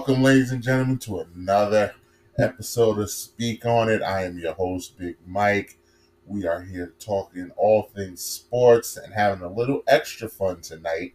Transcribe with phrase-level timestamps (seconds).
[0.00, 1.94] Welcome, welcome, welcome, ladies and gentlemen, to another
[2.38, 4.00] episode of Speak On It.
[4.00, 5.78] I am your host, Big Mike.
[6.24, 11.12] We are here talking all things sports and having a little extra fun tonight.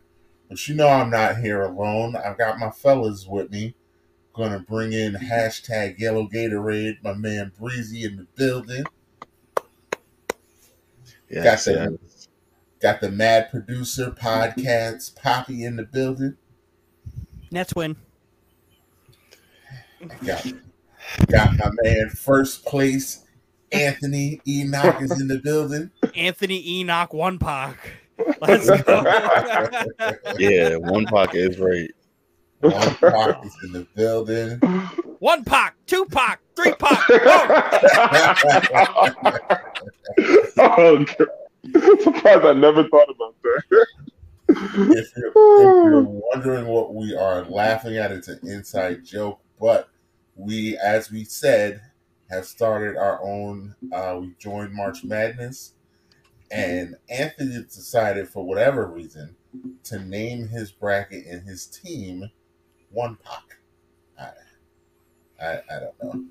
[0.48, 2.16] But you know, I'm not here alone.
[2.16, 3.74] I've got my fellas with me.
[4.36, 8.84] Gonna bring in hashtag Yellow Gatorade, my man Breezy in the building.
[11.28, 12.00] Yes, got the
[12.80, 16.38] got the Mad Producer podcast Poppy in the building.
[17.50, 17.96] Nets win.
[20.26, 20.46] Got,
[21.28, 23.26] got my man first place
[23.72, 25.92] Anthony Enoch is in the building.
[26.16, 27.92] Anthony Enoch one pack.
[28.40, 29.04] Let's go.
[30.38, 31.92] yeah, one pocket is right.
[32.62, 34.60] One Pac is in the building.
[35.20, 37.00] one pack, two pack, three pack.
[40.58, 41.28] oh, God.
[42.02, 43.88] surprised I never thought about that.
[44.48, 49.40] If you're, if you're wondering what we are laughing at, it's an inside joke.
[49.60, 49.90] But
[50.36, 51.82] we, as we said,
[52.30, 53.76] have started our own.
[53.92, 55.74] Uh, we joined March Madness,
[56.52, 59.36] and Anthony decided, for whatever reason,
[59.84, 62.30] to name his bracket and his team
[62.92, 63.58] One Pac.
[64.20, 66.26] I, I, I don't know.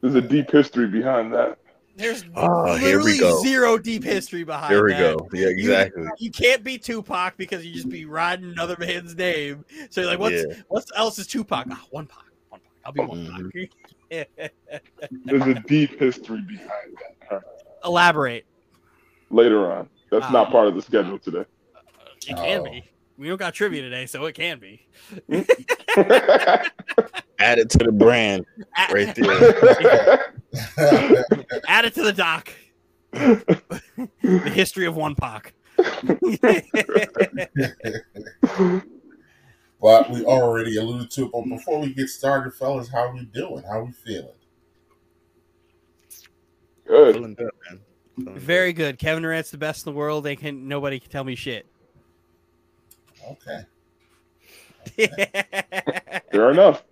[0.00, 1.58] There's a deep history behind that.
[1.96, 4.74] There's Oh, literally zero deep history behind that.
[4.74, 5.16] Here we that.
[5.16, 5.28] go.
[5.32, 6.04] Yeah, exactly.
[6.04, 9.64] You, you can't be Tupac because you just be riding another man's name.
[9.90, 10.54] So you're like, what's Yeah.
[10.68, 11.66] what else is Tupac?
[11.68, 12.27] Ah, one Pac, one Pac.
[12.88, 13.70] I'll be one Mhm.
[14.10, 14.50] Pac.
[15.26, 17.30] There's a deep history behind that.
[17.30, 17.44] All right.
[17.84, 18.46] Elaborate.
[19.30, 19.90] Later on.
[20.10, 20.30] That's Ah.
[20.32, 21.44] not part of the schedule today.
[22.26, 22.64] It can Oh.
[22.64, 22.82] be.
[23.18, 24.86] We don't got trivia today, so it can be.
[27.38, 30.34] Add it to the brand Add, right there.
[31.68, 32.48] add it to the doc.
[33.12, 35.52] the history of one Pac.
[39.80, 41.32] But we already alluded to it.
[41.32, 43.62] But before we get started, fellas, how we doing?
[43.64, 44.28] How we feeling?
[46.86, 47.14] Good.
[47.14, 47.80] Feeling good, man.
[48.16, 48.38] Feeling.
[48.38, 48.98] Very good.
[48.98, 50.24] Kevin Durant's the best in the world.
[50.24, 51.66] They can nobody can tell me shit.
[53.30, 53.64] Okay.
[56.32, 56.82] Fair enough.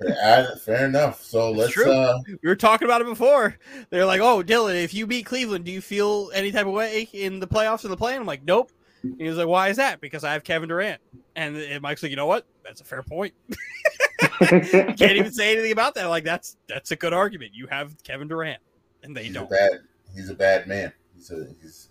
[0.00, 1.22] Fair, fair enough.
[1.22, 1.90] So let's true.
[1.90, 3.56] uh we were talking about it before.
[3.90, 7.08] They're like, "Oh, Dylan, if you beat Cleveland, do you feel any type of way
[7.12, 8.70] in the playoffs or the play?" I'm like, "Nope."
[9.12, 11.00] And he was like, "Why is that?" Because I have Kevin Durant.
[11.36, 12.46] And, and Mike's like, "You know what?
[12.64, 13.34] That's a fair point.
[14.38, 16.06] Can't even say anything about that.
[16.06, 17.52] Like that's that's a good argument.
[17.54, 18.60] You have Kevin Durant,
[19.02, 19.50] and they he's don't.
[19.50, 19.80] bad
[20.14, 20.92] he's a bad man.
[21.14, 21.90] He's a he's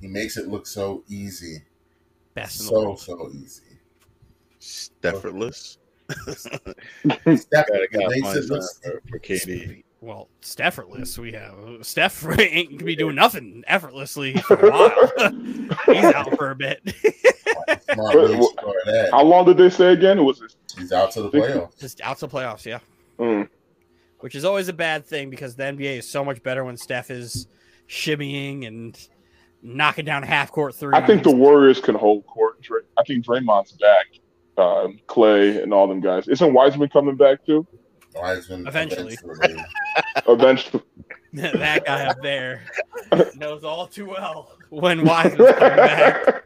[0.00, 1.62] he makes it look so easy.
[2.34, 3.78] Best So so easy.
[4.58, 5.78] Steffortless.
[6.10, 9.84] Steph Gotta, he makes it look for, for KD.
[10.02, 15.32] Well, Steffortless, we have Steph ain't gonna be doing nothing effortlessly for a while.
[15.94, 16.80] He's out for a bit.
[17.92, 19.10] smart way to score that.
[19.10, 20.18] How long did they say again?
[20.18, 20.36] It
[20.78, 21.78] He's out to the playoffs.
[21.78, 22.78] Just out to the playoffs, yeah.
[23.18, 23.46] mm,
[24.20, 27.10] which is always a bad thing because the NBA is so much better when Steph
[27.10, 27.46] is
[27.86, 28.98] shimmying and
[29.62, 30.94] knocking down half court threes.
[30.94, 32.64] I think the Warriors can hold court.
[32.98, 34.06] I think Draymond's back.
[34.56, 36.28] Uh, Klay and all them guys.
[36.28, 37.66] Isn't Wiseman coming back too?
[38.14, 39.16] Wiseman Eventually.
[39.24, 39.64] eventually.
[40.28, 40.82] Eventually.
[41.32, 42.62] that guy up there
[43.36, 46.44] knows all too well when Wiseman's coming back.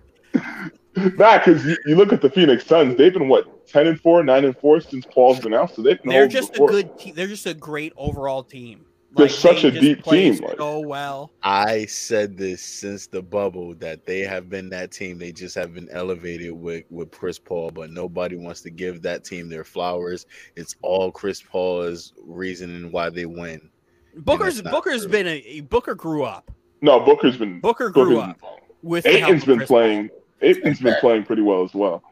[0.97, 2.97] Nah, because you, you look at the Phoenix Suns.
[2.97, 5.75] They've been what ten and four, nine and four since Paul's been out.
[5.75, 6.99] So they've been They're just the a good.
[6.99, 8.87] Te- they're just a great overall team.
[9.17, 11.33] They're such they a just deep play team, like- So well.
[11.43, 15.19] I said this since the bubble that they have been that team.
[15.19, 19.25] They just have been elevated with with Chris Paul, but nobody wants to give that
[19.25, 20.27] team their flowers.
[20.57, 23.71] It's all Chris Paul's reasoning why they win.
[24.17, 25.11] Booker's not Booker's true.
[25.11, 26.51] been a Booker grew up.
[26.83, 29.77] No, Booker's been Booker grew Booker's up with the help been Chris Paul.
[29.79, 30.11] playing.
[30.43, 32.03] Ayton's been playing pretty well as well.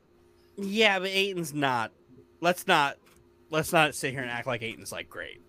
[0.57, 1.93] Yeah, but Ayton's not.
[2.41, 2.97] Let's not.
[3.51, 5.43] Let's not sit here and act like Ayton's like great.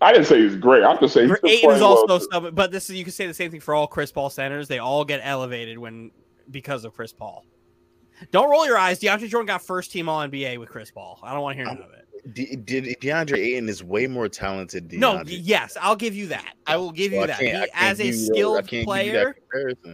[0.00, 0.82] I didn't say he's great.
[0.84, 2.20] I'm just saying he's Ayton is also well.
[2.20, 4.68] stubborn, but this is you can say the same thing for all Chris Paul centers.
[4.68, 6.10] They all get elevated when
[6.50, 7.44] because of Chris Paul.
[8.30, 9.00] Don't roll your eyes.
[9.00, 11.18] DeAndre Jordan got first team All NBA with Chris Paul.
[11.22, 12.04] I don't want to hear um, none of it.
[12.32, 14.88] De- De- DeAndre Ayton is way more talented.
[14.88, 16.54] Than No, yes, I'll give you that.
[16.66, 17.40] I will give So you that.
[17.40, 19.36] He, as a give you those- I skilled you that player,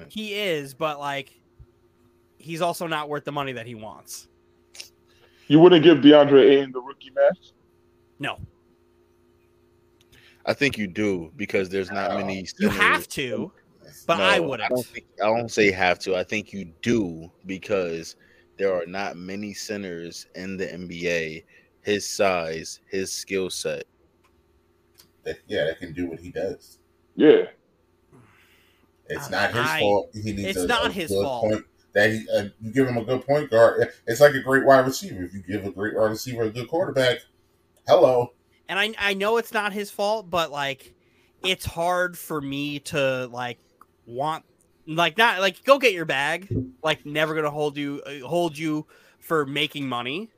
[0.08, 1.32] he is, but like,
[2.38, 4.28] he's also not worth the money that he wants.
[5.48, 7.52] You wouldn't give DeAndre Ayton the rookie match?
[8.20, 8.38] No,
[10.46, 12.46] I think you do because there's not many.
[12.58, 13.52] you have to,
[14.06, 14.70] but No, I I wouldn't.
[14.70, 16.16] don't think I don't say have to.
[16.16, 18.16] I think you do because
[18.58, 21.44] there are not many centers in the NBA
[21.82, 23.84] his size, his skill set.
[25.24, 26.78] That, yeah, that can do what he does.
[27.16, 27.46] Yeah.
[29.08, 30.10] It's Uh, not his I- fault.
[30.14, 31.50] He needs it's a, not a his good fault.
[31.50, 31.64] point,
[31.94, 33.92] that he, uh, you give him a good point guard.
[34.06, 35.22] It's like a great wide receiver.
[35.24, 37.18] If you give a great wide receiver a good quarterback,
[37.88, 38.32] hello.
[38.70, 40.94] And I I know it's not his fault, but like
[41.42, 43.58] it's hard for me to like
[44.06, 44.44] want
[44.86, 46.48] like not like go get your bag.
[46.80, 48.86] Like never gonna hold you uh, hold you
[49.18, 50.30] for making money,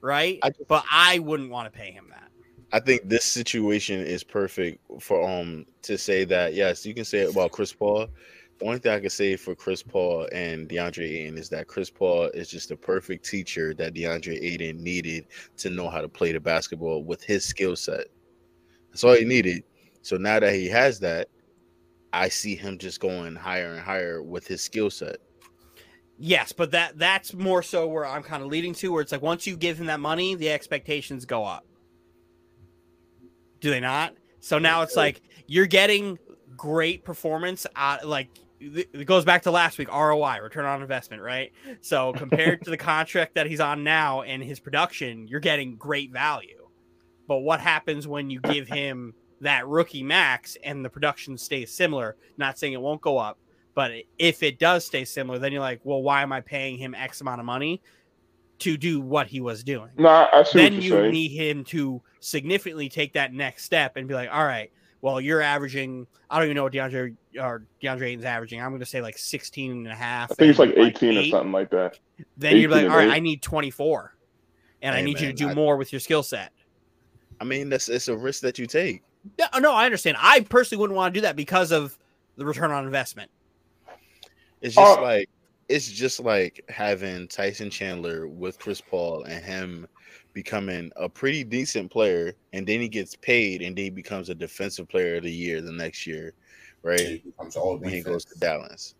[0.00, 0.38] right?
[0.42, 2.30] I- but I wouldn't want to pay him that.
[2.72, 7.18] I think this situation is perfect for um to say that yes, you can say
[7.18, 8.08] it about Chris Paul.
[8.58, 11.90] The only thing I can say for Chris Paul and DeAndre Ayton is that Chris
[11.90, 15.26] Paul is just a perfect teacher that DeAndre Ayton needed
[15.58, 18.06] to know how to play the basketball with his skill set.
[18.90, 19.62] That's all he needed.
[20.02, 21.28] So now that he has that,
[22.12, 25.18] I see him just going higher and higher with his skill set.
[26.18, 29.22] Yes, but that that's more so where I'm kind of leading to, where it's like
[29.22, 31.64] once you give him that money, the expectations go up.
[33.60, 34.14] Do they not?
[34.40, 36.18] So now it's like you're getting
[36.56, 37.66] great performance.
[37.76, 41.52] Out, like th- it goes back to last week, ROI, return on investment, right?
[41.80, 46.12] So compared to the contract that he's on now and his production, you're getting great
[46.12, 46.68] value.
[47.26, 52.16] But what happens when you give him that rookie max and the production stays similar?
[52.36, 53.38] Not saying it won't go up,
[53.74, 56.94] but if it does stay similar, then you're like, well, why am I paying him
[56.94, 57.80] X amount of money
[58.60, 59.90] to do what he was doing?
[59.96, 61.12] No, I I see then what you you're saying.
[61.12, 65.40] need him to significantly take that next step and be like, all right, well, you're
[65.42, 68.60] averaging, I don't even know what DeAndre or DeAndre Ayton's averaging.
[68.60, 70.32] I'm going to say like 16 and a half.
[70.32, 71.98] I think it's like 18 or something like that.
[72.36, 74.14] Then you're like, all right, and I need 24.
[74.82, 76.52] And I Hey, need you to do I- more with your skill set.
[77.40, 79.02] I mean, that's it's a risk that you take.
[79.38, 80.16] No, no, I understand.
[80.20, 81.96] I personally wouldn't want to do that because of
[82.36, 83.30] the return on investment.
[84.60, 85.28] It's just Uh, like
[85.68, 89.86] it's just like having Tyson Chandler with Chris Paul and him
[90.42, 94.34] becoming a pretty decent player, and then he gets paid, and then he becomes a
[94.36, 96.32] defensive player of the year the next year,
[96.84, 97.00] right?
[97.00, 98.94] It becomes all When he goes to Dallas.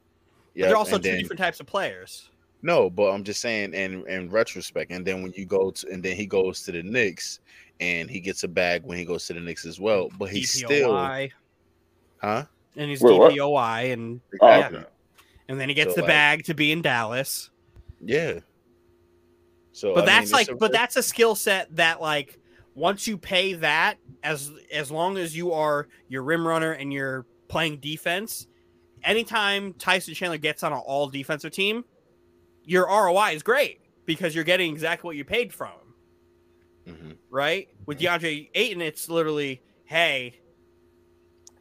[0.54, 2.30] Yeah, they're also and two then, different types of players.
[2.62, 6.02] no, but I'm just saying in in retrospect, and then when you go to and
[6.02, 7.38] then he goes to the Knicks
[7.78, 10.50] and he gets a bag when he goes to the Knicks as well, but he's
[10.52, 10.92] still
[12.20, 12.44] huh?
[12.76, 13.32] and he's Wait, what?
[13.32, 14.66] DPOY, and Oh, Yeah.
[14.72, 14.84] okay.
[15.48, 17.50] and then he gets So, the like- bag to be in Dallas.
[18.04, 18.40] Yeah.
[19.78, 22.40] So but I that's it's like a but that's a skill set that like
[22.74, 27.26] once you pay that as as long as you are your rim runner and you're
[27.46, 28.48] playing defense
[29.04, 31.84] anytime tyson chandler gets on an all defensive team
[32.64, 35.70] your roi is great because you're getting exactly what you paid from.
[36.84, 37.16] Him Mhm.
[37.30, 37.68] right?
[37.86, 40.40] With deandre ayton it's literally hey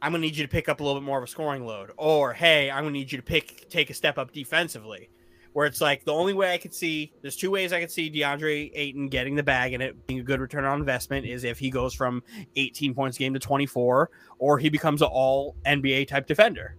[0.02, 1.92] i'm gonna need you to pick up a little bit more of a scoring load
[1.96, 5.08] or hey i'm gonna need you to pick take a step up defensively
[5.58, 8.08] where it's like the only way I could see there's two ways I could see
[8.08, 11.58] DeAndre Ayton getting the bag and it being a good return on investment is if
[11.58, 12.22] he goes from
[12.54, 14.08] 18 points game to 24
[14.38, 16.76] or he becomes an all NBA type defender.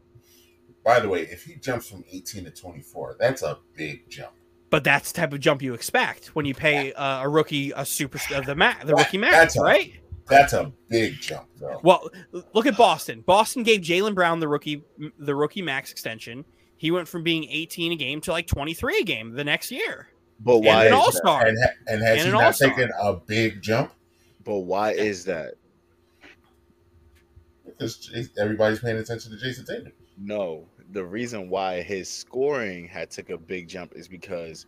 [0.86, 4.32] By the way, if he jumps from 18 to 24, that's a big jump.
[4.70, 7.84] But that's the type of jump you expect when you pay uh, a rookie a
[7.84, 9.92] super uh, the ma- the rookie max, That's a- right?
[10.30, 11.82] That's a big jump, though.
[11.84, 12.08] Well,
[12.54, 13.24] look at Boston.
[13.26, 14.84] Boston gave Jaylen Brown the rookie
[15.18, 16.46] the rookie max extension.
[16.80, 20.08] He went from being 18 a game to like 23 a game the next year.
[20.40, 21.18] But And why an is all that?
[21.18, 21.46] star.
[21.46, 22.70] And, ha- and has And he an not all-star.
[22.70, 23.92] taken a big jump?
[24.46, 25.56] But why is that?
[27.66, 28.10] Because
[28.40, 29.92] everybody's paying attention to Jayson Tatum.
[30.18, 34.66] No, the reason why his scoring had took a big jump is because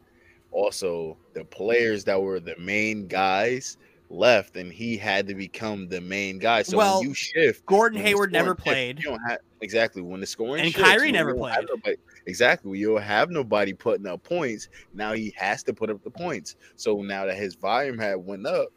[0.51, 3.77] also the players that were the main guys
[4.11, 6.61] left, and he had to become the main guy.
[6.63, 8.99] So Well, when you shift, Gordon Hayward never scoring shifts, played.
[8.99, 11.65] You don't have exactly when the scoring And shifts, Kyrie never played.
[11.69, 14.69] nobody- exactly, you don't have nobody putting up points.
[14.93, 16.55] Now he has to put up the points.
[16.75, 18.67] So now that his volume had went up,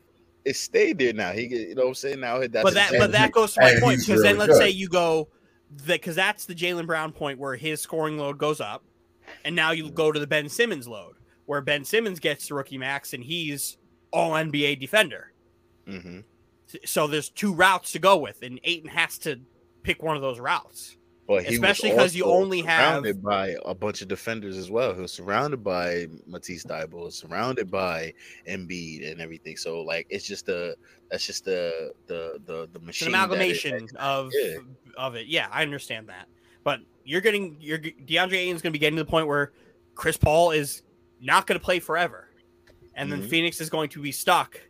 [0.45, 1.13] it stayed there.
[1.13, 3.55] Now he, get- you know, what I'm saying now that's but that but that goes
[3.55, 4.59] to my and point he's because then let's good.
[4.59, 5.29] say you go
[5.87, 8.85] that because that's the Jaylen Brown point where his scoring load goes up,
[9.45, 12.79] and now you go to the Ben Simmons load where Ben Simmons gets the rookie
[12.79, 13.77] max and he's
[14.15, 15.33] all NBA defender.
[15.87, 16.25] Mhm.
[16.85, 19.41] So there's two routes to go with, and Ayton has to
[19.83, 20.97] pick one of those routes.
[21.27, 24.95] But Especially 'cause you only have- surrounded by a bunch of defenders as well.
[24.95, 28.13] He was surrounded by Matisse Thybulle, surrounded by
[28.47, 29.57] Embiid and everything.
[29.57, 30.77] So like it's just the
[31.11, 33.09] that's just the the the the machine.
[33.09, 34.57] an that it- amalgamation of Yeah.
[34.99, 35.27] of it.
[35.27, 36.29] Yeah, I understand that.
[36.63, 39.53] But you're getting you're DeAndre Ayton's going to be getting to the point where
[39.95, 40.83] Chris Paul is
[41.23, 42.29] not going to play forever,
[42.97, 43.29] and then Mhm.
[43.29, 44.61] Phoenix is going to be stuck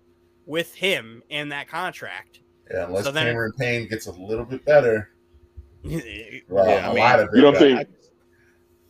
[0.47, 2.41] with him in that contract.
[2.71, 5.11] Yeah, unless So then- Cameron Payne gets a little bit better.
[6.49, 7.87] Well, Yeah, I a mean, lot of You don't think- I-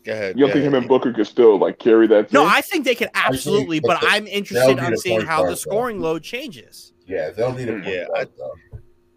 [0.05, 0.37] Go ahead.
[0.37, 0.83] You don't go think him ahead.
[0.83, 2.31] and Booker could still like carry that?
[2.31, 2.45] no.
[2.45, 5.29] I think they can absolutely, but but the- I'm interested be on the seeing point
[5.29, 5.55] how the guard, though.
[5.57, 6.93] scoring load changes.
[7.07, 8.55] Yeah, they'll need a point Yeah, guard, though.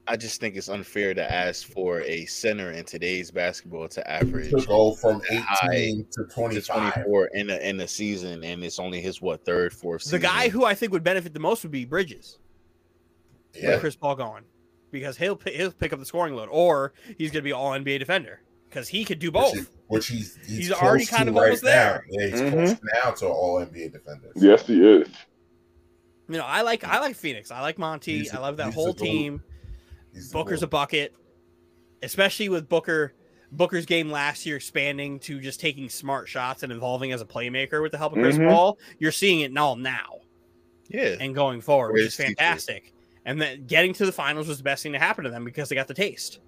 [0.10, 4.52] I just think it's unfair to ask for a center in today's basketball to average
[4.52, 9.02] To go from 18 to to 24 in a in a season, and it's only
[9.02, 10.10] his what third, fourth.
[10.10, 12.40] The guy who I think would benefit the most would be Bridges.
[13.54, 13.72] Yeah.
[13.72, 14.44] with Chris Paul going,
[14.92, 18.00] because he'll he'll pick up the scoring load, or he's going to be all NBA
[18.00, 19.54] defender because he could do both.
[19.54, 21.70] Which, is- which he's he's, He's already kind of right almost now.
[21.70, 22.06] there.
[22.10, 22.52] Yeah, he's Mhm.
[22.52, 24.34] close now to all NBA defenders.
[24.36, 25.08] Yes, he is.
[26.30, 27.52] You know, I like I like Phoenix.
[27.52, 28.20] I like Monty.
[28.20, 29.00] He's a- I love that whole a goat.
[30.18, 30.24] Team.
[30.24, 31.14] He's Booker's a bucket,
[32.04, 33.14] especially with Booker.
[33.54, 37.82] Booker's game last year expanding to just taking smart shots and evolving as a playmaker
[37.82, 38.50] with the help of Chris Mhm.
[38.50, 38.78] Paul.
[39.00, 40.20] You're seeing it all now
[40.90, 42.36] yeah, and going forward, which is Greatest teacher.
[42.46, 42.94] fantastic.
[43.24, 45.70] And then getting to the finals was the best thing to happen to them because
[45.70, 46.40] they got the taste.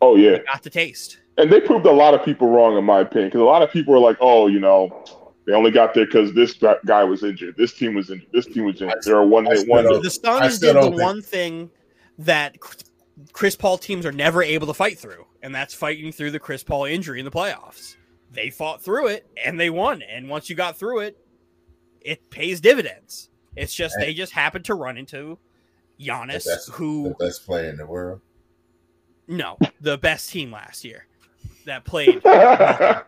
[0.00, 1.18] Oh yeah, Got the taste.
[1.38, 3.70] and they proved a lot of people wrong, in my opinion, because a lot of
[3.70, 5.04] people are like, "Oh, you know,
[5.46, 7.56] they only got there because this guy was injured.
[7.56, 8.28] This team was injured.
[8.32, 8.98] This team was injured.
[9.04, 11.70] They're a one hit still wonder." The Suns did the one thing
[12.18, 12.56] that
[13.32, 16.62] Chris Paul teams are never able to fight through, and that's fighting through the Chris
[16.64, 17.96] Paul injury in the playoffs.
[18.30, 20.02] They fought through it and they won.
[20.02, 21.16] And once you got through it,
[22.00, 23.30] it pays dividends.
[23.54, 25.38] It's just they just happened to run into
[26.00, 28.20] Giannis, The best- who the best player in the world.
[29.28, 31.06] no, the best team last year
[31.66, 32.20] that played.
[32.24, 33.04] but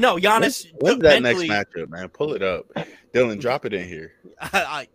[0.00, 2.08] no, Giannis When's took that mentally- next matchup, man?
[2.08, 2.66] Pull it up,
[3.14, 3.40] Dylan.
[3.40, 4.12] Drop it in here.
[4.40, 4.88] I, I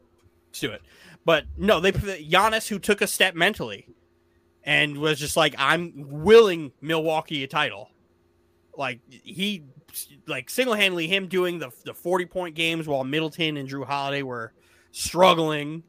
[0.48, 0.82] let's do it.
[1.26, 3.88] But no, they Giannis who took a step mentally
[4.64, 7.90] and was just like, I'm willing Milwaukee a title.
[8.78, 9.64] Like he
[10.28, 14.22] like single handedly him doing the the 40 point games while Middleton and Jrue Holiday
[14.22, 14.54] were
[14.92, 15.84] struggling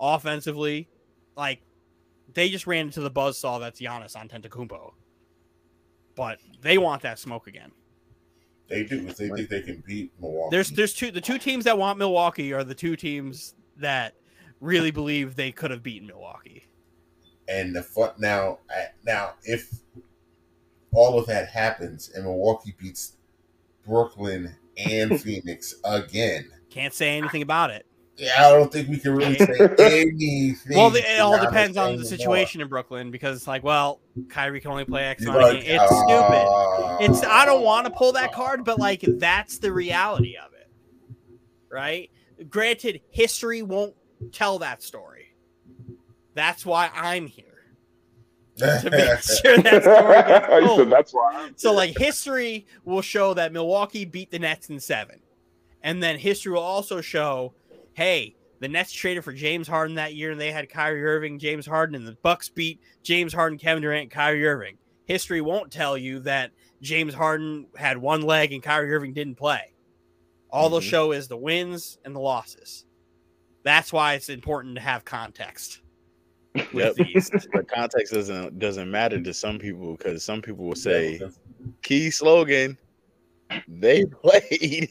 [0.00, 0.88] offensively.
[1.36, 1.60] Like
[2.32, 4.92] they just ran into the buzzsaw that's Giannis Antetokounmpo.
[6.14, 7.70] But they want that smoke again.
[8.68, 10.48] They do because they think they can beat Milwaukee.
[10.50, 14.14] There's there's two the two teams that want Milwaukee are the two teams that
[14.62, 16.64] really believe they could have beaten Milwaukee.
[17.48, 18.58] and the fun now
[19.04, 19.68] now if
[20.92, 23.16] all of that happens and Milwaukee beats
[23.86, 27.84] Brooklyn and Phoenix again, Can't say anything about it.
[28.16, 29.46] yeah, I don't think we can really say
[29.78, 30.76] anything.
[30.76, 32.04] Well, the, it all depends on the anymore.
[32.04, 35.64] situation in Brooklyn because it's like, well, Kyrie can only play X amount of like,
[35.64, 35.80] games.
[35.82, 36.46] It's stupid.
[36.46, 40.52] uh, It's I don't want to pull that card, but like that's the reality of
[40.52, 40.68] it,
[41.70, 42.10] right?
[42.50, 43.94] Granted, history won't
[44.30, 45.34] tell that story.
[46.34, 47.44] That's why I'm here
[48.56, 49.86] to make sure that story gets
[50.66, 50.78] told.
[50.80, 54.80] said, "That's why." So here." like history will show that Milwaukee beat the Nets in
[54.80, 55.20] seven.
[55.82, 57.54] And then history will also show,
[57.94, 61.66] hey, the Nets traded for James Harden that year and they had Kyrie Irving, James
[61.66, 64.78] Harden, and the Bucks beat James Harden, Kevin Durant, Kyrie Irving.
[65.06, 69.72] History won't tell you that James Harden had one leg and Kyrie Irving didn't play.
[70.50, 70.84] All they'll Mhm.
[70.90, 72.84] show is the wins and the losses.
[73.64, 75.80] That's why it's important to have context
[76.72, 76.94] with Yep.
[76.96, 77.30] these.
[77.52, 81.20] The context doesn't doesn't matter to some people because some people will say
[81.82, 82.76] key slogan.
[83.68, 84.88] They played.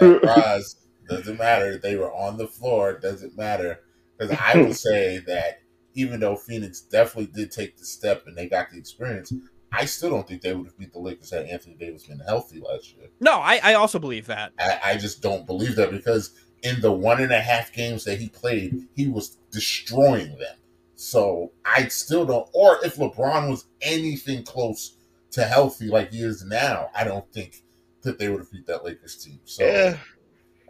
[0.00, 0.76] Rise
[1.08, 1.78] doesn't matter.
[1.78, 2.98] They were on the floor.
[2.98, 3.80] Doesn't matter
[4.18, 5.60] because I will say that
[5.94, 9.32] even though Phoenix definitely did take the step and they got the experience,
[9.72, 12.60] I still don't think they would have beat the Lakers had Anthony Davis been healthy
[12.60, 13.08] last year.
[13.20, 14.52] No, I, I also believe that.
[14.58, 18.18] I, I just don't believe that because in the one and a half games that
[18.18, 20.56] he played, he was destroying them.
[20.96, 22.48] So I still don't.
[22.52, 24.96] Or if LeBron was anything close
[25.30, 27.62] to healthy like he is now, I don't think
[28.02, 29.40] that they would have beat that Lakers team.
[29.44, 29.96] So yeah.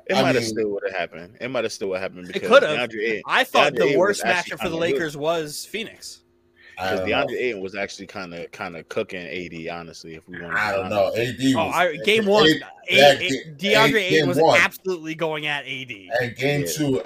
[0.06, 1.37] It might have still would have happened.
[1.40, 2.90] It might have still would have happened because could've.
[3.26, 4.80] I thought DeAndre the worst matchup for the kinda good.
[4.80, 6.23] Lakers was Phoenix.
[6.78, 7.36] I because don't DeAndre know.
[7.38, 9.68] Ayton was actually kind of kind of cooking AD.
[9.68, 11.08] Honestly, if we want, to I don't know.
[11.14, 12.50] AD oh, was, Oh, I, game one, A-
[12.88, 14.60] A- that A- ga- DeAndre Ayton was one.
[14.60, 15.90] absolutely going at AD.
[16.20, 16.66] and game Yeah.
[16.72, 17.02] two,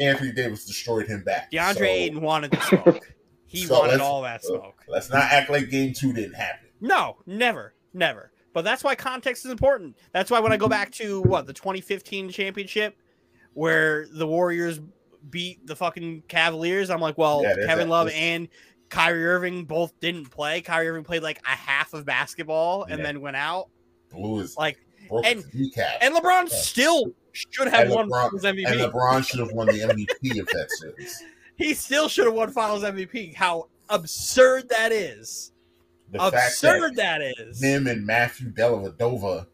[0.00, 1.50] Anthony Davis destroyed him back.
[1.50, 3.12] DeAndre So, Ayton wanted the smoke.
[3.48, 4.82] He So wanted all that smoke.
[4.88, 6.68] Let's not act like game two didn't happen.
[6.80, 8.32] No, never, never.
[8.52, 9.96] But that's why context is important.
[10.12, 12.96] That's why when I go back to what the 2015 championship,
[13.54, 14.80] where the Warriors
[15.30, 18.48] beat the fucking Cavaliers, I'm like, well, Yeah, Kevin that- Love and
[18.88, 20.60] Kyrie Irving both didn't play.
[20.60, 23.04] Kyrie Irving played like a half of basketball and Yeah.
[23.06, 23.68] then went out.
[24.10, 24.78] Blue is Like,
[25.24, 25.98] and- kneecap.
[26.00, 26.56] and LeBron Yeah.
[26.58, 28.64] still should have And won LeBron- Finals MVP.
[28.70, 31.22] and LeBron should have won the MVP of that series.
[31.56, 33.32] he still should have won Finals MVP.
[33.34, 35.52] How absurd that is!
[36.12, 37.60] The fact absurd that that is.
[37.62, 39.46] him and Matthew Dellavedova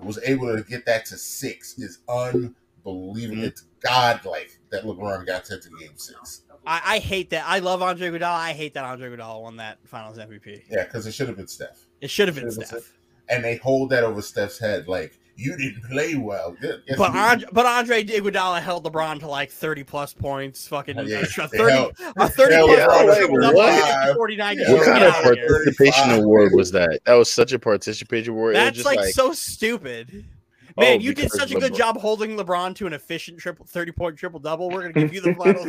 [0.00, 3.14] was able to get that to six is unbelievable.
[3.14, 3.44] Mhm.
[3.44, 6.42] It's godlike that LeBron got to game six.
[6.68, 7.44] I, I hate that.
[7.46, 8.22] I love Andre Iguodala.
[8.38, 10.64] I hate that Andre Iguodala won that Finals MVP.
[10.70, 11.86] Yeah, because it should have been Steph.
[12.00, 12.92] It should have been been Steph.
[13.30, 14.86] And they hold that over Steph's head.
[14.88, 16.56] Like, you didn't play well.
[16.60, 20.66] Guess But Andre, but Andre Iguodala held LeBron to like thirty plus points.
[20.66, 23.16] Fucking Yeah, a sh- a they thirty, held- a thirty held plus LeBron point to
[23.16, 24.16] triple double, 35.
[24.16, 24.72] 49 Yeah.
[24.72, 27.00] What kind of out of participation award was that?
[27.04, 28.56] That was such a participation award.
[28.56, 30.24] It was That's just like, like so stupid.
[30.78, 33.66] Oh, Man, you did such a good LeBron- job holding LeBron to an efficient triple,
[33.66, 34.70] 30 point triple double.
[34.70, 35.66] We're going to give you the finals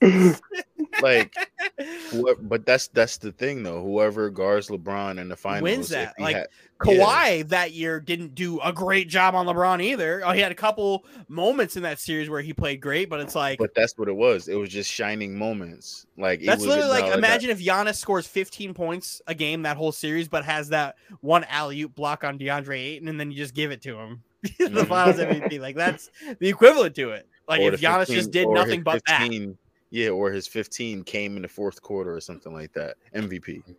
[0.00, 0.40] MVP.
[1.02, 1.34] like
[2.12, 3.82] what but that's that's the thing though.
[3.82, 6.46] Whoever guards LeBron in the finals Wins that, like, had-
[6.80, 10.22] Kawhi that year didn't do a great job on LeBron either.
[10.24, 13.34] Oh, he had a couple moments in that series where he played great, but it's
[13.34, 14.46] like but that's what it was.
[14.48, 16.06] It was just shining moments.
[16.16, 19.62] Like it that's was literally like that- imagine if Giannis scores 15 points a game
[19.62, 23.30] that whole series, but has that one alley oop block on DeAndre Ayton, and then
[23.30, 24.22] you just give it to him.
[24.58, 24.86] the Mhm.
[24.86, 25.60] finals MVP.
[25.60, 27.26] Like that's the equivalent to it.
[27.48, 29.28] Like or if Giannis 15 just did nothing but that.
[29.90, 32.96] 15 Yeah, or his 15 came in the fourth quarter or something like that.
[33.14, 33.74] MVP, Mhm.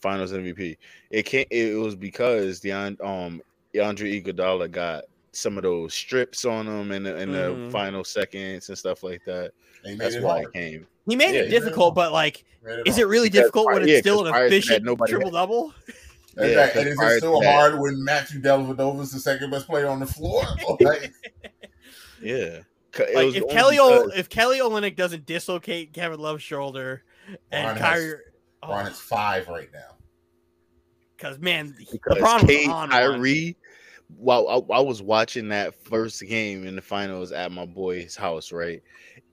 [0.00, 0.76] Finals MVP.
[1.10, 1.48] It can't.
[1.50, 3.42] It was because the um,
[3.74, 7.72] DeAndre Iguodala got some of those strips on him in the in the Mhm.
[7.72, 9.52] final seconds and stuff like that.
[9.84, 10.44] They That's it why hard.
[10.46, 10.86] it came.
[11.08, 13.66] He made Yeah, it he difficult, but like, Made it is it really Because difficult
[13.72, 15.74] when it's yeah, still 'cause an prior to efficient nobody had- triple double?
[15.88, 15.94] Is,
[16.36, 19.20] Yeah, that, 'cause and is it to still that- hard when Matthew Dellavedova is the
[19.20, 20.42] second best player on the floor?
[20.80, 21.12] Like,
[22.22, 22.60] Yeah.
[22.96, 27.02] C- it Like if Kelly o- if Kelly Olynyk doesn't dislocate Kevin Love's shoulder
[27.50, 28.20] and Bron has- Kyrie,
[28.62, 28.66] oh.
[28.68, 29.96] Bron is five right now.
[31.16, 32.90] because man, because LeBron was Kate, on.
[32.90, 33.56] Kyrie,
[34.16, 38.52] while I, I was watching that first game in the finals at my boy's house,
[38.52, 38.82] right?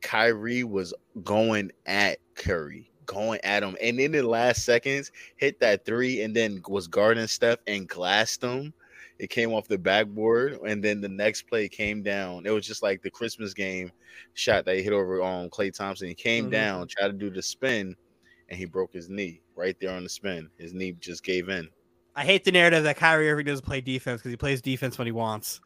[0.01, 0.93] Kyrie was
[1.23, 6.35] going at Curry, going at him, and in the last seconds, hit that three, and
[6.35, 8.73] then was guarding Steph and glassed him.
[9.19, 12.45] It came off the backboard, and then the next play came down.
[12.45, 13.91] It was just like the Christmas game
[14.33, 16.07] shot that he hit over on Klay Thompson.
[16.07, 16.51] He came Mhm.
[16.51, 17.95] down, tried to do the spin,
[18.49, 20.49] and he broke his knee right there on the spin.
[20.57, 21.69] His knee just gave in.
[22.15, 25.07] I hate the narrative that Kyrie Irving doesn't play defense because he plays defense when
[25.07, 25.61] he wants,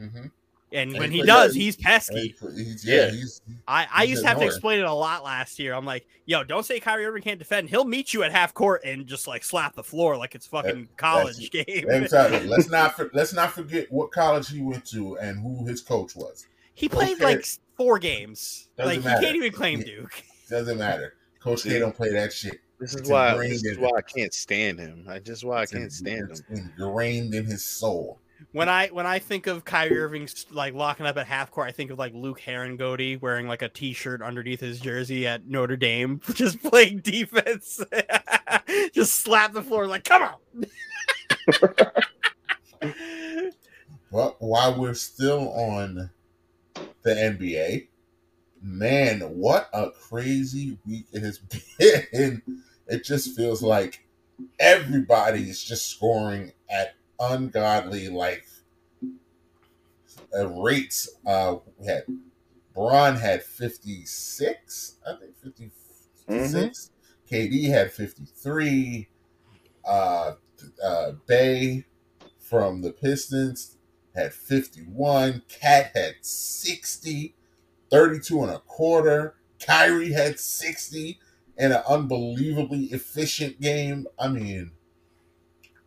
[0.00, 0.26] Mm-hmm.
[0.72, 2.34] And And when he he does, he's pesky.
[2.54, 3.10] He's, yeah, Yeah.
[3.12, 5.74] he's I, I he's used to have to explain it a lot last year.
[5.74, 7.68] I'm like, yo, don't say Kyrie Irving can't defend.
[7.70, 10.88] He'll meet you at half court and just like slap the floor like it's fucking
[10.96, 11.84] college game.
[11.90, 15.64] Every time, let's not for- let's not forget what college he went to and who
[15.66, 16.46] his coach was.
[16.74, 17.24] he played Okay.
[17.24, 18.68] like four games.
[18.76, 19.20] Doesn't like matter.
[19.20, 19.84] you can't even claim Yeah.
[19.86, 20.22] Duke.
[20.50, 21.14] Doesn't matter.
[21.40, 22.60] Coach K don't play that shit.
[22.80, 23.36] This is It's why.
[23.38, 25.06] This is why I can't stand him.
[25.08, 26.66] I just why I can't stand him.
[26.76, 28.18] Ingrained in his soul.
[28.52, 31.72] When I when I think of Kyrie Irving like locking up at half court, I
[31.72, 36.20] think of like Luke Harangody wearing like a t-shirt underneath his jersey at Notre Dame,
[36.34, 37.82] just playing defense.
[38.92, 40.66] just slap the floor like, come on.
[44.12, 46.10] But while we're still on
[46.74, 47.88] the NBA,
[48.62, 52.42] man, what a crazy week it has been.
[52.88, 54.06] It just feels like
[54.58, 58.46] everybody is just scoring at ungodly like
[60.36, 61.08] uh, rates.
[61.26, 62.04] Uh, we had
[62.74, 65.72] Bron had 56, I think
[66.26, 66.90] 56.
[67.30, 69.08] KD had 53.
[69.84, 70.32] Uh,
[70.82, 71.84] uh, Bey
[72.38, 73.76] from the Pistons
[74.14, 75.42] had 51.
[75.48, 77.34] KAT had 60,
[77.90, 79.36] 32 and a quarter.
[79.64, 81.18] Kyrie had 60
[81.56, 84.06] and an unbelievably efficient game.
[84.18, 84.72] I mean,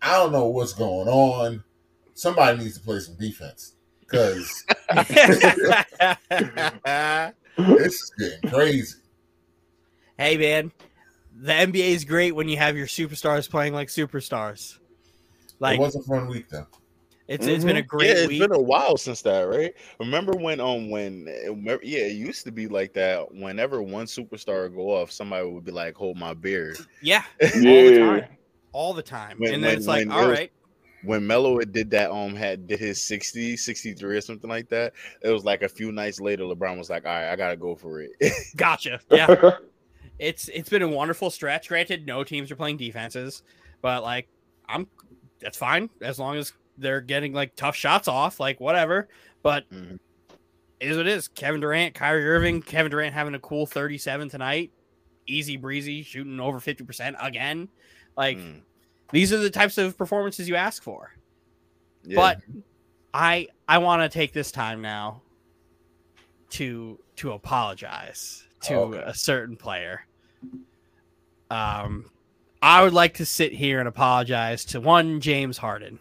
[0.02, 1.64] I don't know what's going on.
[2.14, 4.64] Somebody needs to play some defense because
[7.58, 8.98] it's getting crazy.
[10.18, 10.72] hey man,
[11.42, 14.78] the NBA is great when you have your superstars playing like superstars.
[15.60, 16.68] Like it was a fun week though.
[17.28, 18.08] it's it's been a great.
[18.08, 18.42] Yeah, great it's week.
[18.42, 19.74] been a while since that, right?
[20.00, 23.34] Remember when um when remember- yeah, it used to be like that.
[23.34, 27.50] Whenever one superstar would go off, somebody would be like, "Hold my beer." yeah, all
[27.52, 28.28] the Yeah.
[28.80, 29.38] Time, all the time.
[29.38, 30.48] When- and then when- it's like, when all it was-
[31.02, 34.92] When Melo did that, um, had did his 60, 63 or something like that.
[35.22, 37.74] It was like a few nights later, LeBron was like, "All right, I gotta go
[37.74, 38.12] for it."
[38.58, 39.00] gotcha.
[39.10, 39.52] Yeah,
[40.20, 41.70] it's it's been a wonderful stretch.
[41.70, 43.44] Granted, no teams are playing defenses,
[43.82, 44.28] but like
[44.68, 44.88] I'm
[45.40, 49.08] that's fine as long as they're getting like tough shots off, like whatever.
[49.42, 50.00] But Mhm.
[50.82, 51.30] it is what it is.
[51.30, 54.72] Kevin Durant, Kyrie Irving, Kevin Durant having a cool 37 tonight,
[55.28, 57.70] easy breezy, shooting over 50% again.
[58.18, 58.64] Like Mm,
[59.12, 61.12] these are the types of performances you ask for.
[62.04, 62.16] yeah.
[62.16, 62.42] But
[63.14, 65.22] I I want to take this time now
[66.52, 69.04] to to apologize to Okay.
[69.06, 70.06] a certain player.
[71.50, 72.12] Um
[72.62, 76.00] I would like to sit here and apologize to one James Harden.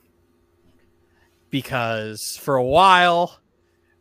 [1.50, 3.38] Because for a while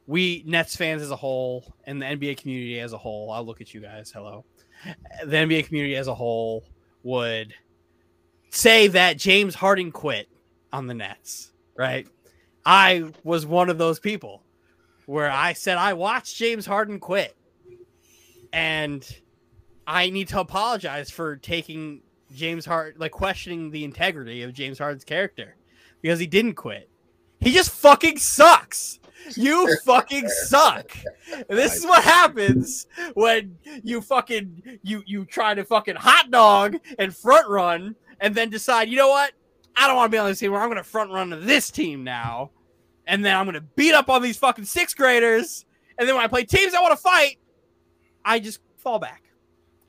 [0.06, 3.62] we Nets fans as a whole and the NBA community as a whole, I'll look
[3.62, 4.46] at you guys, hello.
[5.26, 6.64] The NBA community as a whole
[7.04, 7.54] would
[8.50, 10.28] say that James Harden quit
[10.72, 12.08] on the Nets, right?
[12.66, 14.44] I was one of those people
[15.06, 17.36] where I said I watched James Harden quit.
[18.54, 19.08] And
[19.86, 22.02] I need to apologize for taking
[22.36, 25.56] James Harden, like questioning the integrity of James Harden's character
[26.02, 26.90] because he didn't quit.
[27.40, 29.00] He just fucking sucks.
[29.36, 30.92] You fucking suck.
[31.50, 37.16] This is what happens when you fucking you you try to fucking hot dog and
[37.16, 39.34] front run and then decide, you know what?
[39.76, 41.70] I don't want to be on this team where I'm gonna front run to this
[41.70, 42.52] team now.
[43.06, 45.66] And then I'm gonna beat up on these fucking sixth graders.
[45.98, 47.38] And then when I play teams I want to fight,
[48.26, 49.24] I just fall back.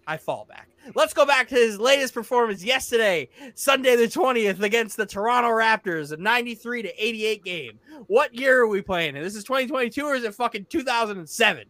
[0.07, 0.69] I fall back.
[0.95, 6.13] Let's go back to his latest performance yesterday, Sunday the 20th, against the Toronto Raptors,
[6.13, 7.79] a 93 to 88 game.
[8.07, 9.17] What year are we playing?
[9.17, 11.65] And this is 2022 or is it fucking 2007?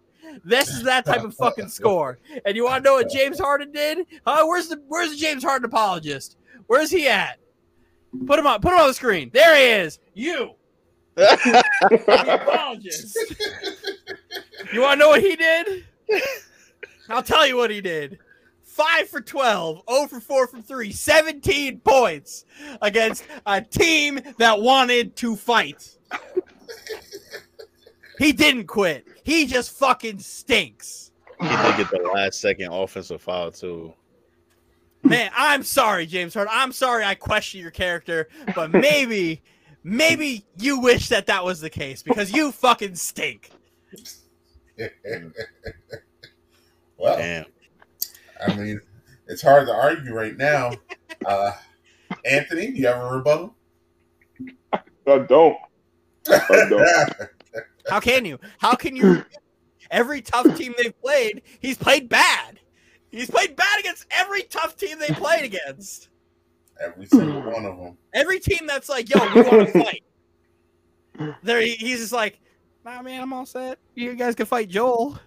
[0.45, 2.19] This is that type of fucking score.
[2.45, 4.07] And you want to know what James Harden did?
[4.27, 4.47] Huh?
[4.47, 6.37] Where's the Where's the James Harden apologist?
[6.69, 7.39] Where's he at?
[8.27, 8.61] Put him on.
[8.61, 9.31] Put him on the screen.
[9.35, 9.99] There he is.
[10.15, 10.53] You.
[11.15, 11.65] The
[12.43, 13.19] apologist.
[14.73, 15.85] You want to know what he did?
[17.09, 18.19] I'll tell you what he did.
[18.63, 22.45] 5 for 12, 0 for 4 from 3, 17 points
[22.81, 25.97] against a team that wanted to fight.
[28.19, 29.07] He didn't quit.
[29.25, 31.11] He just fucking stinks.
[31.41, 33.93] He did get the last second offensive foul too.
[35.09, 36.53] Man, I'm sorry, James Harden.
[36.55, 39.43] I'm sorry I question your character, but maybe,
[39.83, 43.51] maybe you wish that that was the case because you fucking stink.
[46.99, 47.47] well, Damn.
[48.47, 48.81] I mean,
[49.27, 50.73] it's hard to argue right now.
[51.25, 51.53] Uh,
[52.25, 53.55] Anthony, you have a rebuttal?
[54.73, 55.57] I don't.
[56.29, 57.13] I don't.
[57.89, 58.39] How can you?
[58.59, 59.25] How can you?
[59.91, 62.61] Every tough team they've played, he's played bad.
[63.11, 66.09] He's played bad against every tough team they played against.
[66.81, 67.97] Every single one of them.
[68.13, 70.03] Every team that's like, yo, we want to fight.
[71.43, 72.39] There, he- he's just like,
[72.85, 73.79] nah, man, I'm all set.
[73.95, 75.19] You guys can fight Joel.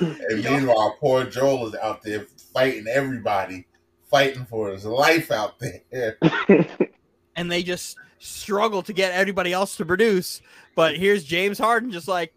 [0.00, 3.66] And meanwhile, poor Joel is out there fighting everybody,
[4.10, 6.16] fighting for his life out there.
[7.36, 10.42] and they just struggle to get everybody else to produce.
[10.74, 12.32] But here's James Harden just like,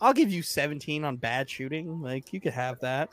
[0.00, 2.02] I'll give you 17 on bad shooting.
[2.02, 3.08] Like, you could have that.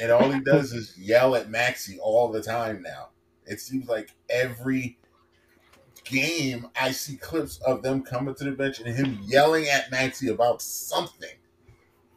[0.00, 3.08] And all he does is yell at Maxey all the time now.
[3.46, 4.98] It seems like every
[6.04, 10.28] game I see clips of them coming to the bench and him yelling at Maxey
[10.28, 11.28] about something.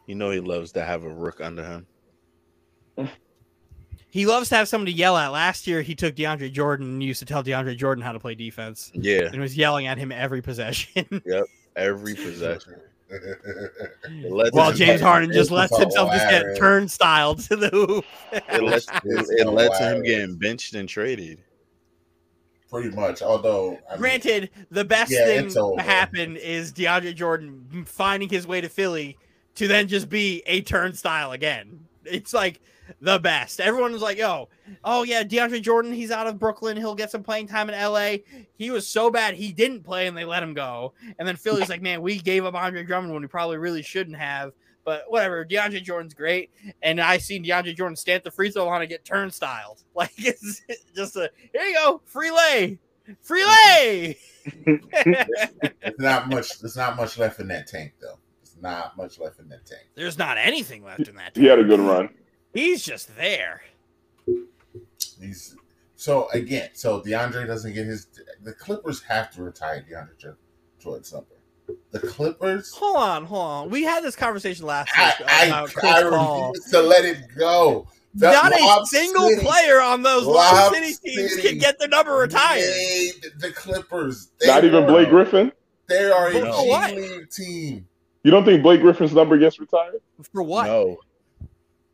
[0.06, 1.86] You know he loves to have a rook under him.
[4.16, 5.28] He loves to have someone to yell at.
[5.28, 8.34] Last year, he took DeAndre Jordan and used to tell DeAndre Jordan how to play
[8.34, 11.22] defense Yeah, and was yelling at him every possession.
[11.26, 11.44] Yep,
[11.76, 12.76] every possession.
[13.08, 16.58] It lets While him- James Harden just lets himself just get hilarious.
[16.58, 18.04] turnstile to the hoop.
[18.32, 20.02] it lets, it, it lets him hilarious.
[20.06, 21.42] getting benched and traded.
[22.70, 23.22] Pretty much.
[23.22, 25.76] Although, I mean, Granted, the best Yeah, thing it's over.
[25.76, 29.16] to happen is DeAndre Jordan finding his way to Philly
[29.54, 31.86] to then just be a turnstile again.
[32.04, 32.60] It's like
[33.00, 33.60] the best.
[33.60, 34.48] Everyone was like, yo,
[34.84, 36.76] oh yeah, DeAndre Jordan, he's out of Brooklyn.
[36.76, 38.16] He'll get some playing time in LA.
[38.56, 40.94] He was so bad he didn't play and they let him go.
[41.18, 44.16] And then Philly's like, man, we gave up Andre Drummond when we probably really shouldn't
[44.16, 44.52] have.
[44.84, 46.50] But whatever, DeAndre Jordan's great.
[46.80, 49.82] And I seen DeAndre Jordan stand at the free throw line and get turnstiled.
[49.96, 50.60] Like it's
[50.94, 52.78] just a here you go, free lay.
[53.22, 54.18] Free lay.
[54.64, 56.58] there's not much.
[56.60, 58.18] There's not much left in that tank, though.
[58.42, 59.88] There's not much left in that tank.
[59.94, 61.34] There's not anything left in that.
[61.34, 61.36] Tank.
[61.38, 62.10] He had a good run.
[62.56, 63.60] He's just there.
[65.20, 65.56] He's
[65.96, 66.70] so again.
[66.72, 68.06] So DeAndre doesn't get his.
[68.42, 70.36] The Clippers have to retire DeAndre Jo-
[70.78, 71.26] Jordan somewhere.
[71.90, 72.72] The Clippers.
[72.74, 73.70] Hold on, hold on.
[73.70, 76.48] We had this conversation last I, week I, about Chris I Paul.
[76.52, 77.86] refuse to let it go.
[78.14, 81.78] The Not a single City player on those Lob Lob City teams City can get
[81.78, 82.62] their number retired.
[83.38, 84.30] the Clippers.
[84.40, 85.52] They Not even were- Blake Griffin.
[85.88, 86.94] They are a G For what?
[86.94, 87.86] League team.
[88.22, 90.00] You don't think Blake Griffin's number gets retired?
[90.32, 90.66] For what?
[90.66, 90.96] No,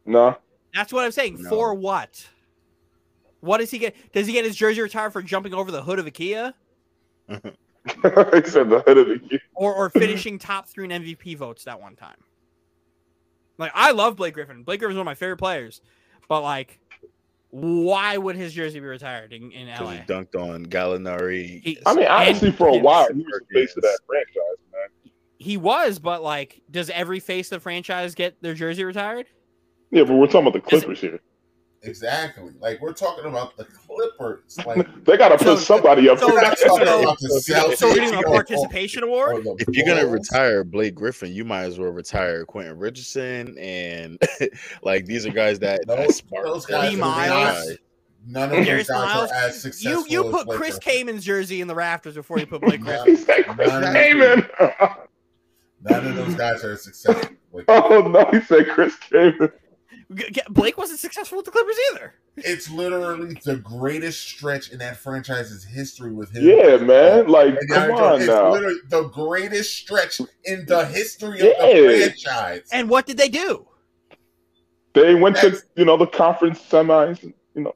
[0.06, 0.36] No.
[0.74, 1.36] That's what I'm saying.
[1.38, 1.48] Oh, no.
[1.50, 2.26] For what?
[3.40, 3.94] What does he get?
[4.12, 6.54] Does he get his jersey retired for jumping over the hood of a Kia
[7.28, 9.40] he said the hood of the year.
[9.54, 12.16] or or finishing top three in MVP votes that one time?
[13.58, 14.62] Like I love Blake Griffin.
[14.62, 15.80] Blake Griffin's one of my favorite players,
[16.28, 16.78] but like,
[17.50, 19.90] why would his jersey be retired in, in because LA?
[19.92, 21.60] he dunked on Gallinari.
[21.62, 24.58] He- I mean, honestly, And- for a while, he was the face of that franchise,
[24.72, 25.12] man.
[25.38, 29.26] He was, but like, does every face of the franchise get their jersey retired?
[29.92, 31.20] Yeah, but we're talking about the Clippers here.
[31.84, 32.52] Exactly.
[32.60, 34.56] Like we're talking about the Clippers.
[34.64, 36.54] Like They got to put So- somebody up so- we're there.
[36.56, 37.18] so- about
[37.76, 39.32] So we're doing a participation award.
[39.44, 42.78] Oh, or the If you're gonna retire Blake Griffin, you might as well retire Quentin
[42.78, 44.20] Richardson and
[44.82, 47.72] like these are guys that, that Those- spark those guys Lee Miles.
[48.24, 50.04] None of Darius those guys Miles, are as successful.
[50.08, 51.08] You you put Blake Chris Griffin.
[51.08, 53.16] Kamen's jersey in the rafters before you put Blake None- Griffin.
[53.16, 54.98] He Chris none of-
[55.84, 57.34] None of those guys are as successful.
[57.66, 59.50] Oh no, he said Chris Kaman.
[60.14, 62.14] G- g- Blake wasn't successful with the Clippers either.
[62.38, 66.44] it's literally the greatest stretch in that franchise's history with him.
[66.46, 67.28] Yeah, man.
[67.28, 68.50] Like, And come on it's now.
[68.52, 71.72] literally the greatest stretch in the history of Yeah.
[71.72, 72.68] the franchise.
[72.72, 73.66] And what did they do?
[74.94, 77.22] They went to you know the conference semis.
[77.54, 77.74] You know,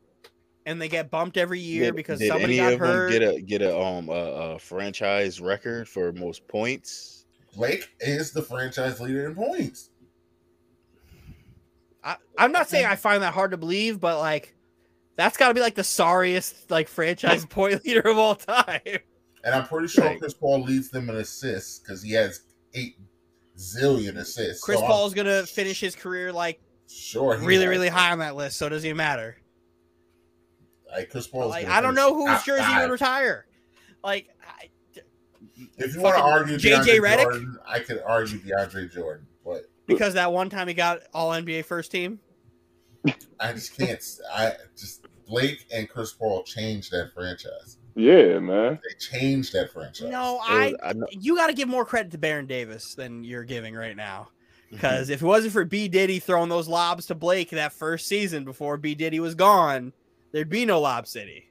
[0.67, 3.11] And they get bumped every year Did- because did somebody any got of them hurt.
[3.13, 7.25] get a get a um a, a franchise record for most points?
[7.55, 9.89] Blake is the franchise leader in points.
[12.07, 14.55] I, I'm not saying I find that hard to believe, but like
[15.17, 18.81] that's got to be like the sorriest like franchise point leader of all time.
[19.45, 20.19] And I'm pretty sure Right.
[20.19, 22.43] Chris Paul leads them in assists because he has
[22.75, 22.97] eight
[23.59, 24.63] zillion assists.
[24.63, 28.37] Chris So I'm gonna finish his career like sure really, has- really high on that
[28.37, 29.37] list, so it doesn't even matter.
[30.91, 32.83] Like Chris Paul's Like I don't know whose top jersey five.
[32.83, 33.47] would retire.
[34.05, 34.69] Like I,
[35.79, 37.23] If you want to fucking argue JJ Redick?
[37.23, 39.36] Jordan, I could argue DeAndre Jordan, but
[39.87, 42.21] because that one time he got All NBA first team.
[43.39, 44.03] I just can't.
[44.35, 47.79] I just Blake and Chris Paul changed that franchise.
[47.95, 48.79] yeah, man.
[48.83, 50.11] They changed that franchise.
[50.11, 50.75] No, I.
[50.83, 53.97] was- I You got to give more credit to Baron Davis than you're giving right
[53.97, 54.29] now.
[54.67, 54.77] Mm-hmm.
[54.77, 58.45] Because if it wasn't for B Diddy throwing those lobs to Blake that first season
[58.45, 59.93] before B Diddy was gone,
[60.33, 61.45] there'd be no Lob City.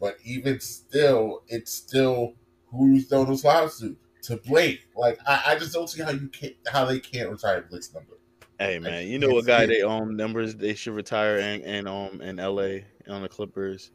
[0.00, 2.34] But even still, it's still
[2.66, 4.86] who you throw those lobs to to Blake.
[4.96, 7.92] Like I, I just don't see how you can not how they can't retire Blake's
[7.94, 8.14] number.
[8.58, 9.84] Hey man, you know can't what guy they it.
[9.86, 12.78] um numbers they should retire and and um in LA
[13.12, 13.90] on the Clippers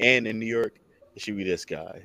[0.00, 0.78] and in New York?
[1.14, 2.02] It should be this guy.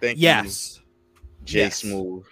[0.00, 1.76] Thank Yes, you, Jay Yes.
[1.78, 2.24] Smooth.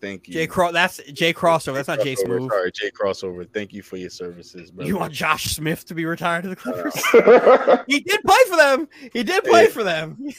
[0.00, 0.34] Thank you.
[0.34, 0.74] Jay Cross.
[0.74, 1.74] That's Jay Crossover.
[1.74, 2.50] That's not Jay Crossover, Smooth.
[2.52, 3.52] Sorry, Jay Crossover.
[3.52, 4.86] Thank you for your services, brother.
[4.88, 6.94] You want Josh Smith to be retired to the Clippers?
[7.14, 8.88] yeah, he did play for them.
[9.12, 9.68] He did play Yeah.
[9.70, 10.18] for them.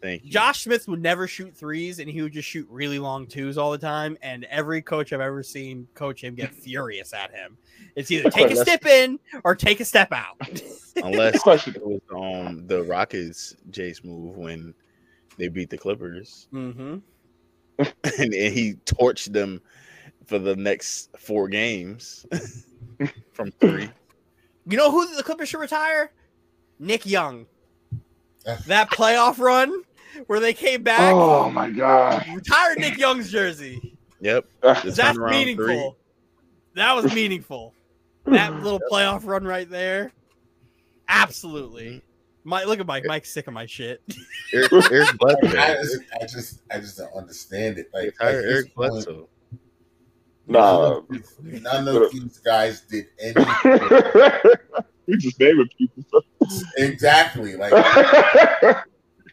[0.00, 0.30] Thank you.
[0.30, 3.70] Josh Smith would never shoot threes, and he would just shoot really long twos all
[3.70, 4.16] the time.
[4.22, 7.58] And every coach I've ever seen coach him get furious at him.
[7.96, 10.36] It's either take a step in or take a step out.
[10.96, 14.74] Unless it was um the Rockets Jay move when
[15.36, 16.98] they beat the Clippers mm-hmm.
[17.78, 19.60] and, and he torched them
[20.26, 22.26] for the next four games
[23.32, 23.90] from three.
[24.66, 26.12] You know who the Clippers should retire?
[26.78, 27.46] Nick Young.
[28.66, 29.82] That playoff run
[30.26, 32.24] where they came back, Oh my god.
[32.34, 33.96] retired Nick Young's jersey.
[34.20, 34.46] Yep.
[34.62, 35.66] That's meaningful.
[35.66, 35.90] three.
[36.74, 37.74] That was meaningful.
[38.26, 40.12] that little playoff run right there.
[41.08, 42.02] Absolutely.
[42.44, 43.04] Mike, look at Mike.
[43.06, 44.02] Mike's sick of my shit.
[44.52, 45.46] Eric, Eric I, Bledsoe.
[45.82, 47.88] just, I just, I just don't understand it.
[47.92, 49.28] Like, Retire at this Eric point, Bledsoe.
[50.46, 51.00] Nah.
[51.42, 53.44] none of these guys did anything.
[55.06, 56.02] we just naming people.
[56.76, 57.56] exactly.
[57.56, 57.72] Like,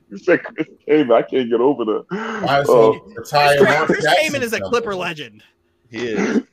[0.10, 1.12] you said Chris Kaman.
[1.12, 2.06] I can't get over that.
[2.10, 3.58] why is he retire?
[3.58, 4.60] Chris, Mark Chris Jackson's Kaman is a?
[4.62, 5.44] Clipper legend.
[5.90, 6.44] He is.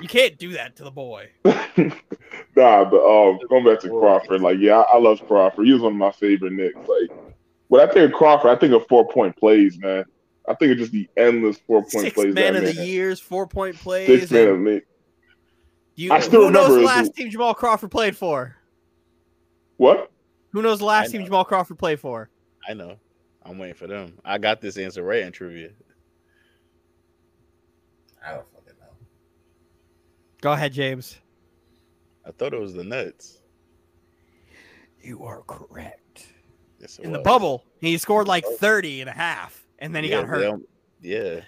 [0.00, 1.28] You can't do that to the boy.
[1.44, 5.66] nah, but um, going back to Crawford, like, yeah, I, I love Crawford.
[5.66, 6.76] He was one of my favorite Knicks.
[6.76, 7.10] Like,
[7.68, 10.04] when I think of Crawford, I think of four point plays, man.
[10.48, 12.34] I think of just the endless four point Six plays.
[12.34, 12.86] man that of the man.
[12.88, 14.06] years, four point plays.
[14.06, 14.80] Six man and of me.
[15.96, 18.56] you, I still who knows remember the it- last team Jamal Crawford played for?
[19.76, 20.10] What?
[20.52, 21.24] Who knows the last I team.
[21.24, 22.30] Jamal Crawford played for?
[22.68, 22.96] I know.
[23.44, 24.18] I'm waiting for them.
[24.24, 25.70] I got this answer right in trivia.
[28.24, 28.94] I don't fucking know.
[30.40, 31.18] Go ahead, James.
[32.24, 33.40] I thought it was the Nets.
[35.00, 36.28] You are correct.
[36.78, 40.10] Yes, it In the bubble, he scored like 30 and a half, and then he
[40.10, 40.60] Yeah, got hurt.
[41.00, 41.40] Yeah.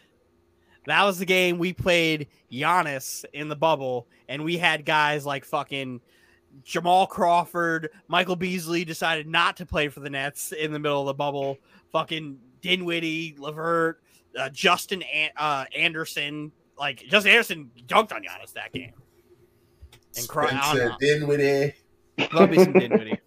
[0.86, 5.44] That was the game we played Giannis in the bubble, and we had guys like
[5.44, 6.00] fucking
[6.62, 11.06] Jamal Crawford, Michael Beasley decided not to play for the Nets in the middle of
[11.06, 11.58] the bubble.
[11.92, 14.02] Fucking Dinwiddie, Levert,
[14.38, 18.92] uh, Justin An- uh, Anderson, like Justin Anderson dunked on Giannis that game.
[20.16, 20.94] And cry Spencer.
[21.00, 21.74] Dinwiddie.
[22.32, 23.18] Love me some Dinwiddie.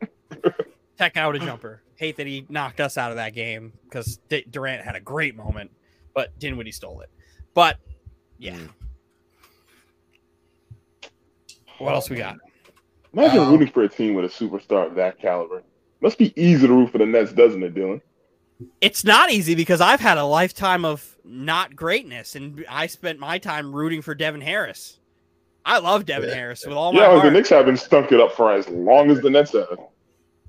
[0.97, 1.83] Tech out a jumper.
[1.95, 5.35] Hate that he knocked us out of that game because D- Durant had a great
[5.35, 5.71] moment,
[6.13, 7.09] but Dinwiddie stole it.
[7.53, 7.77] But
[8.37, 8.69] yeah, Mm.
[11.79, 12.37] what else we got?
[13.13, 15.63] Imagine Um, rooting for a team with a superstar of that caliber.
[16.01, 18.01] Must be easy to root for the Nets, doesn't it, Dylan?
[18.81, 23.37] It's not easy because I've had a lifetime of not greatness, and I spent my
[23.37, 24.99] time rooting for Devin Harris.
[25.65, 26.35] I love Devin Yeah.
[26.35, 27.33] Harris with all my Yeah, the heart.
[27.33, 29.77] Knicks haven't stunk it up for as long as the Nets have,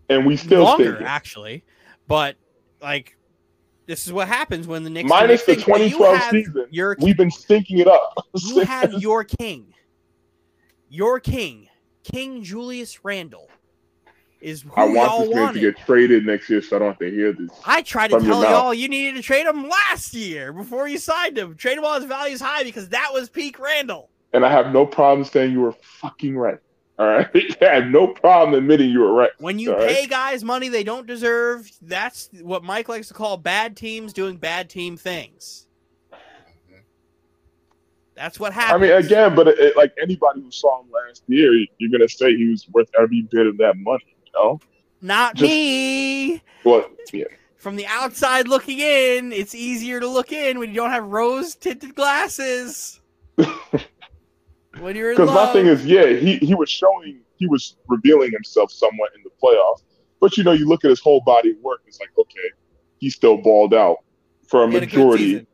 [0.09, 1.65] and we still Longer, actually,
[2.07, 2.37] but
[2.81, 3.17] like
[3.87, 7.17] this is what happens when the Knicks Minus the Knicks you 2012 season, Your We've
[7.17, 8.15] been stinking it up.
[8.35, 9.73] you have your king.
[10.89, 11.68] Your king
[12.05, 13.49] King Julius Randle
[14.41, 16.99] is who I want this man to get traded next year, so I don't have
[16.99, 17.51] to hear this.
[17.67, 21.37] I tried to tell y'all you needed to trade him last year before you signed
[21.37, 21.57] him.
[21.57, 24.11] Trade him while his value is high because that was peak Randle.
[24.33, 26.59] And I have no problem saying you were fucking right.
[26.99, 27.29] All right,
[27.63, 29.31] I have no problem admitting you were right.
[29.39, 29.89] When you All right?
[29.89, 34.37] pay guys money they don't deserve, that's what Mike likes to call bad teams doing
[34.37, 35.68] bad team things.
[38.19, 38.85] That's what happened.
[38.85, 42.35] I mean, again, but it, like anybody who saw him last year, you're gonna say
[42.37, 44.17] he was worth every bit of that money.
[44.27, 44.61] You know?
[45.01, 46.43] not just- me.
[46.65, 47.25] Well, yeah.
[47.57, 51.55] From the outside looking in, it's easier to look in when you don't have rose
[51.55, 53.01] tinted glasses.
[53.37, 58.71] when you're Because my thing is, yeah, he, he was showing, he was revealing himself
[58.71, 59.83] somewhat in the playoffs.
[60.21, 62.51] But you know, you look at his whole body of work, it's like, okay,
[62.99, 63.99] he still balled out
[64.47, 65.47] for a majority.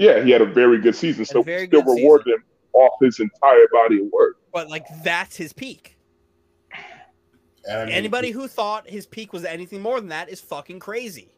[0.00, 0.18] Season.
[0.18, 2.92] yeah, he had a very good season, so very we still good reward him off
[3.00, 4.36] his entire body of work.
[4.52, 5.96] but like that's his peak.
[7.68, 10.78] And I mean, Anybody who thought his peak was anything more than that is fucking
[10.80, 11.28] crazy.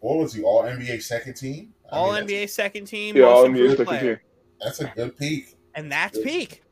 [0.00, 0.42] What was he?
[0.42, 1.72] All NBA second team.
[1.90, 4.16] I All mean, NBA second team, Yeah, all NBA second player.
[4.16, 4.24] team.
[4.60, 5.56] That's a good peak.
[5.74, 6.26] and that's Good.
[6.26, 6.62] peak.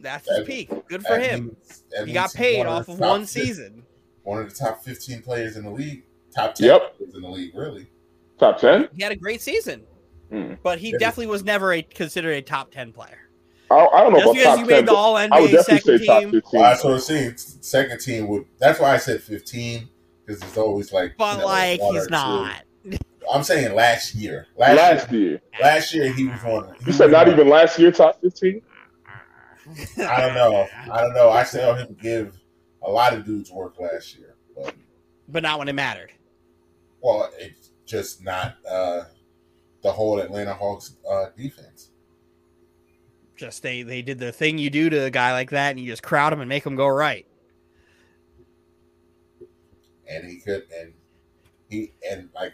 [0.00, 0.68] That's his That- peak.
[0.88, 1.46] Good for him.
[1.46, 3.84] means- He got paid off of one fif- season.
[4.24, 6.04] One of the top fifteen players in the league.
[6.34, 6.96] Top ten Yep.
[6.98, 7.86] players in the league, really.
[8.38, 8.88] Top ten.
[8.94, 9.86] He had a great season,
[10.34, 10.54] Hmm.
[10.62, 10.98] but he Yeah.
[10.98, 13.18] definitely was never a considered a top ten player.
[13.70, 14.76] I, I don't know Just about because top you ten.
[14.76, 16.60] made the All I would NBA definitely second say top team, fifteen.
[16.60, 17.36] Well, that's what I'm saying.
[17.36, 18.44] Second team would.
[18.58, 19.88] That's why I said fifteen
[20.26, 21.16] because it's always like.
[21.16, 22.10] but you know, like one or he's two.
[22.10, 22.62] not.
[23.32, 24.48] I'm saying last year.
[24.56, 25.20] Last, last year.
[25.30, 26.74] year, Last year he was one.
[26.86, 28.60] you said not even last year top fifteen.
[29.98, 30.66] I don't know.
[30.92, 31.30] I don't know.
[31.30, 32.38] I saw him give
[32.82, 34.74] a lot of dudes work last year, but
[35.28, 36.12] but not when it mattered.
[37.00, 39.04] well, it's just not uh,
[39.84, 41.90] the whole Atlanta Hawks uh, defense.
[43.36, 45.86] Just they they did the thing you do to a guy like that, and you
[45.86, 47.26] just crowd him and make him go right.
[50.08, 50.92] and he could and
[51.70, 52.52] he and like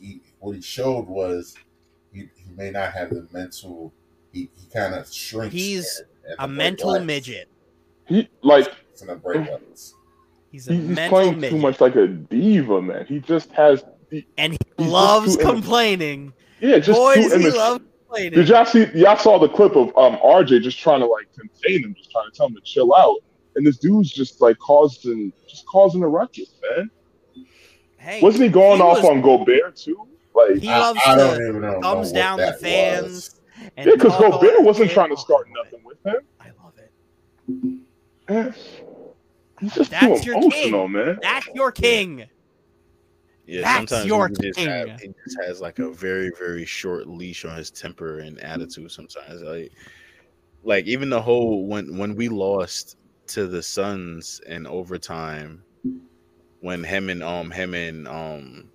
[0.00, 1.54] he what he showed was
[2.12, 3.92] he, he may not have the mental
[4.32, 7.04] he, he kind of shrinks He's at- at A mental breakaways.
[7.04, 7.48] midget.
[8.06, 9.92] He like It's in the breakaways.
[10.50, 13.04] He's a he's mental playing midget, too much like a diva, man.
[13.06, 15.52] He just has the and he just loves too immature.
[15.54, 16.32] complaining.
[16.60, 17.84] Yeah, just Boys, too he loves.
[18.14, 18.86] Did y'all see?
[18.94, 22.30] Y'all saw the clip of um RJ just trying to like contain him, just trying
[22.30, 23.16] to tell him to chill out,
[23.56, 26.90] and this dude's just like causing, just causing a ruckus, man.
[27.98, 30.06] Hey, Wasn't he going he off was- on Gobert too?
[30.34, 33.40] Like, He loves I to don't even know, know thumbs down the fans.
[33.76, 36.20] and yeah, because talk Gobert wasn't trying to start I love nothing with him.
[36.38, 36.92] I love it.
[38.28, 38.52] Yeah.
[39.60, 40.92] He's just That's too your emotional, king.
[40.92, 41.18] man.
[41.22, 42.26] That's your king.
[43.46, 47.06] Yeah, That's sometimes your he just, have, he just has like a very, very short
[47.06, 48.90] leash on his temper and attitude.
[48.90, 49.72] Sometimes, like,
[50.64, 52.96] like even the whole when when we lost
[53.28, 55.62] to the Suns in overtime,
[56.60, 58.68] when him and um him and um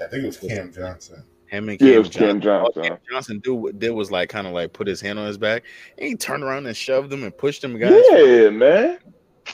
[0.00, 1.22] I think it was Cam Johnson.
[1.46, 2.82] him and Yeah, it Cam was Cam Johnson, all Johnson.
[2.82, 5.62] Cam Johnson do did was like kind of like put his hand on his back
[5.96, 8.02] and he turned around and shoved him and pushed him guys.
[8.10, 8.98] Yeah, man.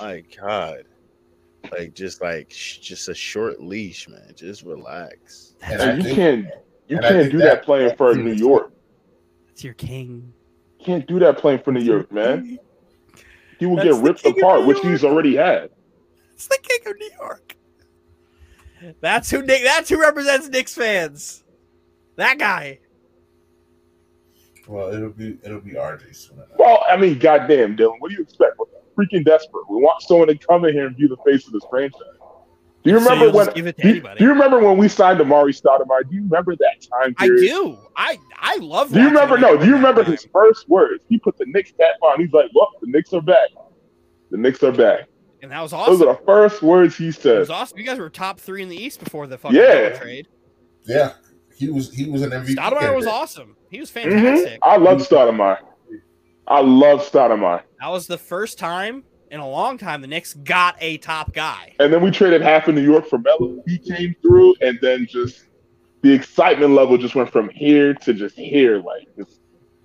[0.00, 0.84] My God.
[1.72, 4.32] Like just like sh- just a short leash, man.
[4.36, 5.54] Just relax.
[5.62, 6.46] And And you think- can't,
[6.88, 8.72] you can't do that- that playing for New York.
[9.48, 10.32] that's your king.
[10.84, 12.58] Can't do that playing for New York, man.
[13.58, 15.70] He will That's get ripped apart, which he's already had.
[16.32, 17.56] It's the king of New York.
[19.00, 19.64] That's who Knick.
[19.64, 21.42] That's who represents Knicks fans.
[22.14, 22.78] That guy.
[24.68, 26.42] Well, it'll be it'll be RJ soon.
[26.58, 28.57] Well, I mean, goddamn, Dylan, what do you expect?
[28.98, 29.64] We're freaking desperate.
[29.70, 32.00] We want someone to come in here and be the face of this franchise.
[32.84, 33.52] Do you remember you'll when?
[33.54, 34.18] give it to do, you- anybody.
[34.18, 36.08] do you remember when we signed Amar'e Stoudemire?
[36.08, 37.76] Do you remember that time I do.
[37.96, 38.92] I I love.
[38.92, 39.36] Do you remember?
[39.38, 39.56] No.
[39.56, 40.12] Do you remember time.
[40.12, 41.02] his first words?
[41.08, 42.20] He put the Knicks cap on.
[42.20, 43.48] He's like, "Well, the Knicks are back.
[44.30, 45.08] The Knicks are back."
[45.42, 45.92] And that was awesome.
[45.94, 46.08] Those awesome.
[46.08, 47.38] are the first words he It said.
[47.40, 47.78] was awesome.
[47.78, 49.98] You guys were top three in the East before the fucking Yeah.
[49.98, 50.28] Trade.
[50.86, 51.12] Yeah,
[51.56, 52.54] he was he was an MVP.
[52.54, 53.08] Stoudemire was candidate.
[53.12, 53.56] awesome.
[53.70, 53.94] He was Mhm.
[54.04, 54.58] fantastic.
[54.62, 55.58] I love Stoudemire.
[56.46, 57.62] I love Stoudemire.
[57.80, 61.74] That was the first time in a long time the Knicks got a top guy.
[61.78, 63.62] And then we traded half of New York for Melo.
[63.66, 65.44] He came through, and then just
[66.02, 68.78] the excitement level just went from here to just here.
[68.78, 69.40] Like just,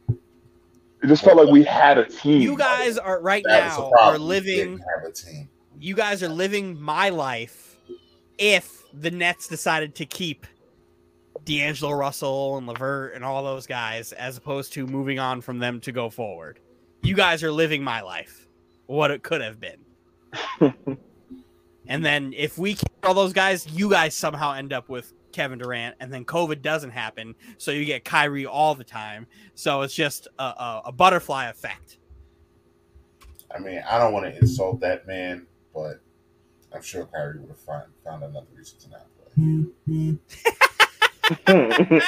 [0.10, 2.42] it just felt like we had a team.
[2.42, 4.78] You guys are right That now are living.
[4.80, 5.50] have a team.
[5.80, 7.78] You guys are living my life.
[8.38, 10.48] If the Nets decided to keep
[11.46, 15.80] D'Angelo Russell and LeVert and all those guys, as opposed to moving on from them
[15.82, 16.60] to go forward,
[17.04, 18.48] you guys are living my life.
[18.88, 20.98] What it could have been.
[21.88, 25.60] And then if we keep all those guys, you guys somehow end up with Kevin
[25.60, 29.28] Durant, and then COVID doesn't happen, so you get Kyrie all the time.
[29.56, 31.98] So it's just a, a, a butterfly effect.
[33.54, 36.02] I mean, I don't want to insult that man, but
[36.74, 40.18] I'm sure Kyrie would have found, found another reason to not play.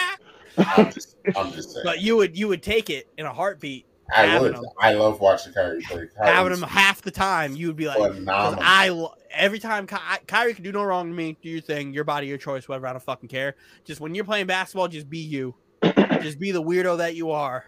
[0.58, 1.84] I'm just, I'm just saying.
[1.84, 3.86] But you would you would take it in a heartbeat.
[4.14, 4.56] I would.
[4.56, 4.64] him.
[4.80, 6.08] I love watching Kyrie play.
[6.18, 7.98] Having Kyrie's him half the time, you would be like.
[8.28, 9.96] I lo- every time Ky-
[10.28, 11.38] Kyrie can do no wrong to me.
[11.42, 12.88] Do your thing, your body, your choice, whatever.
[12.88, 13.56] I don't fucking care.
[13.84, 15.56] Just when you're playing basketball, just be you.
[16.22, 17.66] just be the weirdo that you are,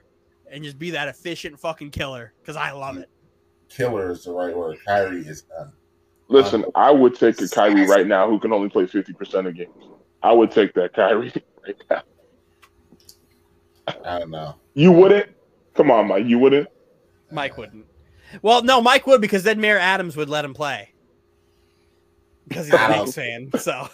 [0.51, 2.33] and just be that efficient fucking killer.
[2.41, 3.09] Because I love it.
[3.69, 4.77] Killer is the right word.
[4.85, 5.43] Kyrie is.
[5.59, 5.73] Um,
[6.29, 9.55] Listen, I would take a Kyrie right now who can only play fifty percent of
[9.55, 9.71] games.
[10.21, 11.33] I would take that Kyrie
[11.65, 12.01] right now.
[14.03, 14.55] I don't know.
[14.73, 15.29] You wouldn't?
[15.77, 16.25] Come on, Mike.
[16.25, 16.67] You wouldn't?
[17.31, 17.85] Mike wouldn't.
[18.41, 20.91] Well, no, Mike would because then Mayor Adams would let him play.
[22.47, 23.87] Because he's a don't- Knicks fan, so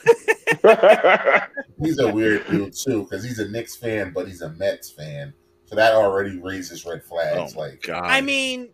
[1.84, 5.34] He's a weird dude too, because he's a Knicks fan, but he's a Mets fan.
[5.66, 7.54] So that already raises red flags.
[7.56, 8.04] Oh, like, God.
[8.04, 8.70] I mean,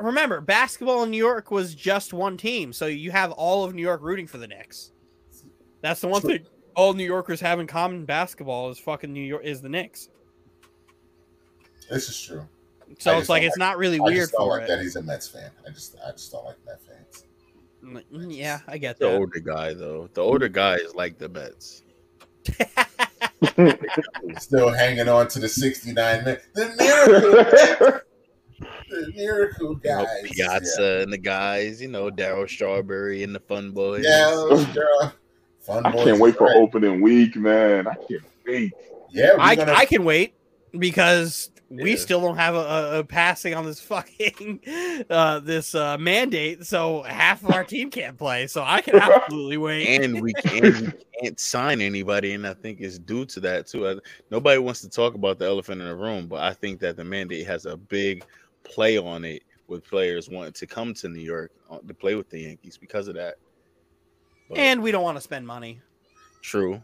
[0.00, 3.82] remember, basketball in New York was just one team, so you have all of New
[3.82, 4.92] York rooting for the Knicks.
[5.82, 6.30] That's the one True.
[6.30, 8.04] thing all New Yorkers have in common.
[8.04, 10.08] Basketball is fucking New York is the Knicks.
[11.90, 12.46] This is true.
[12.98, 14.68] So I it's like don't it's not really I weird just don't for like it.
[14.68, 15.50] that he's a Mets fan.
[15.66, 17.24] I just, I just don't like Mets fans.
[18.12, 19.12] Mm, Yeah, I get the that.
[19.12, 20.08] The older guy though.
[20.12, 21.82] The older guy is like the Mets.
[24.38, 26.38] Still hanging on to the '69 men.
[26.54, 28.00] The miracle,
[28.90, 30.30] the miracle You know, guys.
[30.30, 34.04] Piazza and the guys, you know, Darryl Strawberry and the Fun Boys.
[34.04, 35.12] Yeah, those girl.
[35.60, 37.86] Fun I boys can't wait is for opening week, man.
[37.86, 38.72] I can't wait.
[39.10, 40.34] Yeah, I, gonna, I can wait
[40.78, 41.96] because we Yeah.
[41.96, 44.60] still don't have a, a, passing on this fucking
[45.10, 48.46] uh, this uh, mandate, so half of our team can't play.
[48.46, 49.86] So I can absolutely wait.
[50.00, 50.92] and we can't, we
[51.22, 53.86] can't sign anybody, and I think it's due to that too.
[53.88, 53.96] I,
[54.30, 57.04] nobody wants to talk about the elephant in the room, but I think that the
[57.04, 58.24] mandate has a big
[58.64, 62.30] play on it with players wanting to come to New York uh, to play with
[62.30, 63.34] the Yankees because of that.
[64.48, 65.80] But And we don't want to spend money.
[66.40, 66.82] true,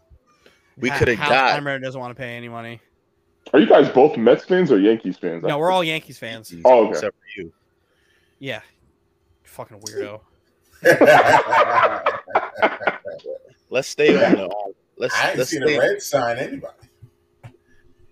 [0.76, 2.80] we could have got Steinbrenner doesn't want to pay any money.
[3.52, 5.44] Are you guys both Mets fans or Yankees fans?
[5.44, 6.50] No, we're all Yankees fans.
[6.50, 6.90] Yankees, Oh, okay.
[6.90, 7.52] except for you.
[8.40, 8.60] Yeah,
[9.44, 10.20] fucking weirdo.
[13.70, 14.54] Let's stay on the.
[14.96, 15.76] Let's I ain't let's seen stay.
[15.76, 16.74] a red sign anybody.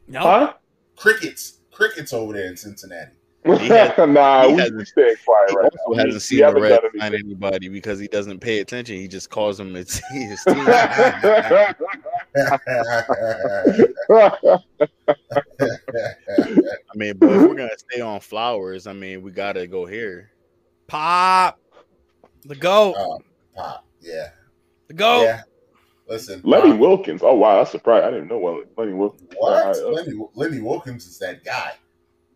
[0.08, 0.54] No, Huh?
[0.96, 3.12] Crickets, crickets over there in Cincinnati.
[3.44, 5.90] He has- nah, he we has- should stay quiet He right also now.
[5.90, 8.96] We- hasn't seen the haven't red sign anybody because he doesn't pay attention.
[8.96, 10.56] He just calls them his, his team.
[12.36, 12.56] I
[16.94, 20.30] mean, but if we're gonna stay on flowers, I mean, we gotta go here.
[20.86, 21.58] pop
[22.44, 23.20] the goat, oh,
[23.54, 23.86] pop.
[24.00, 24.30] Yeah.
[24.88, 25.22] the goat.
[25.22, 25.42] Yeah.
[26.08, 26.40] Listen.
[26.44, 27.22] Lenny Pop, Wilkens.
[27.22, 28.04] Oh wow, that's surprised.
[28.04, 29.30] I didn't know Lenny, Lenny Wilkens.
[29.36, 29.52] What?
[29.52, 31.72] All right, uh, Lenny, Lenny Wilkens is that guy.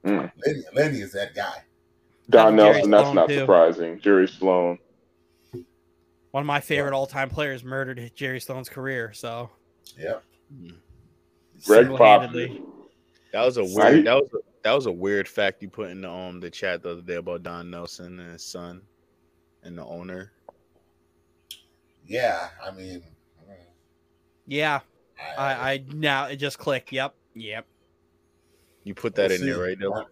[0.05, 0.31] Mm.
[0.47, 1.63] Lenny, Lenny is that guy.
[2.31, 2.91] Don Jerry Nelson.
[2.91, 3.39] That's not too.
[3.41, 4.01] surprising.
[4.01, 4.79] Jerry Sloan.
[6.31, 9.13] One of my favorite all-time players murdered Jerry Sloan's career.
[9.15, 9.51] So
[9.99, 10.23] Yep.
[11.65, 12.63] Greg single-handedly.
[13.33, 13.95] That was a Right.
[13.95, 14.07] weird.
[14.07, 16.83] That was a, that was a weird fact you put in the um the chat
[16.83, 18.83] the other day about Don Nelson and his son
[19.63, 20.33] and the owner.
[22.07, 22.49] Yeah.
[22.65, 23.03] I mean,
[24.47, 24.81] Yeah,
[25.37, 26.93] I, I, I now it just clicked.
[26.93, 27.67] Yep, yep.
[28.85, 29.79] You put that we'll in there, right?
[29.79, 30.07] Dylan?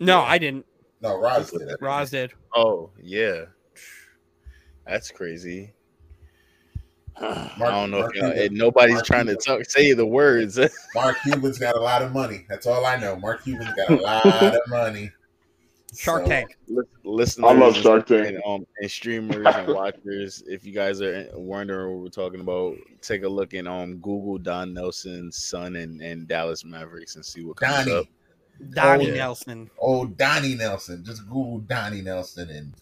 [0.00, 0.22] No, Yeah.
[0.22, 0.66] I didn't.
[1.02, 1.68] No, Roz did.
[1.82, 2.32] Roz did.
[2.54, 3.44] Oh yeah,
[4.86, 5.73] that's crazy.
[7.16, 8.00] I don't know.
[8.00, 10.58] Mark Cuban- and nobody's Mark trying to talk, say the words.
[10.94, 12.44] Mark Cuban's got a lot of money.
[12.48, 13.16] That's all I know.
[13.16, 15.10] Mark Cuban's got a lot of money.
[15.96, 16.56] Shark So, Tank.
[17.04, 18.26] Listeners, I love Shark Tank.
[18.26, 20.42] and, um, and streamers and watchers.
[20.46, 24.38] If you guys are wondering what we're talking about, take a look and um Google
[24.38, 27.92] Don Nelson's son and, and Dallas Mavericks and see what comes Donnie.
[27.92, 28.06] up.
[28.70, 29.14] Donnie yeah.
[29.14, 29.70] Nelson.
[29.80, 31.04] Oh, Donnie Nelson.
[31.04, 32.74] Just Google Donnie Nelson and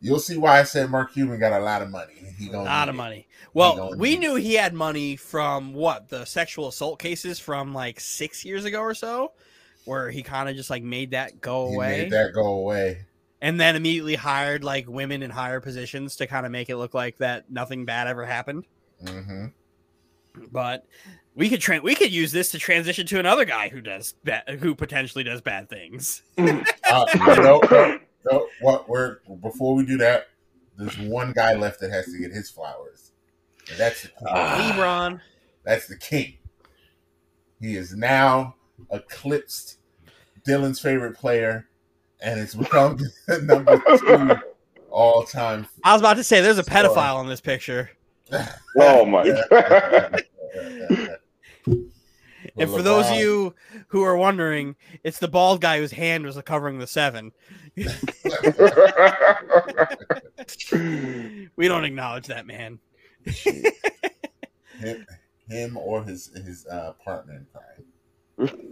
[0.00, 2.14] you'll see why I said Mark Cuban got a lot of money.
[2.38, 2.98] He A lot need of it.
[2.98, 3.28] money.
[3.54, 7.98] Well, we need knew he had money from what the sexual assault cases from like
[8.00, 9.32] six years ago or so,
[9.84, 13.06] where he kind of just like made that go He away, made that go away.
[13.40, 16.94] and then immediately hired like women in higher positions to kind of make it look
[16.94, 18.64] like that nothing bad ever happened.
[19.04, 19.46] hmm
[20.52, 20.84] But
[21.34, 24.44] we could tra- we could use this to transition to another guy who does ba-
[24.60, 26.22] who potentially does bad things.
[26.90, 27.98] Uh, no, no,
[28.30, 28.46] no.
[28.60, 28.88] What?
[28.88, 30.28] We're before we do that.
[30.76, 33.12] There's one guy left that has to get his flowers.
[33.70, 34.28] And that's the king.
[34.28, 34.74] Ah.
[34.76, 35.20] LeBron.
[35.64, 36.38] That's the king.
[37.60, 38.54] He is now
[38.90, 39.78] eclipsed
[40.46, 41.68] Dylan's favorite player,
[42.20, 42.98] and it's become
[43.42, 44.36] number two
[44.90, 45.66] all time.
[45.84, 46.84] I was about to say there's a Sorry.
[46.86, 47.90] pedophile in this picture.
[48.76, 49.24] oh my.
[52.58, 53.54] And for those of you
[53.88, 57.32] who are wondering, it's the bald guy whose hand was covering the seven.
[61.56, 62.78] we don't acknowledge that man.
[64.78, 65.06] him,
[65.48, 67.84] him or his his uh, partner in crime.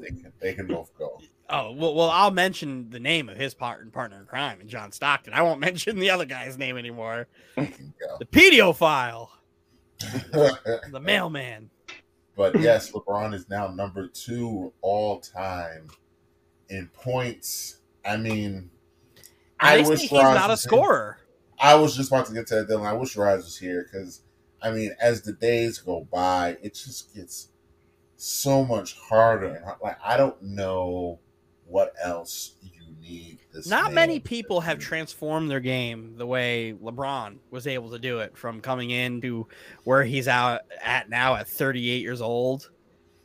[0.00, 1.20] They can, they can both go.
[1.48, 4.92] Oh well, well, I'll mention the name of his part partner in crime, and John
[4.92, 5.32] Stockton.
[5.32, 7.28] I won't mention the other guy's name anymore.
[7.56, 8.16] They can go.
[8.18, 9.28] The pedophile,
[10.00, 11.70] the mailman.
[12.36, 15.88] But yes, LeBron is now number two all time
[16.68, 17.78] in points.
[18.04, 18.70] I mean,
[19.58, 20.68] I I wish he's not a was here.
[20.68, 21.18] scorer.
[21.58, 22.86] I was just about to get to that, Dylan.
[22.86, 24.22] I wish Raj was here because,
[24.62, 27.48] I mean, as the days go by, it just gets
[28.16, 29.62] so much harder.
[29.82, 31.18] Like, I don't know
[31.66, 32.75] what else you
[33.08, 33.38] need.
[33.52, 38.18] This Not many people have transformed their game the way LeBron was able to do
[38.20, 39.46] it from coming in to
[39.84, 42.70] where he's out at now at 38 years old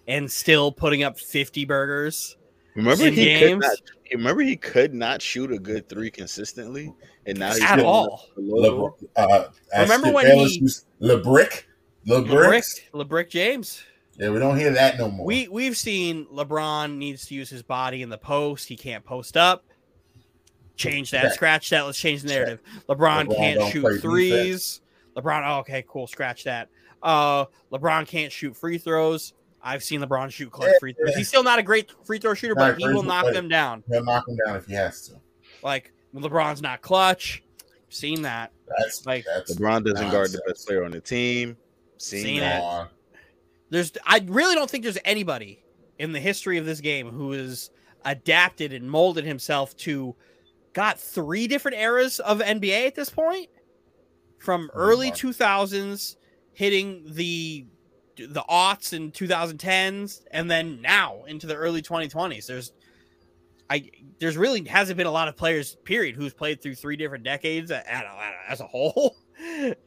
[0.08, 2.38] and still putting up 50 burgers.
[2.76, 3.78] Remember In he could not.
[4.14, 6.94] Remember he could not shoot a good three consistently,
[7.26, 8.28] and now he's At all.
[8.38, 11.64] a little- LeBron, uh, Remember when Bayless he- used- LeBrick?
[12.08, 12.28] LeBrick?
[12.28, 13.84] LeBrick, LeBrick James.
[14.18, 15.26] Yeah, we don't hear that no more.
[15.26, 18.68] We we've seen LeBron needs to use his body in the post.
[18.68, 19.64] He can't post up.
[20.82, 21.34] Change that, Check.
[21.34, 21.82] scratch that.
[21.82, 22.62] Let's change the narrative.
[22.90, 24.82] LeBron, LeBron can't shoot play threes.
[25.16, 26.70] LeBron, oh, okay, cool, scratch that.
[27.04, 29.34] Uh, LeBron can't shoot free throws.
[29.64, 31.12] I've seen LeBron shoot clutch Yeah, free throws.
[31.12, 31.18] yeah.
[31.18, 33.34] He's still not a great free throw shooter, Not but he will knock player.
[33.34, 33.84] them down.
[33.88, 35.16] He'll knock them down if he has to.
[35.64, 37.44] Like LeBron's not clutch.
[37.90, 38.52] Seen that.
[38.80, 41.58] That's Like, that's LeBron doesn't guard the best player on the team.
[41.98, 42.84] Seen, Seen that.
[42.86, 42.88] it.
[43.70, 45.64] There's I really don't think there's anybody
[46.00, 47.70] in the history of this game who has
[48.06, 50.16] adapted and molded himself to
[50.74, 53.48] got three different eras of NBA at this point.
[54.40, 56.16] From Oh, early 2000s
[56.54, 57.66] hitting the
[58.18, 62.46] the aughts and 2010s and then now into the early 2020s.
[62.48, 62.72] There's
[63.70, 67.24] I there's really hasn't been a lot of players period who's played through three different
[67.24, 69.16] decades at, at, at- as a whole.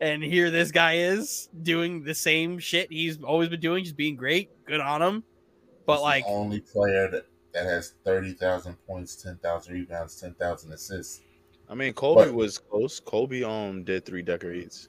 [0.00, 4.16] And here this guy is doing the same shit he's always been doing, just being
[4.16, 5.22] great, good on him.
[5.86, 10.34] But He's like only player that, that has thirty thousand points, ten thousand rebounds, ten
[10.34, 11.22] thousand assists.
[11.68, 13.00] I mean, Kobe But- was close.
[13.00, 14.88] Kobe um did three decades.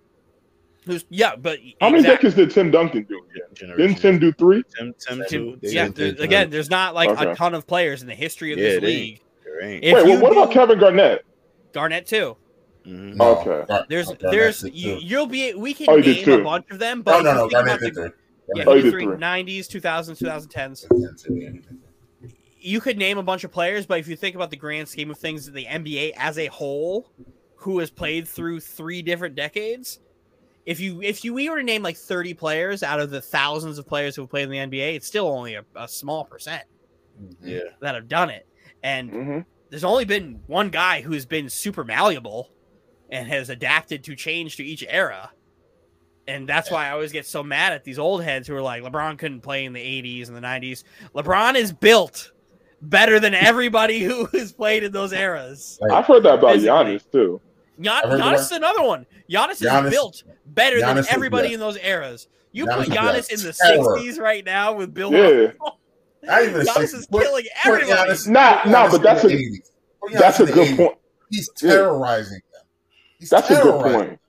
[0.86, 3.22] who's yeah, but How many decades did Tim Duncan do
[3.58, 3.76] again?
[3.78, 4.64] Didn't Tim do three?
[4.78, 5.60] Tim, Tim, Tim- too.
[5.62, 8.52] They yeah, did there- again, there's not like a ton of players in the history
[8.52, 8.84] of Yeah, this it ain't.
[8.84, 9.22] league.
[9.62, 9.84] Ain't.
[9.84, 11.26] Wait, well, what about Kevin Garnett?
[11.72, 12.36] Garnett too.
[12.86, 13.16] Mhm.
[13.16, 13.84] No, Okay.
[13.90, 17.04] There's Garnett there's you, you'll be we can Oh, name a bunch of them, No,
[17.04, 17.50] but no, if you no.
[17.50, 18.10] Garnett did three.
[18.56, 19.06] yeah, Oh, he he did did three.
[19.18, 20.86] 90s, 2000s, 2010s.
[22.66, 22.72] Garnett did three.
[22.72, 25.12] You could name a bunch of players, but if you think about the grand scheme
[25.12, 27.12] of things, the NBA as a whole,
[27.56, 30.00] who has played through three different decades,
[30.66, 33.78] if you if you we were to name like 30 players out of the thousands
[33.78, 36.64] of players who have played in the NBA, it's still only a, a small percent
[37.22, 37.36] Mhm.
[37.44, 37.60] Yeah.
[37.82, 38.48] that have done it.
[38.84, 39.40] And hmm
[39.70, 42.50] there's only been one guy who's been super malleable
[43.10, 45.32] and has adapted to change to each era.
[46.28, 48.84] And that's why I always get so mad at these old heads who are like,
[48.84, 50.84] LeBron couldn't play in the 80s and the 90s.
[51.16, 52.32] LeBron is built
[52.90, 55.80] better than everybody who has played in those eras.
[55.92, 56.70] I've heard that about Physically.
[56.98, 57.42] Giannis too.
[57.80, 59.06] Gian- Giannis is another one.
[59.30, 62.28] Giannis is built better Giannis than everybody in those eras.
[62.52, 63.52] You Giannis put is Giannis in the
[64.08, 65.20] 60s right now with Bill Yeah.
[65.60, 65.80] Russell.
[66.24, 68.12] Not even Giannis six- is killing put everybody.
[68.12, 69.70] Giannis- Nah, put nah, Giannis but that's a- the 80s.
[70.02, 70.78] Put Giannis That's a good 80s.
[70.78, 70.98] point.
[71.32, 71.70] He's Yeah.
[71.72, 72.64] terrorizing them.
[73.20, 74.20] He's That's a good point.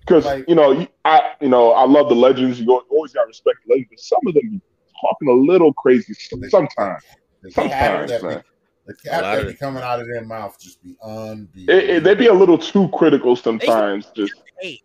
[0.00, 2.60] Because Like- you know, I you know, I love the legends.
[2.60, 4.60] You always got to respect the legends, but some of them be
[5.00, 6.12] talking a little crazy
[6.48, 7.02] sometimes.
[7.42, 8.42] The cap Sometimes, that be, man.
[8.86, 11.74] the cap that be coming out of their mouth just be unbeatable.
[11.74, 14.10] It, it, they be a little too critical sometimes.
[14.14, 14.82] Just eight.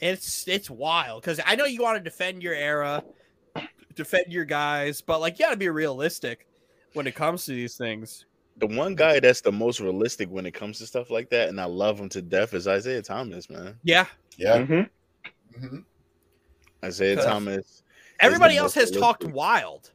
[0.00, 3.02] It's it's wild because I know you want to defend your era,
[3.94, 6.46] defend your guys, but like you got to be realistic
[6.92, 8.26] when it comes to these things.
[8.58, 11.60] The one guy that's the most realistic when it comes to stuff like that, and
[11.60, 13.78] I love him to death, is Isiah Thomas, man.
[13.82, 14.06] Yeah,
[14.36, 14.58] yeah.
[14.58, 14.88] mhm.
[15.58, 15.78] hmm
[16.86, 17.82] Isiah Thomas.
[18.20, 19.90] everybody else most has talked wild.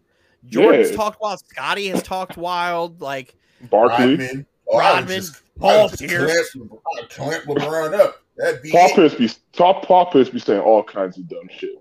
[0.46, 0.96] Jordan's Yeah.
[0.98, 1.40] talked wild.
[1.40, 3.02] Scottie has talked wild.
[3.02, 3.36] Like
[3.70, 4.46] Barkley, Rodman.
[4.72, 6.52] Oh, Rodman, just- Paul Pierce.
[6.52, 8.24] clamp LeBron- clamp LeBron up.
[8.38, 8.96] That'd be Paul it.
[8.96, 9.84] Pierce be top.
[9.86, 11.72] Paul Pierce be saying all kinds of dumb shit.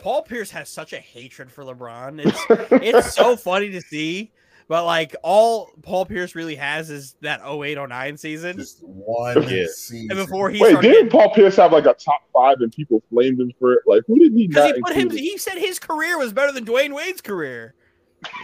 [0.00, 2.20] Paul Pierce has such a hatred for LeBron.
[2.26, 4.32] It's it's so funny to see.
[4.66, 8.56] But like all Paul Pierce really has is that 0809 season.
[8.56, 9.66] Just one Yeah.
[9.72, 10.08] season.
[10.10, 13.38] And before he Wait, didn't Paul Pierce have like a top five and people flamed
[13.38, 13.82] him for it?
[13.86, 15.20] Like, who did he because not he put him include?
[15.20, 17.74] he said his career was better than Dwyane Wade's career.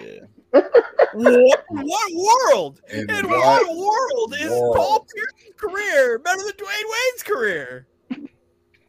[0.00, 0.60] Yeah.
[1.14, 2.80] What, what world?
[2.90, 4.76] In In what what world is world?
[4.76, 7.86] Paul Pierce's career better than Dwyane Wade's career?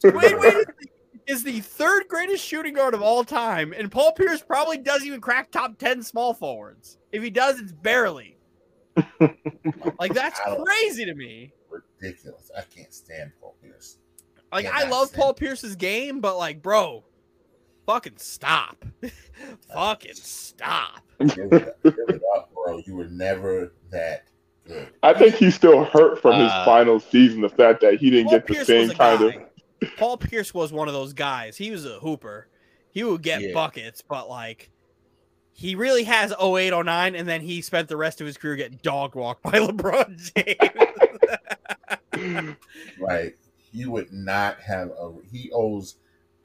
[0.03, 0.89] Dwyane Wade is
[1.29, 5.21] is the third greatest shooting guard of all time, and Paul Pierce probably doesn't even
[5.21, 6.97] crack top 10 small forwards.
[7.11, 8.35] If he does, it's barely.
[9.99, 11.53] like, that's crazy to me.
[11.69, 12.49] Ridiculous.
[12.57, 13.97] I can't stand Paul Pierce.
[14.51, 15.13] Like, Yeah, I love.
[15.13, 17.03] Paul Pierce's game, but, like, bro,
[17.89, 18.85] fucking stop.
[19.73, 21.01] fucking stop.
[21.19, 22.81] Give it, up, give it up, bro.
[22.85, 24.25] You were never that
[24.65, 24.87] good.
[25.03, 27.41] I think he's still hurt from his Uh, final season.
[27.41, 29.33] The fact that he didn't Paul get the Pierce same was a kind of.
[29.97, 31.57] Paul Pierce was one of those guys.
[31.57, 32.47] He was a hooper.
[32.91, 33.53] He would get Yeah.
[33.53, 34.69] buckets, but like
[35.51, 38.79] he really has 08, 09, and then he spent the rest of his career getting
[38.81, 40.31] dog walked by LeBron
[42.15, 42.55] James.
[42.99, 43.37] Like
[43.73, 45.11] he would not have a.
[45.31, 45.95] He owes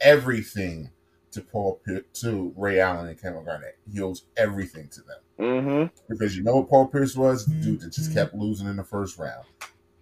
[0.00, 0.90] everything
[1.34, 3.76] to Paul Pierce, to Ray Allen and Kevin Garnett.
[3.92, 7.80] He owes everything to them hmm because you know what Paul Pierce was, the dude
[7.80, 9.44] that just kept losing in the first round.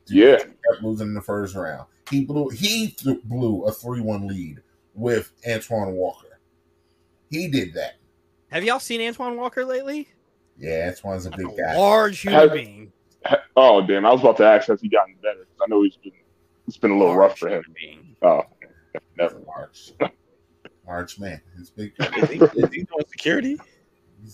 [0.06, 0.36] Dude Yeah.
[0.38, 1.86] kept losing in the first round.
[2.10, 2.48] He blew.
[2.50, 4.60] He th- blew a three-one lead
[4.94, 6.38] with Antoine Walker.
[7.30, 7.94] He did that.
[8.50, 10.08] Have y'all seen Antoine Walker lately?
[10.58, 11.76] Yeah, Antoine's a big A guy.
[11.78, 12.92] large human Has- being.
[13.56, 14.04] Oh damn!
[14.04, 15.38] I was about to ask has he gotten better?
[15.38, 16.12] 'Cause I know he's been
[16.66, 17.62] it's been a little rough for him.
[17.80, 18.16] being.
[18.20, 18.42] Oh,
[19.16, 19.40] never.
[19.46, 19.92] March,
[20.86, 21.40] March man.
[21.56, 21.92] He's big.
[21.98, 23.58] Is he, is he doing security?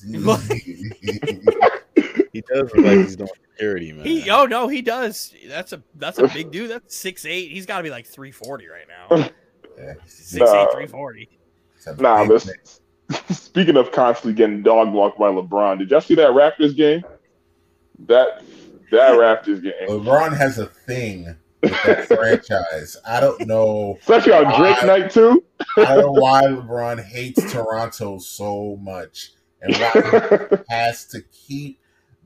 [2.33, 4.05] He does look like he's doing security, man.
[4.05, 5.35] He oh no, he does.
[5.49, 6.71] That's a that's a big dude.
[6.71, 7.51] That's six eight.
[7.51, 9.31] He's gotta be like three forty right now.
[9.79, 10.63] yeah, Six Nah.
[10.63, 11.29] eight, three forty.
[11.75, 12.81] he's Nah, big this-
[13.31, 17.03] Speaking of constantly getting dog walked by LeBron, did y'all see that Raptors game?
[18.07, 18.43] That
[18.93, 21.37] that Raptors game, LeBron has a thing with that
[22.07, 22.97] franchise.
[23.07, 23.97] I don't know.
[24.01, 25.45] especially on Drake I- night too.
[25.77, 29.91] I don't know why LeBron hates Toronto so much and why
[30.51, 31.81] he has to keep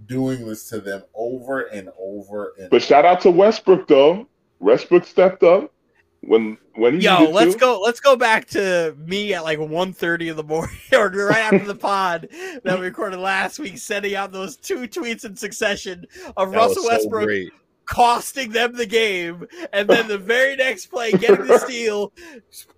[0.06, 4.28] doing this to them over and over and But shout out to Westbrook though.
[4.60, 5.72] Westbrook stepped up
[6.20, 7.58] when when he Yo, let's to.
[7.60, 7.80] go.
[7.80, 11.74] Let's go back to me at like 1.30 in the morning, or right after the
[11.74, 12.28] pod
[12.64, 16.06] that we recorded last week, sending out those two tweets in succession
[16.36, 17.52] of That Russell so Westbrook great.
[17.86, 22.12] Costing them the game, and then the very next play, getting the steal,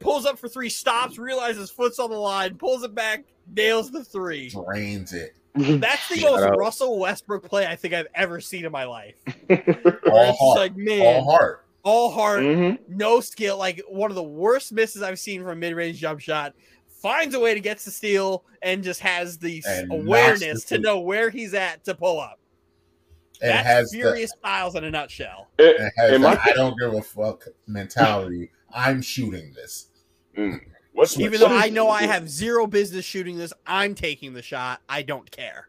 [0.00, 3.24] pulls up for three, stops, realizes foot's on the line, pulls it back,
[3.54, 4.48] nails the three.
[4.50, 5.34] drains it.
[5.56, 6.58] That's the Shout most out.
[6.58, 9.14] Russell Westbrook play I think I've ever seen in my life.
[9.26, 10.58] All it's heart.
[10.58, 11.64] like, man, All heart.
[11.84, 12.78] all heart, Mhm.
[12.88, 16.54] no skill, like one of the worst misses I've seen from a mid-range jump shot.
[16.88, 20.82] Finds a way to get the steal and just has the And awareness the- to
[20.82, 22.40] know where he's at to pull up.
[23.44, 25.48] And That's has the, Furious Styles in a nutshell.
[25.58, 28.50] It- and has the my- I don't give a fuck mentality.
[28.72, 29.88] I'm shooting this.
[30.92, 34.32] what's Even what though is- I know I have zero business shooting this, I'm taking
[34.32, 34.80] the shot.
[34.88, 35.68] I don't care.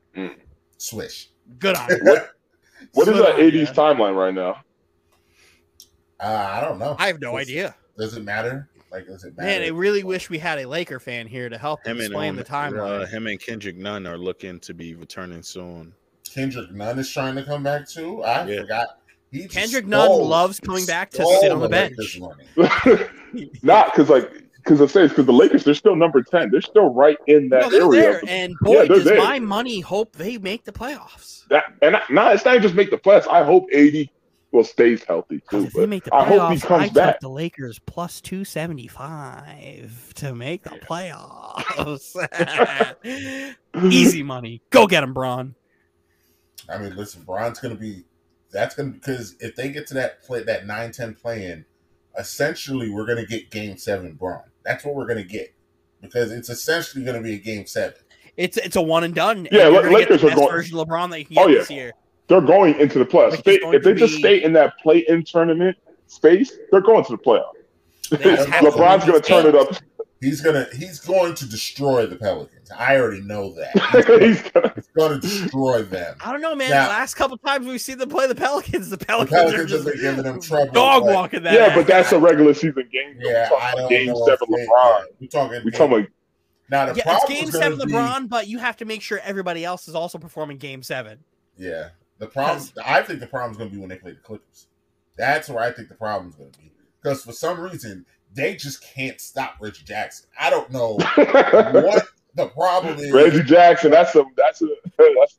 [0.78, 1.30] Swish.
[1.60, 1.98] Good on you.
[2.94, 3.62] what is Good that on ya.
[3.62, 4.62] AD's timeline right now?
[6.20, 6.96] Uh, I don't know.
[6.98, 7.76] I have no Does- idea.
[7.98, 8.70] Does it matter?
[8.92, 9.48] Like, does it matter?
[9.48, 12.36] Man, I really wish we had a Laker fan here to help Him explain um,
[12.38, 13.02] the timeline.
[13.04, 15.94] Uh, him and Kendrick Nunn are looking to be returning soon.
[16.36, 18.22] Kendrick Nunn is trying to come back too.
[18.24, 18.62] I Yeah.
[18.62, 18.88] forgot.
[19.32, 22.20] He just Kendrick Nunn stole- loves coming back to sit on the Lakers
[22.56, 23.10] bench.
[23.64, 26.52] Not because like because I say because the Lakers they're still number ten.
[26.52, 28.02] They're still right in that No, they're area.
[28.02, 29.18] there, and boy, Yeah, they're does there.
[29.18, 31.48] my money hope they make the playoffs.
[31.50, 33.28] That and I- nah, it's not just make the playoffs.
[33.28, 34.10] I hope AD
[34.52, 35.66] well stays healthy too.
[35.66, 37.20] If they But make the I hope he comes I back.
[37.20, 42.16] the Lakers plus two seventy five to make the playoffs.
[43.92, 44.62] Easy money.
[44.70, 45.56] Go get him, Bron.
[46.70, 48.04] I mean, listen, Bron's going to be.
[48.52, 51.66] That's going to because if they get to that play, that 9-10 play in,
[52.18, 54.42] essentially we're going to get Game Seven Bron.
[54.64, 55.54] That's what we're going to get
[56.02, 57.96] because it's essentially going to be a Game Seven.
[58.38, 59.48] It's it's a one and done.
[59.52, 61.60] Yeah, you're get Lakers the are going- version of LeBron that you can Oh, yeah.
[61.60, 61.92] this year.
[62.28, 63.34] they're going into the playoffs.
[63.36, 67.04] If they, if they to just be- stay in that play-in tournament space, they're going
[67.06, 67.52] to the playoffs.
[68.12, 69.70] They just to LeBron's going to turn it up.
[70.26, 72.72] He's gonna he's going to destroy the Pelicans.
[72.72, 73.72] I already know that.
[74.22, 76.16] He's gonna, He's going to destroy them.
[76.20, 76.72] I don't know, man.
[76.72, 79.62] Now- the last couple times we've seen them play the Pelicans, the The Pelicans, Pelicans
[79.62, 80.74] are just been giving them trouble.
[80.74, 81.54] dog but- walking that.
[81.54, 83.18] yeah, but that's a regular season game.
[83.20, 84.26] Yeah, We're I don't game know.
[84.26, 85.00] seven if they- LeBron.
[85.00, 85.62] yeah, We're talking.
[85.66, 86.10] We talking about
[86.70, 89.02] now the yeah, it's game is gonna seven be- LeBron, but you have to make
[89.04, 91.20] sure everybody else is also performing game seven.
[91.58, 92.68] Yeah, the problem.
[92.84, 94.68] I think the problem is going to be when they play the Clippers.
[95.18, 96.72] That's where I think the problem is going to be
[97.02, 98.06] because for some reason
[98.36, 100.28] they just can't stop Reggie Jackson.
[100.40, 103.12] I don't know what the problem is.
[103.12, 103.92] Reggie Jackson.
[103.92, 104.68] That's a that's a
[104.98, 105.38] that's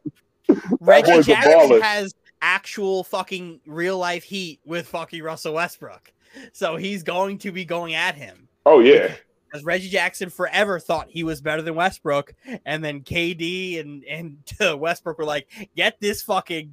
[0.80, 1.82] Reggie boy's Jackson baller.
[1.82, 6.12] has actual fucking real life heat with fucking Russell Westbrook.
[6.53, 8.49] So he's going to be going at him.
[8.64, 9.14] oh yeah.
[9.47, 12.34] Because Reggie Jackson forever thought he was better than Westbrook.
[12.64, 14.38] And then KD and, and
[14.80, 16.72] Westbrook were like, get this fucking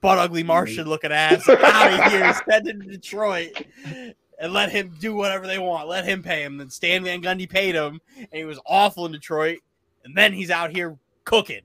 [0.00, 3.62] butt ugly Martian looking ass out of here, send him to Detroit.
[4.38, 5.88] And let him do whatever they want.
[5.88, 6.58] Let him pay him.
[6.58, 9.58] Then Stan Van Gundy paid him, and he was awful in Detroit.
[10.04, 11.62] And then he's out here cooking.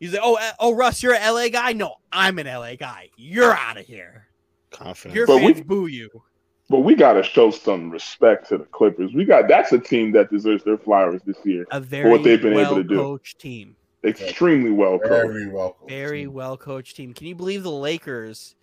[0.00, 1.72] He's like, oh, uh, oh, Russ, you're an LA guy.
[1.72, 3.08] No, I'm an LA guy.
[3.16, 4.26] You're out of here.
[4.70, 5.14] Confidence.
[5.14, 6.10] Your But we- fans boo you.
[6.68, 9.14] But we got to show some respect to the Clippers.
[9.14, 11.64] We got that's a team that deserves their flowers this year.
[11.70, 12.96] A very what they've been able well to do.
[12.96, 13.76] coached team.
[14.02, 15.28] Extremely well coached.
[15.28, 15.88] Very welcome.
[15.88, 17.14] Very well coached team.
[17.14, 18.55] Can you believe the Lakers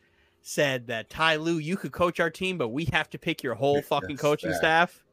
[0.43, 3.55] said that Ty Lue, you could coach our team, but we have to pick your
[3.55, 4.91] whole Pick fucking coaching staff.
[4.91, 5.03] staff?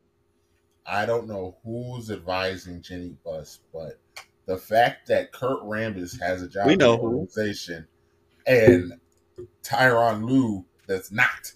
[0.84, 4.00] I don't know who's advising Jeanie Buss, but
[4.46, 7.06] the fact that Kurt Rambis has a job We in know the who.
[7.06, 7.86] organization
[8.46, 8.92] and
[9.62, 11.52] Tyronn Lue does not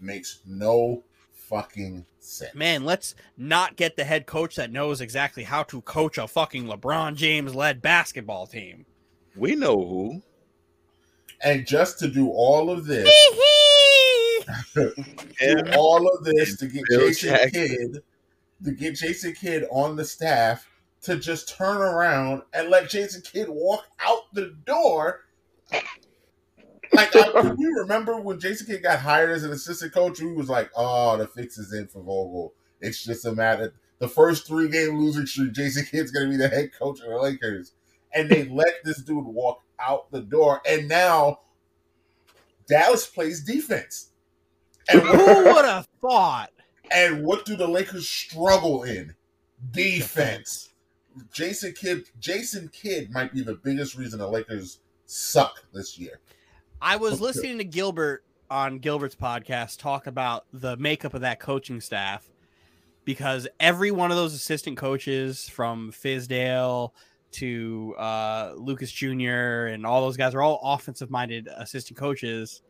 [0.00, 2.54] makes no fucking sense.
[2.54, 6.64] Man, let's not get the head coach that knows exactly how to coach a fucking
[6.64, 8.86] LeBron James led basketball team.
[9.36, 10.22] We know who.
[11.44, 13.08] And just to do all of this,
[14.74, 14.92] do
[15.76, 17.36] all of this to get Jason.
[17.50, 18.02] Kidd,
[18.64, 20.68] to get Jason Kidd on the staff
[21.02, 25.20] to just turn around and let Jason Kidd walk out the door.
[26.92, 30.18] Like, I, you remember when Jason Kidd got hired as an assistant coach?
[30.20, 32.54] He was like, "Oh, the fix is in for Vogel.
[32.80, 33.74] It's just a matter.
[33.98, 37.08] The first three game losing streak, Jason Kidd's going to be the head coach of
[37.08, 37.72] the Lakers."
[38.14, 41.40] And they let this dude walk out the door, and now
[42.68, 44.10] Dallas plays defense.
[44.88, 46.50] And Who would have thought?
[46.90, 49.14] and what do the Lakers struggle in?
[49.70, 50.70] Defense.
[51.32, 56.20] Jason Kidd Jason Kidd might be the biggest reason the Lakers suck this year.
[56.82, 61.80] I was listening to Gilbert on Gilbert's podcast talk about the makeup of that coaching
[61.80, 62.28] staff
[63.04, 66.90] because every one of those assistant coaches from Fizdale
[67.34, 69.66] to uh, Lucas Jr.
[69.68, 72.62] and all those guys are all offensive minded assistant coaches,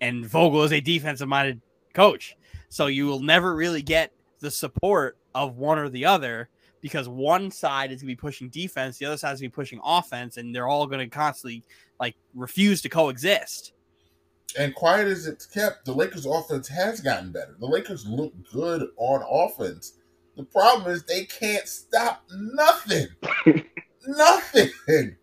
[0.00, 1.60] and Vogel is a defensive minded
[1.94, 2.36] coach.
[2.68, 6.48] So you will never really get the support of one or the other
[6.80, 9.54] because one side is going to be pushing defense, the other side is going to
[9.54, 11.62] be pushing offense, and they're all going to constantly
[12.00, 13.72] like refuse to coexist.
[14.58, 17.56] And quiet as it's kept, the Lakers offense has gotten better.
[17.58, 19.94] The Lakers look good on offense.
[20.36, 23.06] The problem is they can't stop nothing.
[24.06, 25.16] nothing.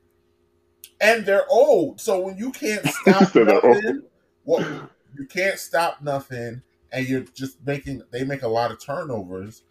[1.02, 2.02] And they're old.
[2.02, 4.04] So when you can't stop So nothing,
[4.44, 6.62] well, you can't stop nothing,
[6.92, 9.64] and you're just making they make a lot of turnovers.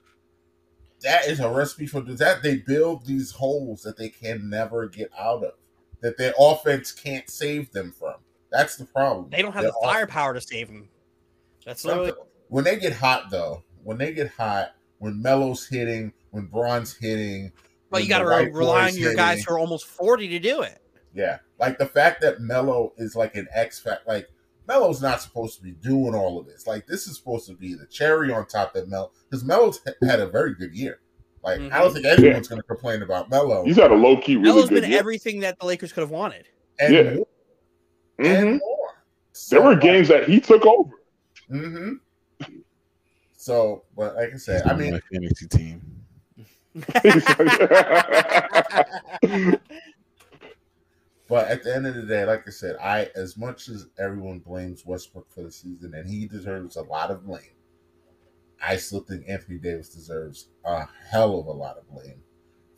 [1.02, 2.42] That is a recipe for that.
[2.42, 5.52] They build these holes that they can never get out of,
[6.00, 8.14] that their offense can't save them from.
[8.50, 9.28] That's the problem.
[9.30, 10.88] They don't have Their the off- firepower to save them.
[11.64, 12.12] That's literally
[12.48, 13.62] when they get hot though.
[13.84, 17.52] When they get hot, when Melo's hitting, when Bron's hitting,
[17.90, 20.28] but you got to the white rely on boys your guys who are almost forty
[20.28, 20.78] to do it.
[21.14, 24.06] Yeah, like the fact that Melo is like an X fact.
[24.06, 24.28] Like
[24.66, 26.66] Melo's not supposed to be doing all of this.
[26.66, 30.20] Like this is supposed to be the cherry on top that Melo because Melo's had
[30.20, 31.00] a very good year.
[31.42, 33.64] Like I don't think anyone's going to complain about Melo.
[33.64, 34.98] He's had a low key really Melo's good been year.
[34.98, 36.46] everything that the Lakers could have wanted.
[36.80, 37.02] and Yeah.
[37.14, 37.26] more,
[38.20, 38.26] Mhm.
[38.26, 38.88] and more.
[39.50, 40.90] There were games that he took over.
[41.48, 41.92] hmm
[43.36, 45.80] So, but like I said, I mean, my fantasy team.
[51.28, 54.38] But at the end of the day, like I said, I as much as everyone
[54.38, 57.42] blames Westbrook for the season, and he deserves a lot of blame,
[58.62, 62.22] I still think Anthony Davis deserves a hell of a lot of blame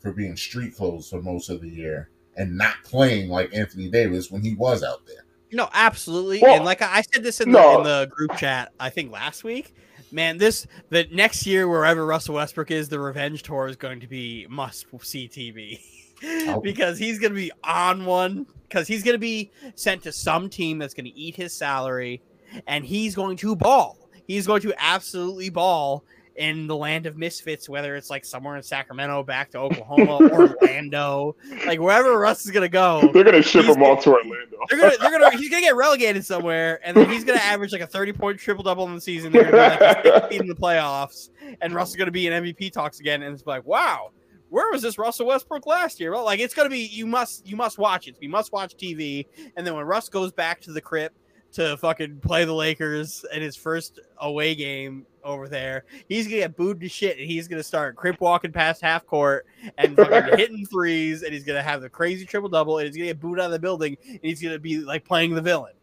[0.01, 4.29] for being street clothes for most of the year and not playing like Anthony Davis
[4.29, 5.25] when he was out there.
[5.53, 6.39] No, absolutely.
[6.41, 7.71] Well, and like I I said this in, no.
[7.71, 9.73] the, in the group chat, I think last week.
[10.11, 14.07] Man, this the next year wherever Russell Westbrook is, the revenge tour is going to
[14.07, 15.79] be must see TV
[16.23, 16.59] Oh.
[16.63, 20.49] because he's going to be on one because he's going to be sent to some
[20.49, 22.21] team that's going to eat his salary,
[22.67, 23.97] and he's going to ball.
[24.27, 26.05] He's going to absolutely ball
[26.35, 31.35] in the land of misfits, whether it's like somewhere in Sacramento, back to Oklahoma, Orlando,
[31.65, 33.09] like wherever Russ is going to go.
[33.13, 34.57] They're gonna ship him all to Orlando.
[34.69, 37.81] They're gonna, they're gonna, he's gonna get relegated somewhere, and then he's gonna average like
[37.81, 39.31] a thirty point triple double in the season.
[39.31, 41.29] They're gonna be like 16 in the playoffs,
[41.61, 44.11] and Russ is gonna be in MVP talks again, and it's like, wow,
[44.49, 46.11] where was this Russell Westbrook last year?
[46.11, 48.15] Well, like it's gonna be you must you must watch it.
[48.19, 49.25] You must watch TV,
[49.55, 51.15] and then when Russ goes back to the crypt
[51.53, 56.55] to fucking play the Lakers in his first away game over there, he's gonna get
[56.55, 59.45] booed to shit, and he's gonna start crip walking past half court
[59.77, 63.07] and fucking hitting threes, and he's gonna have the crazy triple double, and he's gonna
[63.07, 65.73] get booed out of the building, and he's gonna be like playing the villain.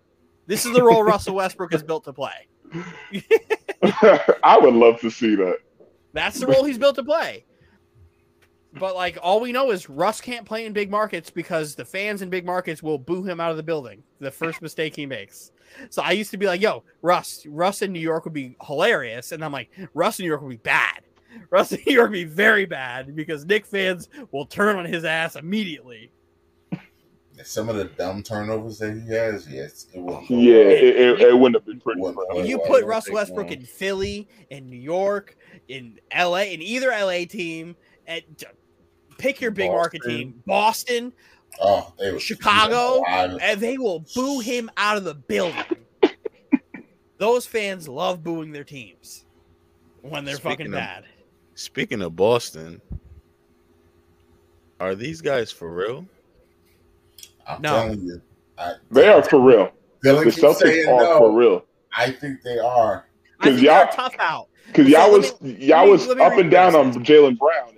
[0.46, 2.48] This is the role Russell Westbrook is built to play.
[4.42, 5.58] I would love to see that.
[6.12, 7.44] That's the role he's built to play.
[8.74, 12.22] But like all we know is Russ can't play in big markets because the fans
[12.22, 15.52] in big markets will boo him out of the building the first mistake he makes.
[15.90, 19.32] So I used to be like, "Yo, Russ, Russ in New York would be hilarious,"
[19.32, 21.02] and I'm like, "Russ in New York would be bad.
[21.50, 25.04] Russ in New York would be very bad because Knick fans will turn on his
[25.04, 26.10] ass immediately."
[27.44, 30.24] Some of the dumb turnovers that he has, yes, it will.
[30.28, 32.00] Yeah, it, it, it wouldn't have been pretty.
[32.00, 32.46] Wouldn't for play him.
[32.46, 33.58] You well, put don't Russell take Westbrook long.
[33.58, 35.36] in Philly, in New York,
[35.68, 37.76] in LA, in either LA team,
[38.09, 38.22] and
[39.18, 41.12] pick your big market team, Boston,
[41.61, 43.38] Oh, they were Chicago, alive.
[43.40, 45.64] and they will boo him out of the building.
[47.18, 49.24] Those fans love booing their teams
[50.02, 51.04] when they're Speaking fucking of- bad.
[51.54, 52.80] Speaking of Boston,
[54.80, 56.06] are these guys for real?
[57.48, 57.70] I'm No.
[57.82, 58.22] telling you,
[58.56, 59.72] I, They are for real.
[60.04, 61.18] Dylan the Celtics are no.
[61.18, 61.64] for real.
[61.96, 63.06] I think they are.
[63.40, 64.48] I 'Cause think y'all- tough out.
[64.68, 67.74] Because y'all let was y'all me- was up and down on Jaylen Brown.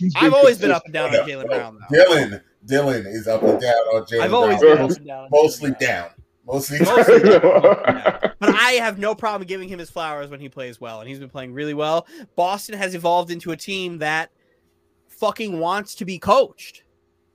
[0.00, 1.96] And he's I've always been up and down on Jaylen no, Brown, though.
[1.96, 4.20] Dylan, Dylan is up and down on Jaylen.
[4.20, 4.76] I've always Brown.
[4.76, 5.28] been up and down.
[5.30, 5.90] mostly Jaylen Brown.
[6.02, 6.10] down.
[6.46, 7.40] Mostly, Mostly down.
[8.38, 11.18] But I have no problem giving him his flowers when he plays well, and he's
[11.18, 12.06] been playing really well.
[12.36, 14.30] Boston has evolved into a team that
[15.08, 16.82] fucking wants to be coached.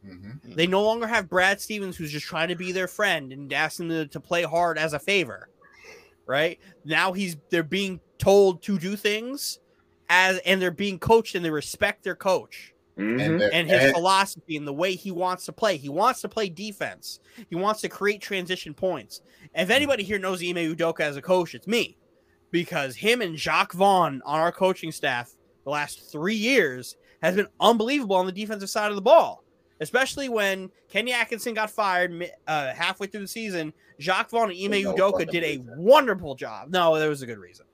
[0.06, 0.56] Mhm.
[0.56, 3.88] They no longer have Brad Stevens who's just trying to be their friend and asking
[3.90, 5.50] them to, to play hard as a favor.
[6.28, 6.60] Right?
[6.86, 9.60] Now he's they're being told to do things
[10.14, 13.22] as and they're being coached and they respect their coach Mhm.
[13.22, 15.78] And, and his and- philosophy and the way he wants to play.
[15.78, 17.22] He wants to play defense.
[17.50, 19.22] He wants to create transition points.
[19.56, 21.98] If anybody here knows Ime Udoka as a coach, it's me.
[22.52, 25.32] Because him and Jacque Vaughn on our coaching staff
[25.64, 29.46] the last three years has been unbelievable on the defensive side of the ball.
[29.80, 34.84] Especially when Kenny Atkinson got fired uh, halfway through the season, Jacque Vaughn and Ime
[34.84, 36.70] No Udoka did a wonderful job.
[36.72, 37.66] No, there was a good reason.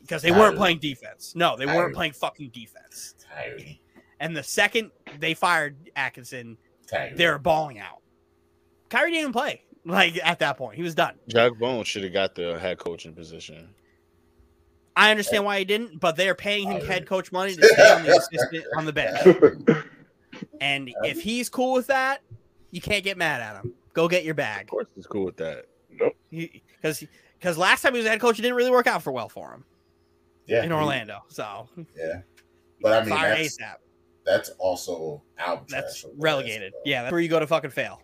[0.00, 1.34] Because they weren't playing defense.
[1.36, 3.14] No, they weren't playing fucking defense.
[4.20, 6.56] And the second they fired Atkinson,
[7.14, 8.00] they were balling out.
[8.88, 9.62] Kyrie didn't even play.
[9.84, 11.14] Like at that point, he was done.
[11.28, 13.74] Jacque Vaughn should have got the head coaching position.
[14.96, 17.92] I understand why he didn't, but they are paying him head coach money to stay
[17.92, 19.84] on the assistant on the bench.
[20.60, 22.20] And if he's cool with that,
[22.70, 23.74] you can't get mad at him.
[23.92, 24.64] Go get your bag.
[24.64, 25.64] Of course, he's cool with that.
[25.90, 26.16] Nope.
[26.30, 27.04] Because
[27.38, 29.28] because last time he was a head coach, it didn't really work out for well
[29.28, 29.64] for him
[30.46, 31.18] yeah, in Orlando.
[31.28, 32.20] So Yeah,
[32.80, 33.74] but I mean fire that's, ASAP.
[34.26, 35.68] that's also out.
[35.68, 36.72] That's relegated.
[36.84, 38.02] Yeah, that's where you go to fucking fail.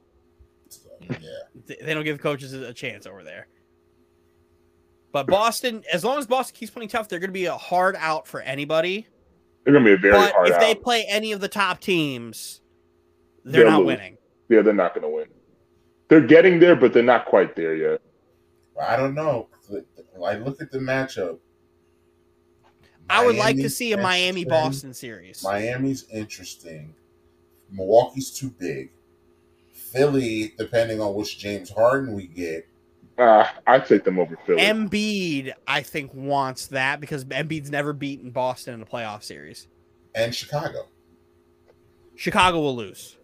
[1.01, 1.17] yeah.
[1.67, 3.47] They don't give coaches a a chance over there.
[5.13, 7.95] But Boston, as long as Boston keeps playing tough, they're going to be a hard
[7.99, 9.07] out for anybody.
[9.65, 10.61] They're gonna be a very but hard if out.
[10.61, 12.61] they play any of the top teams,
[13.45, 13.87] they're They'll not lose.
[13.87, 14.19] winning.
[14.51, 15.27] yeah, they're not gonna win.
[16.09, 18.03] They're getting there, but they're not quite there yet.
[18.81, 19.49] I don't know.
[20.25, 21.39] I look at the matchup.
[23.09, 24.45] I would like to see a Miami.
[24.45, 25.43] Boston series.
[25.45, 26.95] Miami's interesting.
[27.71, 28.91] Milwaukee's too big.
[29.73, 32.67] Philly, depending on which James Harden we get,
[33.19, 34.61] Uh, I'd take them over Philly.
[34.61, 39.69] Embiid, I think, wants that because Embiid's never beaten Boston in a playoff series.
[40.17, 40.89] and Chicago.
[42.17, 43.17] Chicago will lose.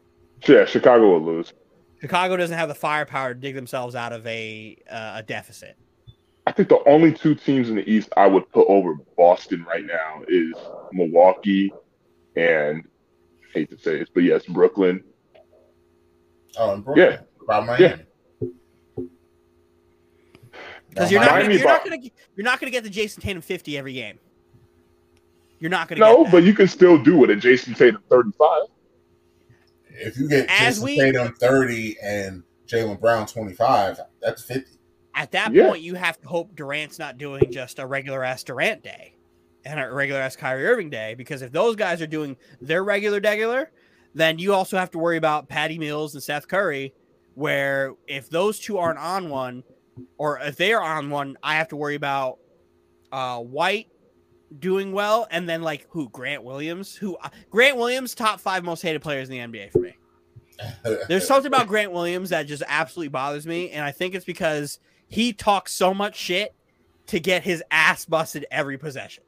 [0.46, 1.52] yeah, Chicago will lose.
[2.00, 5.76] Chicago doesn't have the firepower to dig themselves out of a uh, a deficit.
[6.46, 9.84] I think the only two teams in the East I would put over Boston right
[9.84, 10.54] now is
[10.92, 11.72] Milwaukee
[12.36, 12.82] and
[13.52, 15.04] hate to say this, but yes, Brooklyn.
[16.56, 17.12] Oh, and Brooklyn.
[17.12, 17.20] Yeah.
[17.46, 18.02] By Miami.
[20.88, 21.98] Because Now, you're not you're not gonna
[22.36, 24.18] you're not gonna get the Jayson Tatum 50 every game.
[25.58, 26.32] You're not gonna No, get that.
[26.32, 28.62] but you can still do it at Jayson Tatum 35.
[30.00, 34.78] If you get As Jayson we- Tatum 30 and Jaylen Brown 25, that's 50.
[35.14, 35.68] At that Yeah.
[35.68, 39.16] point, you have to hope Durant's not doing just a regular ass Durant day
[39.64, 41.14] and a regular ass Kyrie Irving day.
[41.14, 43.66] Because if those guys are doing their regular degular,
[44.14, 46.94] then you also have to worry about Patty Mills and Seth Curry.
[47.34, 49.62] Where if those two aren't on one,
[50.18, 52.38] or if they are on one, I have to worry about
[53.12, 53.88] uh, White
[54.58, 58.82] doing well, and then like who Grant Williams, who uh, Grant Williams, top five most
[58.82, 59.96] hated players in the NBA for me.
[61.08, 64.78] There's something about Grant Williams that just absolutely bothers me, and I think it's because
[65.08, 66.54] he talks so much shit
[67.06, 69.24] to get his ass busted every possession.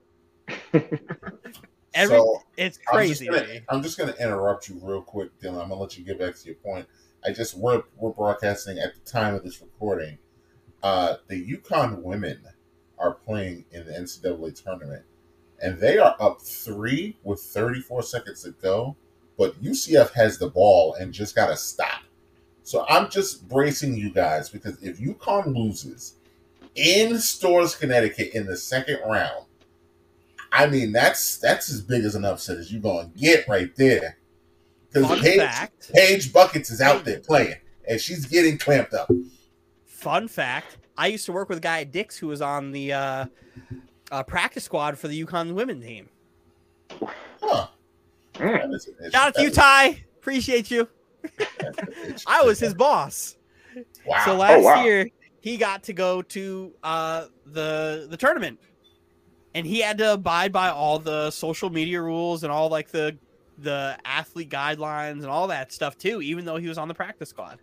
[1.94, 3.26] Every so it's I'm just, crazy.
[3.26, 3.60] gonna.
[3.68, 5.62] I'm just gonna interrupt you real quick, Dylan.
[5.62, 6.86] I'm gonna let you get back to your point.
[7.24, 10.18] I just we're we're broadcasting at the time of this recording.
[10.82, 12.42] Uh, the UConn women
[12.98, 15.04] are playing in the NCAA tournament,
[15.62, 18.96] and they are up three with 34 seconds to go.
[19.38, 22.02] But UCF has the ball and just got to stop.
[22.62, 26.16] So I'm just bracing you guys because if UConn loses
[26.74, 29.46] in Storrs, Connecticut in the second round,
[30.52, 34.18] I mean, that's that's as big as an upset as you're gonna get right there.
[34.92, 35.90] Because Paige, fact.
[35.94, 37.56] Paige Buckets is out there playing,
[37.88, 39.10] and she's getting clamped up.
[39.86, 42.92] Fun fact: I used to work with a guy at Dix who was on the
[42.92, 43.26] uh,
[44.12, 46.08] uh, practice squad for the UConn women team.
[47.40, 47.66] Huh.
[48.34, 48.60] Mm.
[48.60, 49.50] That is an Shout out to you.
[49.50, 50.04] Ty.
[50.18, 50.86] Appreciate you.
[51.38, 52.24] That's an issue.
[52.26, 53.36] I was his boss.
[54.06, 54.22] Wow.
[54.24, 54.84] So last wow.
[54.84, 55.08] year
[55.40, 58.60] he got to go to uh, the the tournament,
[59.54, 63.16] and he had to abide by all the social media rules and all like the
[63.58, 66.20] the athlete guidelines and all that stuff too.
[66.20, 67.60] Even though he was on the practice squad.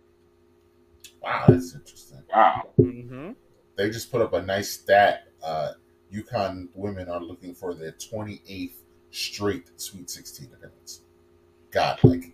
[1.22, 2.22] wow, that's interesting.
[2.34, 2.70] Wow.
[2.78, 3.30] Mm-hmm.
[3.76, 5.28] They just put up a nice stat.
[5.42, 5.72] Uh,
[6.14, 8.72] UConn women are looking for their 28th
[9.10, 11.00] straight Sweet 16 appearance.
[11.70, 12.32] God, like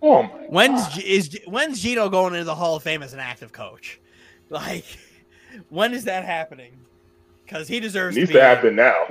[0.00, 0.28] Oh my.
[0.48, 4.00] When's G- is when's Geno going into the Hall of Fame as an active coach?
[4.50, 4.86] Like,
[5.68, 6.72] when is that happening?
[7.44, 8.38] Because he deserves Needs to be.
[8.38, 9.08] to happen now.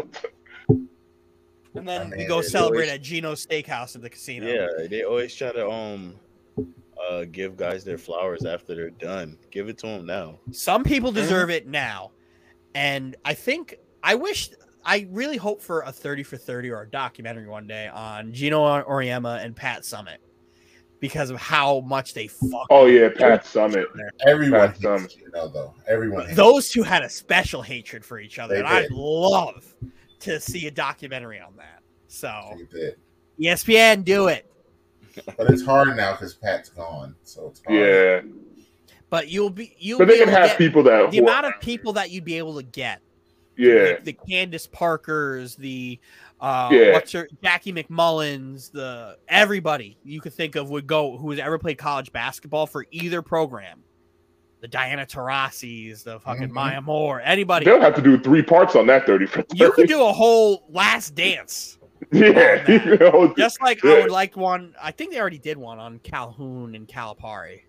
[1.75, 4.47] And then I we go celebrate always- at Geno's Steakhouse at the casino.
[4.47, 6.15] Yeah, they always try to um
[6.99, 9.37] uh give guys their flowers after they're done.
[9.51, 10.39] Give it to them now.
[10.51, 12.11] Some people deserve it now,
[12.73, 13.75] and I think
[14.07, 14.49] I wish
[14.85, 18.61] I really hope for a thirty for thirty or a documentary one day on Geno
[18.83, 20.19] Auriemma and Pat Summitt
[21.01, 22.67] because of how much they fuck.
[22.69, 23.83] Oh yeah, Pat Summitt.
[24.25, 25.73] everyone That's, um, hates Geno, though.
[25.89, 29.75] Everyone Those two had a special hatred for each other, They and I'd love
[30.21, 31.81] to see a documentary on that.
[32.07, 32.95] So He did.
[33.41, 34.49] ESPN, do it.
[35.37, 37.77] But it's hard now because Pat's gone, so it's hard.
[37.77, 38.21] Yeah,
[39.09, 41.11] But you'll be you'll but be they can able to have get people that.
[41.11, 43.01] the amount of people that you'd be able to get.
[43.57, 45.99] Yeah, like the Candace Parkers, the
[46.39, 46.93] uh, Yeah.
[46.93, 51.57] what's her Jackie McMullins, the everybody you could think of would go who has ever
[51.57, 53.83] played college basketball for either program.
[54.61, 56.51] The Diana Taurasi's, the fucking Mhm.
[56.51, 57.65] Maya Moore, anybody.
[57.65, 60.63] they'll have to do three parts on that thirty for You could do a whole
[60.69, 61.77] last dance.
[62.11, 64.75] Yeah, you know, Just like I would like one.
[64.79, 67.61] I think they already did one on Calhoun and Calipari,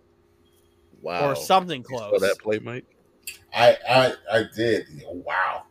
[1.01, 1.31] Wow.
[1.31, 2.21] or something You saw close.
[2.21, 2.85] that play, Mike?
[3.55, 4.85] I I I did.
[5.07, 5.65] Wow.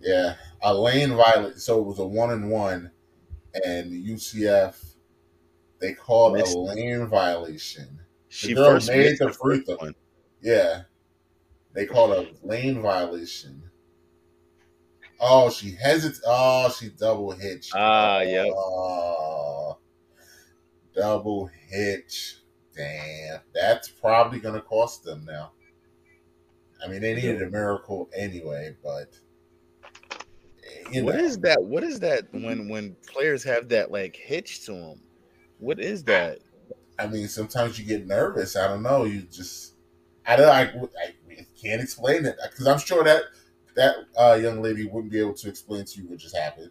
[0.00, 1.58] Yeah, a lane violation.
[1.58, 2.90] So it was a one and one,
[3.64, 4.94] and UCF
[5.80, 6.54] they called Missed.
[6.54, 8.00] a lane violation.
[8.28, 9.76] She girl first made the the free throw.
[9.76, 9.94] one.
[10.40, 10.82] Yeah,
[11.72, 13.70] they called a lane violation.
[15.20, 16.22] Oh, she hesitated.
[16.26, 17.72] Oh, she double hitched.
[17.74, 18.46] Ah, yep.
[18.54, 19.78] Oh,
[20.94, 22.36] double hitch.
[22.76, 25.52] Damn, that's probably gonna cost them now.
[26.84, 29.18] I mean, they needed a miracle anyway, but
[30.90, 31.62] you What know, is that?
[31.62, 35.00] What is that when when players have that like hitch to them?
[35.58, 36.38] What is that?
[36.98, 38.56] I mean, sometimes you get nervous.
[38.56, 39.04] I don't know.
[39.04, 39.74] You just,
[40.26, 40.48] I don't.
[40.48, 43.22] I, I can't explain it because I'm sure that
[43.76, 46.70] that uh, young lady wouldn't be able to explain to you what just happened.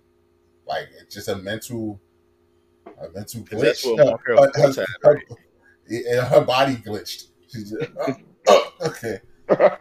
[0.65, 1.99] Like it's just a mental,
[3.01, 3.95] a mental 'Cause that's glitch.
[3.97, 5.21] what my Her- her, her-
[5.89, 6.27] right?
[6.29, 7.27] her body glitched.
[7.47, 8.13] She just, oh,
[8.47, 9.19] oh, okay.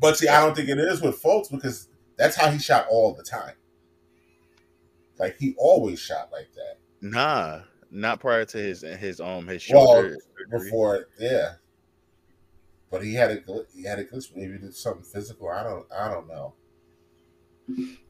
[0.00, 1.88] But see, I don't think it is with folks because
[2.18, 3.54] that's how he shot all the time.
[5.18, 6.78] Like he always shot like that.
[7.00, 7.60] Nah,
[7.90, 10.16] not prior to his his um his Well, shoulder
[10.50, 10.60] surgery.
[10.66, 11.54] before yeah
[12.90, 15.86] but he had a gl- he had a glitch maybe did something physical i don't
[15.92, 16.54] i don't know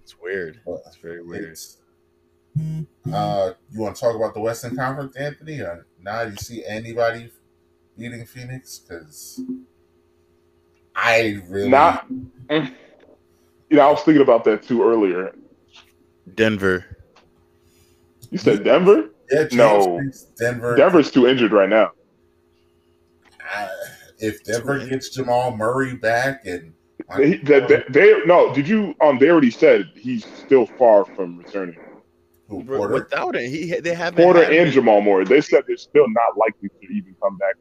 [0.02, 0.60] It's weird.
[0.64, 1.50] but It's very weird.
[1.50, 1.78] it's,
[3.12, 7.30] uh you want to talk about the western conference anthony or now you see anybody
[7.96, 9.40] beating phoenix because
[10.94, 12.06] i really not.
[13.70, 15.32] You know, I was thinking about that too earlier.
[16.34, 16.84] Denver.
[18.30, 19.10] You said Denver.
[19.30, 20.00] yeah James No.
[20.38, 21.92] denver Denver's too injured right now.
[23.54, 23.68] uh,
[24.18, 26.72] if denver gets jamal murray back and
[27.16, 28.52] They, they, they, they- no.
[28.54, 28.94] Did you?
[29.00, 31.78] Um, they already said he's still far from returning.
[32.48, 32.92] who, Porter?
[32.94, 34.22] Without it, he they haven't.
[34.22, 35.24] Porter had him and Jamal Moore.
[35.24, 37.54] They said they're still not likely to even come back.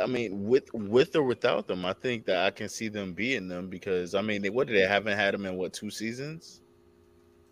[0.00, 3.48] I mean, with with or without them, I think that I can see them beating
[3.48, 6.62] them because I mean, they, what did they haven't had them in what two seasons?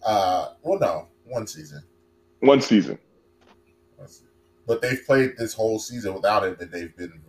[0.04, 1.82] uh well no one season
[2.40, 2.98] One season.
[4.66, 7.20] But they've played this whole season without it, and they've been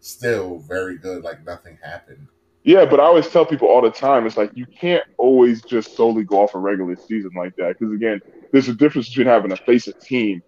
[0.00, 1.24] still very good.
[1.24, 2.28] Like nothing happened.
[2.64, 5.96] Yeah, but I always tell people all the time, it's like you can't always just
[5.96, 7.78] solely go off a regular season like that.
[7.78, 8.20] Because again,
[8.52, 10.42] there's a difference between having to face a team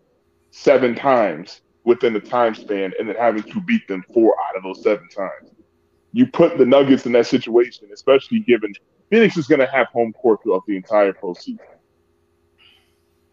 [0.51, 4.65] seven times within the time span and then having to beat them four out of
[4.65, 5.51] those seven times.
[6.13, 8.75] You put the Nuggets in that situation, especially given
[9.11, 11.61] Phoenix is going to have home court throughout the entire postseason.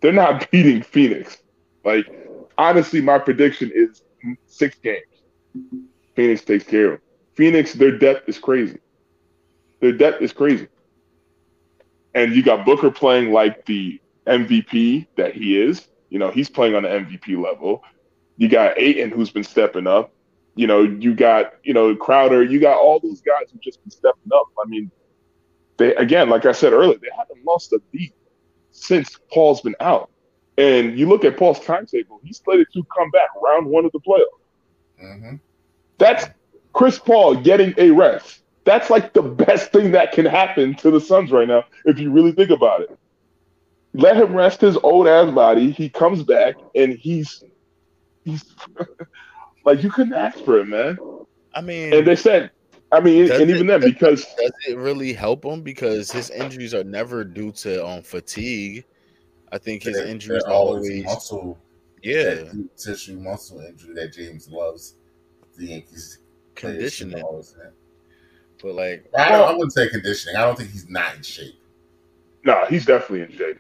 [0.01, 1.38] They're not beating Phoenix.
[1.86, 2.08] Like,
[2.58, 4.04] honestly, my prediction is
[4.47, 5.04] six games.
[6.16, 7.01] Phoenix takes care of.
[7.36, 8.80] Phoenix, their depth is crazy.
[9.82, 10.68] Their depth is crazy.
[12.16, 15.88] and you got Booker playing like the MVP that he is.
[16.10, 17.84] You know, he's playing on the MVP level.
[18.38, 20.14] You got Ayton who's been stepping up.
[20.56, 22.44] You know, you got you know Crowder.
[22.44, 24.48] You got all those guys who've just been stepping up.
[24.64, 24.92] I mean,
[25.78, 28.14] they again, like I said earlier, they haven't lost a beat
[28.72, 30.10] since Paul's been out.
[30.58, 34.00] And you look at Paul's timetable; he's slated to come back round one of the
[34.00, 35.04] playoffs.
[35.04, 35.36] Mm-hmm.
[35.98, 36.26] That's
[36.74, 38.42] Chris Paul getting a rest.
[38.66, 42.12] That's like the best thing that can happen to the Suns right now, if you
[42.12, 42.98] really think about it.
[43.94, 45.72] Let him rest his old ass body.
[45.72, 47.44] He comes back and he's
[48.26, 48.43] he's
[49.65, 50.97] like you couldn't ask for it, man.
[51.53, 52.51] I mean, And they said,
[52.91, 56.30] I mean, Does and it- even then, because does it really help him because his
[56.32, 58.86] injuries are never due to um fatigue?
[59.51, 61.59] I think his They're- injuries they're always muscle,
[62.01, 64.95] yeah that deep tissue muscle injury that James loves.
[65.57, 66.17] The Yankees
[66.55, 67.55] conditioning, always
[68.61, 70.36] but like I, don't, I wouldn't say conditioning.
[70.36, 71.59] I don't think he's not in shape.
[72.43, 73.59] no, he's definitely in shape.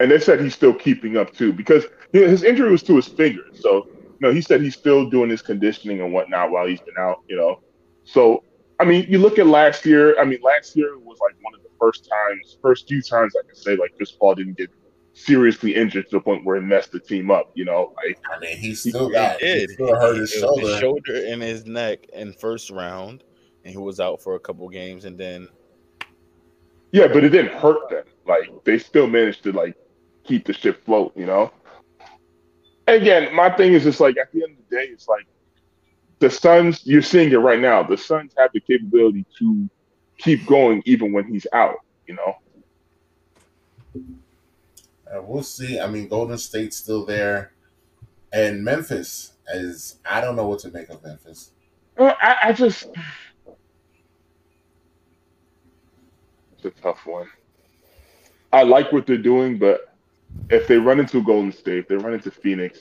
[0.00, 3.44] And they said he's still keeping up too, because his injury was to his finger.
[3.54, 3.88] So,
[4.22, 7.16] you know, he said he's still doing his conditioning and whatnot while he's been out,
[7.28, 7.60] you know.
[8.04, 8.44] So,
[8.78, 11.62] I mean, you look at last year, I mean, last year was like one of
[11.62, 14.70] the first times, first few times I can say like Chris Paul didn't get
[15.12, 17.92] seriously injured to the point where it messed the team up, you know.
[17.96, 19.70] Like I mean, he still he got did.
[19.70, 20.68] he still hurt his It shoulder.
[20.68, 23.24] his shoulder and his neck in first round,
[23.64, 25.48] and he was out for a couple games, and then
[26.92, 28.04] Yeah, but it didn't hurt them.
[28.24, 29.74] Like they still managed to like
[30.22, 31.50] keep the ship float, you know.
[32.86, 35.26] Again, my thing is just like at the end of the day, it's like
[36.18, 36.84] the Suns.
[36.84, 37.82] You're seeing it right now.
[37.82, 39.68] The Suns have the capability to
[40.18, 41.76] keep going even when he's out.
[42.06, 42.34] You know.
[45.14, 45.78] Uh, we'll see.
[45.78, 47.52] I mean, Golden State's still there,
[48.32, 49.98] and Memphis is.
[50.04, 51.52] I don't know what to make of Memphis.
[51.98, 52.88] I, I just.
[56.54, 57.28] It's a tough one.
[58.52, 59.91] I like what they're doing, but
[60.50, 62.80] if they run into Golden State, if they run into Phoenix,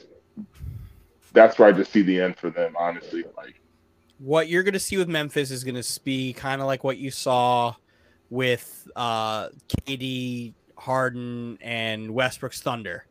[1.33, 2.75] that's where I just see the end for them.
[2.77, 3.61] Honestly, like.
[4.19, 6.97] what you're going to see with Memphis is going to be kind of like what
[6.97, 7.73] you saw
[8.29, 9.49] with uh,
[9.87, 13.05] KD, Harden, and Westbrook's Thunder,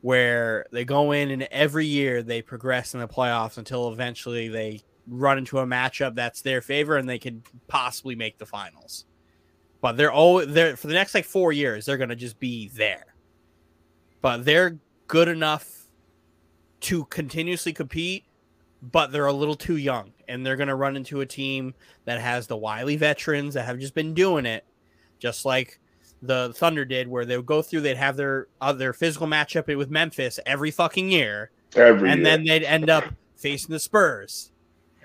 [0.00, 4.80] where they go in and every year they progress in the playoffs until eventually they
[5.06, 9.04] run into a matchup that's their favor and they could possibly make the finals.
[9.80, 11.84] But they're always there for the next like four years.
[11.84, 13.13] They're going to just be there,
[14.24, 15.82] but they're good enough
[16.80, 18.24] to continuously compete
[18.80, 21.74] but they're a little too young and they're going to run into a team
[22.06, 24.64] that has the wily veterans that have just been doing it
[25.18, 25.78] just like
[26.22, 29.74] the thunder did where they would go through they'd have their uh, other physical matchup
[29.76, 32.24] with memphis every fucking year Every and year.
[32.24, 33.04] then they'd end up
[33.36, 34.52] facing the spurs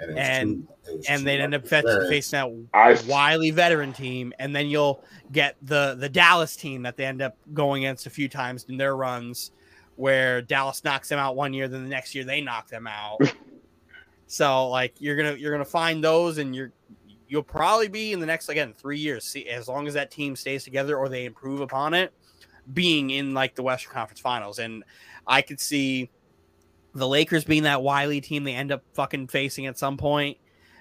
[0.02, 2.10] And, And- too- it was and they'd end up fe- experience.
[2.10, 6.98] facing that I wily veteran team and then you'll get the the dallas team that
[6.98, 9.52] they end up going against a few times in their runs
[9.98, 13.20] where dallas knocks them out one year then the next year they knock them out.
[14.28, 16.72] So like you're gonna you're gonna find those and you're
[17.28, 20.36] you'll probably be in the next again three years see as long as that team
[20.36, 22.14] stays together or they improve upon it
[22.74, 24.60] being in like the western conference finals.
[24.60, 24.84] And
[25.28, 26.10] i could see
[26.94, 30.38] the lakers being that wily team they end up fucking facing at some point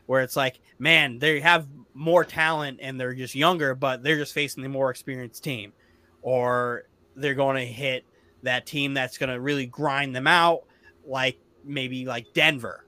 [0.08, 4.32] where it's like, man, they have more talent and they're just younger, but they're just
[4.32, 5.74] facing the more experienced team.
[6.22, 6.84] Or
[7.14, 8.04] they're going to hit
[8.42, 10.64] that team that's going to really grind them out,
[11.06, 12.86] like maybe like Denver,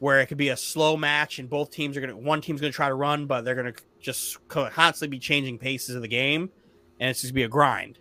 [0.00, 2.60] where it could be a slow match and both teams are going to, one team's
[2.60, 6.02] going to try to run, but they're going to just constantly be changing paces of
[6.02, 6.50] the game
[6.98, 8.00] and it's just be a grind.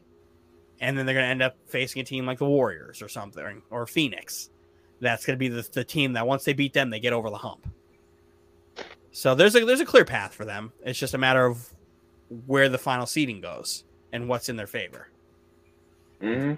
[0.81, 3.61] And then they're going to end up facing a team like the Warriors or something,
[3.69, 4.49] or Phoenix.
[5.01, 7.29] That's going to be the, the team that once they beat them, they get over
[7.29, 7.67] the hump.
[9.11, 10.73] So there's a there's a clear path for them.
[10.83, 11.73] It's just a matter of
[12.47, 15.07] where the final seating goes and what's in their favor.
[16.21, 16.57] Mhm.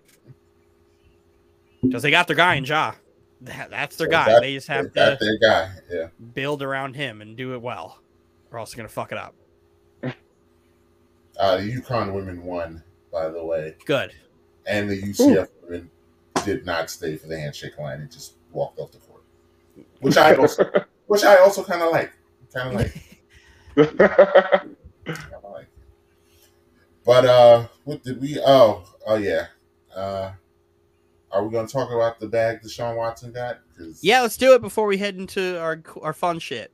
[1.83, 2.93] Because they got their guy in Ja.
[3.41, 4.25] That, that's their guy.
[4.25, 5.71] that- they just have to their guy.
[5.91, 6.07] Yeah.
[6.33, 7.99] build around him and do it well,
[8.51, 9.35] or else they're gonna fuck it up.
[11.39, 14.11] Uh, the UConn women won, by the way, Good.
[14.65, 15.91] and the UCF women
[16.45, 19.23] did not stay for the handshake line and just walked off the court,
[20.01, 20.69] which I also,
[21.07, 22.11] which I also kind of like.
[22.53, 22.93] Kind of like.
[25.05, 25.67] Kinda like.
[27.05, 28.39] But uh, what did we?
[28.45, 29.47] Oh, oh yeah.
[29.95, 30.31] Uh,
[31.31, 33.59] are we gonna talk about the bag Deshaun Watson got?
[34.01, 36.71] Yeah, let's do it before we head into our our fun shit.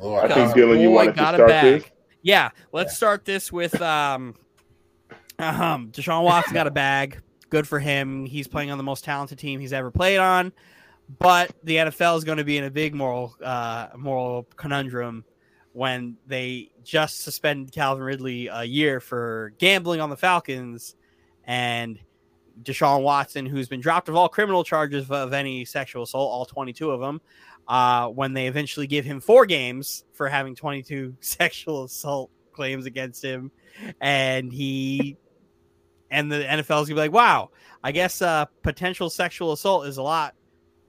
[0.00, 1.82] Lord, I think Dylan, you Boy wanted to got a start bag.
[1.82, 1.90] this.
[2.22, 2.96] Yeah, let's Yeah.
[2.96, 4.34] start this with um,
[5.38, 7.20] um, Deshaun Watson got a bag.
[7.56, 8.26] Good for him.
[8.26, 10.52] He's playing on the most talented team he's ever played on.
[11.18, 15.24] But the NFL is going to be in a big moral uh, moral conundrum
[15.72, 20.96] when they just suspend Calvin Ridley a year for gambling on the Falcons
[21.44, 21.98] and
[22.62, 26.90] Deshaun Watson, who's been dropped of all criminal charges of, any sexual assault, all 22
[26.90, 27.22] of them,
[27.68, 33.24] uh, when they eventually give him four games for having 22 sexual assault claims against
[33.24, 33.50] him.
[34.02, 35.16] And he,
[36.10, 37.50] and the NFL is gonna be like, wow,
[37.82, 40.34] I guess uh, potential sexual assault is a lot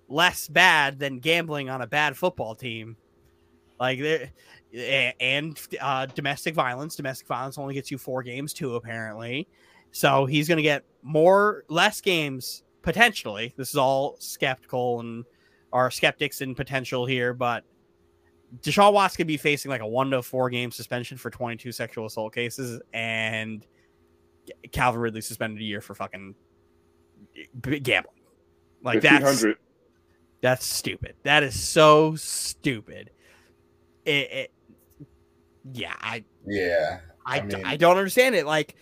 [0.07, 2.97] less bad than gambling on a bad football team.
[3.79, 4.31] Like there,
[5.19, 6.95] and uh, domestic violence.
[6.95, 9.47] Domestic violence only gets you four games too, apparently.
[9.91, 13.53] So he's to get more, less games potentially.
[13.57, 15.25] This is all skeptical and
[15.73, 17.63] are skeptics and potential here, but
[18.61, 22.05] Deshaun Watts could be facing like a one to four game suspension for 22 sexual
[22.05, 23.65] assault cases, and
[24.71, 26.35] Calvin Ridley suspended a year for fucking
[27.61, 28.13] gambling.
[28.83, 29.43] Like that's
[30.41, 31.15] that's stupid.
[31.23, 33.11] That is so stupid.
[34.05, 34.51] It, it
[35.73, 36.99] yeah, I Yeah.
[37.25, 38.45] I, I d- mean- I don't understand it.
[38.45, 38.75] Like,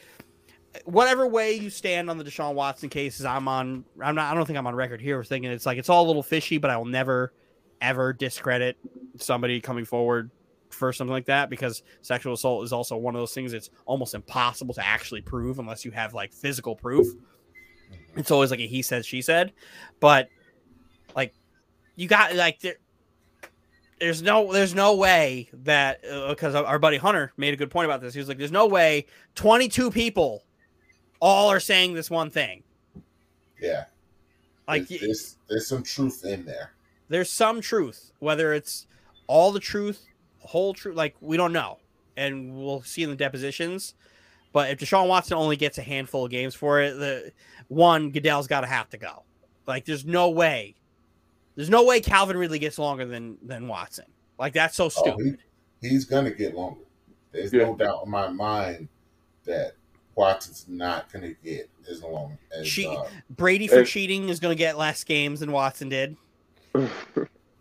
[0.84, 3.86] whatever way you stand on the Deshaun Watson cases, I'm on.
[4.00, 4.32] I'm not.
[4.32, 5.18] I don't think I'm on record here.
[5.18, 7.34] with thinking it's like it's all a little fishy, but I will never,
[7.82, 8.78] ever discredit
[9.18, 10.30] somebody coming forward
[10.76, 14.14] for something like that because sexual assault is also one of those things that's almost
[14.14, 17.08] impossible to actually prove unless you have like physical proof.
[17.08, 18.20] Mm-hmm.
[18.20, 19.54] It's always like a he said, she said,
[20.00, 20.30] but
[21.16, 21.34] like
[21.96, 22.76] you got like there.
[23.98, 27.86] There's no, there's no way that uh, because our buddy Hunter made a good point
[27.86, 28.14] about this.
[28.14, 30.44] He was like, "There's no way 22 people
[31.20, 32.64] all are saying this one thing.
[33.60, 33.86] Yeah.
[34.68, 36.74] Like, there's, there's, there's some truth in there.
[37.10, 38.88] there's some truth, whether it's
[39.28, 40.06] all the truth,
[40.46, 41.80] whole truth, like we don't know,
[42.18, 43.94] and we'll see in the depositions.
[44.54, 47.32] But if Deshaun Watson only gets a handful of games for it, the
[47.68, 49.24] one Goodell's got to have to go.
[49.68, 50.76] Like, there's no way,
[51.56, 54.06] there's no way Calvin Ridley gets longer than than Watson.
[54.40, 55.40] Like, that's so Oh, stupid.
[55.82, 56.80] he, he's gonna get longer.
[57.32, 57.64] There's Yeah.
[57.64, 58.88] no doubt in my mind
[59.44, 59.74] that
[60.16, 64.56] Watson's not gonna get as long as She- uh, Brady for And- cheating is going
[64.56, 66.16] to get less games than Watson did.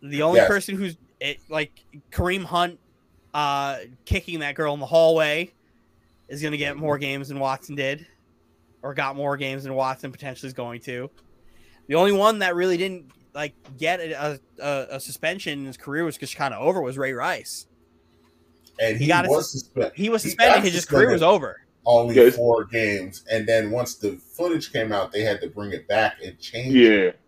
[0.06, 0.48] The only Yes.
[0.48, 2.78] person who's it, like Kareem Hunt
[3.32, 5.52] uh, kicking that girl in the hallway
[6.28, 8.06] is going to get more games than Watson did,
[8.82, 11.10] or got more games than Watson potentially is going to.
[11.88, 16.04] The only one that really didn't like get a, a, a suspension in his career
[16.04, 17.66] was just kind of over was Ray Rice.
[18.80, 19.92] and he, He got a was suspended.
[19.94, 20.56] He was suspended.
[20.56, 21.60] got His just career was over.
[21.86, 22.36] only Yes.
[22.36, 26.16] four games, and then once the footage came out, they had to bring it back
[26.24, 26.74] and change.
[26.76, 27.18] it.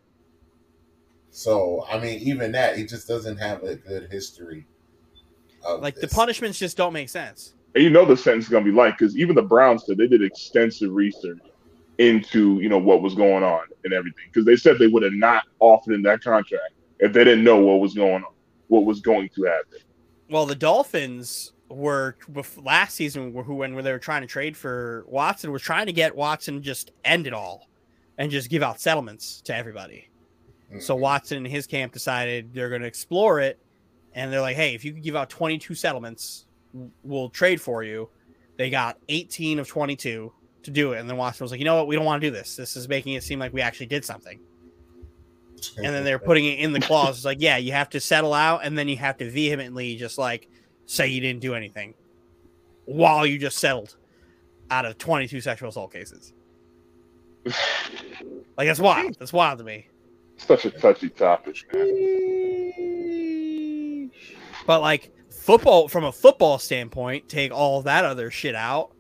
[1.37, 1.43] Yeah.
[1.43, 4.67] So I mean, even that, he just doesn't have a good history.
[5.65, 7.55] Of Like the punishments just don't make sense.
[7.75, 10.07] And you know the sentence is gonna be like because even the Browns said they
[10.07, 11.41] did extensive research
[11.99, 15.13] into you know what was going on and everything because they said they would have
[15.13, 18.33] not offered him that contract if they didn't know what was going on,
[18.69, 19.79] what was going to happen.
[20.31, 25.05] Well, the Dolphins were bef- last season who when they were trying to trade for
[25.09, 27.69] Watson was trying to get Watson just end it all
[28.19, 30.09] and just give out settlements to everybody.
[30.81, 31.03] So mm-hmm.
[31.03, 33.59] Watson and his camp decided they're going to explore it,
[34.15, 36.47] and they're like, "Hey, if you can give out 22 settlements,
[37.03, 38.09] we'll trade for you."
[38.57, 40.33] They got 18 of 22
[40.63, 41.87] to do it, and then Watson was like, "You know what?
[41.87, 42.57] We don't want to do this.
[42.57, 44.41] This is making it seem like we actually did something."
[45.79, 47.17] And then they're putting it in the clause.
[47.17, 50.19] It's like, yeah, you have to settle out, and then you have to vehemently just
[50.19, 50.49] like
[50.85, 51.95] say you didn't do anything
[52.85, 53.97] while you just settled
[54.71, 56.33] out of 22 sexual assault cases.
[58.59, 59.19] Like that's wild.
[59.19, 59.87] That's wild to me.
[60.37, 62.73] Such a touchy topic, man.
[64.67, 68.91] But like football, from a football standpoint, take all that other shit out.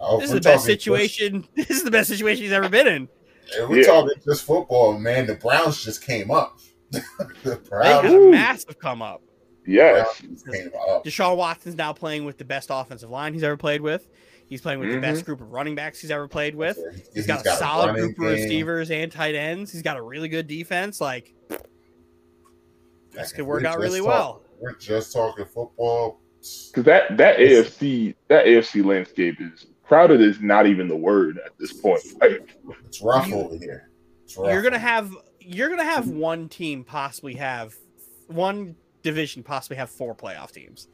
[0.00, 1.46] Oh, This is the best talking situation.
[1.54, 3.08] This is the best situation he's ever been in.
[3.46, 3.86] Just, if we're Yeah.
[3.86, 5.26] talking just football, man.
[5.26, 6.58] The Browns just came up.
[6.90, 7.02] the
[7.44, 9.22] They Browns, had a massive come up.
[9.66, 10.20] Yes.
[10.20, 11.04] Browns just came up.
[11.04, 14.08] Deshaun Watson's now playing with the best offensive line he's ever played with.
[14.52, 14.96] He's playing with Mhm.
[14.96, 16.76] the best group of running backs he's ever played with.
[16.76, 18.42] He's- He's got, a solid running group of game.
[18.44, 19.72] receivers and tight ends.
[19.72, 21.00] He's got a really good defense.
[21.00, 21.58] Like this
[23.16, 24.42] Like, could work out really talk- well.
[24.60, 26.20] We're just talking football.
[26.68, 31.52] Because that that AFC that AFC landscape is crowded is not even the word at
[31.58, 32.02] this point.
[32.20, 32.54] Like,
[32.84, 33.88] It's rough You- over here.
[34.24, 34.52] It's rough.
[34.52, 37.74] You're gonna have you're gonna have one team possibly have
[38.26, 40.88] one division possibly have four playoff teams.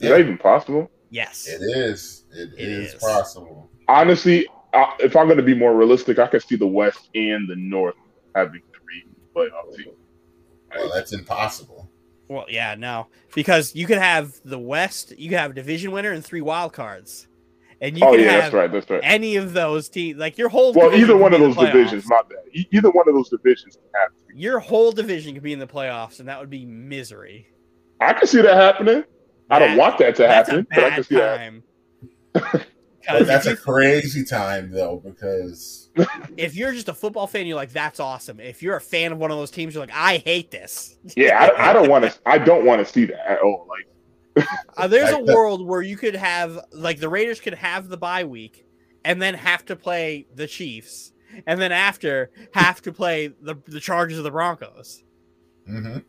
[0.00, 0.90] is that even possible?
[1.10, 1.46] Yes.
[1.48, 2.24] It is.
[2.32, 3.00] It, It is, is.
[3.00, 3.70] possible.
[3.88, 7.48] Honestly, I, if I'm going to be more realistic, I could see the West and
[7.48, 7.94] the North
[8.34, 9.04] having three
[9.34, 9.96] playoff teams.
[10.74, 11.88] Well, that's impossible.
[12.28, 16.10] Well, yeah, no, because you could have the West, you could have a division winner
[16.10, 17.28] and three wild cards,
[17.80, 18.72] and you oh can yeah, have that's right.
[18.72, 19.00] That's right.
[19.04, 20.18] any of those teams.
[20.18, 22.38] Like your whole Well, either one of those divisions, my bad.
[22.52, 24.16] E- Either one of those divisions can happen.
[24.34, 27.46] Your whole division could be in the playoffs, and that would be misery.
[28.00, 29.04] I can see that happening.
[29.50, 31.62] I don't want that to That's a happen, but I can bad see time.
[32.32, 32.66] But
[33.06, 35.90] 'Cause that's a crazy time though because
[36.36, 39.18] if you're just a football fan, you're like, "That's awesome." If you're a fan of
[39.18, 42.14] one of those teams, you're like, "I hate this." Yeah, I, I don't want to.
[42.26, 43.68] I don't want to see that at all.
[43.68, 44.46] Like,
[44.76, 47.88] Uh, there's a Like the- world where you could have like the Raiders could have
[47.88, 48.66] the bye week
[49.04, 51.12] and then have to play the Chiefs,
[51.46, 55.04] and then after have to play the the Chargers of the Broncos.
[55.70, 56.04] mhm.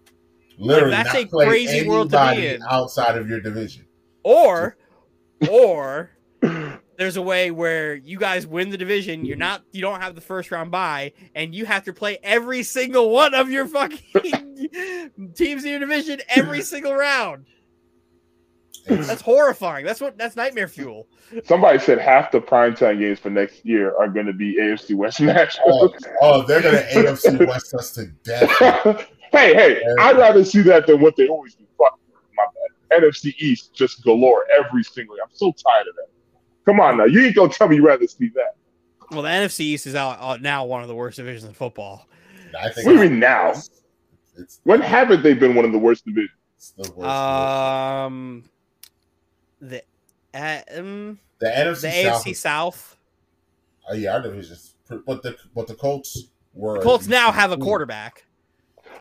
[0.58, 2.62] Literally that's not a play crazy world to be in.
[2.64, 3.86] outside of your division.
[4.24, 4.78] Or,
[5.50, 6.12] or
[6.98, 9.24] there's a way where you guys win the division.
[9.24, 9.64] You're not.
[9.72, 13.34] You don't have the first round bye, and you have to play every single one
[13.34, 14.00] of your fucking
[15.36, 17.46] teams in your division every single round.
[18.88, 19.86] That's horrifying.
[19.86, 20.18] That's what.
[20.18, 21.08] That's nightmare fuel.
[21.44, 25.22] somebody said half the primetime games for next year are going to be AFC West
[25.66, 29.12] oh, oh, they're gonna AFC West us to death.
[29.32, 31.66] hey, hey, I'd rather see that than what they always do.
[31.78, 32.00] Fuck
[32.36, 32.46] my
[32.90, 33.04] bad.
[33.04, 35.16] NFC East just galore every single.
[35.22, 36.08] I'm so tired of that.
[36.66, 38.56] Come on now, you ain't gonna tell me you rather see that.
[39.12, 42.08] Well, the NFC East is out, out now one of the worst divisions in football.
[42.60, 43.54] I think What do you mean now?
[44.38, 46.32] It's, When haven't they been one of the worst divisions?
[46.58, 47.10] it's the worst.
[47.10, 48.44] Um,
[49.62, 49.82] the
[50.34, 52.26] uh, um, the NFC the South.
[52.26, 52.98] AFC South.
[53.90, 57.52] Oh yeah, our division's pr- but the but the Colts were The Colts now have
[57.52, 58.26] a quarterback.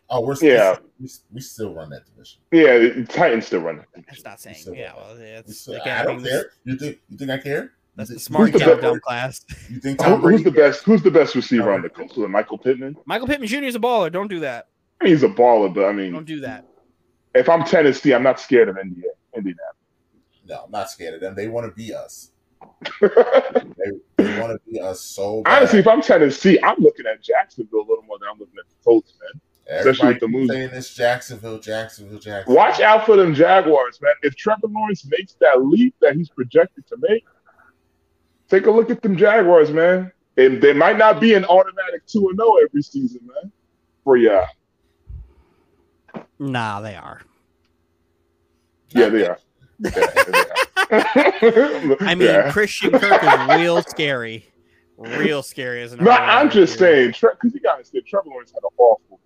[0.09, 0.77] Oh, we're still, Yeah.
[1.01, 2.39] we, we still run that division.
[2.53, 3.77] Yeah, the Titans still run.
[3.77, 4.05] running.
[4.09, 4.57] That's not saying.
[4.57, 6.51] still Yeah, well, We it's still, again, I don't mean, care.
[6.65, 7.73] You think you think I care?
[7.97, 9.45] That's you the smart Who's the countdown best- class.
[9.71, 10.85] You think Who- Tom who's the best?
[10.85, 12.15] Who's the best receiver on the Colts?
[12.17, 12.97] Was it Michael Pittman?
[13.05, 13.65] Michael Pittman Jr.
[13.65, 14.13] is a baller.
[14.13, 14.69] Don't do that.
[15.01, 16.65] I mean, he's a baller, but I mean, Don't do that.
[17.35, 19.13] if I'm Tennessee, I'm not scared of Indiana.
[19.37, 19.59] Indiana.
[20.49, 21.35] No, I'm not scared of them.
[21.35, 22.31] They want to be us.
[23.01, 23.91] They,
[24.25, 25.59] they want to be us so bad.
[25.59, 28.69] Honestly, if I'm Tennessee, I'm looking at Jacksonville a little more than I'm looking at
[28.69, 29.41] the Colts, man.
[29.69, 30.51] Especially Everybody with the keeps moves.
[30.53, 32.57] saying this Jacksonville, Jacksonville, Jacksonville.
[32.57, 34.15] Watch out for them Jaguars, man.
[34.23, 37.25] If Trevor Lawrence makes that leap that he's projected to make,
[38.49, 40.13] take a look at them Jaguars, man.
[40.37, 43.51] And they might not be an automatic 2 0 every season, man.
[44.05, 44.45] For ya.
[46.39, 47.23] Nah, they are.
[48.91, 49.39] Yeah, they are.
[49.79, 50.01] Yeah, they
[51.91, 51.97] are.
[52.01, 52.51] I mean, Yeah.
[52.53, 54.47] Christian Kirk is real scary.
[54.97, 58.63] Real scary as an No, I'm just saying, because you guys said Trevor Lawrence had
[58.63, 59.19] an awful first year.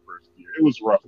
[0.58, 1.04] It was rough.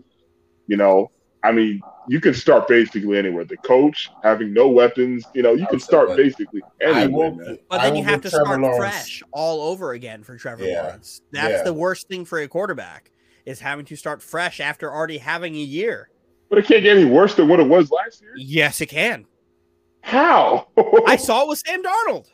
[0.66, 1.10] You know,
[1.44, 3.44] I mean, you can start basically anywhere.
[3.44, 7.56] The coach having no weapons, you know, you can start But basically I anywhere, will.
[7.68, 10.82] But then you have to Trevor start Lawrence- fresh all over again for Trevor Yeah.
[10.82, 11.22] Lawrence.
[11.32, 11.62] That's Yeah.
[11.64, 13.10] the worst thing for a quarterback
[13.44, 16.10] is having to start fresh after already having a year.
[16.48, 18.32] But it can't get any worse than what it was last year.
[18.36, 19.26] Yes, it can.
[20.02, 20.68] How?
[21.06, 22.26] I saw it with Sam Darnold.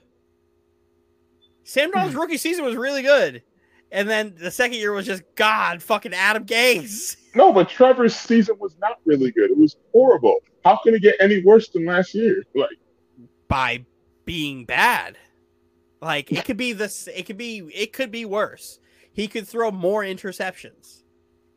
[1.65, 3.43] Sam Darnold's rookie season was really good.
[3.91, 7.17] And then the second year was just God fucking Adam Gase.
[7.35, 9.51] no, but Trevor's season was not really good.
[9.51, 10.37] It was horrible.
[10.65, 12.43] How can it get any worse than last year?
[12.55, 12.71] Like,
[13.49, 13.87] by
[14.25, 15.17] being bad.
[16.01, 18.79] Like it could be this it could be it could be worse.
[19.13, 21.03] He could throw more interceptions.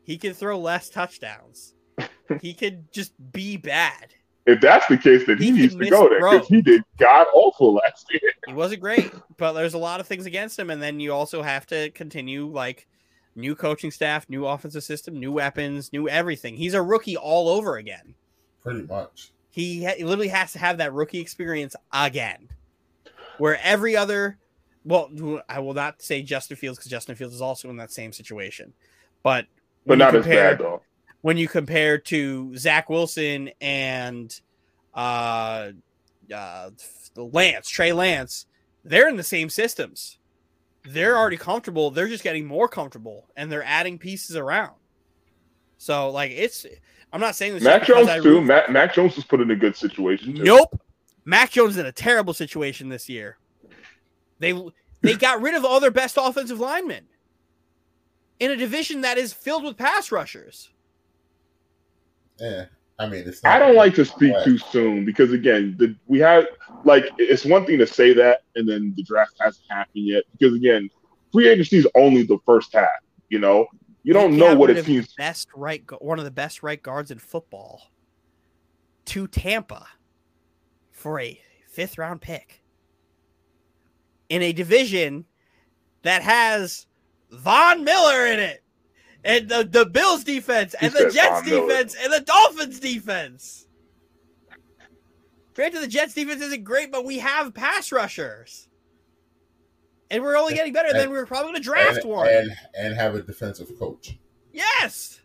[0.02, 1.74] He could throw less touchdowns.
[2.40, 4.14] he could just be bad.
[4.46, 7.26] If that's the case, then he, He needs to go there because he did god
[7.34, 8.32] awful last year.
[8.46, 11.42] He wasn't great, but there's a lot of things against him and then you also
[11.42, 12.86] have to continue like
[13.36, 16.56] new coaching staff, new offensive system, new weapons, new everything.
[16.56, 18.14] He's a rookie all over again.
[18.62, 19.30] pretty much.
[19.50, 22.48] he, ha- he literally has to have that rookie experience again
[23.38, 24.38] where every other
[24.84, 25.10] well
[25.48, 28.72] i will not say justin fields because justin fields is also in that same situation
[29.22, 29.46] but
[29.86, 30.82] But when you not as bad though.
[31.22, 34.40] When you compare to zach wilson and
[34.94, 35.70] uh,
[36.34, 36.70] uh
[37.16, 38.46] lance trey lance
[38.84, 40.18] they're in the same systems
[40.84, 44.74] they're already comfortable they're just getting more comfortable and they're adding pieces around
[45.78, 46.66] so like it's
[47.12, 48.40] i'm not saying this Mac Jones I too.
[48.40, 50.34] Mac, Mac Jones was put in a good situation.
[50.34, 50.44] Too.
[50.44, 50.80] Nope.
[51.24, 53.38] Mac Jones is in a terrible situation this year.
[54.38, 54.60] They
[55.02, 57.06] they got rid of all their best offensive linemen
[58.40, 60.70] in a division that is filled with pass rushers.
[62.42, 62.64] Yeah,
[62.98, 63.42] I mean, it's.
[63.44, 64.44] Not I don't like to speak Right.
[64.44, 66.48] too soon because again, the, we had
[66.84, 70.54] like it's one thing to say that and then the draft hasn't happened yet because
[70.54, 70.90] again,
[71.32, 72.88] free agency is only the first half.
[73.28, 73.66] You know,
[74.02, 75.06] you don't know what rid a of team's.
[75.06, 77.80] the best right one of the best right guards in football
[79.06, 79.86] to Tampa
[80.90, 82.62] for a fifth round pick
[84.28, 85.26] in a division
[86.02, 86.86] that has
[87.30, 88.61] Von Miller in it.
[89.24, 91.68] And the, the Bills defense and Who the said Jets Von Miller?
[91.68, 93.66] defense and the Dolphins defense.
[95.54, 98.68] Granted, the Jets defense isn't great, but we have pass rushers.
[100.10, 100.88] And we're only getting better.
[100.88, 102.28] And then we're probably going to draft and, one.
[102.28, 104.18] and and have a defensive coach.
[104.52, 105.20] Yes.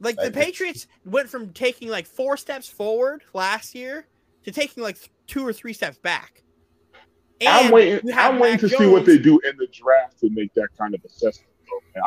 [0.00, 4.06] Like the Like, it's- Patriots went from taking like four steps forward last year
[4.44, 4.96] to taking like
[5.26, 6.42] two or three steps back.
[7.46, 8.12] I'm waiting.
[8.14, 10.94] I'm waiting Mac to see what they do in the draft to make that kind
[10.94, 11.47] of assessment.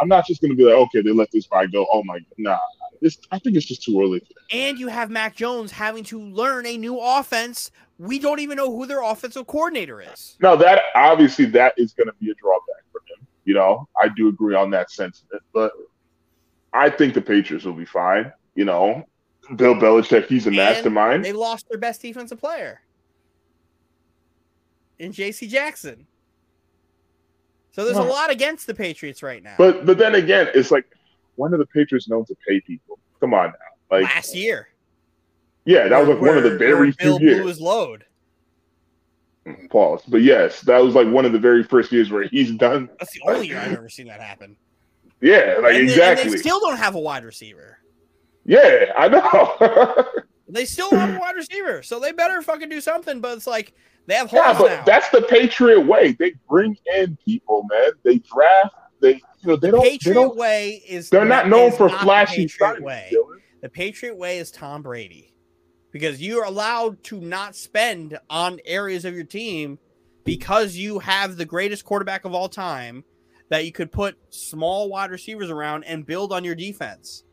[0.01, 1.85] I'm not just going to be like, okay, they let this guy go.
[1.91, 2.59] Oh my, god, nah.
[3.01, 4.21] It's, I think it's just too early.
[4.51, 7.71] And you have Mac Jones having to learn a new offense.
[7.97, 10.37] We don't even know who their offensive coordinator is.
[10.39, 13.25] Now that obviously that is going to be a drawback for him.
[13.45, 15.71] You know, I do agree on that sentiment, but
[16.73, 18.31] I think the Patriots will be fine.
[18.53, 19.03] You know,
[19.55, 21.25] Bill Belichick, he's a And mastermind.
[21.25, 22.81] They lost their best defensive player
[24.99, 25.47] in J.C.
[25.47, 26.05] Jackson.
[27.71, 29.55] So there's a lot against the Patriots right now.
[29.57, 30.85] But but then again, it's like
[31.35, 32.99] when are the Patriots known to pay people?
[33.19, 34.69] Come on now, like last year,
[35.65, 37.47] yeah, that was like one of the very few Bill blew years.
[37.47, 38.05] his load.
[39.45, 40.01] Mm, pause.
[40.07, 42.89] But yes, that was like one of the very first years where he's done.
[42.99, 44.55] That's the only year I've ever seen that happen.
[45.21, 46.23] Yeah, like and, they, exactly.
[46.25, 47.77] and they still don't have a wide receiver.
[48.45, 50.05] yeah, I know.
[50.51, 53.21] They still don't have a wide receiver, so they better fucking do something.
[53.21, 53.73] But it's like
[54.07, 54.83] they have yeah, but now.
[54.85, 56.15] that's the Patriot way.
[56.19, 57.91] They bring in people, man.
[58.03, 58.75] They draft.
[58.99, 59.83] They you know they the don't.
[59.83, 60.37] Patriot they don't.
[60.37, 63.11] way is They're not known for not flashy Patriot way.
[63.61, 65.35] The Patriot way is Tom Brady.
[65.91, 69.77] Because you're allowed to not spend on areas of your team
[70.23, 73.03] because you have the greatest quarterback of all time
[73.49, 77.23] that you could put small wide receivers around and build on your defense.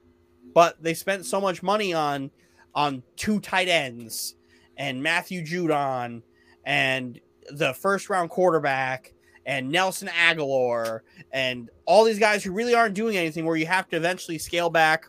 [0.55, 2.31] But they spent so much money on
[2.75, 4.35] on two tight ends
[4.77, 6.23] and Matthew Judon
[6.69, 7.19] and
[7.51, 9.15] the first round quarterback
[9.47, 13.89] and Nelson Aguilar and all these guys who really aren't doing anything where you have
[13.89, 15.07] to eventually scale back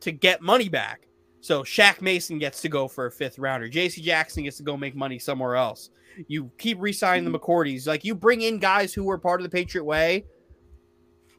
[0.00, 1.08] to get money back.
[1.40, 3.70] So Shaq Mason gets to go for a fifth rounder.
[3.70, 5.88] JC Jackson gets to go make money somewhere else.
[6.28, 7.42] You keep re-signing the hmm.
[7.42, 7.86] McCourties.
[7.86, 10.26] Like you bring in guys who were part of the Patriot way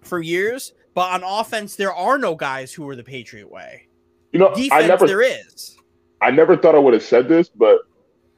[0.02, 3.88] for years, but on offense there are no guys who were the Patriot way.
[4.32, 5.06] You know, Defense I never.
[5.06, 5.78] there is.
[6.22, 7.82] I never thought I would have said this, but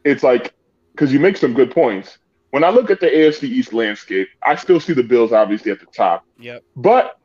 [0.03, 0.53] it's like
[0.95, 2.17] because you make some good points.
[2.51, 5.79] When I look at the AFC East landscape, I still see the Bills obviously at
[5.81, 6.25] the top.
[6.39, 6.63] Yep.
[6.77, 7.19] But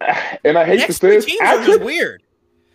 [0.44, 2.22] and I hate Next to say this, I could, weird.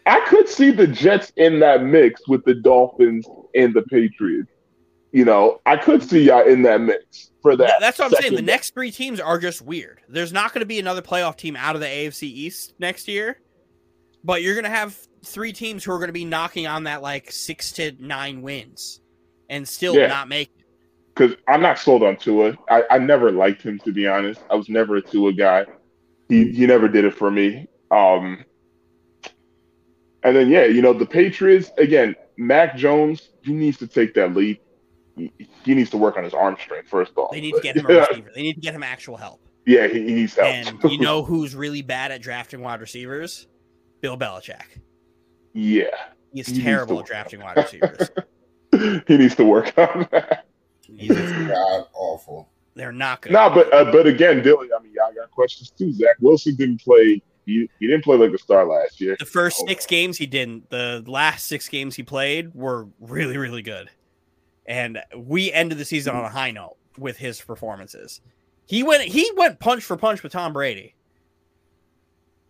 [0.06, 4.50] I could see the Jets in that mix with the Dolphins and the Patriots.
[5.12, 7.74] You know, I could see y'all in that mix for that.
[7.80, 8.36] That's what I'm saying.
[8.36, 10.00] The next three teams are just weird.
[10.08, 13.42] There's not going to be another playoff team out of the AFC East next year,
[14.24, 17.02] but you're going to have three teams who are going to be knocking on that
[17.02, 19.02] like six to nine wins
[19.50, 20.08] and still Yeah.
[20.08, 20.66] not make it.
[21.16, 22.58] because I'm not sold on Tua.
[22.70, 24.42] I, I never liked him to be honest.
[24.50, 25.66] I was never a Tua guy.
[26.30, 27.68] He he never did it for me.
[27.92, 28.46] Um,
[30.24, 32.16] and then yeah, you know the Patriots again.
[32.38, 34.62] Mac Jones, he needs to take that leap.
[35.18, 35.32] He,
[35.66, 37.32] he needs to work on his arm strength first off.
[37.32, 38.30] They need to get him a receiver.
[38.34, 39.42] They need to get him actual help.
[39.66, 40.48] yeah, he, he needs help.
[40.48, 43.48] And you know who's really bad at drafting wide receivers?
[44.02, 44.62] Bill Belichick.
[45.54, 45.88] yeah,
[46.34, 48.10] He's He terrible at drafting wide receivers.
[49.08, 50.46] he needs to work on that.
[50.82, 52.50] He's- God awful.
[52.76, 53.32] they're not good.
[53.32, 55.92] No, but uh, but again, Dilly, I mean, y'all got questions too.
[55.94, 57.22] Zach Wilson didn't play.
[57.46, 59.16] He, he didn't play like a star last year.
[59.18, 60.70] The first six games he didn't.
[60.70, 63.90] The last six games he played were really, really good.
[64.68, 68.22] And we ended the season on a high note with his performances.
[68.68, 70.94] He went he went punch for punch with Tom Brady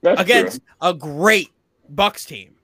[0.01, 0.89] That's against true.
[0.89, 1.49] a great
[1.93, 2.55] Bucs team.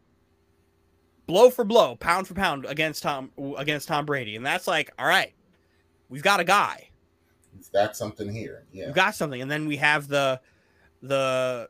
[1.27, 4.35] Blow for blow, pound for pound against Tom against Tom Brady.
[4.35, 5.33] And that's like, all right,
[6.09, 6.89] we've got a guy.
[7.55, 8.65] We've got something here.
[8.71, 8.87] Yeah.
[8.87, 9.41] We've got something.
[9.41, 10.39] And then we have the
[11.01, 11.69] the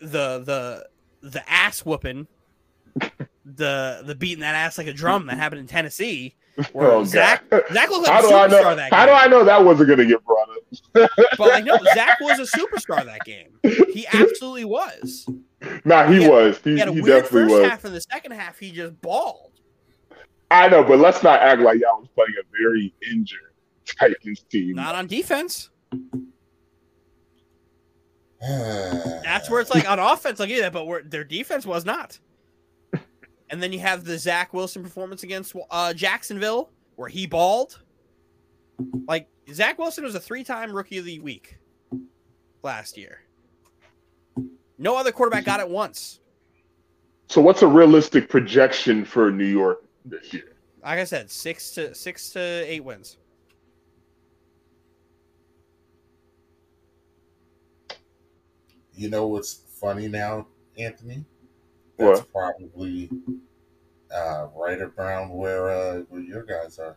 [0.00, 0.88] the the
[1.20, 2.26] the ass whooping,
[3.44, 6.34] the the beating that ass like a drum that happened in Tennessee.
[6.72, 7.08] Where Oh, God.
[7.08, 8.74] Zach Zach looked How like a superstar know?
[8.74, 11.10] that How do I know that wasn't going to get brought up?
[11.36, 13.58] But like no, Zach was a superstar that game.
[13.62, 15.28] He absolutely was.
[15.84, 16.28] Nah, he Yeah.
[16.28, 16.58] was.
[16.62, 17.70] He, He had a he weird definitely first was.
[17.70, 19.52] half, and the second half he just balled.
[20.50, 23.52] I know, but let's not act like y'all was playing a very injured
[23.84, 24.76] Titans team.
[24.76, 25.70] Not on defense.
[28.40, 31.84] That's That's where it's like on offense, like yeah, that, but where their defense was
[31.84, 32.18] not.
[33.50, 37.80] And then you have the Zach Wilson performance against uh, Jacksonville, where he balled.
[39.08, 41.58] Like Zach Wilson was a three-time Rookie of the Week
[42.62, 43.20] last year.
[44.78, 46.20] No other quarterback got it once.
[47.28, 50.56] So, what's a realistic projection for New York this year?
[50.82, 53.16] Like I said, six to six to eight wins.
[58.94, 60.46] You know what's funny now,
[60.76, 61.24] Anthony?
[61.98, 62.32] That's What?
[62.32, 63.10] probably
[64.14, 66.96] uh, right around where uh, where your guys are.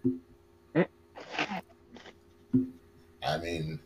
[3.24, 3.80] I mean,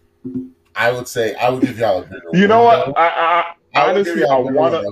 [0.76, 2.22] I would say I would give y'all a bigger.
[2.34, 2.88] You know window.
[2.92, 2.98] what?
[2.98, 4.84] I, I, I would honestly, give y'all I a wanna.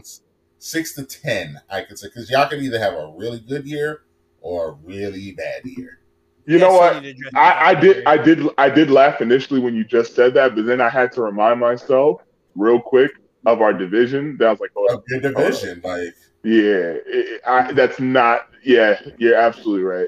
[0.60, 4.03] six to ten, I could say, because y'all can either have a really good year
[4.41, 5.99] or a really bad year.
[6.45, 6.93] You know what?
[6.93, 9.84] so need to address I, I did I did I did laugh initially when you
[9.84, 12.22] just said that, but then I had to remind myself
[12.55, 13.11] real quick
[13.45, 14.38] of our division.
[14.38, 15.34] That I was like, oh A good oh.
[15.34, 18.49] division, like yeah, it, I, that's not.
[18.64, 20.07] Yeah, you're absolutely right.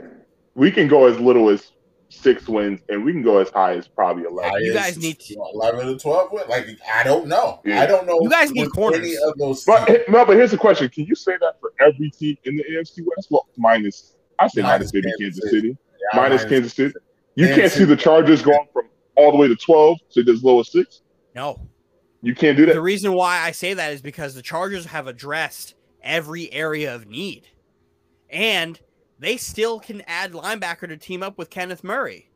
[0.53, 1.72] We can go as little as
[2.22, 4.62] six wins, and we can go as high as probably eleven.
[4.64, 6.32] You guys need to- eleven to twelve.
[6.32, 6.44] win.
[6.50, 7.60] Like I don't know.
[7.66, 7.82] Yeah.
[7.82, 8.20] I don't know.
[8.22, 9.00] You guys need corners.
[9.00, 10.00] Any of those But teams.
[10.10, 13.02] no, but here's the question: Can you say that for every team in the AFC
[13.06, 13.28] West?
[13.30, 15.60] Well, minus I say minus Minus maybe Kansas Kansas City.
[15.70, 15.78] City,
[16.14, 16.94] Yeah, minus Kansas City.
[17.36, 20.44] You Kansas can't see the Chargers going from all the way to twelve to as
[20.44, 21.02] low as six.
[21.36, 21.60] No.
[22.22, 22.74] You can't do that.
[22.74, 27.06] The reason why I say that is because the Chargers have addressed every area of
[27.06, 27.48] need.
[28.30, 28.80] And
[29.20, 32.30] they still can add linebacker to team up with Kenneth Murray.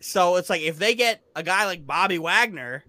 [0.00, 2.84] So it's like if they get a guy like Bobby Wagner,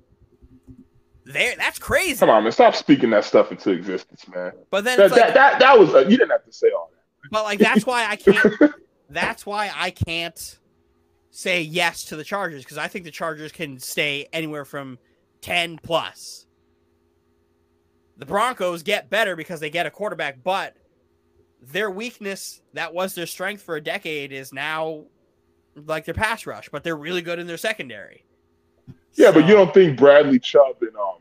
[1.25, 2.19] there that's crazy.
[2.19, 2.51] Come on, man!
[2.51, 4.51] Stop speaking that stuff into existence, man.
[4.69, 6.91] But then that, like, that, that, that was uh, you didn't have to say all
[6.91, 7.29] that.
[7.31, 8.53] but like that's why I can't
[9.09, 10.59] that's why I can't
[11.31, 14.99] say yes to the Chargers because I think the Chargers can stay anywhere from
[15.41, 16.45] 10 plus.
[18.17, 20.75] The Broncos get better because they get a quarterback, but
[21.61, 25.03] their weakness that was their strength for a decade is now
[25.75, 28.23] like their pass rush, but they're really good in their secondary.
[29.13, 31.15] Yeah, but you don't think Bradley Chubb and um,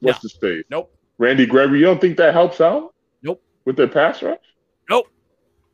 [0.00, 0.20] what's No.
[0.22, 0.64] his face?
[0.70, 0.94] Nope.
[1.18, 1.80] Randy Gregory.
[1.80, 2.94] You don't think that helps out?
[3.22, 3.42] Nope.
[3.64, 4.38] With their pass rush?
[4.88, 5.06] Nope.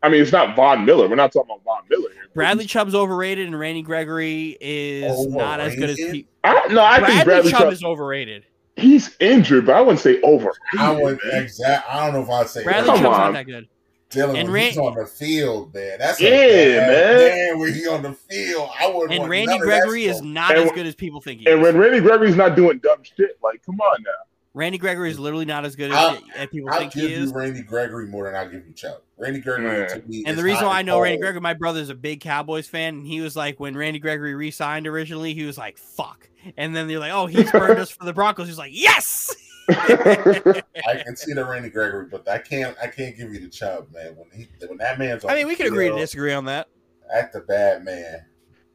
[0.02, 1.08] I mean, it's not Von Miller.
[1.08, 2.22] We're not talking about Von Miller here.
[2.34, 6.26] Bradley Chubb's overrated and Randy Gregory is not as good as Overrated?
[6.26, 7.72] pe- I, no, I Bradley, think Bradley Chubb Chubb.
[7.72, 8.44] is overrated.
[8.76, 10.52] he's injured, but I wouldn't say over.
[10.78, 11.88] I would exact.
[11.88, 13.12] I don't know if I'd say Bradley Chubb's on.
[13.12, 13.68] not that good.
[14.10, 15.98] Dylan And when he's on the field, man.
[15.98, 17.18] That's Yeah, a man.
[17.50, 17.58] man.
[17.58, 19.10] When he on the field, I wouldn't.
[19.12, 21.46] And want Randy none of Gregory is not And as good as people think he
[21.50, 21.64] And is.
[21.64, 24.10] when Randy Gregory's not doing dumb shit, like, come on now.
[24.54, 27.16] Randy Gregory is literally not as good as, I'll- as people I'll think give he
[27.16, 27.32] you is.
[27.32, 29.02] Randy Gregory more than I'll give you Chubb.
[29.18, 29.86] Randy Gregory Yeah.
[29.88, 30.18] to me.
[30.20, 31.18] And is the reason hot why I and know Randy.
[31.20, 34.86] Gregory, my brother's a big Cowboys fan, and he was like, when Randy Gregory re-signed
[34.86, 38.14] originally, he was like, "Fuck," and then they're like, "Oh, he's burned us for the
[38.14, 39.34] Broncos." He's like, "Yes."
[39.68, 42.76] I can see the Randy Gregory, but I can't.
[42.82, 44.16] I can't give you the Chubb, man.
[44.16, 46.68] When he, when that man's on I mean, we could agree to disagree on that,
[47.12, 48.24] Act the bad man,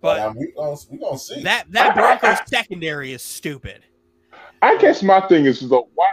[0.01, 1.43] but, but um, we gonna we gonna see.
[1.43, 3.83] that that Broncos secondary is stupid.
[4.61, 6.11] I guess my thing is, is though, why,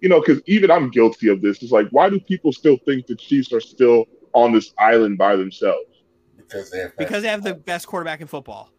[0.00, 1.62] you know, because even I'm guilty of this.
[1.62, 5.36] It's like, why do people still think the Chiefs are still on this island by
[5.36, 5.94] themselves?
[6.54, 8.70] because they have Because they have the best quarterback in football.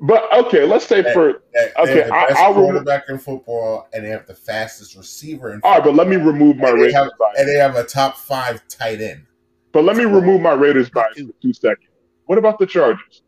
[0.00, 3.04] But okay, let's say for They, they Okay, have the I- best I'll remove- quarterback
[3.08, 6.56] in football, and they have the fastest receiver in all right, but let me remove
[6.56, 7.38] my And they Raiders have- bias.
[7.38, 9.26] and they have a top five tight end.
[9.72, 11.88] But let me remove my Raiders bias for two seconds.
[12.26, 13.22] What about the Chargers?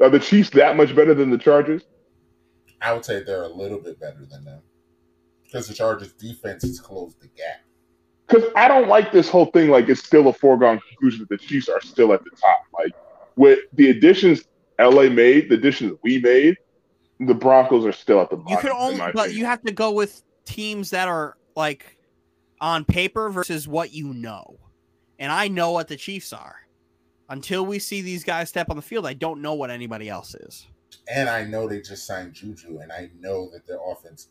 [0.00, 1.82] Are the Chiefs that much better than the Chargers?
[2.80, 4.62] I would say they're a little bit better than them
[5.44, 7.60] because the Chargers' defense has closed the gap.
[8.28, 9.68] Because I don't like this whole thing.
[9.70, 12.58] Like it's still a foregone conclusion that the Chiefs are still at the top.
[12.78, 12.92] Like
[13.36, 14.44] with the additions
[14.80, 16.56] LA made, the additions we made,
[17.20, 18.52] the Broncos are still at the bottom.
[18.52, 19.38] You can in only, but opinion.
[19.38, 21.96] you have to go with teams that are like
[22.60, 24.58] on paper versus what you know.
[25.18, 26.54] And I know what the Chiefs are.
[27.30, 30.34] Until we see these guys step on the field, I don't know what anybody else
[30.34, 30.66] is.
[31.12, 34.28] And I know they just signed Juju, and I know that their offense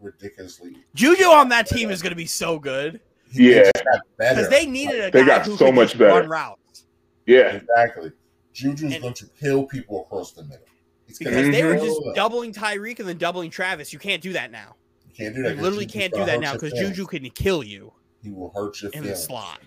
[0.00, 0.76] ridiculously.
[0.94, 3.00] Juju on that team is going to be so good
[3.32, 3.62] Yeah.
[3.62, 4.34] just got better.
[4.42, 6.20] because they needed a They guy got who so could much just better.
[6.20, 6.84] run routes
[7.26, 8.12] yeah, exactly.
[8.54, 10.64] Juju's And- going to kill people across the middle.
[11.06, 12.14] He's because they were just them.
[12.14, 13.92] doubling Tyreek and then doubling Travis.
[13.92, 14.74] You can't do that now.
[15.06, 15.56] You can't do that.
[15.56, 16.72] You literally Juju's can't do that now because.
[16.72, 19.60] Juju can kill you He will hurt you in the slot.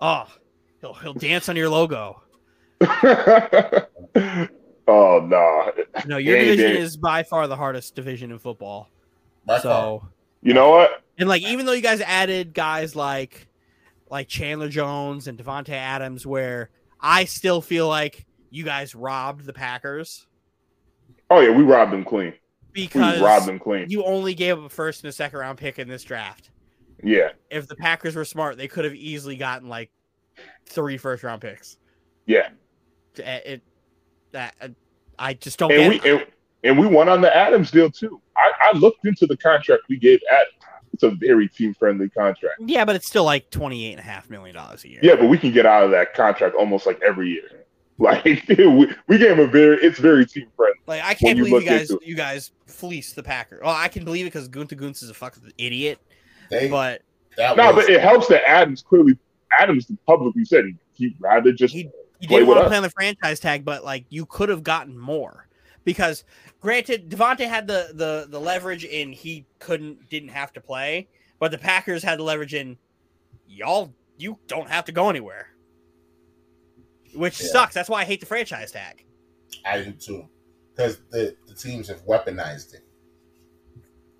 [0.00, 0.26] Oh,
[0.82, 2.20] he'll he'll dance on your logo.
[2.82, 4.46] oh
[4.86, 5.72] no.
[6.06, 8.88] No, your Yeah, division is by far the hardest division in football.
[9.46, 9.62] By far.
[9.62, 10.08] So
[10.42, 11.02] You know what?
[11.18, 13.46] and like even though you guys added guys like
[14.10, 19.52] like Chandler Jones and Davante Adams, where I still feel like you guys robbed the
[19.52, 20.26] Packers
[21.30, 22.32] Oh yeah, we robbed them clean.
[22.74, 23.90] We because robbed them clean.
[23.90, 26.50] you only gave up a first and a second round pick in this draft.
[27.04, 29.90] Yeah, If the Packers were smart, they could have easily gotten like
[30.66, 31.76] three first round picks.
[32.26, 32.48] yeah.
[33.16, 33.62] It, it
[34.32, 34.68] that uh,
[35.18, 36.02] I just don't And get.
[36.04, 36.14] we it.
[36.22, 36.26] and,
[36.64, 38.20] and we won on the Adams deal too.
[38.36, 40.52] I, I looked into the contract we gave Adams.
[41.00, 42.56] It's a very team friendly contract.
[42.58, 45.00] yeah, but it's still like twenty eight and a half million dollars a year.
[45.00, 47.42] Yeah, but we can get out of that contract almost like every year.
[48.00, 50.78] Like we, we gave him a very it's very team friendly.
[50.86, 53.60] Like I can't believe you look guys you guys fleece the Packers.
[53.60, 55.98] Well, I can believe it because Gunther Guntz is a fucking idiot.
[56.48, 57.02] They, But
[57.36, 59.18] that No, was, but it helps that Adams clearly
[59.58, 62.76] Adams publicly said he, he'd rather just he he Play didn't with want to play
[62.76, 65.47] on the franchise tag, but like you could have gotten more
[65.88, 66.24] because
[66.60, 71.08] granted Davante had the the the leverage and he couldn't didn't have to play,
[71.38, 72.76] But the Packers had the leverage in
[73.48, 73.94] y'all.
[74.18, 75.48] You don't have to go anywhere,
[77.14, 77.46] which Yeah.
[77.48, 77.72] sucks.
[77.74, 79.06] That's why I hate the franchise tag.
[79.64, 80.28] I do too,
[80.76, 82.82] because the, the teams have weaponized it.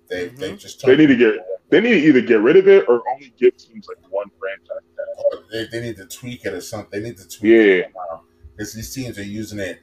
[0.09, 0.59] They they Mhm.
[0.59, 1.35] just They need to get
[1.69, 4.87] they need to either get rid of it or only give teams like one franchise
[4.97, 5.05] tag.
[5.33, 6.89] or they, they need to tweak it or something.
[6.99, 8.17] They need to tweak it Yeah.
[8.57, 9.79] because these teams are using it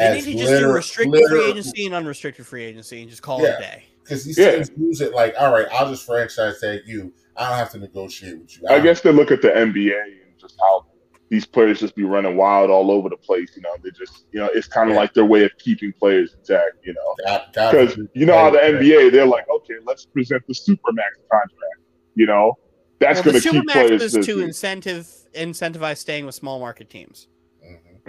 [0.00, 3.10] They as need to just do restricted liter- free agency and unrestricted free agency and
[3.10, 3.84] just call it a day.
[4.02, 4.52] Because these Yeah.
[4.56, 7.12] teams use it like, all right, I'll just franchise tag you.
[7.36, 8.66] I don't have to negotiate with you.
[8.68, 10.86] I don't- guess they look at the NBA and just how
[11.28, 13.52] these players just be running wild all over the place.
[13.54, 15.00] You know, they just you know it's kind of Yeah.
[15.00, 16.78] like their way of keeping players intact.
[16.82, 20.42] You know, God, God because you know how the NBA they're like, okay, let's present
[20.48, 21.80] the supermax contract.
[22.16, 22.54] You know,
[22.98, 26.90] that's well, going to keep Supermax players is to incentive incentivize staying with small market
[26.90, 27.28] teams.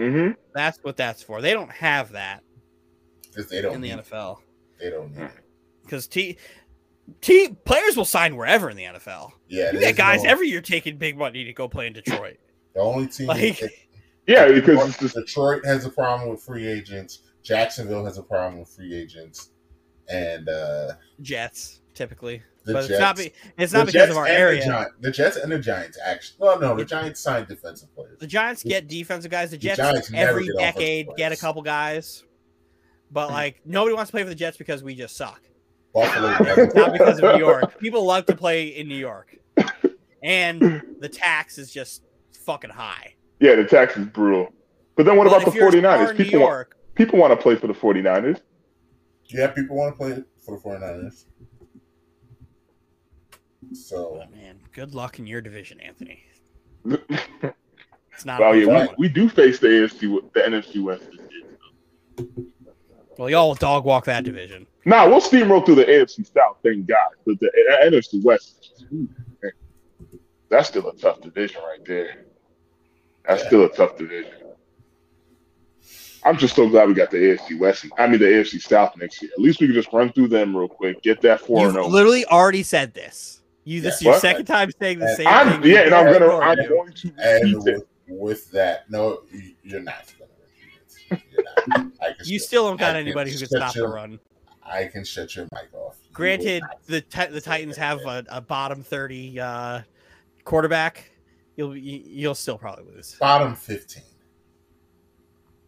[0.02, 0.26] Mhm.
[0.28, 1.42] hmm That's what that's for.
[1.42, 2.44] They don't have that.
[3.50, 4.06] they don't in the need it.
[4.06, 4.40] NFL
[4.80, 5.32] They don't need it.
[5.84, 6.38] because T.
[7.20, 9.32] T players will sign wherever in the NFL.
[9.48, 12.38] Yeah, You get guys no- every year taking big money to go play in Detroit.
[12.74, 13.72] The only team Like, that-
[14.28, 17.24] Yeah, because it's just Detroit has a problem with free agents.
[17.44, 19.50] Jacksonville has a problem with free agents,
[20.08, 22.92] and uh, Jets typically, the but Jets.
[22.92, 23.18] it's not.
[23.18, 24.66] Be, it's the not because Jets of our and area.
[24.66, 26.38] The, Gi- the Jets and the Giants actually.
[26.40, 28.20] Well, no, the Giants signed defensive players.
[28.20, 29.52] The Giants get defensive guys.
[29.52, 32.24] The The Jets Giants every get decade get a couple guys,
[33.12, 33.34] but hmm.
[33.34, 35.42] like nobody wants to play for the Jets because we just suck.
[35.94, 36.30] Buffalo,
[36.76, 37.78] Not because of New York.
[37.80, 39.38] People love to play in New York,
[40.24, 42.04] and the tax is just
[42.46, 43.16] fucking high.
[43.40, 44.54] yeah, the tax is brutal.
[44.96, 45.80] But then what But about the you're 49ers?
[45.80, 48.42] star in New People want, people want to play for the 49ers.
[49.30, 51.26] yeah, people want to play for the 49ers.
[53.74, 56.24] So oh, man, good luck in your division, Anthony.
[56.86, 58.40] It's not.
[58.56, 61.20] yeah, we, we do face the AFC, the NFC West this
[62.28, 62.28] year.
[63.18, 64.68] well, y'all will dog walk that division.
[64.86, 66.98] Nah, we'll steamroll through the AFC South, thank God.
[67.26, 67.52] But the
[67.84, 68.84] NFC West,
[70.50, 72.26] that's still a tough division right there.
[73.28, 73.48] That's Yeah.
[73.48, 74.34] still a tough division.
[76.24, 77.86] I'm just so glad we got the AFC West.
[77.98, 79.32] I mean, the AFC South next year.
[79.34, 81.74] At least we can just run through them real quick, get that four You've and
[81.76, 81.88] zero.
[81.88, 83.41] literally already said this.
[83.64, 84.22] You this is your What?
[84.22, 85.72] second time saying the And same I'm thing.
[85.72, 86.70] yeah, and I'm gonna I'm you.
[86.70, 87.88] going to and repeat it.
[88.08, 91.22] with, with that, no, you- you're not going to repeat it.
[91.32, 92.16] You're not.
[92.26, 94.20] You shut- still don't got I can anybody who can shut stop the run.
[94.64, 95.98] I can shut your mic off.
[96.14, 99.82] Granted, the ti- the Titans have a, a bottom thirty uh,
[100.44, 101.12] quarterback.
[101.56, 103.16] You'll you- you'll still probably lose.
[103.20, 104.02] bottom 15.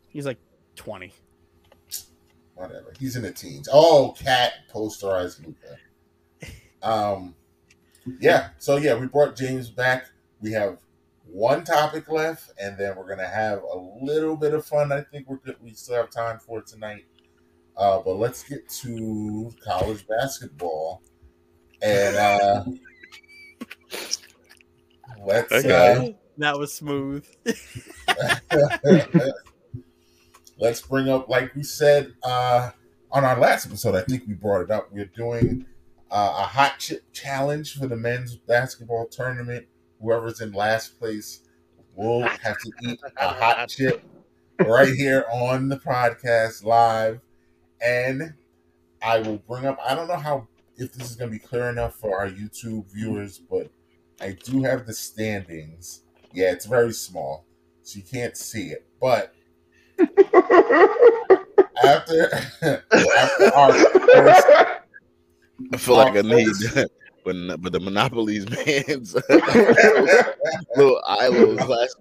[0.10, 0.38] He's like
[0.76, 1.14] twenty.
[2.56, 2.94] whatever.
[2.99, 3.68] He's in the teens.
[3.72, 5.78] Oh, KAT posterized Luka.
[6.82, 7.34] Um,
[8.20, 8.50] yeah.
[8.60, 10.06] So yeah, we brought James back.
[10.42, 10.78] We have
[11.26, 14.92] one topic left, and then we're gonna have a little bit of fun.
[14.92, 15.56] I think we're good.
[15.62, 17.06] We still have time for tonight.
[17.76, 21.02] Uh, but let's get to college basketball,
[21.82, 22.64] and uh,
[25.26, 25.52] let's.
[25.52, 26.18] Okay.
[26.38, 27.26] That was smooth.
[28.08, 28.36] Uh,
[30.58, 32.72] let's bring up, like we said uh,
[33.12, 34.92] on our last episode, I think we brought it up.
[34.92, 35.66] We're doing
[36.14, 39.65] uh, a hot chip challenge for the men's basketball tournament.
[39.99, 41.41] Whoever's in last place
[41.95, 44.03] will have to eat a hot chip
[44.60, 47.19] right here on the podcast live.
[47.81, 48.35] And
[49.02, 51.68] I will bring up, I don't know how, if this is going to be clear
[51.69, 53.72] enough for our YouTube viewers, but
[54.22, 56.03] I do have the standings.
[56.31, 57.48] Yeah, it's very small,
[57.81, 58.85] so you can't see it.
[59.02, 59.34] But
[61.84, 62.34] after,
[62.91, 64.48] after our first
[65.72, 66.91] I feel like I need, first-
[67.23, 69.14] when but the Monopolies man's
[70.76, 71.95] little I little class.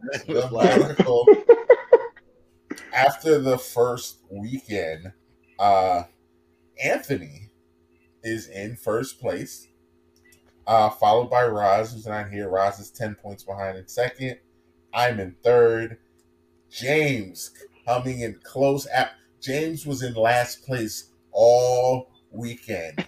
[2.92, 5.12] after the first weekend,
[5.58, 6.04] uh,
[6.82, 7.50] Anthony
[8.22, 9.68] is in first place,
[10.66, 12.48] uh, followed by Roz, who's not here.
[12.48, 14.38] Roz is 10 points behind in second.
[14.94, 15.98] I'm in third.
[16.70, 17.50] James
[17.86, 18.86] coming in close.
[18.86, 23.06] At, James was in last place all weekend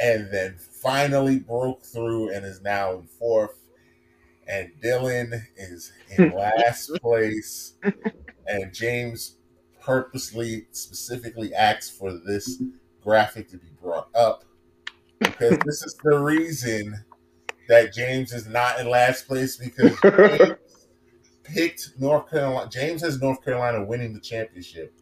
[0.00, 3.58] and then finally broke through and is now in fourth.
[4.46, 7.74] And Dylan is in last place.
[8.46, 9.36] And James
[9.82, 12.62] purposely, specifically asked for this
[13.02, 14.44] graphic to be brought up
[15.18, 17.04] because this is the reason
[17.68, 20.56] that James is not in last place because James
[21.44, 22.68] picked North Carolina.
[22.70, 24.92] James has North Carolina winning the championship.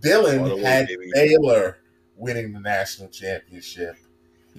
[0.00, 1.10] Dylan All the way, had baby.
[1.12, 1.78] Baylor
[2.16, 3.96] winning the national championship.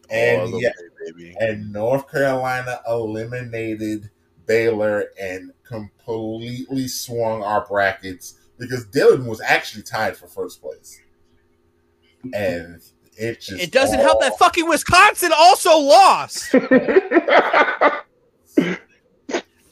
[0.09, 0.69] And All yeah,
[1.05, 1.35] way, baby.
[1.39, 4.09] and North Carolina eliminated
[4.47, 10.99] Baylor and completely swung our brackets because Dylan was actually tied for first place.
[12.33, 12.81] And
[13.17, 16.53] it just It doesn't help that fucking Wisconsin also lost.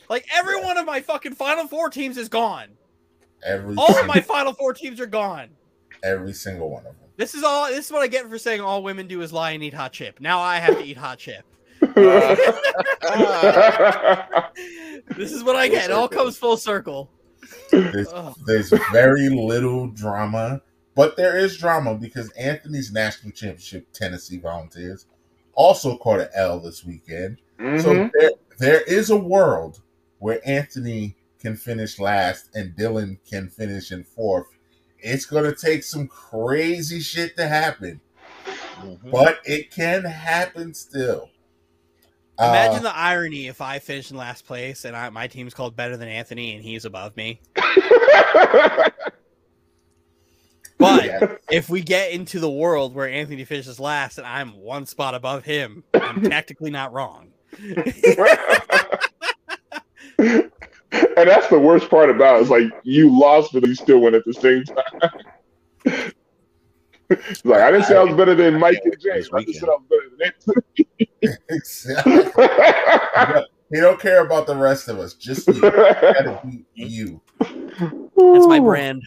[0.10, 2.69] Like every one of my fucking Final Four teams is gone.
[3.44, 5.49] every All of my Final Four teams are gone.
[6.02, 7.06] every single one of them.
[7.18, 7.68] This is all.
[7.68, 9.91] This is what I get for saying all women do is lie and eat hot
[9.91, 10.19] chip.
[10.22, 11.44] Now I have to eat hot chip.
[15.15, 15.85] This is what I get.
[15.85, 17.10] It all comes full circle.
[17.72, 18.35] There's, Ugh.
[18.45, 20.61] there's very little drama,
[20.95, 25.06] but there is drama because Anthony's national championship Tennessee Volunteers
[25.53, 27.38] also caught an L this weekend.
[27.60, 27.64] So
[27.94, 28.11] Mhm.
[28.19, 29.81] there, there is a world
[30.19, 34.48] where Anthony can finish last and Dylan can finish in fourth.
[35.07, 38.01] It's gonna take some crazy shit to happen,
[38.45, 39.11] Mhm.
[39.11, 41.29] but it can happen still.
[42.39, 45.75] Imagine Uh, the irony if I finish in last place and I, my team's called
[45.75, 47.41] better than Anthony and he's above me.
[50.79, 54.85] But yeah, if we get into the world where Anthony finishes last and I'm one
[54.85, 57.31] spot above him, I'm tactically not wrong.
[60.91, 62.41] and that's the worst part about it.
[62.41, 65.11] It's like you lost, but you still win at the same time.
[67.09, 67.09] It's
[67.45, 69.30] like I didn't say I was better than Mike and James.
[69.34, 70.05] I just said I was better
[71.22, 72.23] than exactly.
[72.23, 73.43] them.
[73.69, 75.14] He don't care about the rest of us.
[75.14, 75.55] Just you.
[75.55, 77.19] You gotta beat you.
[77.38, 79.03] That's my brand.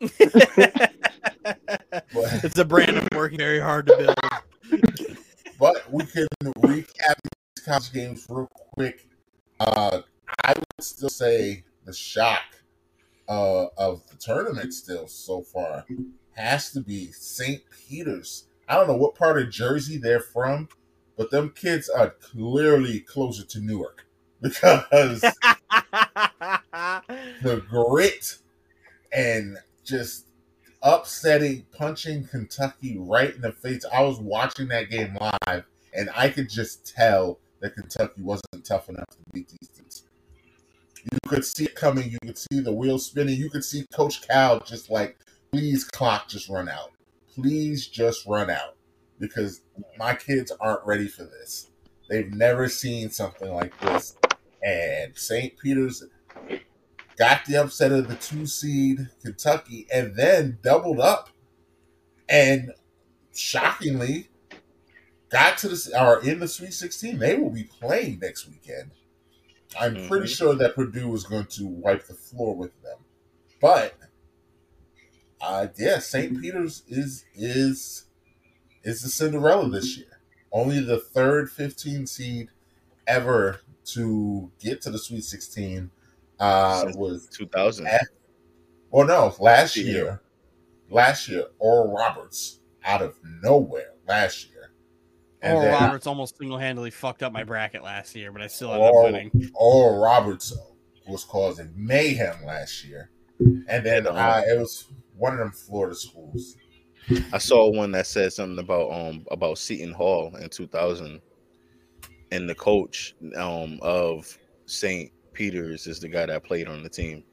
[0.00, 0.12] But,
[2.44, 4.14] it's a brand I'm working very hard to build.
[5.58, 6.26] but we can
[6.58, 9.08] recap these college games real quick.
[9.60, 10.02] Uh,
[10.44, 12.42] I would still say the shock
[13.28, 15.84] uh, of the tournament still so far
[16.32, 17.62] has to be St.
[17.70, 18.44] Peter's.
[18.68, 20.68] I don't know what part of Jersey they're from,
[21.16, 24.06] but them kids are clearly closer to Newark
[24.42, 25.20] because
[27.42, 28.38] the grit
[29.12, 30.26] and just
[30.82, 33.84] upsetting, punching Kentucky right in the face.
[33.92, 35.64] I was watching that game live,
[35.94, 39.81] and I could just tell that Kentucky wasn't tough enough to beat these.
[41.10, 42.10] You could see it coming.
[42.10, 43.36] You could see the wheels spinning.
[43.36, 45.16] You could see Coach Cal just like,
[45.50, 46.92] please, clock, just run out.
[47.34, 48.76] Please just run out
[49.18, 49.62] because
[49.98, 51.70] my kids aren't ready for this.
[52.08, 54.16] They've never seen something like this.
[54.62, 55.58] And St.
[55.58, 56.04] Peter's
[57.16, 61.30] got the upset of the two seed Kentucky and then doubled up
[62.28, 62.72] and
[63.34, 64.28] shockingly
[65.30, 67.18] got to the or in the Sweet 16.
[67.18, 68.90] They will be playing next weekend.
[69.78, 70.36] I'm pretty Mhm.
[70.36, 72.98] sure that Purdue was going to wipe the floor with them.
[73.60, 73.94] But
[75.40, 76.40] uh yeah, St.
[76.40, 78.06] Peter's is is
[78.84, 80.20] is the Cinderella this year.
[80.52, 82.48] Only the third 15 seed
[83.06, 85.90] ever to get to the Sweet 16
[86.38, 87.88] uh was 2000.
[88.90, 90.20] well, no, last year,
[90.90, 94.51] last year, Oral Roberts out of nowhere last year,
[95.42, 98.46] and Oral then Roberts almost single handedly fucked up my bracket last year, but I
[98.46, 99.50] still ended up winning.
[99.54, 100.56] Oral Roberts
[101.06, 103.10] was causing mayhem last year,
[103.40, 104.86] and then uh, it was
[105.16, 106.56] one of them Florida schools.
[107.32, 111.20] I saw one that said something about um about Seton Hall in 2000,
[112.30, 115.10] and the coach um of St.
[115.32, 117.24] Peter's is the guy that played on the team.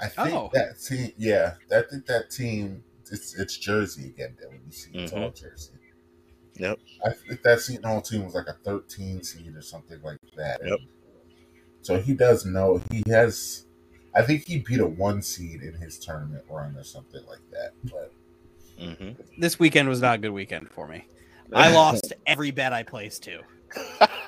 [0.00, 0.50] I think Oh.
[0.52, 4.36] that team, yeah, I think that team, it's it's Jersey again.
[4.40, 5.72] Then you see it's all Jersey.
[6.60, 6.78] Yep.
[7.04, 10.60] I think that Seton Hall team was like a 13 seed or something like that.
[10.64, 10.78] Yep.
[11.82, 13.64] So he does know he has.
[14.14, 17.72] I think he beat a one seed in his tournament run or something like that.
[17.84, 18.12] But
[18.78, 21.06] hmm This weekend was not a good weekend for me.
[21.54, 23.40] I lost every bet I placed to.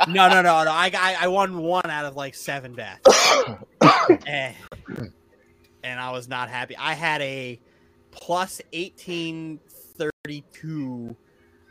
[0.09, 0.71] No, no, no, no.
[0.71, 3.07] I, I, I won one out of like seven bets.
[4.27, 4.55] and,
[5.85, 6.75] and I was not happy.
[6.77, 7.61] I had a
[8.11, 11.17] plus 1832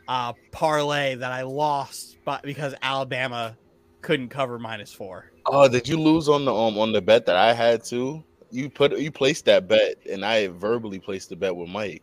[0.08, 3.56] uh, parlay that I lost but because Alabama
[4.00, 5.30] couldn't cover minus four.
[5.46, 8.22] Oh, did you lose on the um on the bet that I had too?
[8.50, 12.02] You put you placed that bet, and I verbally placed the bet with Mike.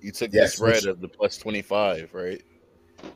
[0.00, 2.42] You took Yes, the spread of the plus twenty five, right?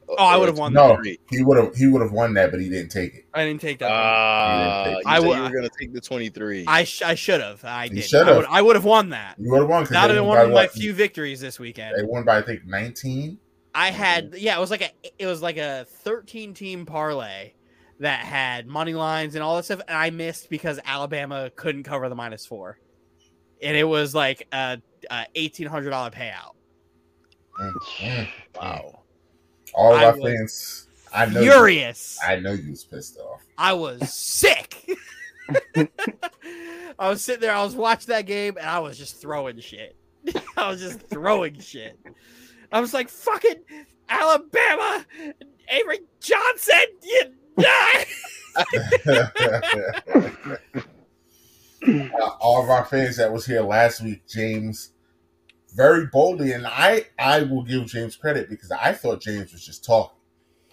[0.08, 1.20] Oh, I would've won no, Great.
[1.30, 3.24] he would have he would have won that, but he didn't take it.
[3.34, 3.90] I didn't take that.
[3.90, 6.64] Ah, You you didn't take- I said would- you were gonna take the twenty three.
[6.66, 7.64] I sh- I should have.
[7.64, 7.98] I did.
[7.98, 8.36] I should've.
[8.36, 9.36] would, I would have won that.
[9.38, 11.96] You would have won That would have been one of my few victories this weekend.
[11.98, 13.38] They won by I think 19.
[13.74, 17.52] I had yeah, it was like a it was like a 13 team parlay
[18.00, 22.08] that had money lines and all that stuff, and I missed because Alabama couldn't cover
[22.08, 22.78] the minus four,
[23.62, 24.80] and it was like a,
[25.10, 26.54] a eighteen hundred dollar payout.
[28.60, 29.00] Wow.
[29.74, 31.40] All of I our fans, I know.
[31.40, 32.18] You, Furious!
[32.26, 33.42] I know you was pissed off.
[33.58, 34.86] I was sick.
[36.98, 39.96] I was sitting there, I was watching that game, and I was just throwing shit.
[40.56, 41.98] I was just throwing shit.
[42.74, 43.60] I was like, fucking
[44.08, 45.06] Alabama,
[45.68, 48.04] Avery Johnson, you uh,
[52.40, 54.90] all of our fans that was here last week, James,
[55.76, 59.84] very boldly, and I I will give James credit because I thought James was just
[59.84, 60.18] talking.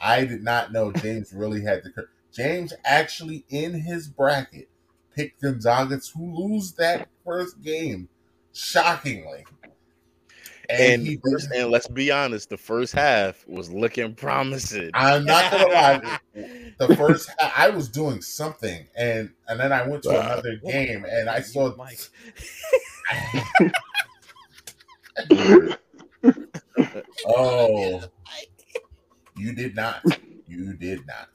[0.02, 2.08] I did not know James really had the.
[2.34, 4.70] James actually in his bracket
[5.16, 8.10] picked Gonzaga to lose that first game,
[8.54, 9.46] shockingly.
[10.72, 14.92] And, and, first, and let's be honest, the first half was looking promising.
[14.94, 16.20] I'm not gonna lie.
[16.34, 20.56] The first half, I was doing something, and and then I went to uh, another
[20.58, 22.00] game, and I saw Mike.
[27.28, 28.04] oh,
[29.38, 30.04] you did not.
[30.48, 31.30] You did not.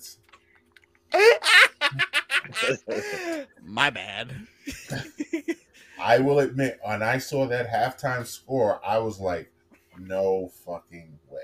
[3.62, 4.32] My bad.
[5.98, 9.50] I will admit, when I saw that halftime score, I was like,
[9.98, 11.42] no fucking way.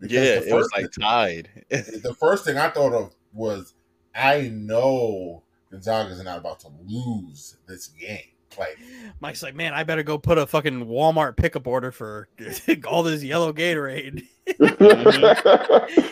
[0.00, 1.48] Because yeah, it was like tied.
[1.70, 3.74] the first thing I thought of was,
[4.14, 8.20] I know Gonzaga's not about to lose this game.
[8.58, 8.78] Like
[9.20, 12.28] Mike's like, man, I better go put a fucking Walmart pickup order for
[12.86, 14.26] all this yellow Gatorade.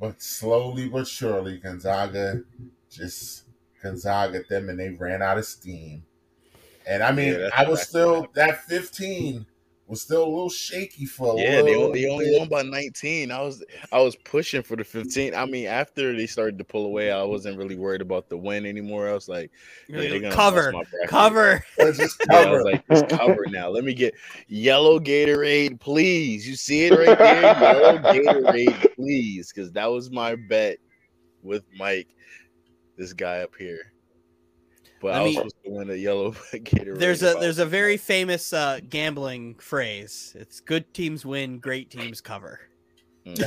[0.00, 2.42] but slowly but surely, Gonzaga
[2.90, 3.44] just
[3.82, 6.04] Gonzaga them, and they ran out of steam.
[6.88, 9.44] And I mean, yeah, I was still that 15
[9.88, 11.62] was still a little shaky for a yeah.
[11.62, 13.30] They only, they only won by 19.
[13.30, 13.62] I was
[13.92, 15.34] I was pushing for the 15.
[15.34, 18.64] I mean, after they started to pull away, I wasn't really worried about the win
[18.64, 19.08] anymore.
[19.08, 19.50] I was like,
[19.88, 20.72] yeah, they're gonna cover,
[21.06, 22.42] cover, just cover.
[22.42, 23.68] Yeah, I was like, just cover now.
[23.68, 24.14] Let me get
[24.46, 26.48] yellow Gatorade, please.
[26.48, 30.78] You see it right there, yellow Gatorade, please, because that was my bet
[31.42, 32.08] with Mike,
[32.96, 33.92] this guy up here.
[35.00, 36.98] But I, I was supposed to win a yellow Gatorade.
[36.98, 40.34] There's a there's a very famous uh, gambling phrase.
[40.38, 42.60] It's good teams win, great teams cover.
[43.26, 43.38] Mm.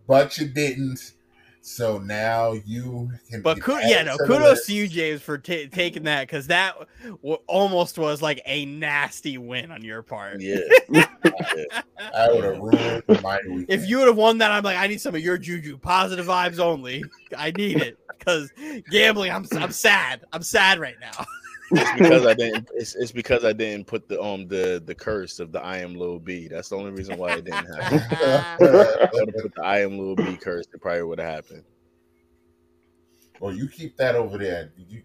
[0.06, 1.12] but you didn't.
[1.68, 3.42] So now you can.
[3.42, 6.74] But ku- yeah, no, kudos to you, James, for t- taking that because that
[7.04, 10.40] w- almost was like a nasty win on your part.
[10.40, 10.60] Yeah,
[12.14, 13.66] I would have ruined my weekend.
[13.68, 16.26] If you would have won that, I'm like, I need some of your juju, positive
[16.26, 17.04] vibes only.
[17.36, 18.50] I need it because
[18.90, 19.30] gambling.
[19.30, 20.24] I'm I'm sad.
[20.32, 21.26] I'm sad right now.
[21.70, 22.68] it's because I didn't.
[22.74, 25.94] It's, it's because I didn't put the um the the curse of the I am
[25.94, 26.48] Lil B.
[26.48, 28.00] That's the only reason why it didn't happen.
[28.10, 29.06] I
[29.40, 30.66] put the I am Lil B curse.
[30.72, 31.64] It probably would have happened.
[33.40, 34.72] Well, you keep that over there.
[34.76, 35.02] You,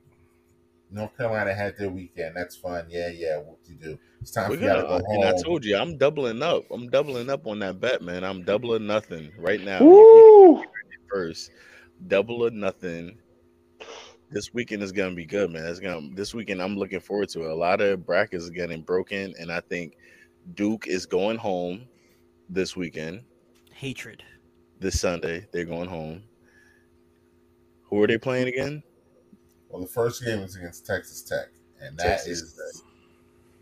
[0.90, 2.36] North Carolina had their weekend.
[2.36, 2.86] That's fun.
[2.90, 3.38] Yeah, yeah.
[3.38, 4.00] What you do?
[4.22, 5.04] It's time We're for gonna, you to go home.
[5.10, 6.64] And I told you, I'm doubling up.
[6.72, 8.24] I'm doubling up on that bet, man.
[8.24, 9.80] I'm doubling nothing right now.
[11.12, 11.52] First,
[12.08, 13.18] double or nothing
[14.34, 15.66] this weekend is gonna be good, man.
[15.66, 16.62] It's gonna this weekend.
[16.62, 17.52] I'm looking forward to it.
[17.52, 19.98] A lot of brackets are getting broken, and I think
[20.56, 21.86] Duke is going home
[22.50, 23.22] this weekend.
[23.74, 24.24] Hatred.
[24.80, 26.24] This Sunday, they're going home.
[27.84, 28.84] Who are they playing again?
[29.70, 31.48] Well, the first game is against Texas Tech,
[31.80, 32.42] and that Texas.
[32.42, 32.84] is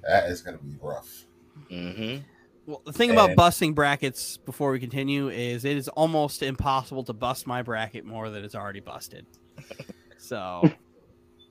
[0.04, 1.26] that is going to be rough.
[1.70, 2.24] Mm-hmm.
[2.66, 7.04] Well, the thing and, about busting brackets before we continue is it is almost impossible
[7.04, 9.26] to bust my bracket more than it's already busted.
[10.32, 10.64] So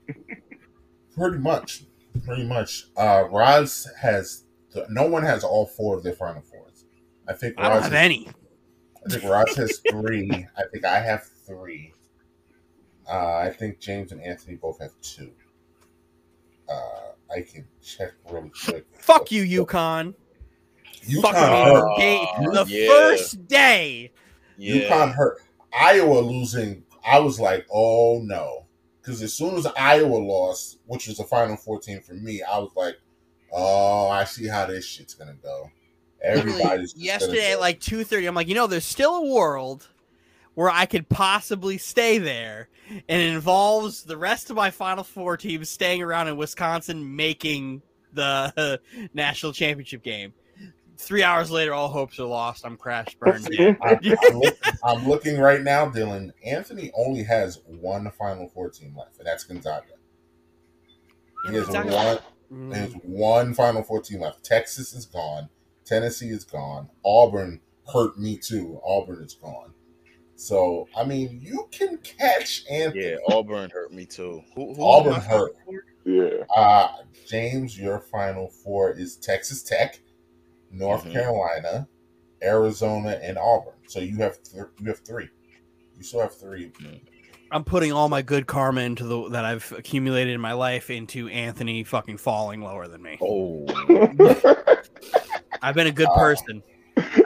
[1.14, 1.82] pretty much,
[2.24, 2.86] pretty much.
[2.96, 4.44] Uh Roz has
[4.88, 6.86] no one has all four of their final fours.
[7.28, 8.26] I think I don't have has, any.
[9.04, 10.30] I think Roz has three.
[10.56, 11.92] I think I have three.
[13.06, 15.30] Uh, I think James and Anthony both have two.
[16.66, 18.86] Uh, I can check really quick.
[18.94, 20.14] Fuck you, UConn.
[21.06, 21.84] UConn hurt.
[21.98, 22.88] Uh, the yeah.
[22.88, 24.10] first day.
[24.56, 24.88] Yeah.
[24.88, 25.42] UConn hurt.
[25.70, 26.84] Iowa losing.
[27.04, 28.59] I was like, oh no
[29.00, 32.70] because as soon as Iowa lost, which was the final 14 for me, I was
[32.76, 32.96] like,
[33.52, 35.70] oh, I see how this shit's gonna go.
[36.22, 38.28] Everybody's yesterday at like 2:30.
[38.28, 39.88] I'm like, you know, there's still a world
[40.54, 45.36] where I could possibly stay there, and it involves the rest of my Final Four
[45.36, 47.82] teams staying around in Wisconsin making
[48.12, 48.76] the uh,
[49.14, 50.34] national championship game
[51.00, 52.64] three hours later, all hopes are lost.
[52.64, 53.48] I'm crash burned.
[53.58, 53.98] I'm, I'm,
[54.38, 56.30] look, I'm, looking right now, Dylan.
[56.44, 59.86] Anthony only has one Final Four team left, and that's Gonzaga.
[61.46, 62.18] He has one.
[62.52, 62.74] Mm.
[62.74, 64.44] Has one Final Four team left.
[64.44, 65.48] Texas is gone.
[65.84, 66.88] Tennessee is gone.
[67.04, 67.60] Auburn
[67.92, 68.80] hurt me too.
[68.84, 69.72] Auburn is gone.
[70.36, 73.10] So I mean, you can catch Anthony.
[73.10, 74.42] Yeah, Auburn hurt me too.
[74.54, 75.52] Who, Auburn hurt.
[76.04, 76.44] Yeah.
[76.54, 76.88] Uh,
[77.28, 80.00] James, your Final Four is Texas Tech.
[80.70, 81.12] North mm-hmm.
[81.12, 81.88] Carolina,
[82.42, 83.74] Arizona, and Auburn.
[83.86, 85.28] So you have th- you have three.
[86.00, 86.94] You still have 3 mm-hmm.
[87.52, 91.28] I'm putting all my good karma into the that I've accumulated in my life into
[91.28, 93.18] Anthony fucking falling lower than me.
[93.20, 93.66] Oh,
[95.62, 96.62] I've been a good person.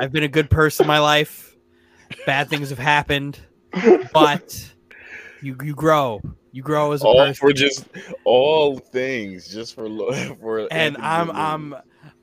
[0.01, 1.55] I've been a good person in my life.
[2.27, 3.39] Bad things have happened,
[4.13, 4.73] but
[5.43, 6.23] you you grow.
[6.53, 7.35] You grow as a all person.
[7.35, 7.87] for just
[8.25, 9.89] all things, just for
[10.41, 10.61] for.
[10.73, 11.35] and Anthony I'm to.
[11.37, 11.75] I'm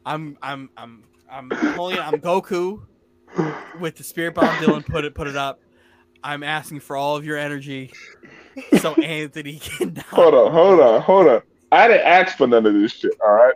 [0.05, 2.81] I'm I'm I'm I'm pulling I'm Goku
[3.79, 5.59] with the spirit bomb Dylan put it put it up.
[6.23, 7.93] I'm asking for all of your energy
[8.79, 11.41] so Anthony can hold on, hold on, hold on.
[11.71, 13.13] I didn't ask for none of this shit.
[13.25, 13.53] All right,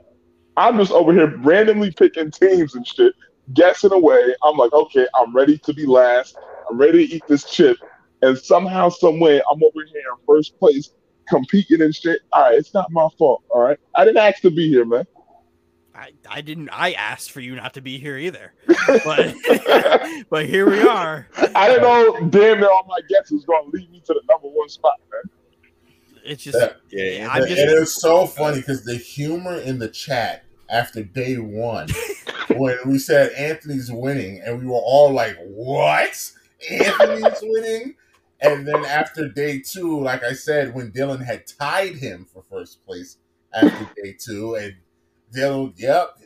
[0.55, 3.13] I'm just over here randomly picking teams and shit,
[3.53, 4.33] guessing away.
[4.43, 6.37] I'm like, okay, I'm ready to be last.
[6.69, 7.77] I'm ready to eat this chip,
[8.21, 10.91] and somehow, some way, I'm over here in first place,
[11.27, 12.21] competing and shit.
[12.31, 13.43] All right, it's not my fault.
[13.49, 15.05] All right, I didn't ask to be here, man.
[15.95, 18.53] I, I didn't I asked for you not to be here either.
[19.03, 19.33] But
[20.29, 21.27] but here we are.
[21.55, 24.21] I didn't know damn near all my guesses was going to lead me to the
[24.29, 25.21] number one spot, man.
[26.23, 26.73] It's just Yeah.
[26.91, 31.03] yeah, Yeah, I'm just- it was so funny because the humor in the chat after
[31.03, 31.87] day one,
[32.55, 36.31] when we said Anthony's winning, and we were all like, "What?
[36.69, 37.95] Anthony's winning?"
[38.41, 42.85] And then after day two, like I said, when Dylan had tied him for first
[42.85, 43.17] place
[43.53, 44.75] after day two, and
[45.35, 46.17] Dylan, yep,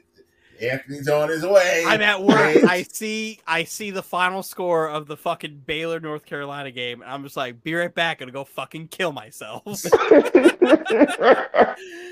[0.61, 1.84] Anthony's on his way.
[1.86, 2.64] I'm at work.
[2.64, 7.10] I see I see the final score of the fucking Baylor North Carolina game, and
[7.10, 9.64] I'm just like, be right back, gonna go fucking kill myself.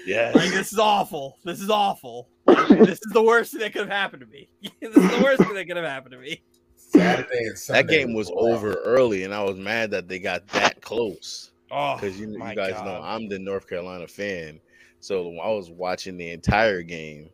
[0.06, 0.32] yeah.
[0.34, 1.38] Like this is awful.
[1.44, 2.30] This is awful.
[2.46, 4.50] Like, this is the worst thing that could have happened to me.
[4.82, 6.42] this is the worst thing that could have happened to me.
[6.78, 7.82] Saturday and Sunday.
[7.82, 8.38] that game was rough.
[8.40, 11.52] over early, and I was mad that they got that close.
[11.70, 14.62] Oh, because you, you guys know I'm the North Carolina fan.
[15.00, 17.30] So I was watching the entire game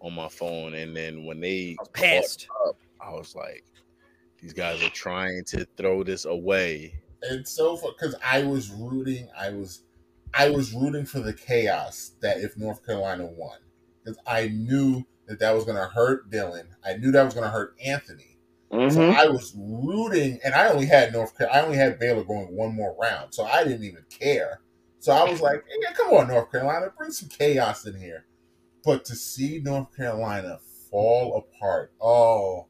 [0.00, 2.48] on my phone, and then when they I'm caught pissed.
[2.66, 3.64] up, I was like,
[4.40, 9.50] "These guys are trying to throw this away." it's so because I was rooting, I
[9.50, 9.82] was,
[10.32, 13.58] I was rooting for the chaos that if North Carolina won,
[14.04, 16.68] because I knew that that was going to hurt Dylan.
[16.84, 18.38] I knew that was going to hurt Anthony.
[18.86, 19.14] So Mhm.
[19.16, 22.72] I was rooting, and I only had North, Car- I only had Baylor going one
[22.74, 24.60] more round, so I didn't even care.
[25.00, 28.24] So I was like, yeah, "Come on, North Carolina, bring some chaos in here."
[28.84, 30.58] But to see North Carolina
[30.90, 32.66] fall apart, oh,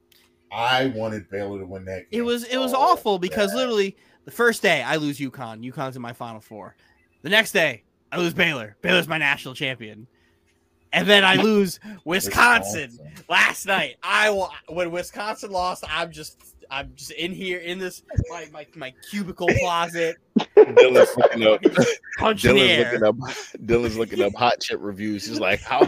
[0.52, 2.20] I wanted Baylor to win that game.
[2.20, 5.64] It was it was so awful because literally the first day I lose UConn.
[5.72, 6.76] UConn's in my final four.
[7.22, 8.76] The next day I lose Baylor.
[8.82, 10.06] Baylor's my national champion.
[10.92, 12.98] And then I lose Wisconsin.
[13.28, 14.30] Last night, I
[14.68, 16.38] when Wisconsin lost, I'm just
[16.70, 20.16] I'm just in here in this my my, my cubicle closet,
[20.56, 21.60] Dylan's looking up.
[22.18, 22.92] punching the Dylan's air.
[22.98, 23.16] looking up.
[23.64, 25.24] Dylan's looking up hot chip reviews.
[25.26, 25.80] He's like, "How?"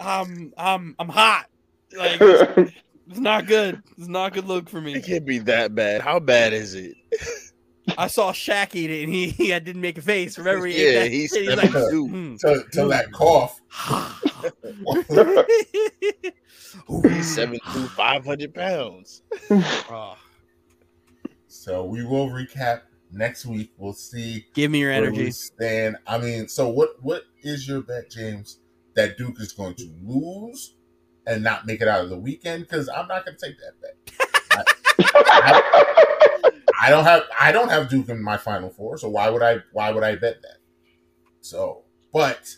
[0.00, 1.46] I'm I'm I'm hot.
[1.96, 3.82] Like it's not good.
[3.96, 4.94] It's not a good look for me.
[4.94, 6.00] It can't be that bad.
[6.00, 6.94] How bad is it?
[7.98, 10.38] I saw Shaq eat it and he, he didn't make a face.
[10.38, 11.42] Remember he Yeah, ate that he's shit?
[11.42, 12.08] He's seven like, two.
[12.08, 13.60] "Hmm." to, to that cough.
[17.02, 17.38] He's
[17.96, 19.22] five hundred pounds.
[19.50, 20.16] Oh,
[21.46, 22.82] so we will recap
[23.12, 23.72] next week.
[23.78, 25.30] We'll see give me your energy.
[25.30, 25.96] stand.
[26.06, 26.96] I mean, so what?
[27.02, 28.58] What is your bet, James?
[28.96, 30.76] That Duke is going to lose
[31.26, 32.62] and not make it out of the weekend?
[32.64, 33.96] Because I'm not going to take that bet.
[35.26, 35.62] I,
[36.80, 39.58] I don't have I don't have Duke in my Final Four, so why would I?
[39.72, 40.58] Why would I bet that?
[41.40, 42.56] So, but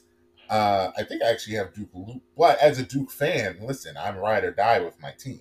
[0.48, 1.90] uh, I think I actually have Duke.
[1.94, 5.40] lo- But as a Duke fan, listen, I'm ride or die with my team.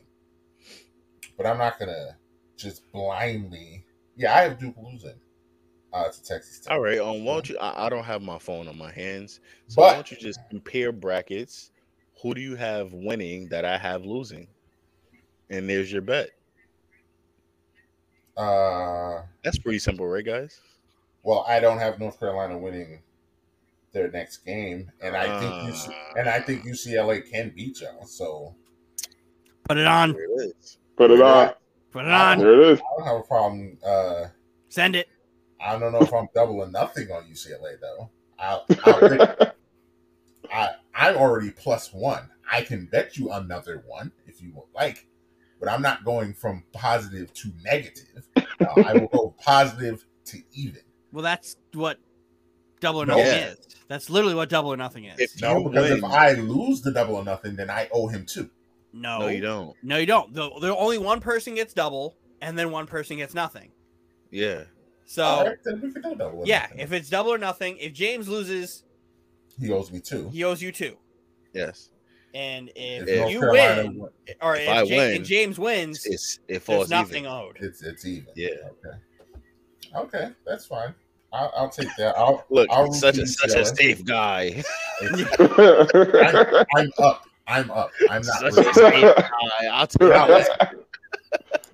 [1.37, 2.17] But I'm not gonna
[2.57, 3.85] just blindly.
[4.15, 5.19] Yeah, I have Duke losing
[5.93, 6.71] uh, to Texas Tech.
[6.71, 6.99] All right.
[6.99, 7.57] Um, why don't you?
[7.59, 10.39] I, I don't have my phone on my hands, so why But don't you just
[10.49, 11.71] compare brackets?
[12.21, 14.47] Who do you have winning that I have losing?
[15.49, 16.29] And there's your bet.
[18.37, 20.59] uh, That's pretty simple, right, guys?
[21.23, 23.01] well, I don't have North Carolina winning
[23.95, 28.05] their next game, and I think UC, and I think UCLA can beat y'all.
[28.05, 28.53] So
[29.67, 30.13] Put it on.
[30.13, 30.77] There it is.
[30.95, 31.53] Put it on.
[31.91, 32.37] Put it on.
[32.37, 32.79] There it is.
[32.79, 33.77] I don't have a problem.
[33.83, 34.25] Uh,
[34.69, 35.07] Send it.
[35.59, 38.11] I don't know if I'm doubling nothing on UCLA though.
[38.37, 39.55] I'll, I'll bet-
[40.51, 42.29] I I'm already plus one.
[42.51, 45.07] I can bet you another one if you would like,
[45.59, 48.27] but I'm not going from positive to negative.
[48.59, 50.81] No, I will go positive to even.
[51.11, 51.97] Well, that's what
[52.85, 53.49] double or nothing Yeah.
[53.51, 53.57] is.
[53.87, 55.19] That's literally what double or nothing is.
[55.19, 58.07] If No, you because win, if I lose the double or nothing, then I owe
[58.07, 58.49] him two.
[58.93, 59.75] no, no, you don't.
[59.83, 60.33] No, you don't.
[60.33, 63.71] The, the only one person gets double, and then one person gets nothing.
[64.31, 64.63] Yeah.
[65.05, 66.43] So All right, then we can do double.
[66.45, 66.79] yeah, nothing.
[66.79, 68.83] if it's double or nothing, if James loses,
[69.59, 70.29] he owes me two.
[70.29, 70.97] he owes you two.
[71.53, 71.89] Yes.
[72.33, 74.09] And if, If you Carolina win, win-
[74.41, 77.31] or If if, I win, and James wins, It's it there's falls nothing even.
[77.37, 77.57] owed.
[77.61, 78.27] it's it's even.
[78.35, 78.49] Yeah.
[78.85, 78.97] Okay.
[79.95, 80.93] Okay, that's fine.
[81.35, 82.17] I'll, I'll take that.
[82.17, 84.63] I'll Look, I'll such a such a safe guy.
[86.75, 87.25] I'm up.
[87.47, 87.91] I'm up.
[88.09, 88.39] I'm not.
[88.39, 88.73] Such a rooting.
[88.73, 89.65] safe guy.
[89.71, 90.29] I'll take Now, that.
[90.29, 90.85] listen,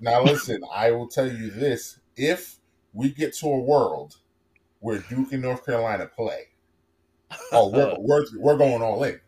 [0.00, 2.56] now listen, I will tell you this: if
[2.92, 4.16] we get to a world
[4.80, 6.48] where Duke and North Carolina play,
[7.52, 9.20] oh, we're we're, we're going all in.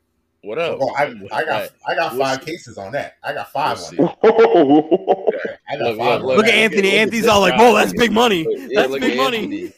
[0.43, 0.79] What up?
[0.81, 1.71] Oh, I, I got Right.
[1.87, 2.51] I got We'll five see.
[2.51, 3.15] cases on that.
[3.23, 3.97] I got 5 We'll on see.
[3.97, 5.59] that.
[5.71, 6.21] I got Look, five.
[6.21, 6.83] look, look Look at Anthony.
[6.83, 7.63] look Anthony's all like, guy.
[7.63, 8.47] "Whoa, that's big money.
[8.69, 9.73] Yeah, That's big at money."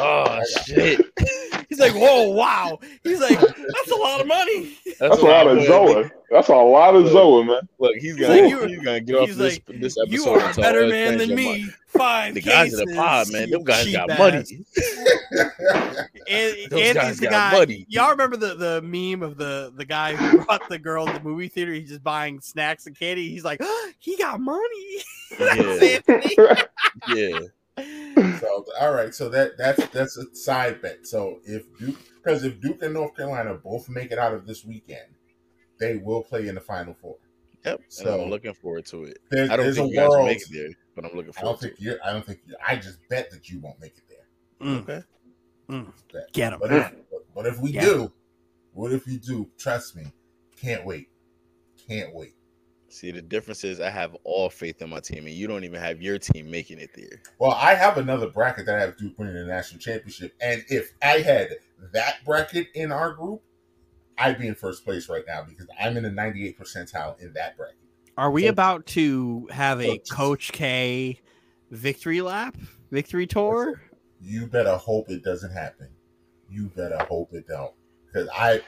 [0.00, 0.36] Anthony.
[0.36, 1.66] Oh shit!
[1.68, 5.58] He's like, "Whoa, wow." He's like, "That's a lot of money." That's a lot of
[5.58, 6.10] Zoa.
[6.30, 7.60] That's a lot of Zoa, man.
[7.78, 10.12] Look, he's He's gonna like, you- he's gonna get off he's this like, this episode.
[10.12, 11.44] You are a better man than me.
[11.44, 11.66] money.
[11.88, 13.48] Five The guys in the pod, man.
[13.48, 14.18] you Them guys got ass.
[14.18, 14.44] money.
[16.28, 17.58] And, Those guys the got guy.
[17.58, 17.86] money.
[17.88, 21.20] Y'all remember the, the meme of the, the guy who brought the girl to the
[21.20, 21.72] movie theater?
[21.72, 23.28] He's just buying snacks and candy.
[23.30, 23.60] He's like,
[23.98, 25.02] he got money.
[25.38, 26.36] That's Yeah, Anthony.
[27.08, 27.38] yeah.
[28.40, 31.06] So all right, so that that's that's a side bet.
[31.06, 34.64] So if Duke because if Duke and North Carolina both make it out of this
[34.64, 35.14] weekend,
[35.78, 37.16] they will play in the Final Four.
[37.64, 37.76] Yep.
[37.78, 39.18] And So- I'm looking forward to it.
[39.30, 40.26] There, I don't there's think a you guys world.
[40.26, 41.98] make it there, but I'm looking I don't to think you.
[42.04, 42.54] I don't think you.
[42.66, 44.66] I just bet that you won't make it there.
[44.68, 44.80] Mm.
[44.82, 45.02] Okay.
[46.12, 46.32] Bet.
[46.32, 46.58] get him.
[46.60, 47.84] But if but, but if we Yeah.
[47.84, 48.12] do,
[48.72, 49.48] what if you do?
[49.58, 50.04] Trust me,
[50.60, 51.08] can't wait,
[51.88, 52.34] can't wait.
[52.92, 55.80] See, the difference is I have all faith in my team, and you don't even
[55.80, 57.22] have your team making it there.
[57.38, 60.92] Well, I have another bracket that I have Duke winning the national championship, and if
[61.00, 61.50] I had
[61.92, 63.42] that bracket in our group,
[64.18, 67.56] I'd be in first place right now because I'm in the 98 percentile in that
[67.56, 67.76] bracket.
[68.16, 70.10] Are we So- about to have a Coaches.
[70.10, 71.20] Coach K
[71.70, 72.56] victory lap,
[72.90, 73.80] victory tour?
[74.20, 75.88] You better hope it doesn't happen.
[76.50, 77.72] You better hope it don't.
[78.06, 78.62] Because I,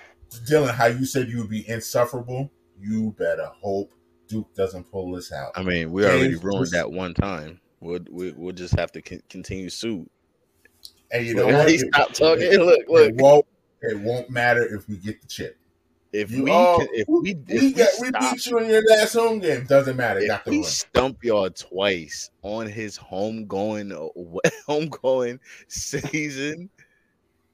[0.49, 2.51] Dylan, how you said you would be insufferable,
[2.81, 3.93] you better hope
[4.33, 5.53] Duke doesn't pull this out.
[5.55, 7.61] I mean, we already ruined that one time.
[7.81, 10.11] We'll we, we'll just have to con- continue suit.
[11.11, 11.69] And you know Look, what?
[11.69, 12.51] he stopped talking.
[12.51, 13.09] It, Look, look.
[13.11, 13.47] it won't.
[13.83, 15.59] It won't matter if we get the chip.
[16.15, 18.71] If You, we can, if we, if we, we, got, we stop, beat you in
[18.71, 19.67] your last home game.
[19.67, 20.21] Doesn't matter.
[20.21, 20.65] if we win.
[20.65, 26.71] stump y'all twice on his homegoing uh, homegoing season,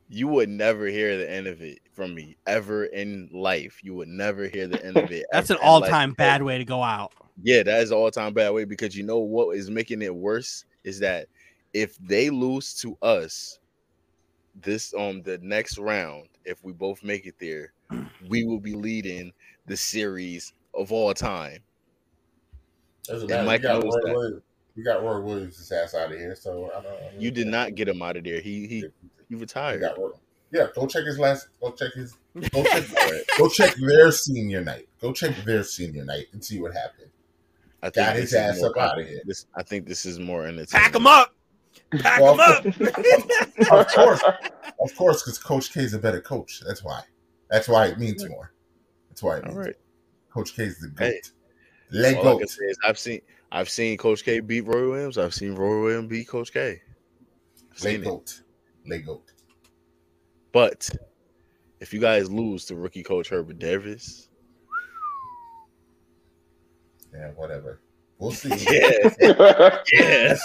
[0.09, 3.81] you would never hear the end of it from me ever in life.
[3.83, 5.27] You would never hear the end of it.
[5.33, 5.83] That's an ever in life.
[5.83, 7.13] all-time bad way to go out.
[7.43, 10.65] Yeah, that is all time bad way because you know what is making it worse
[10.85, 11.27] is that
[11.73, 13.59] if they lose to us
[14.61, 17.73] this um the next round, if we both make it there,
[18.29, 19.33] we will be leading
[19.67, 21.59] the series of all time.
[23.07, 23.45] Doesn't And matter.
[23.45, 24.15] Mike we got knows Roy that.
[24.15, 24.43] Williams.
[24.77, 26.37] We got Roy Williams' ass out of here.
[26.37, 26.93] So I don't.
[26.93, 28.41] I don't You did not get him out of there.
[28.41, 28.85] He he
[29.29, 29.81] he We retired.
[29.81, 30.11] got Roy.
[30.51, 31.49] Yeah, go check his last.
[31.61, 32.15] Go check his.
[32.53, 32.85] Go check.
[33.39, 34.89] go check their senior night.
[35.01, 37.11] Go check their senior night and see what happened.
[37.83, 39.21] I Got this his ass more up outta con- here.
[39.25, 40.69] This I think this is more entertaining.
[40.85, 41.35] Pack them up.
[42.01, 42.65] Pack Well, them up.
[43.71, 44.23] Of course,
[44.83, 46.63] of course, because Coach K is a better coach.
[46.67, 47.03] That's why.
[47.51, 48.53] That's why it means more.
[49.09, 49.67] That's why it All means.
[49.67, 49.77] right.
[50.33, 51.13] Coach K is the Hey.
[51.13, 51.31] goat.
[51.91, 52.39] Leg All I goat.
[52.57, 53.21] can I've seen
[53.53, 55.19] I've seen Coach K beat Roy Williams.
[55.19, 56.81] I've seen Roy Williams beat Coach K.
[57.77, 58.43] I've Leg goat.
[58.87, 59.31] Leg goat.
[60.53, 60.89] But
[61.81, 64.29] if you guys lose to rookie coach Hubert Davis,
[67.13, 67.81] Yeah, whatever.
[68.19, 68.49] We'll see.
[68.51, 69.09] yeah,
[69.93, 70.37] yeah,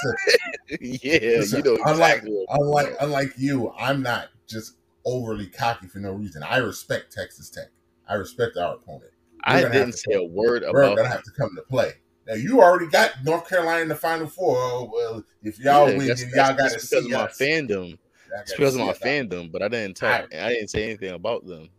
[0.79, 2.31] yeah, Listen, you know unlike- exactly.
[2.47, 4.73] what- unlike unlike you, I'm not just
[5.05, 6.43] overly cocky for no reason.
[6.43, 7.67] I respect Texas Tech.
[8.07, 9.11] I respect our opponent.
[9.43, 11.93] I gonna have didn't say a word We're about gonna have to come to play.
[12.27, 14.55] Now you already got North Carolina in the Final Four.
[14.57, 17.25] Oh, well, if y'all Yeah, win, that's- y'all got to that's because see of my
[17.25, 17.37] us.
[17.37, 17.97] fandom.
[18.41, 20.27] It's because of my fandom, but I didn't talk.
[20.33, 21.69] I didn't say anything about them.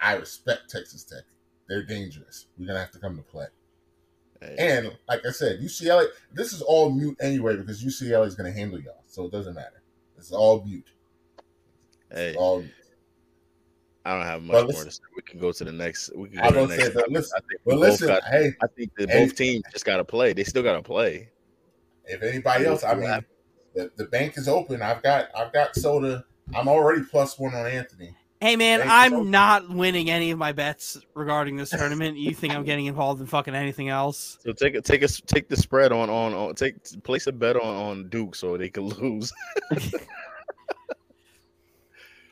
[0.00, 1.24] I respect Texas Tech.
[1.68, 2.46] They're dangerous.
[2.58, 3.46] We're gonna have to come to play.
[4.40, 6.06] Hey, And like I said, UCLA.
[6.32, 9.82] This is all mute anyway because UCLA is gonna handle y'all, so it doesn't matter.
[10.18, 10.84] It's all mute.
[12.10, 12.60] hey, It's all.
[12.60, 12.72] Mute.
[14.04, 15.00] I don't have much more to say.
[15.16, 16.14] We can go to the next.
[16.14, 16.84] We can go was to the next.
[16.86, 18.06] say, but listen, I think listen.
[18.06, 18.22] got.
[18.24, 19.24] hey, I think that Hey.
[19.24, 20.32] both teams just got to play.
[20.32, 21.30] They still got to play.
[22.04, 23.24] if anybody else, I mean,
[23.76, 24.82] the, the bank is open.
[24.82, 26.24] I've got I've got soda.
[26.54, 28.16] I'm already plus one on Anthony.
[28.40, 28.90] Hey man, Thank.
[28.90, 32.16] I'm not winning any of my bets regarding this tournament.
[32.18, 34.38] You think I'm getting involved in fucking anything else?
[34.46, 37.56] So take a take a take the spread on on on take place a bet
[37.56, 39.32] on on Duke so they can lose.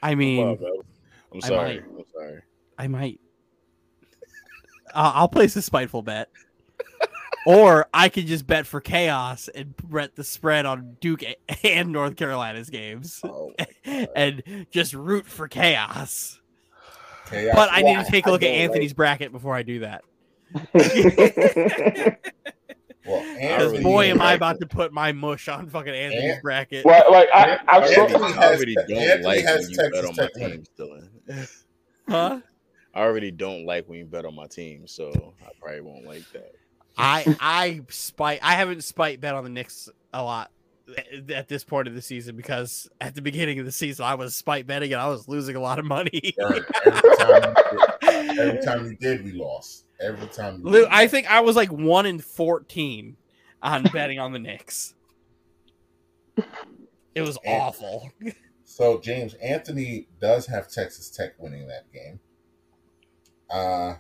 [0.03, 0.59] I mean, on.
[1.33, 1.75] I'm I sorry.
[1.81, 1.85] might.
[1.99, 2.41] I'm sorry.
[2.79, 3.21] I might.
[4.97, 6.29] Uh, I'll place a spiteful bet,
[7.47, 11.23] or I could just bet for chaos and bet the spread on Duke
[11.65, 13.53] and North Carolina's games, Oh,
[13.85, 16.41] and just root for chaos.
[17.31, 17.55] Chaos.
[17.55, 20.03] But I need to take a look at know, Anthony's bracket before I do that.
[20.75, 22.17] right?
[23.07, 26.87] Well, I boy, am I about to put my mush on fucking Anthony's Ant- bracket.
[26.87, 30.17] Well, like I, I'm Anthony I has- already don't Anthony like when you bet on
[30.17, 31.01] my Tech team, still.
[32.09, 32.41] Huh?
[32.95, 36.23] I already don't like when you bet on my team, so I probably won't like
[36.33, 36.53] that.
[36.97, 38.41] I I spite.
[38.43, 40.51] I haven't spite bet on the Knicks a lot
[40.97, 44.15] at- at this point of the season because at the beginning of the season I
[44.15, 46.35] was spite betting and I was losing a lot of money.
[46.41, 49.87] Every every time, you did, every time you did, we lost.
[50.01, 50.63] Every time.
[50.63, 50.87] Lou.
[50.91, 53.17] I think I was like one in fourteen
[53.63, 54.95] on betting on the Knicks.
[57.15, 58.11] It was And- awful.
[58.65, 62.19] So James Anthony does have Texas Tech winning that game.
[63.51, 63.95] Uh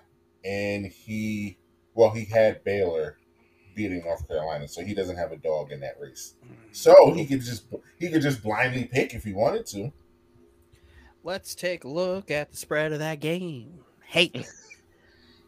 [0.44, 1.58] and he
[1.94, 3.18] well he had Baylor
[3.74, 6.34] beating North Carolina, so he doesn't have a dog in that race.
[6.44, 6.54] Mm.
[6.72, 7.64] So he could just
[7.98, 9.92] he could just blindly pick if he wanted to.
[11.22, 13.78] Let's take a look at the spread of that game.
[14.04, 14.44] Hey,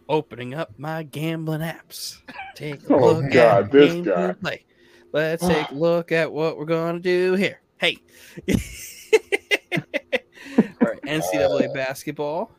[0.08, 2.18] opening up my gambling apps.
[2.54, 4.32] Take a Oh, look God, at this game guy.
[4.32, 4.64] play.
[5.12, 7.60] Let's take a look at what we're gonna do here.
[7.78, 7.98] Hey.
[8.48, 8.56] All
[10.80, 12.50] right, NCAA basketball.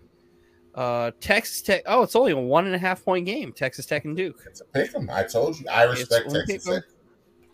[0.78, 1.82] Uh, Texas Tech.
[1.88, 3.52] Oh, it's only a one and a half point game.
[3.52, 4.44] Texas Tech and Duke.
[4.46, 5.10] It's a pick 'em.
[5.12, 5.68] I told you.
[5.68, 6.66] I respect Texas.
[6.66, 6.84] Tech.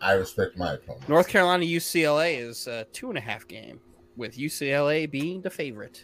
[0.01, 1.07] I respect my opponent.
[1.07, 3.79] North Carolina UCLA is a two and a half game,
[4.17, 6.03] with UCLA being the favorite.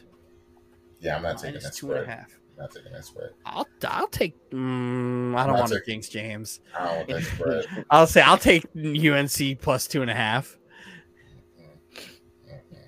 [1.02, 2.18] Yeah, I'm not taking Minus that two and a spread.
[2.20, 2.40] half.
[2.52, 3.30] I'm not taking that spread.
[3.46, 4.36] I'll I'll take.
[4.52, 6.62] Mm, I don't want to taking- jinx James.
[6.74, 7.86] I don't want that spread.
[7.90, 10.58] I'll say I'll take UNC plus two and a half.
[11.60, 12.88] Mhm.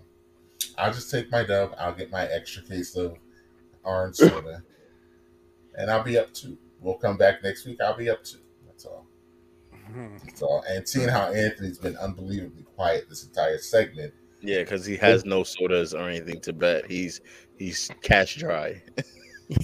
[0.77, 1.75] I'll just take my dub.
[1.77, 3.17] I'll get my extra case of
[3.83, 4.63] orange soda,
[5.77, 6.57] and I'll be up two.
[6.79, 7.79] We'll come back next week.
[7.81, 8.39] I'll be up two.
[8.65, 9.07] That's all.
[9.73, 10.17] Mm-hmm.
[10.25, 10.63] That's all.
[10.67, 15.43] And seeing how Anthony's been unbelievably quiet this entire segment, Yeah, because he has no
[15.43, 16.89] sodas or anything to bet.
[16.89, 17.21] He's
[17.57, 18.81] he's cash dry.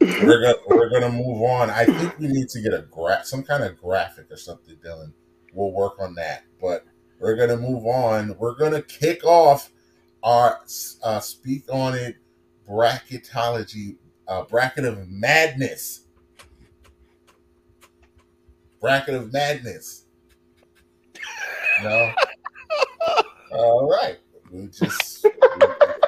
[0.00, 1.70] we're gonna we're gonna move on.
[1.70, 5.12] I think we need to get a graph, some kind of graphic or something, Dylan.
[5.52, 6.44] We'll work on that.
[6.60, 6.84] But
[7.20, 8.34] we're gonna move on.
[8.38, 9.70] We're gonna kick off
[10.22, 10.60] our
[11.02, 12.16] uh, speak on it
[12.68, 16.06] bracketology uh, bracket of madness.
[18.80, 20.06] Bracket of madness.
[21.82, 22.12] No.
[23.52, 24.18] All right.
[24.50, 25.26] We just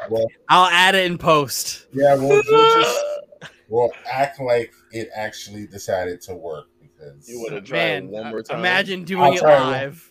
[0.09, 1.87] well, I'll add it in post.
[1.93, 3.05] yeah, we'll, we'll just
[3.69, 6.67] we'll act like it actually decided to work
[7.03, 8.59] because You wanna try Man, one more time?
[8.61, 10.09] imagine doing I'll it try it one- live.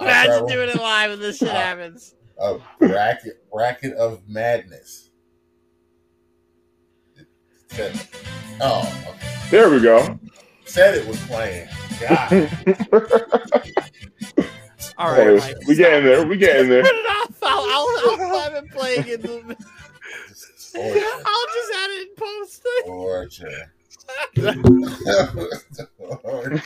[0.00, 2.14] Imagine doing one- it live and this shit Uh, happens.
[2.38, 5.10] a bracket bracket of madness.
[7.16, 7.26] It
[7.68, 8.08] said,
[8.60, 9.50] oh, okay.
[9.50, 10.18] there we go.
[10.64, 11.68] said it was playing.
[12.00, 12.32] God,
[14.98, 16.26] All Hey, right, Mike, we getting there.
[16.26, 16.82] We getting there.
[16.82, 17.34] Put it off.
[17.42, 19.56] I'll, I'll, I'll have it playing in the.
[20.28, 22.66] Just I'll just add it in post.
[22.86, 23.72] torture.
[26.06, 26.62] Torture.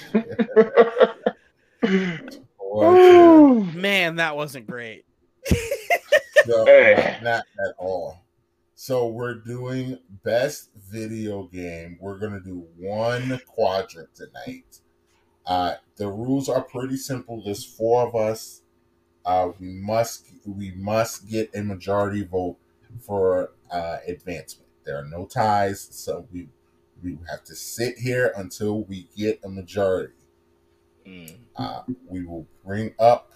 [3.79, 5.05] Man, that wasn't great.
[6.47, 7.19] So, Hey.
[7.25, 8.23] not at all.
[8.77, 11.99] So we're doing best video game.
[12.01, 14.79] We're gonna do one quadrant tonight.
[15.45, 17.43] Uh, the rules are pretty simple.
[17.45, 18.63] There's four of us.
[19.25, 22.59] Uh, we must we must get a majority vote
[23.01, 24.69] for uh, advancement.
[24.85, 26.47] There are no ties, so we
[27.03, 30.13] we have to sit here until we get a majority.
[31.07, 31.37] Mm.
[31.55, 33.33] Uh, we will bring up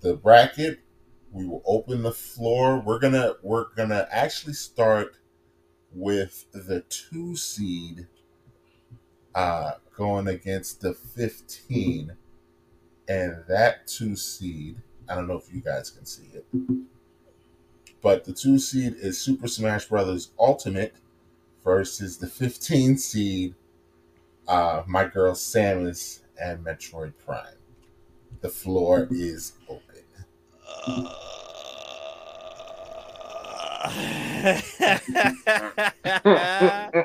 [0.00, 0.80] the bracket.
[1.30, 2.80] We will open the floor.
[2.80, 5.16] We're gonna we're gonna actually start
[5.94, 8.06] with the two seed
[9.34, 12.16] uh, going against the fifteen,
[13.08, 14.76] and that two seed.
[15.08, 16.44] I don't know if you guys can see it,
[18.02, 20.94] but the two seed is Super Smash Brothers Ultimate
[21.64, 23.54] versus the fifteen seed.
[24.48, 27.56] Uh, my girl Samus and Metroid Prime.
[28.40, 30.04] The floor is open.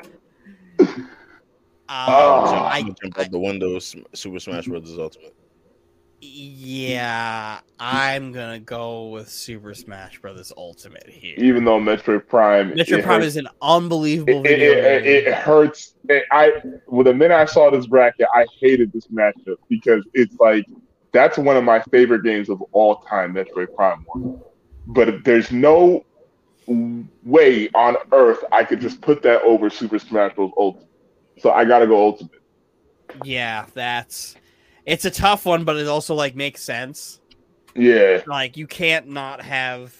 [1.90, 2.44] Oh.
[2.44, 3.78] Um, Jump, I, jump out the window.
[3.78, 5.34] Super Smash Brothers Ultimate.
[6.20, 11.36] Yeah, I'm gonna go with Super Smash Brothers Ultimate here.
[11.38, 14.72] Even though Metroid Prime, Metroid Prime hurts- is an unbelievable it, video.
[14.72, 15.94] it, it, it hurts.
[16.32, 16.52] I
[16.86, 20.66] well, the minute I saw this bracket, I hated this matchup because it's like
[21.12, 24.40] that's one of my favorite games of all time, Metroid Prime One.
[24.88, 26.04] But there's no
[27.24, 30.50] way on earth I could just put that over Super Smash Bros.
[30.56, 30.88] Ultimate.
[31.38, 32.42] So I gotta go Ultimate.
[33.22, 34.34] yeah, that's
[34.88, 37.20] it's a tough one, but it also like makes sense.
[37.74, 39.94] Yeah, Like you can't not have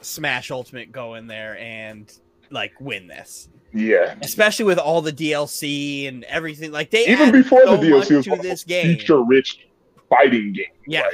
[0.00, 2.12] Smash Ultimate go in there and
[2.50, 4.14] like win this, Yeah.
[4.20, 6.70] especially with all the DLC and everything.
[6.70, 8.98] Like they Even before so the DLC was to this game.
[8.98, 9.66] feature rich
[10.08, 10.66] fighting game.
[10.86, 11.08] Yeah.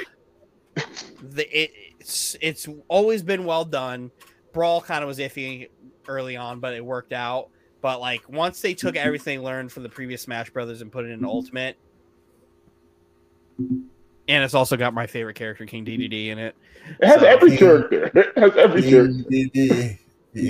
[0.76, 0.86] Like,
[1.22, 1.70] the, it,
[2.00, 4.10] it's it's always been well done.
[4.52, 5.68] Brawl kind of was iffy
[6.08, 7.48] early on, but it worked out.
[7.80, 9.06] But like once they took mm-hmm.
[9.06, 11.28] everything learned from the previous Smash Brothers and put it in mm-hmm.
[11.28, 11.78] Ultimate,
[13.58, 16.54] and it's also got my favorite character King Dedede in it.
[17.00, 18.04] it has So- every character.
[18.14, 19.22] It has every character.
[19.30, 19.98] King Dedede.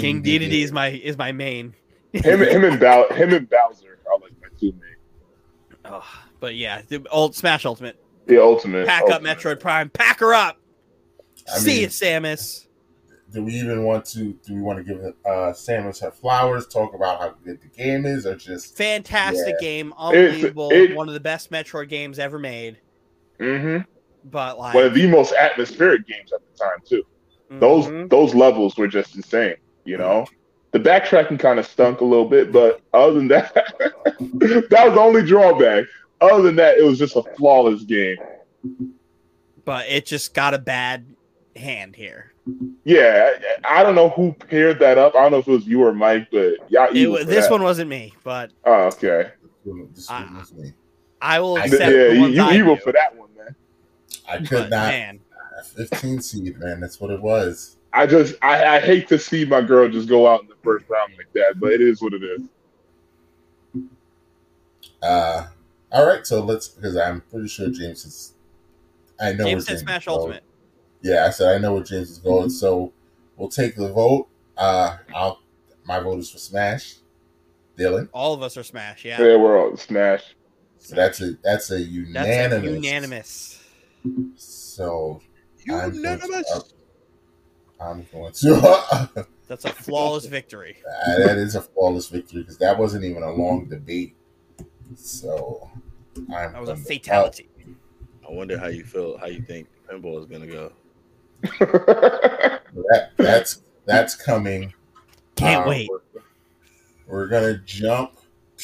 [0.01, 1.75] King Dedede is my is my main.
[2.13, 4.97] Him, him and Bow, him and Bowser are like my two main.
[5.85, 6.05] Oh,
[6.41, 7.97] but yeah, the old Smash Ultimate.
[8.27, 8.87] The ultimate.
[8.87, 9.21] Pack up.
[9.23, 9.91] Metroid Prime.
[9.91, 10.59] Pack her up.
[11.53, 12.67] I See mean- you, Samus.
[13.33, 14.35] Do we even want to?
[14.47, 16.67] Do we want to give uh, Samus her flowers?
[16.67, 19.67] Talk about how good the game is, or just Fantastic Yeah.
[19.67, 22.77] game, unbelievable, it- one of the best Metroid games ever made.
[23.43, 23.85] Mhm.
[24.25, 27.03] But like One of the most atmospheric games at the time too.
[27.61, 28.09] Those mhm.
[28.09, 29.57] those levels were just insane.
[29.85, 30.27] You know,
[30.71, 33.53] the backtracking kind of stunk a little bit, but other than that,
[34.05, 35.85] that was the only drawback.
[36.21, 38.17] Other than that, it was just a flawless game.
[39.65, 41.05] but it just got a bad
[41.57, 42.33] hand here.
[42.85, 43.33] Yeah,
[43.65, 45.15] I I don't know who paired that up.
[45.15, 47.63] I don't know if it was you or Mike, but yeah, It, wa- this one
[47.63, 49.31] wasn't me, but Oh, okay.
[49.95, 50.73] this I- was me.
[51.21, 53.22] I will accept yeah, the you, ones you I evil do, for that one, man.
[54.29, 54.89] I could but not.
[54.89, 55.21] man,
[55.75, 56.81] 15 seed, man.
[56.81, 57.77] That's what it was.
[57.93, 60.87] I just I, I hate to see my girl just go out in the first
[60.89, 62.41] round like that, but it is what it is.
[65.03, 65.47] Uh,
[65.91, 68.33] all right, so let's because I'm pretty sure James is.
[69.21, 70.19] I know James where said Smash is going.
[70.21, 70.43] Ultimate.
[71.03, 72.93] Yeah, I said I know where James is going, so
[73.37, 74.29] we'll take the vote.
[74.57, 75.41] Uh, I'll
[75.85, 76.97] my vote is for Smash.
[77.79, 79.19] Dylan, All of us are Smash, yeah.
[79.21, 80.35] Yeah, we're all smash.
[80.79, 82.71] so that's a that's a That's unanimous.
[82.71, 83.62] a unanimous.
[84.37, 85.21] So
[85.69, 86.47] I'm going Unanimous.
[86.51, 86.65] to.
[87.81, 89.27] I'm going to.
[89.49, 90.77] That's a flawless victory.
[91.07, 94.15] Uh, that is a flawless victory because that wasn't even a long debate.
[94.95, 95.69] So
[96.17, 97.49] I'm That was a gonna- fatality.
[98.29, 99.19] I wonder how you feel.
[99.19, 100.73] How you think pinball is gonna go?
[101.45, 101.49] uh,
[102.75, 104.73] that, that's that's coming.
[105.37, 105.91] Can't Uh, wait.
[105.91, 106.23] We're,
[107.07, 108.13] we're gonna jump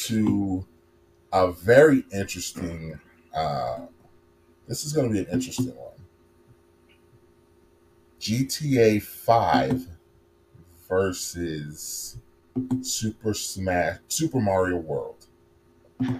[0.05, 0.65] to
[1.33, 2.99] a very interesting.
[3.35, 3.79] Uh,
[4.69, 5.97] this is gonna be an interesting one.
[8.21, 9.87] GTA Five
[10.87, 12.17] versus
[12.81, 15.25] Super Smash Super Mario World.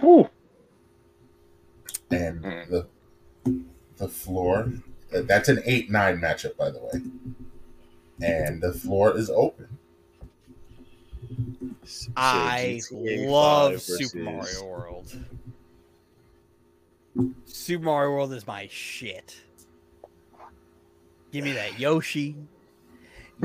[0.00, 0.28] Whew.
[2.10, 2.68] and Mm.
[2.68, 2.86] the
[3.96, 4.72] the floor
[5.12, 5.90] that's an 8-9
[6.20, 7.02] matchup by the way
[8.20, 9.78] and the floor is open
[11.84, 15.18] So I GTA love 5 Super Mario World.
[17.44, 19.36] Super Mario World is my shit.
[21.32, 22.36] Give me that Yoshi.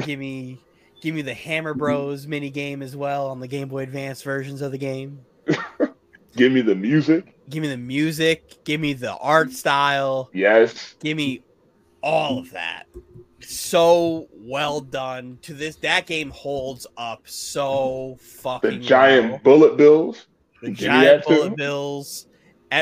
[0.05, 0.59] Give me
[1.01, 4.61] give me the Hammer Bros mini game as well on the Game Boy Advance versions
[4.61, 5.19] of the game.
[6.35, 7.37] Give me the music.
[7.49, 10.95] Give me the music, give me the art style, Yes.
[10.99, 11.43] give me
[12.01, 12.87] all of that.
[13.39, 15.37] So well done.
[15.43, 18.79] To this that game holds up so fucking.
[18.81, 19.39] The giant well.
[19.45, 20.25] bullet bills.
[20.61, 21.35] the Give giant that too.
[21.35, 22.27] bullet bills.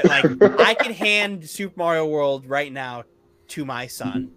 [0.01, 0.25] Like
[0.59, 3.03] I could hand Super Mario World right now
[3.49, 4.31] to my son,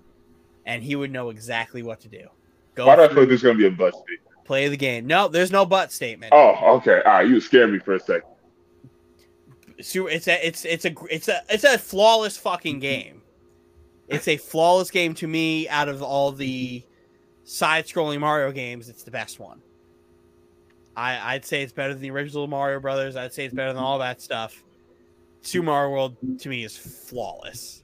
[0.66, 2.26] and he would know exactly what to do.
[2.74, 4.20] Go Why do I feel there's gonna be a butt statement?
[4.44, 5.06] play the game.
[5.06, 6.32] No, there's no but statement.
[6.32, 7.02] Oh, okay.
[7.04, 8.30] All right, you scared me for a second.
[9.80, 13.22] Su- It's a it's it's a it's a it's a flawless fucking game.
[14.08, 15.68] It's a flawless game to me.
[15.68, 16.84] Out of all the
[17.44, 19.60] side-scrolling Mario games, it's the best one.
[20.96, 23.16] I I'd say it's better than the original Mario Brothers.
[23.16, 24.62] I'd say it's better than all that stuff.
[25.42, 27.82] Super Mario World to me is flawless.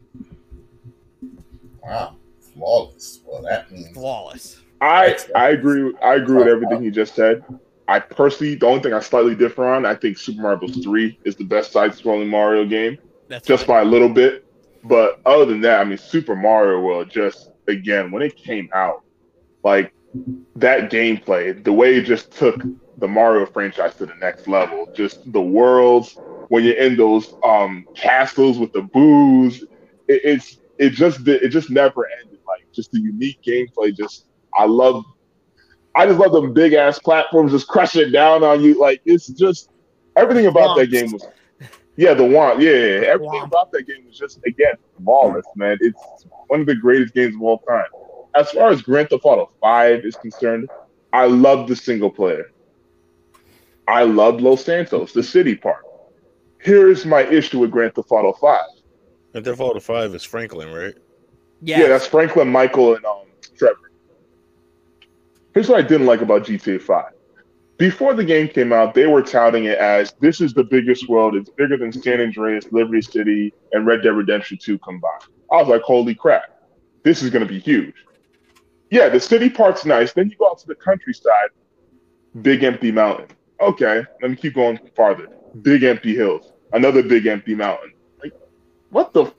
[1.82, 2.16] wow
[2.54, 4.60] flawless well that means Flawless.
[4.80, 5.94] I I agree.
[6.02, 7.44] I agree with uh, everything he just said.
[7.86, 10.76] I personally, the only thing I slightly differ on, I think Super Mario Bros.
[10.82, 12.98] Three is the best side-scrolling Mario game,
[13.28, 13.76] That's just fine.
[13.76, 14.44] by a little bit.
[14.84, 19.02] But other than that, I mean, Super Mario World just again when it came out,
[19.62, 19.92] like
[20.56, 22.60] that gameplay, the way it just took
[22.98, 24.88] the Mario franchise to the next level.
[24.94, 26.18] Just the worlds
[26.52, 29.62] when you're in those um castles with the Boos,
[30.06, 32.40] it, it's it just it just never ended.
[32.46, 33.96] Like just the unique gameplay.
[33.96, 35.02] Just I love.
[35.94, 38.78] I just love them big ass platforms just crushing down on you.
[38.78, 39.70] Like it's just
[40.14, 41.26] everything about that game was.
[41.96, 42.60] Yeah, the one.
[42.60, 45.78] Yeah, yeah, everything about that game was just again flawless, man.
[45.80, 47.86] It's one of the greatest games of all time.
[48.34, 50.68] As far as Grand Theft Auto Five is concerned,
[51.14, 52.44] I love the single player.
[53.88, 55.82] I love Los Santos, the city part.
[56.62, 58.60] Here's my issue with Grand Theft Auto Five.
[59.32, 60.94] Grand Theft Auto Five is Franklin, right?
[61.60, 61.80] Yeah.
[61.80, 63.24] Yeah, that's Franklin, Michael, and um,
[63.56, 63.90] Trevor.
[65.54, 67.04] Here's what I didn't like about GTA 5.
[67.78, 71.34] before the game came out, they were touting it as this is the biggest world.
[71.34, 75.24] It's bigger than San Andreas, Liberty City, and Red Dead Redemption 2 combined.
[75.50, 76.44] I was like, holy crap,
[77.02, 77.94] this is going to be huge.
[78.90, 80.12] Yeah, the city part's nice.
[80.12, 81.50] Then you go out to the countryside,
[82.40, 83.28] big empty mountain.
[83.60, 85.28] Okay, let me keep going farther.
[85.62, 87.92] Big empty hills, another big empty mountain.
[88.22, 88.32] Like,
[88.90, 89.32] what the?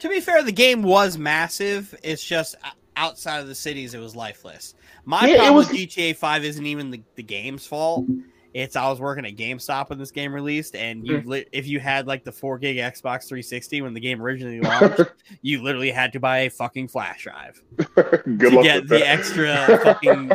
[0.00, 1.94] To be fair, the game was massive.
[2.02, 2.54] It's just
[2.96, 4.74] outside of the cities, it was lifeless.
[5.04, 8.06] My Yeah, problem was- with GTA 5 isn't even the, the game's fault.
[8.54, 11.28] It's I was working at GameStop when this game released, and you Hmm.
[11.28, 15.00] li- if you had like the four gig Xbox 360 when the game originally launched,
[15.42, 17.60] you literally had to buy a fucking flash drive
[17.94, 20.32] Good to luck get the extra fucking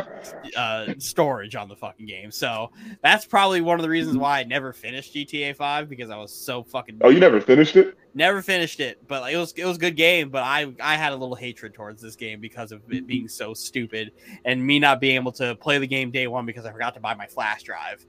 [0.56, 2.30] uh, storage on the fucking game.
[2.30, 2.70] So
[3.02, 6.32] that's probably one of the reasons why I never finished GTA 5 because I was
[6.32, 7.96] so fucking Oh, you never finished it?
[8.14, 9.06] Never finished it.
[9.06, 10.30] But like, it was it was a good game.
[10.30, 13.54] But I I had a little hatred towards this game because of it being so
[13.54, 14.12] stupid
[14.44, 17.00] and me not being able to play the game day one because I forgot to
[17.00, 18.06] buy my flash drive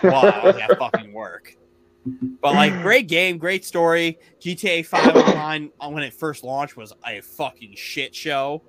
[0.00, 1.56] while I was at fucking work.
[2.40, 4.18] But like, great game, great story.
[4.40, 8.62] GTA 5 Online when it first launched was a fucking shit show.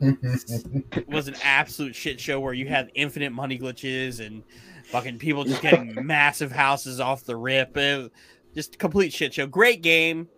[0.00, 4.42] It was an absolute shit show where you had infinite money glitches and
[4.86, 7.76] fucking people just getting massive houses off the rip.
[7.76, 8.12] It
[8.54, 9.46] just complete shit show.
[9.46, 10.28] Great game,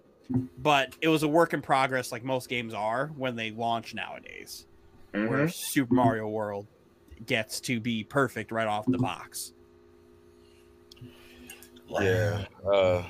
[0.59, 4.67] but it was a work in progress, like most games are when they launch nowadays.
[5.13, 5.53] Where Mhm.
[5.53, 6.67] Super Mario World
[7.27, 9.53] gets to be perfect right off the box.
[12.01, 12.45] Yeah.
[12.71, 13.05] Uh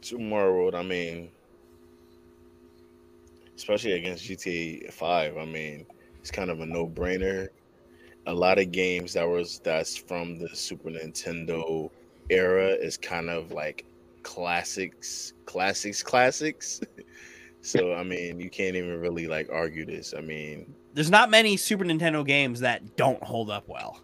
[0.00, 1.30] Super Mario World, I mean
[3.56, 5.84] especially against GTA five, I mean,
[6.20, 7.48] it's kind of a no brainer.
[8.26, 11.90] A lot of games that was that's from the Super Nintendo
[12.30, 13.84] era is kind of like
[14.22, 16.80] classics, classics, classics.
[17.60, 20.14] so I mean, you can't even really like argue this.
[20.16, 24.00] I mean, There's not many Super Nintendo games that don't hold up well.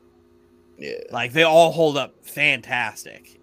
[0.79, 0.99] yeah.
[1.11, 3.41] Like they all hold up fantastic.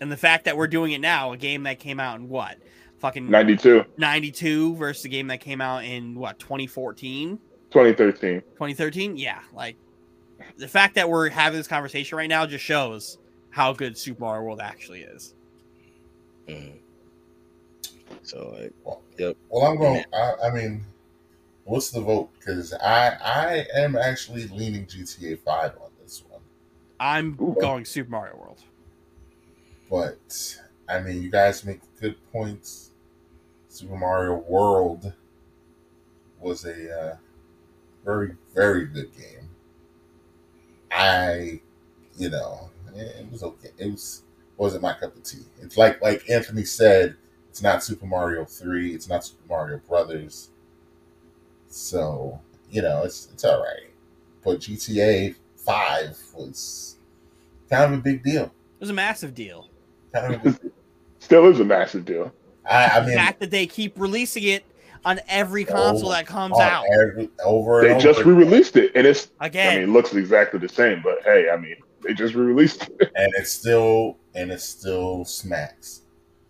[0.00, 2.58] And the fact that we're doing it now, a game that came out in what?
[2.98, 7.38] Fucking 92, 92 versus a game that came out in what 2014
[7.70, 8.40] 2013.
[8.40, 9.76] 2013 yeah like
[10.56, 13.18] the fact that we're having this conversation right now just shows
[13.50, 15.36] how good super mario world actually is
[16.48, 16.78] Mhm.
[18.22, 18.74] So like,
[19.50, 20.04] Well, I'm going.
[20.12, 20.84] I, I mean,
[21.64, 22.30] what's the vote?
[22.38, 26.42] Because I I am actually leaning GTA Five on this one,
[27.00, 27.56] i'm Ooh.
[27.56, 28.64] going super mario world
[29.88, 32.92] but I mean, you guys make good points.
[33.68, 35.14] Super Mario World
[36.40, 37.16] was a uh,
[38.04, 39.50] very very good game.
[40.90, 41.60] I,
[42.16, 43.70] you know, it was okay.
[43.78, 44.22] It was
[44.58, 45.44] wasn't my cup of tea.
[45.62, 47.16] It's like like Anthony said,
[47.48, 48.92] it's not Super Mario Three.
[48.94, 50.50] It's not Super Mario Brothers.
[51.68, 52.38] So
[52.70, 53.90] you know, it's it's all right.
[54.44, 56.96] But GTA Five was
[57.70, 58.44] kind of a big deal.
[58.44, 59.68] it was a massive deal
[60.12, 60.70] Kind of a deal.
[61.20, 62.32] Still is a massive deal.
[62.68, 64.64] I, I the fact that they keep releasing it
[65.04, 68.76] on every oh, console Oh, that comes out every, over They and just over, re-released
[68.76, 69.28] it, and it's.
[69.40, 69.40] again.
[69.40, 72.88] I again mean, it looks exactly the same, but hey, I mean, they just re-released
[73.00, 73.12] it.
[73.16, 76.02] and it's still and it still smacks.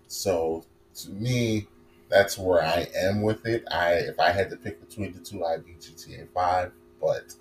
[0.07, 0.65] So
[0.97, 1.67] to me,
[2.09, 3.65] that's where I am with it.
[3.71, 6.73] I if I had to pick between the two, I'd be GTA Five.
[7.01, 7.35] But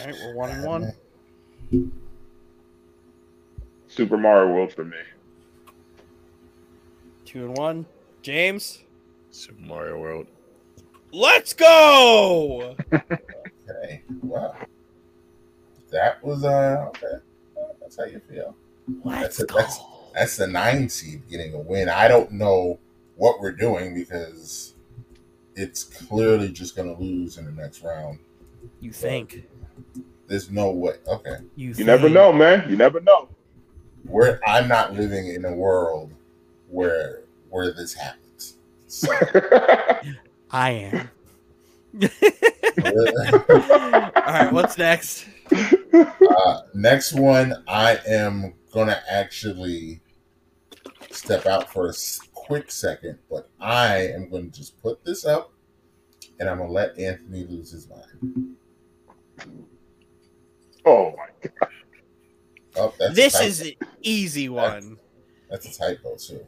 [0.00, 0.92] all right we're one and one
[3.88, 4.96] Super Mario World for me.
[7.24, 7.86] two and one
[8.22, 8.80] james
[9.30, 10.26] Super Mario World.
[11.12, 14.54] let's go okay, wow,
[15.90, 17.16] that was uh okay.
[17.80, 18.54] That's how you feel.
[19.04, 19.80] let's That's it, go that's-
[20.14, 21.88] That's the nine seed getting a win.
[21.88, 22.78] I don't know
[23.16, 24.74] what we're doing because
[25.54, 28.18] it's clearly just going to lose in the next round.
[28.80, 29.46] you think
[30.26, 30.96] There's no way.
[31.06, 31.36] Okay.
[31.54, 32.68] you, You never know, man.
[32.68, 33.28] You never know.
[34.04, 36.12] We're, I'm not living in a world
[36.68, 38.56] where where this happens.
[38.88, 39.12] So,
[40.50, 41.10] I am.
[42.84, 45.26] All right, what's next?
[45.52, 50.00] Uh, next one, I am going to actually
[51.10, 51.92] step out for a
[52.32, 55.52] quick second, but I am going to just put this up
[56.38, 58.56] and I'm going to let Anthony lose his mind.
[60.84, 61.70] oh my god.
[62.78, 64.98] Oh, that's This is an easy one.
[65.50, 66.46] That's a typo too.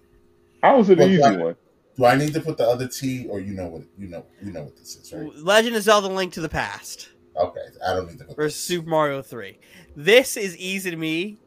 [0.63, 1.39] How was it an Well, easy right.
[1.39, 1.57] one?
[1.97, 4.25] Do I need to put the other T, or you know what you know?
[4.43, 5.35] You know what this is, right?
[5.37, 7.09] Legend of Zelda: Link to the Past
[7.39, 8.37] Okay, I don't need to put.
[8.37, 9.59] versus Super Mario 3.
[9.97, 11.39] This is easy to me.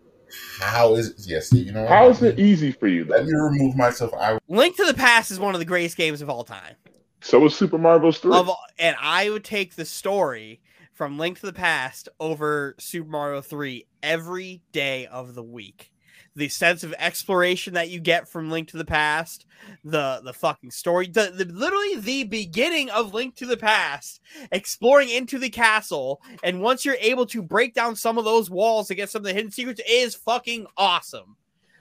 [0.60, 1.16] How is it?
[1.28, 1.82] Yes, you know.
[1.82, 1.90] what?
[1.90, 4.14] How is it easy for you Let me remove myself.
[4.14, 6.76] I Link to the Past is one of the greatest games of all time.
[7.22, 8.34] So was Super Mario 3.
[8.34, 8.50] Of
[8.80, 10.62] and I would take the story
[10.94, 15.92] from Link to the Past over Super Mario 3 every day of the week.
[16.34, 19.46] The sense of exploration that you get from Link to the Past,
[19.84, 24.22] the the fucking story, the, the literally the beginning of Link to the Past,
[24.52, 28.88] exploring into the castle, and once you're able to break down some of those walls
[28.88, 31.36] to get some of the hidden secrets, is fucking awesome.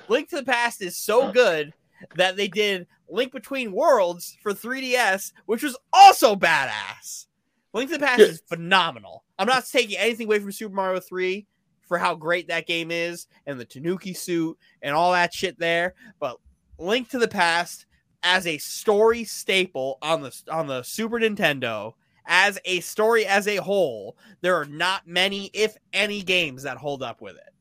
[0.09, 1.73] Link to the Past is so good
[2.17, 7.27] that they did Link Between Worlds for 3DS, which was also badass.
[7.73, 8.27] Link to the Past Yeah.
[8.27, 9.23] is phenomenal.
[9.39, 11.47] I'm not taking anything away from Super Mario 3
[11.91, 15.95] for how great that game is and the Tanuki suit and all that shit there,
[16.21, 16.37] but
[16.79, 17.87] Link to the Past
[18.23, 21.95] as a story staple on the on the Super Nintendo
[22.27, 27.03] as a story as a whole, there are not many if any games that hold
[27.03, 27.53] up with it.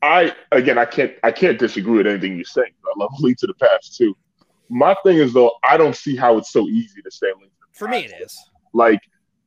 [0.00, 2.72] I again, I can't, I can't disagree with anything you're saying.
[2.86, 4.16] I love Link to the Past too.
[4.70, 7.66] My thing is though, I don't see how it's so easy to say Link to
[7.70, 8.34] the For me it is.
[8.72, 9.00] Like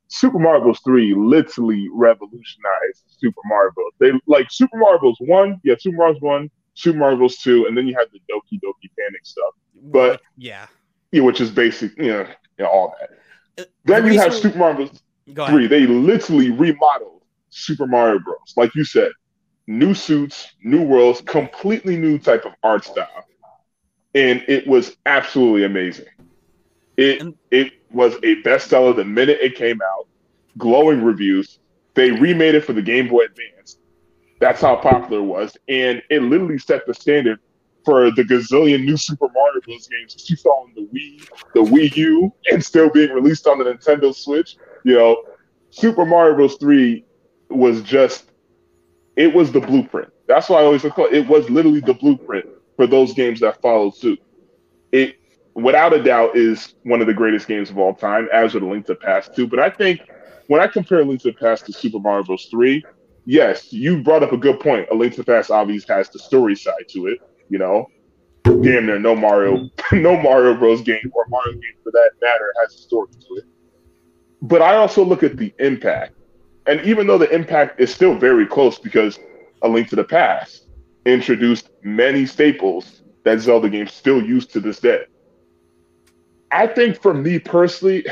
[0.10, 0.80] Super Bros.
[0.84, 3.91] Three literally revolutionized Super Mario Bros.
[3.99, 5.15] They like Super Bros.
[5.19, 6.18] One, yeah, Super Bros.
[6.19, 7.38] One, Super Mario Bros.
[7.38, 9.53] Two, and then you had the Doki Doki Panic stuff,
[9.84, 10.68] But- yeah.
[11.11, 12.22] yeah, which is basic, you know,
[12.57, 13.10] you know all that.
[13.64, 15.02] Uh, Then the you have Super Mario Bros.
[15.34, 15.53] Go ahead.
[15.53, 15.68] Three.
[15.68, 18.53] They literally remodeled Super Mario Bros.
[18.57, 19.11] Like you said,
[19.68, 23.26] new suits, new worlds, completely new type of art style,
[24.15, 26.07] and it was absolutely amazing.
[26.98, 30.07] It And- it was a bestseller the minute it came out.
[30.57, 31.60] Glowing reviews.
[31.94, 33.78] They remade it for the Game Boy Advance.
[34.40, 37.40] That's how popular it was, and it literally set the standard
[37.84, 39.88] for the gazillion new Super Mario Bros.
[39.88, 43.57] games that you saw on the Wii, the Wii U, and still being released on
[43.57, 44.57] the Nintendo Switch.
[44.84, 45.24] You know,
[45.72, 46.56] Super Mario Bros.
[46.56, 47.03] 3
[47.49, 48.32] was just,
[49.16, 50.10] it was the blueprint.
[50.28, 52.45] That's why I always it, it was literally the blueprint
[52.76, 54.22] for those games that followed suit.
[54.91, 55.19] It,
[55.64, 58.86] without a doubt, is one of the greatest games of all time, as with Link
[58.88, 59.48] to Past 2.
[59.48, 60.02] But I think
[60.48, 62.48] when I compare Link to Past to Super Mario Bros.
[62.52, 62.84] 3,
[63.26, 64.88] yes, you brought up a good point.
[64.91, 67.19] A Link to the Past obviously has the story side to it,
[67.49, 67.88] you know.
[68.44, 70.81] Damn near no Mario, no Mario Bros.
[70.81, 73.45] game or Mario game for that matter has a story to it.
[74.41, 76.14] But I also look at the impact.
[76.65, 79.19] And even though the impact is still very close because
[79.61, 80.68] A Link to the Past
[81.06, 85.03] introduced many staples that Zelda games still use to this day.
[86.51, 88.05] I think for me personally,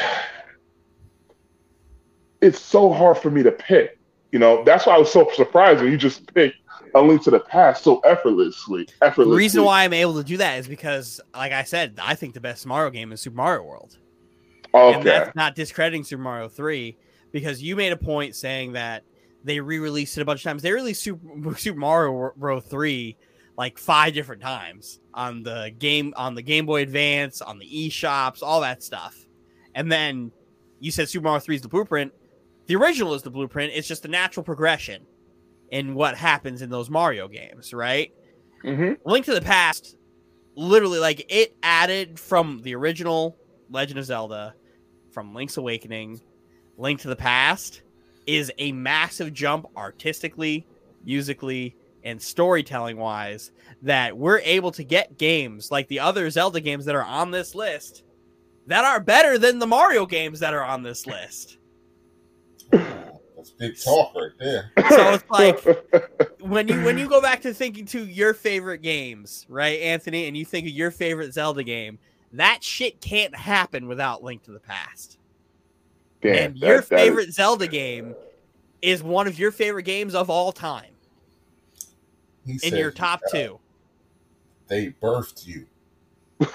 [2.41, 3.99] it's so hard for me to pick.
[4.31, 6.57] You know, that's why I was so surprised when you just picked
[6.95, 8.87] A Link to the Past so effortlessly.
[9.01, 12.33] The reason why I'm able to do that is because, like I said, I think
[12.33, 13.97] the best Mario game is Super Mario World.
[14.73, 14.97] Okay.
[14.97, 16.97] And that's not discrediting Super Mario 3
[17.31, 19.03] because you made a point saying that
[19.43, 20.61] they re-released it a bunch of times.
[20.61, 22.63] They released Super, Super Mario Bros.
[22.65, 23.17] 3
[23.57, 28.43] like five different times on the game on the Game Boy Advance, on the eShops,
[28.43, 29.15] all that stuff.
[29.73, 30.31] And then
[30.79, 32.13] you said Super Mario 3 is the blueprint.
[32.67, 33.73] The original is the blueprint.
[33.73, 35.05] It's just the natural progression
[35.71, 38.13] in what happens in those Mario games, right?
[38.61, 39.95] hmm Link to the Past,
[40.55, 43.37] literally, like it added from the original
[43.69, 44.53] Legend of Zelda,
[45.11, 46.21] from Link's Awakening,
[46.77, 47.81] Link to the Past,
[48.25, 50.67] is a massive jump artistically,
[51.05, 51.75] musically,
[52.07, 53.51] and storytelling wise
[53.81, 57.53] that we're able to get games like the other Zelda games that are on this
[57.53, 58.03] list
[58.65, 61.57] that are better than the Mario games that are on this list.
[62.71, 64.71] That's big talk right there.
[64.89, 65.63] So it's like
[66.41, 70.35] when you when you go back to thinking to your favorite games, right, Anthony, and
[70.35, 71.99] you think of your favorite Zelda game,
[72.33, 75.17] that shit can't happen without Link to the Past.
[76.21, 78.15] Damn, and that- your that is- favorite Zelda game
[78.81, 80.91] is one of your favorite games of all time
[82.47, 83.59] He in said your he- top two.
[84.67, 85.67] They birthed you.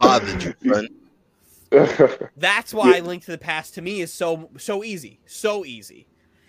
[0.00, 0.54] Bothered you,
[1.70, 2.28] friend.
[2.36, 6.06] That's why Link to the Past to me is so so easy, so easy.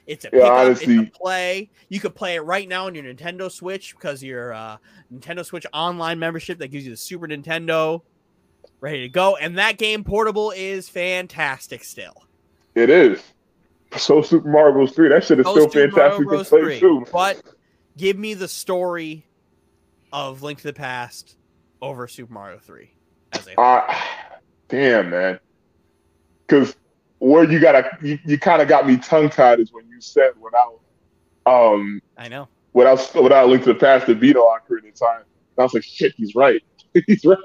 [0.08, 1.70] It's a Yeah, pick up, honestly- it's a play.
[1.90, 4.78] You could play it right now on your Nintendo Switch because your uh,
[5.14, 8.02] Nintendo Switch online membership that gives you the Super Nintendo
[8.82, 9.36] ready to go.
[9.36, 12.26] And that game portable is fantastic still.
[12.76, 13.22] it is.
[13.98, 14.92] So Super Mario Bros.
[14.94, 17.06] 3, that shit is Oh, still Super Mario fantastic to play 3, too.
[17.12, 17.42] But
[18.00, 19.26] give me the story
[20.12, 21.36] of Link to the Past
[21.82, 22.90] over Super Mario 3
[23.34, 23.60] as a.
[23.60, 23.94] Uh,
[24.70, 25.40] damn, man.
[26.48, 26.76] Because
[27.20, 30.32] where you gotta, you, you kind of got me tongue tied is when you said
[30.40, 30.80] without,
[31.46, 32.48] um, I know.
[32.74, 35.20] without without Link to the Past, the Beetle Ocarina of Time.
[35.22, 36.64] And I was like, shit, he's right.
[37.06, 37.38] he's right.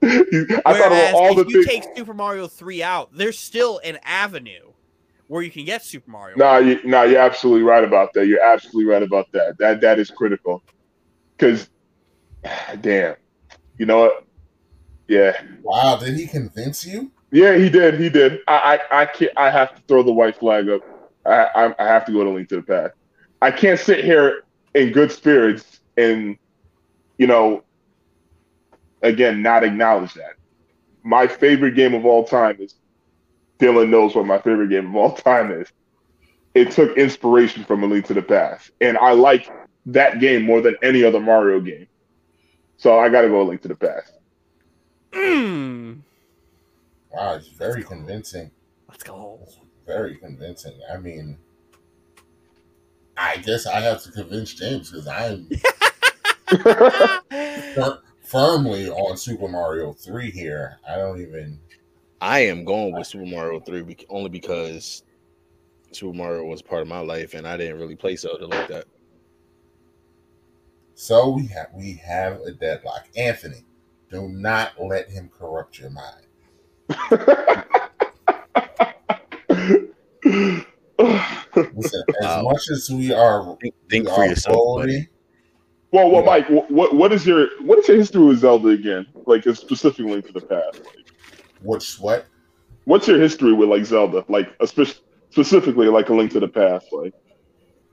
[0.02, 1.84] I thought Whereas about all the if you things.
[1.84, 4.72] take Super Mario 3 out, there's still an avenue
[5.28, 6.36] where you can get Super Mario.
[6.36, 8.26] Nah, you, nah, you're absolutely right about that.
[8.26, 9.56] You're absolutely right about that.
[9.58, 10.62] That that is critical.
[11.36, 11.68] Because,
[12.80, 13.14] damn,
[13.78, 14.24] you know what?
[15.06, 17.10] Yeah, Wow, did he convince you?
[17.30, 17.98] Yeah, he did.
[18.00, 18.40] He did.
[18.46, 19.32] I, I, I can't.
[19.36, 20.82] I have to throw the white flag up.
[21.24, 22.94] I, I, I have to go to Link to the Past.
[23.40, 24.44] I can't sit here
[24.74, 26.36] in good spirits and,
[27.18, 27.64] you know,
[29.02, 30.34] again, not acknowledge that.
[31.02, 32.74] My favorite game of all time is.
[33.58, 35.68] Dylan knows what my favorite game of all time is.
[36.54, 39.50] It took inspiration from A Link to the Past, and I like
[39.86, 41.86] that game more than any other Mario game.
[42.76, 44.12] So I got to go A Link to the Past.
[45.12, 46.00] Mm.
[47.12, 48.50] Wow, it's very convincing.
[48.88, 49.40] Let's go.
[49.42, 50.78] It's very convincing.
[50.92, 51.38] I mean,
[53.16, 55.48] I guess I have to convince James because I'm
[57.74, 60.78] fir- firmly on Super Mario 3 here.
[60.88, 61.58] I don't even.
[62.20, 65.02] I am going with Super Mario 3 bec- only because
[65.92, 68.84] Super Mario was part of my life and I didn't really play Zelda like that.
[70.94, 73.06] So we have we have a deadlock.
[73.16, 73.64] Anthony,
[74.10, 76.26] do not let him corrupt your mind.
[81.74, 82.42] Listen, as Wow.
[82.42, 84.92] much as we are, Think, think we for are yourself, buddy.
[84.92, 85.08] voting,
[85.90, 89.06] well, well, Mike, what what is your what is your history with Zelda again?
[89.26, 90.80] Like, it's specifically Link to the Past.
[90.84, 90.97] Like,
[91.62, 92.26] which what?
[92.88, 94.24] what's your history with like Zelda?
[94.28, 96.86] Like, a spe- specifically like a Link to the Past.
[96.90, 97.14] Like,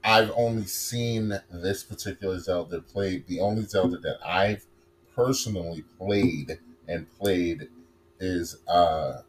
[0.04, 3.28] I've only seen this particular Zelda played.
[3.28, 4.66] The only Zelda that I've
[5.16, 7.68] personally played and played
[8.20, 9.22] is uh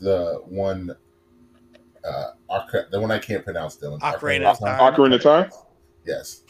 [0.00, 0.94] the one
[2.04, 4.00] uh Arca- the one I can't pronounce Dylan.
[4.00, 4.94] Ocarina of Time.
[4.94, 5.50] Ocarina of Time.
[6.04, 6.42] Yes.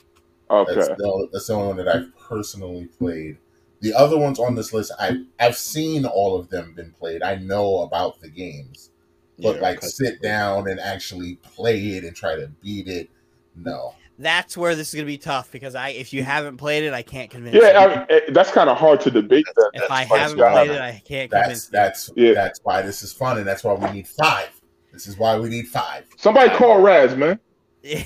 [0.50, 0.74] Okay.
[0.74, 3.38] That's the, that's the only one that I've personally played.
[3.82, 7.22] The other ones on this list, I I've seen all of them been played.
[7.22, 8.90] I know about the games,
[9.38, 13.10] but Yeah, like 'cause- sit down and actually play it and try to beat it,
[13.56, 13.94] no.
[14.18, 16.30] That's where this is gonna be tough because I, if you mm-hmm.
[16.30, 17.90] haven't played it, I can't convince Yeah, you.
[17.90, 19.46] I, I- that's kind of hard to debate.
[19.56, 20.52] That if I haven't yeah.
[20.52, 22.34] played it, I can't That's convince that's Yeah.
[22.34, 24.48] that's why this is fun, and that's why we need five.
[24.92, 26.04] This is why we need five.
[26.18, 27.40] Somebody call Raz, man.
[27.82, 28.02] You.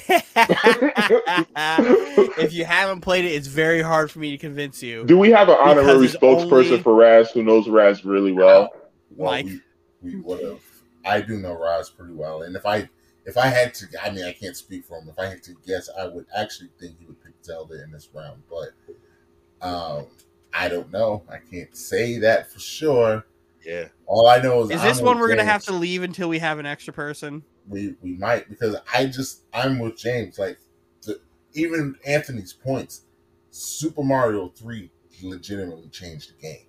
[2.38, 5.04] if you haven't played it, it's very hard for me to convince you.
[5.04, 8.70] Do we have an honorary spokesperson only- for Raz who knows Raz really well?
[9.10, 9.46] Well, Mike.
[9.46, 9.60] we,
[10.02, 10.60] we would have.
[11.04, 12.88] I do know Raz pretty well, and if I
[13.24, 15.08] if I had to, I mean, I can't speak for him.
[15.08, 18.08] If I had to guess, I would actually think he would pick Zelda in this
[18.12, 20.06] round, but um,
[20.52, 21.22] I don't know.
[21.28, 23.24] I can't say that for sure.
[23.64, 23.88] Yeah.
[24.06, 26.28] All I know is Is I'm this one with we're gonna have to leave until
[26.28, 27.42] we have an extra person?
[27.68, 30.38] We we might because I just I'm with James.
[30.38, 30.58] Like
[31.02, 31.20] the,
[31.54, 33.02] even Anthony's points,
[33.50, 34.90] Super Mario Three
[35.22, 36.66] legitimately changed the game.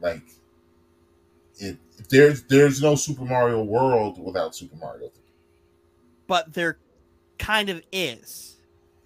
[0.00, 0.22] Like
[1.58, 1.76] it,
[2.10, 5.22] there's there's no Super Mario World without Super Mario Three.
[6.26, 6.78] But there
[7.38, 8.56] kind of is.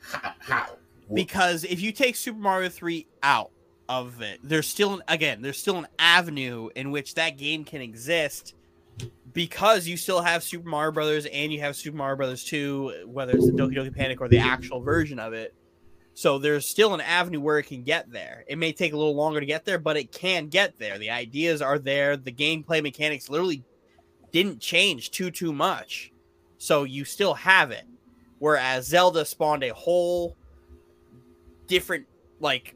[0.00, 0.34] How?
[0.40, 0.76] how?
[1.14, 3.50] because if you take Super Mario 3 out
[3.88, 7.80] of it, there's still an, again, there's still an avenue in which that game can
[7.80, 8.54] exist
[9.32, 13.32] because you still have Super Mario Brothers and you have Super Mario Brothers 2, whether
[13.32, 15.54] it's the Doki Doki Panic or the actual version of it.
[16.14, 18.44] So there's still an avenue where it can get there.
[18.46, 20.98] It may take a little longer to get there, but it can get there.
[20.98, 22.16] The ideas are there.
[22.16, 23.64] The gameplay mechanics literally
[24.30, 26.12] didn't change too too much.
[26.58, 27.84] So you still have it.
[28.38, 30.36] Whereas Zelda spawned a whole
[31.66, 32.06] different
[32.40, 32.74] like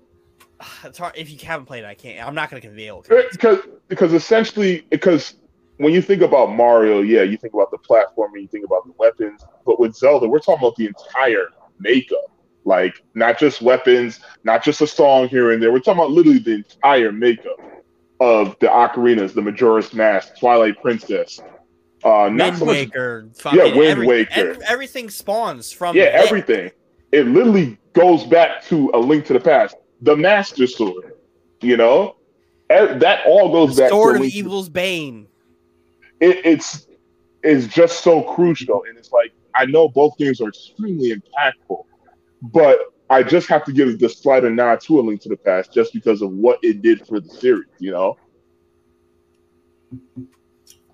[0.85, 3.31] it's hard if you haven't played it, I can't I'm not gonna convey it.
[3.33, 5.35] Because because essentially because
[5.79, 8.93] when you think about Mario, yeah, you think about the platforming, you think about the
[8.99, 11.49] weapons, but with Zelda, we're talking about the entire
[11.79, 12.19] makeup.
[12.65, 15.71] Like not just weapons, not just a song here and there.
[15.71, 17.61] We're talking about literally the entire makeup
[18.19, 21.41] of the ocarinas, the Majora's Mask, Twilight Princess.
[22.03, 24.51] Uh, Wind so much Waker, fucking Wind every- Waker.
[24.51, 26.71] ev- everything spawns from Yeah, everything.
[27.13, 29.77] It literally goes back to a link to the past.
[30.03, 31.15] The Master Sword,
[31.61, 32.17] you know,
[32.69, 35.29] that all goes The back Sword to of Evil's Bane.
[36.21, 36.87] It, it's
[37.43, 41.83] it's just so crucial, and it's like I know both games are extremely impactful,
[42.43, 45.73] but I just have to give the slighter nod to a Link to the Past
[45.73, 47.69] just because of what it did for the series.
[47.79, 48.17] You know,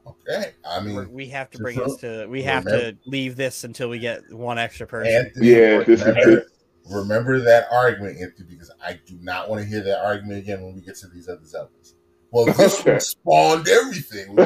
[0.06, 2.26] Okay, I mean, We have to to bring pro- this to.
[2.26, 5.26] We have to leave this until we get one extra person.
[5.26, 6.44] Anthony, Yeah, remember,
[6.90, 10.74] remember that argument, Anthony, because I do not want to hear that argument again when
[10.74, 11.94] we get to these other Zeldas.
[12.32, 12.92] Well, this Okay.
[12.92, 14.34] one spawned everything.
[14.34, 14.44] No,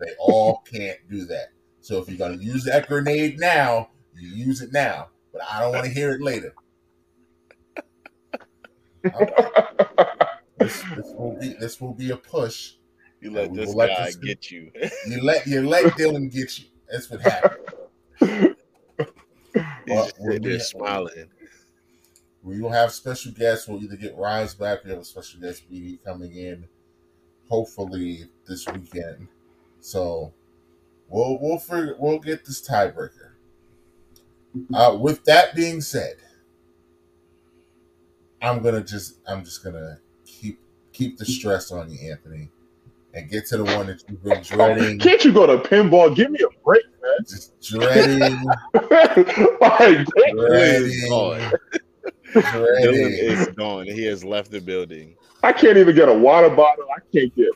[0.00, 1.48] they all can't do that.
[1.80, 5.08] So if you're going to use that grenade now, you use it now.
[5.32, 6.52] But I don't want to hear it later.
[10.58, 12.72] This, this will be this will be a push.
[13.20, 14.70] You let this let guy this- get you.
[15.08, 16.66] You let you let Dylan get you.
[16.90, 18.56] That's what happened.
[19.86, 21.30] Well, He's when they're smiling.
[22.44, 23.66] We will have special guests.
[23.68, 24.84] We'll either get Rise back.
[24.84, 26.66] We have a special guest BD coming in.
[27.48, 29.28] hopefully this weekend.
[29.80, 30.32] So
[31.08, 33.32] we'll we'll figure, we'll get this tiebreaker.
[34.74, 36.16] Uh, with that being said,
[38.42, 40.60] I'm gonna just I'm just gonna keep
[40.92, 42.50] keep the stress on you, Anthony,
[43.14, 44.98] and get to the one that you've been dreading.
[44.98, 46.14] Can't you go to pinball?
[46.14, 47.12] Give me a break, man.
[47.28, 48.38] Just dreading,
[48.74, 48.88] All
[49.60, 50.06] right,
[50.36, 51.52] dreading, gone.
[52.34, 53.86] Dylan is gone.
[53.86, 55.16] He has left the building.
[55.42, 56.86] I can't even get a water bottle.
[56.96, 57.48] I can't get.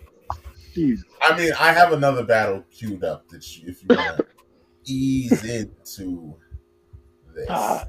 [0.74, 1.00] Jeez.
[1.23, 4.26] I mean, I have another battle queued up that you, if you want to
[4.84, 6.36] ease into
[7.34, 7.47] this.
[7.50, 7.89] Ah.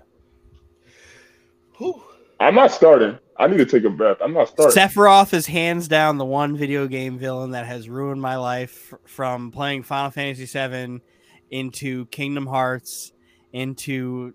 [2.40, 3.18] I'm not starting.
[3.38, 4.18] I need to take a breath.
[4.22, 4.76] I'm not starting.
[4.76, 9.52] Sephiroth is hands down the one video game villain that has ruined my life from
[9.52, 11.02] playing Final Fantasy VII
[11.50, 13.14] into Kingdom Hearts
[13.54, 14.34] into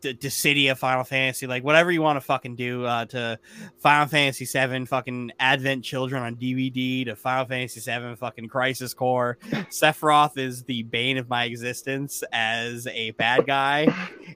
[0.00, 3.38] the, the of Final Fantasy, like whatever you want to fucking do uh, to
[3.78, 9.38] Final Fantasy VII, fucking Advent Children on DVD to Final Fantasy VII, fucking Crisis Core.
[9.70, 13.88] Sephiroth is the bane of my existence as a bad guy,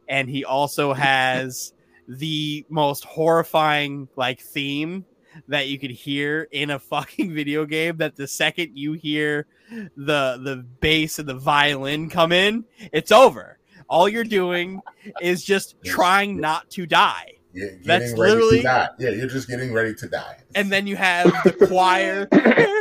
[0.09, 1.73] and he also has
[2.09, 5.05] the most horrifying like theme
[5.49, 10.41] that you could hear in a fucking video game that the second you hear the
[10.43, 13.60] the bass and the violin come in it's over
[13.91, 14.81] all you're doing
[15.21, 17.35] is just trying not to die.
[17.53, 18.91] You're That's literally- to.
[18.99, 20.37] Yeah, you're just getting ready to die.
[20.55, 22.29] and then you have the choir.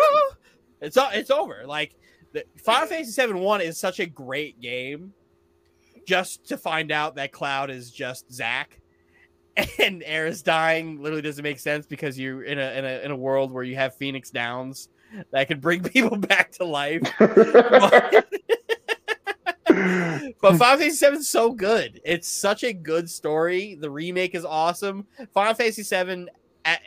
[0.82, 1.64] It's o- it's over.
[1.66, 1.94] Like
[2.32, 5.12] the Final Fantasy 7 1 is such a great game
[6.06, 8.80] just to find out that Cloud is just Zack
[9.78, 13.16] and Aerith dying literally doesn't make sense because you're in a in a in a
[13.16, 14.88] world where you have Phoenix Downs
[15.30, 17.02] that can bring people back to life.
[20.40, 22.00] but Final Fantasy VII is so good.
[22.04, 23.76] It's such a good story.
[23.76, 25.06] The remake is awesome.
[25.32, 26.28] Final Fantasy VII,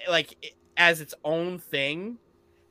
[0.09, 2.17] like as its own thing,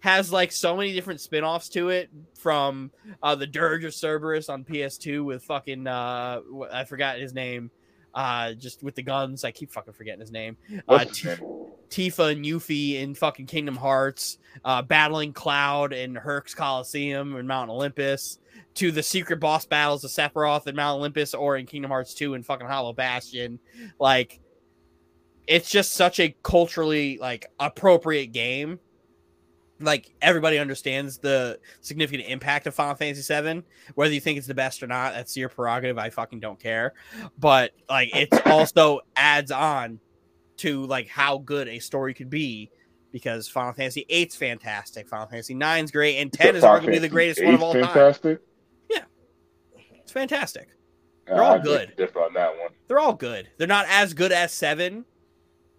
[0.01, 2.11] has like so many different spin-offs to it.
[2.37, 2.91] From
[3.23, 6.41] uh, the Dirge of Cerberus on PS2 with fucking uh,
[6.73, 7.71] I forgot his name.
[8.15, 10.57] Uh, just with the guns, I keep fucking forgetting his name.
[10.89, 11.39] Uh, T- name?
[11.89, 17.71] Tifa and Yuffie in fucking Kingdom Hearts, uh, battling Cloud in Herc's Coliseum in Mount
[17.71, 18.39] Olympus,
[18.75, 22.35] to the secret boss battles of Sephiroth in Mount Olympus or in Kingdom Hearts 2
[22.35, 23.59] in fucking Hollow Bastion.
[23.99, 24.41] Like,
[25.47, 28.79] it's just such a culturally like appropriate game.
[29.83, 33.63] Like everybody understands the significant impact of Final Fantasy VII.
[33.95, 35.99] Whether you think it's the best or not, that's your prerogative.
[35.99, 36.95] I fucking don't care.
[37.39, 40.01] But like, it's also adds on
[40.59, 42.71] to like how good a story could be
[43.11, 47.45] because Final Fantasy VIII's fantastic, Final Fantasy IX's great, and 10 is arguably the greatest
[47.45, 47.85] one of all time.
[47.85, 48.41] Fantastic.
[48.89, 49.05] Yeah
[50.01, 50.69] It's fantastic.
[51.27, 51.91] They're all good.
[51.91, 52.71] to differ on that one.
[52.89, 53.49] They're all good.
[53.57, 55.05] They're not as good as seven,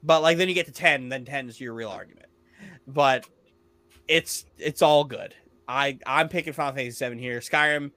[0.02, 2.28] but like then you get to ten, then ten is your real argument.
[2.88, 3.26] But
[4.08, 5.34] it's it's all good.
[5.68, 7.40] I I'm picking Final Fantasy seven here.
[7.40, 7.92] Skyrim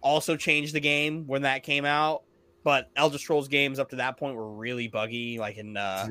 [0.00, 2.22] also changed the game when that came out,
[2.64, 5.38] but Elder Scrolls games up to that point were really buggy.
[5.38, 6.08] Like in uh,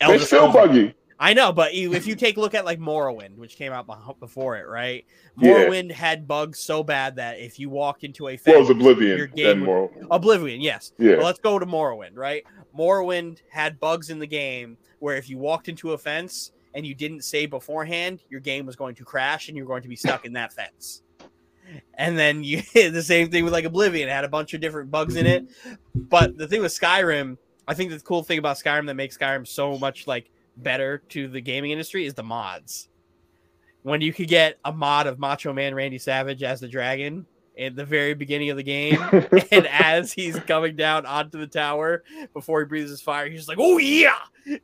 [0.00, 0.94] Elder It's still Scrolls buggy.
[1.18, 3.86] I know, but if you take a look at like Morrowind, which came out
[4.20, 5.06] before it, right?
[5.38, 5.52] Yeah.
[5.64, 8.78] Morrowind had bugs so bad that if you walked into a Well, it was fence,
[8.78, 9.16] Oblivion.
[9.16, 10.92] your Then game would- Oblivion, yes.
[10.98, 11.16] Yeah.
[11.16, 12.44] Well, let's go to Morrowind, right?
[12.78, 16.94] Morrowind had bugs in the game where if you walked into a fence and you
[16.94, 20.26] didn't say beforehand, your game was going to crash and you're going to be stuck
[20.26, 21.02] in that fence.
[21.94, 24.90] And then you the same thing with like Oblivion, it had a bunch of different
[24.90, 25.48] bugs in it.
[25.94, 29.46] But the thing with Skyrim, I think the cool thing about Skyrim that makes Skyrim
[29.46, 32.90] so much like better to the gaming industry is the mods.
[33.82, 37.24] When you could get a mod of Macho Man Randy Savage as the dragon
[37.58, 39.00] at the very beginning of the game,
[39.50, 43.48] and as he's coming down onto the tower before he breathes his fire, he's just
[43.48, 44.18] like, "Oh yeah!"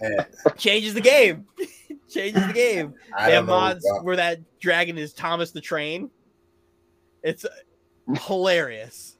[0.00, 0.26] And
[0.58, 1.46] Changes the game.
[2.08, 2.94] Changes the game.
[3.16, 6.10] I They have don't know mods about- where that dragon is Thomas the Train.
[7.22, 7.44] It's
[8.22, 9.18] hilarious.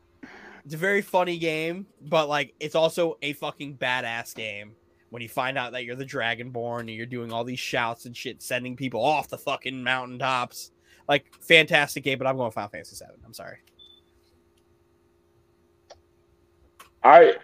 [0.65, 4.73] It's a very funny game, but like it's also a fucking badass game.
[5.11, 8.17] When you find out that you're the Dragonborn and you're doing all these shouts and
[8.17, 10.73] shit, sending people off the fucking mountaintops,
[11.09, 12.19] like fantastic game.
[12.19, 13.15] But I'm going Final Fantasy Seven.
[13.25, 13.59] I'm sorry.
[17.05, 17.35] I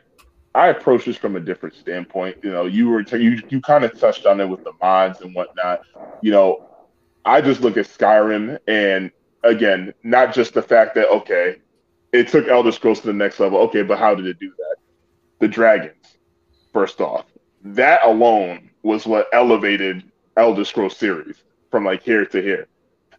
[0.54, 2.38] I approach this from a different standpoint.
[2.42, 5.34] You know, you were you you kind of touched on it with the mods and
[5.34, 5.82] whatnot.
[6.20, 6.68] You know,
[7.24, 9.10] I just look at Skyrim and
[9.44, 11.56] again, not just the fact that okay,
[12.12, 13.58] it took Elder Scrolls to the next level.
[13.60, 14.76] Okay, but how did it do that?
[15.40, 16.18] The dragons,
[16.72, 17.24] first off,
[17.64, 20.04] that alone was what elevated
[20.36, 22.68] Elder Scrolls series from like here to here.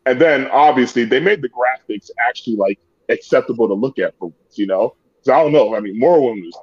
[0.05, 2.79] And then obviously they made the graphics actually like
[3.09, 4.95] acceptable to look at for once, you know.
[5.21, 5.75] So I don't know.
[5.75, 6.57] I mean, Morrowind was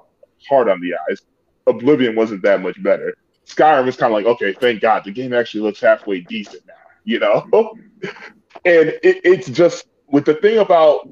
[0.48, 1.22] hard on the eyes.
[1.66, 3.14] Oblivion wasn't that much better.
[3.46, 6.74] Skyrim is kind of like, okay, thank God, the game actually looks halfway decent now,
[7.04, 7.46] you know?
[8.64, 11.08] and it, it's just with the thing about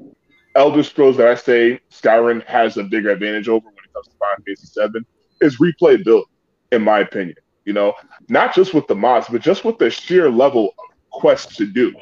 [0.54, 4.14] Elder Scrolls that I say Skyrim has a bigger advantage over when it comes to
[4.18, 6.24] Final Fantasy VII is replayability,
[6.72, 7.36] in my opinion.
[7.64, 7.94] You know,
[8.28, 11.94] not just with the mods, but just with the sheer level of quests to do.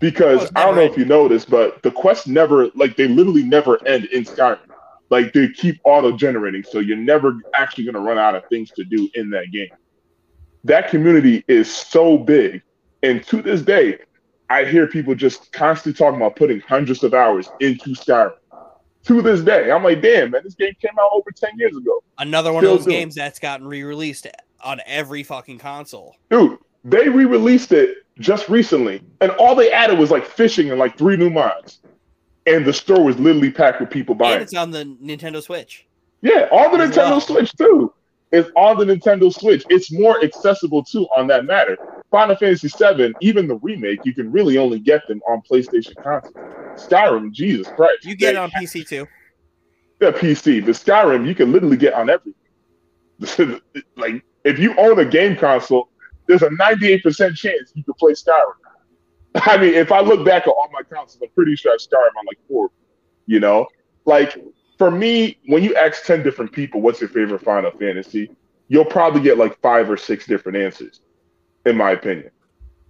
[0.00, 3.84] Because I don't know if you noticed, but the quests never, like, they literally never
[3.86, 4.60] end in Skyrim.
[5.10, 8.70] Like, they keep auto generating, so you're never actually going to run out of things
[8.72, 9.70] to do in that game.
[10.64, 12.62] That community is so big.
[13.02, 13.98] And to this day,
[14.50, 18.32] I hear people just constantly talking about putting hundreds of hours into Skyrim.
[19.04, 22.02] To this day, I'm like, damn, man, this game came out over 10 years ago.
[22.18, 22.98] Another one Still of those doing.
[22.98, 24.26] games that's gotten re-released
[24.62, 26.16] on every fucking console.
[26.30, 30.78] Dude, they re released it just recently, and all they added was like fishing and
[30.78, 31.78] like three new mods.
[32.48, 34.40] And the store was literally packed with people And buying.
[34.40, 35.86] it's on the Nintendo Switch.
[36.22, 37.20] Yeah, on the As Nintendo well.
[37.20, 37.92] Switch too.
[38.32, 39.64] It's on the Nintendo Switch.
[39.70, 41.76] It's more accessible too on that matter.
[42.10, 46.32] Final Fantasy VII, even the remake, you can really only get them on PlayStation console.
[46.74, 48.04] Skyrim, Jesus Christ.
[48.04, 49.06] You get it on PC too.
[50.00, 50.64] Yeah, PC.
[50.64, 53.60] The Skyrim you can literally get on everything.
[53.96, 55.88] like if you own a game console,
[56.26, 57.02] there's a 98%
[57.36, 58.52] chance you can play Skyrim.
[59.34, 62.18] I mean, if I look back at all my consoles, I'm pretty sure I Skyrim
[62.18, 62.70] on like four.
[63.26, 63.66] You know,
[64.04, 64.38] like
[64.78, 68.30] for me, when you ask 10 different people, what's your favorite Final Fantasy,
[68.68, 71.00] you'll probably get like five or six different answers,
[71.66, 72.30] in my opinion.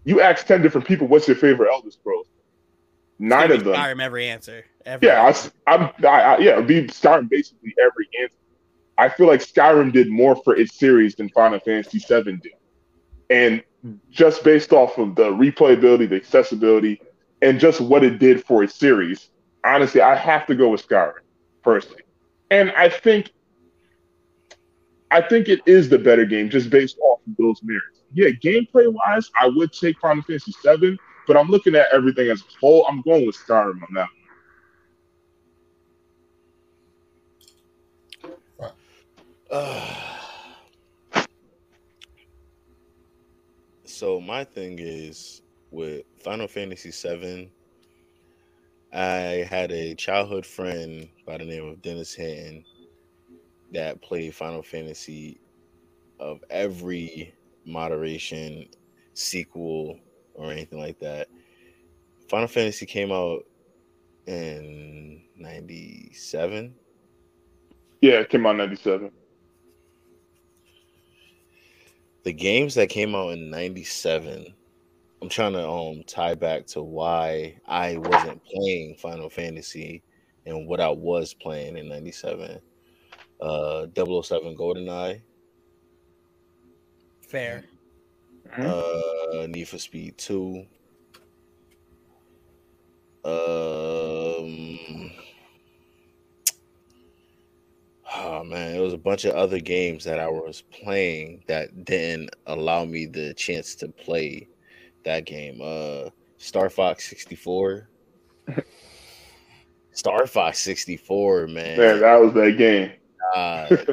[0.05, 2.29] You ask 10 different people, what's your favorite Elder Scrolls?
[3.19, 3.75] Nine of them.
[3.75, 4.65] Skyrim every answer.
[4.87, 5.33] Every Yeah,
[5.67, 8.37] I, am I, I, yeah, be Skyrim basically every answer.
[8.97, 12.53] I feel like Skyrim did more for its series than Final Fantasy VII did,
[13.31, 13.99] and Mm-hmm.
[14.11, 17.01] just based off of the replayability, the accessibility,
[17.43, 19.31] and just what it did for its series,
[19.65, 21.21] honestly, I have to go with Skyrim
[21.63, 22.03] personally.
[22.51, 23.31] And I think,
[25.13, 28.01] I think it is the better game just based off of those merits.
[28.13, 30.99] Yeah, gameplay wise, I would take Final Fantasy VII,
[31.29, 32.85] but I'm looking at everything as a whole.
[32.89, 34.07] I'm going with Skyrim on
[39.51, 40.05] that.
[43.99, 47.51] so my thing is with Final Fantasy VII.
[48.93, 52.65] I had a childhood friend by the name of Dennis Hinton
[53.73, 55.41] that played Final Fantasy
[56.21, 57.35] of every
[57.67, 58.69] moderation,
[59.15, 59.99] sequel,
[60.35, 61.27] or anything like that.
[62.29, 63.47] Final Fantasy came out
[64.29, 66.73] in 97.
[68.01, 69.11] Yeah, it came out in 97.
[72.25, 74.55] The games that came out in 97
[75.23, 80.03] i'm trying to um tie back to why i wasn't playing final fantasy
[80.47, 82.61] and what i was playing in 97
[83.41, 85.23] uh 007 goldeneye.
[87.21, 87.65] Fair.
[88.57, 90.67] uh need for speed 2
[93.25, 94.08] um
[98.21, 102.31] Oh man, it was a bunch of other games that I was playing that didn't
[102.47, 104.49] allow me the chance to play
[105.05, 105.61] that game.
[105.63, 107.89] Uh Star Fox 64.
[109.93, 111.79] Star Fox 64, man.
[111.79, 112.93] Man, that was that game.
[113.35, 113.85] Uh, Do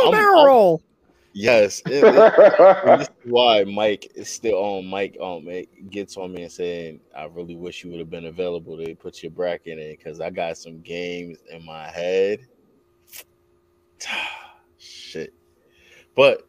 [0.00, 0.82] a I'm- barrel I'm- roll.
[1.34, 1.82] yes.
[1.86, 4.86] it- it- this is why Mike is still on.
[4.86, 8.26] Mike um it gets on me and saying, "I really wish you would have been
[8.26, 12.40] available to put your bracket in because I got some games in my head."
[14.78, 15.32] Shit,
[16.14, 16.46] but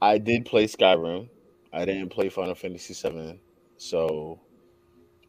[0.00, 1.28] I did play Skyrim.
[1.72, 3.40] I didn't play Final Fantasy VII,
[3.76, 4.40] so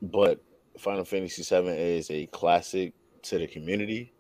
[0.01, 0.41] but
[0.77, 4.13] Final Fantasy VII is a classic to the community.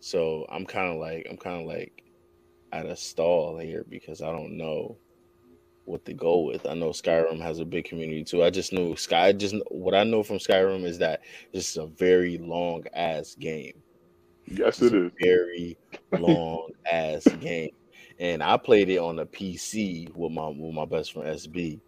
[0.00, 2.04] So I'm kind of like I'm kind of like
[2.72, 4.96] at a stall here because I don't know
[5.84, 6.66] what to go with.
[6.66, 8.44] I know Skyrim has a big community too.
[8.44, 9.28] I just know Sky.
[9.28, 11.20] I just what I know from Skyrim is that
[11.52, 13.74] this is a very long ass game.
[14.50, 15.12] Yes, It's it a is.
[15.20, 15.78] very
[16.12, 17.70] long ass game,
[18.18, 21.80] and I played it on a PC with my with my best friend SB.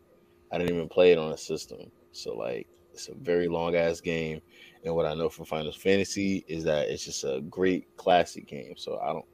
[0.52, 4.00] I didn't even play it on a system, so like it's a very long ass
[4.00, 4.40] game.
[4.84, 8.74] And what I know from Final Fantasy is that it's just a great classic game.
[8.76, 9.24] So I don't,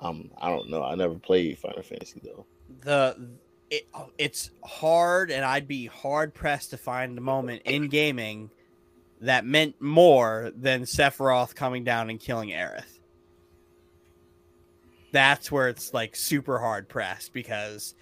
[0.00, 0.82] um, I don't know.
[0.84, 2.46] I never played Final Fantasy though.
[2.82, 3.30] The
[3.70, 8.50] it, it's hard, and I'd be hard pressed to find a moment in gaming
[9.20, 12.98] that meant more than Sephiroth coming down and killing Aerith.
[15.12, 17.94] That's where it's like super hard pressed because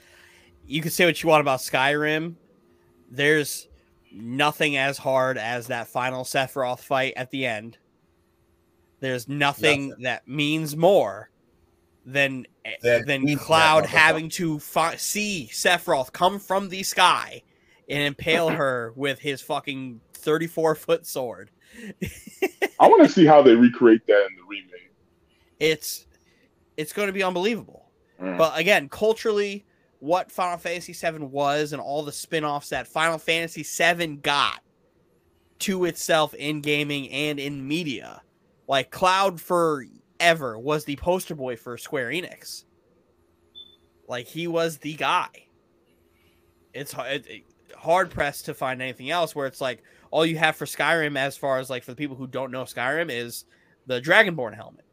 [0.67, 2.35] you can say what you want about Skyrim.
[3.11, 3.69] There's
[4.13, 7.79] nothing as hard as that final Sephiroth fight at the end.
[9.01, 11.31] There's nothing, that means more
[12.05, 12.47] than
[12.83, 17.43] Then than Cloud having to fi- see Sephiroth come from the sky
[17.89, 21.50] and impale her with his fucking 34 foot sword.
[22.81, 24.92] I want to see how they recreate that in the remake.
[25.58, 26.07] It's
[26.76, 27.91] it's going to be unbelievable.
[28.20, 28.39] Mm.
[28.39, 29.65] But again, culturally,
[30.00, 34.62] what Final Fantasy VII was and all the spin-offs that Final Fantasy VII got
[35.60, 38.23] to itself in gaming and in media.
[38.68, 42.65] Like Cloud forever was the poster boy for Square Enix.
[44.07, 45.28] Like he was the guy.
[46.73, 47.44] It's it-
[47.77, 51.37] hard pressed to find anything else where it's like all you have for Skyrim as
[51.37, 53.45] far as like for the people who don't know Skyrim is
[53.87, 54.85] the Dragonborn helmet.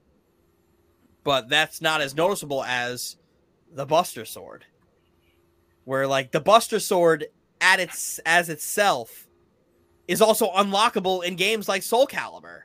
[1.23, 3.17] But that's not as noticeable as
[3.71, 4.65] the Buster Sword.
[5.85, 7.25] Where like the Buster Sword
[7.61, 9.27] at its as itself
[10.07, 12.61] is also unlockable in games like Soul Calibur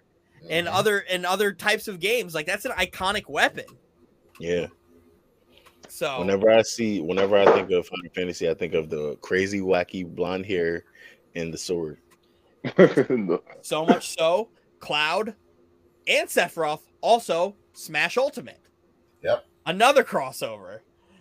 [0.49, 0.73] and Mhm.
[0.75, 2.35] other and other types of games.
[2.35, 3.67] Like that's an iconic weapon.
[4.39, 4.67] Yeah.
[5.91, 9.60] So Whenever I see, whenever I think of Final Fantasy, I think of the crazy,
[9.60, 10.85] wacky blonde hair
[11.35, 11.99] and the sword.
[13.10, 13.43] No.
[13.62, 15.35] so much so, Cloud
[16.07, 18.60] and Sephiroth also Smash Ultimate.
[19.23, 19.44] Yep.
[19.67, 20.81] Another crossover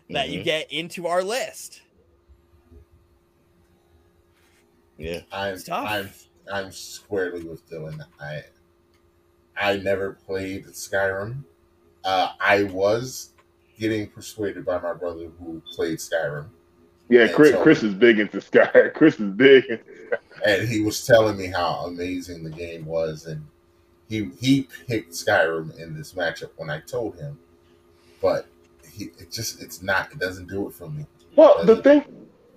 [0.09, 0.43] that you Mhm.
[0.43, 1.81] get into our list.
[4.97, 5.21] Yeah.
[5.31, 6.09] I'm I'm
[6.51, 8.05] I'm squarely with Dylan.
[8.19, 8.41] I
[9.57, 11.43] I never played Skyrim.
[12.03, 13.33] Uh, I was
[13.79, 16.47] getting persuaded by my brother who played Skyrim,
[17.07, 18.89] Yeah, Chris, Chris is big into Sky.
[18.93, 19.63] Chris is big.
[20.45, 23.43] and he was telling me how amazing the game was, and
[24.07, 27.39] he he picked Skyrim in this matchup when I told him,
[28.21, 28.47] but
[28.91, 31.05] he it just it's not it doesn't do it for me.
[31.35, 32.03] Well, the thing,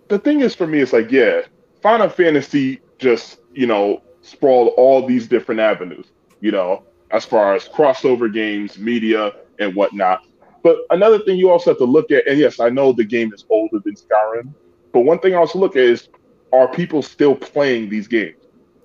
[0.08, 1.42] the thing is for me, it's like yeah,
[1.82, 6.06] Final Fantasy just you know sprawled all these different avenues.
[6.40, 10.24] You know, as far as crossover games, media, and whatnot.
[10.62, 13.32] But another thing you also have to look at, and yes, I know the game
[13.32, 14.52] is older than Skyrim,
[14.92, 16.08] but one thing I also look at is
[16.52, 18.36] are people still playing these games?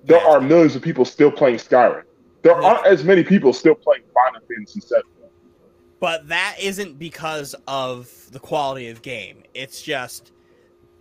[0.04, 2.04] There are millions of people still playing Skyrim.
[2.42, 5.02] There aren't as many people still playing Final Fantasy VII.
[6.00, 9.42] But that isn't because of the quality of game.
[9.54, 10.32] It's just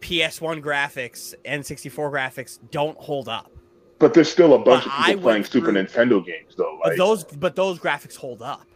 [0.02, 3.52] PS1 graphics and 64 graphics don't hold up.
[4.00, 6.80] But there's still a bunch But of people playing Super Nintendo games, though.
[6.84, 8.67] But Like, those but those graphics hold up.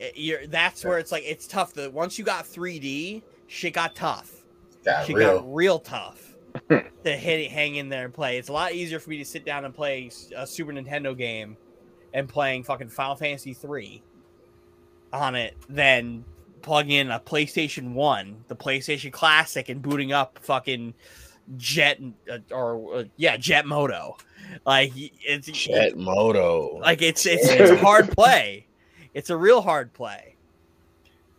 [0.00, 1.72] It- you're, that's where it's like it's tough.
[1.74, 4.32] The once you got 3D, shit got tough.
[4.84, 5.40] Got Shit real.
[5.40, 6.34] got real tough
[6.70, 8.38] to hit it, hang in there and play.
[8.38, 11.56] It's a lot easier for me to sit down and play a Super Nintendo game
[12.14, 14.02] and playing fucking Final Fantasy 3
[15.12, 16.24] on it than
[16.62, 20.94] plugging in a PlayStation 1, the PlayStation Classic, and booting up fucking
[21.56, 22.00] Jet
[22.32, 24.16] uh, or uh, yeah, Jet Moto.
[24.64, 26.78] Like it's Jet Moto.
[26.80, 28.66] like it's it's it's hard play.
[29.14, 30.36] It's a real hard play.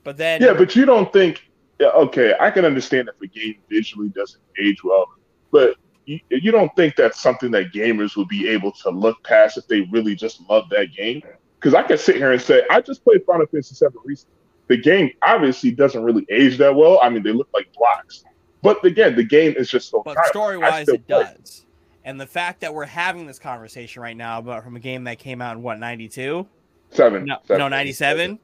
[0.04, 4.10] But then yeah, but you don't think, okay, I can understand if a game visually
[4.10, 5.08] doesn't age well,
[5.52, 5.76] but
[6.06, 9.68] you, you don't think that's something that gamers would be able to look past if
[9.68, 11.22] they really just love that game?
[11.60, 14.36] Because I can sit here and say, I just played Final Fantasy VII recently.
[14.68, 17.00] The game obviously doesn't really age that well.
[17.04, 18.24] I mean, they look like blocks.
[18.64, 21.66] But again, the game is just so but story wise, it play does.
[22.04, 25.20] And the fact that we're having this conversation right now about from a game that
[25.20, 26.48] came out in what, ninety two?
[26.92, 27.26] Seven.
[27.26, 27.60] No, seven.
[27.60, 28.40] no, ninety seven.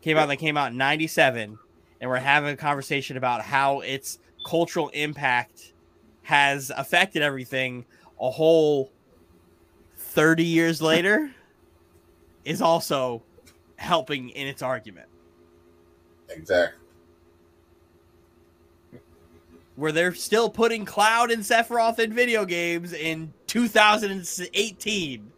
[0.00, 1.58] Came out that came out in ninety seven.
[2.00, 5.74] And we're having a conversation about how its cultural impact
[6.22, 7.84] has affected everything
[8.20, 8.90] a whole
[9.96, 11.30] 30 years later
[12.44, 13.22] is also
[13.76, 15.08] helping in its argument.
[16.28, 16.78] Exactly.
[19.76, 25.32] Where they're still putting Cloud and Sephiroth in video games in 2018.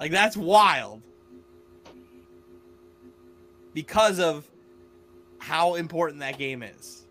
[0.00, 1.02] Like, that's wild.
[3.74, 4.48] Because of
[5.38, 7.04] how important that game is.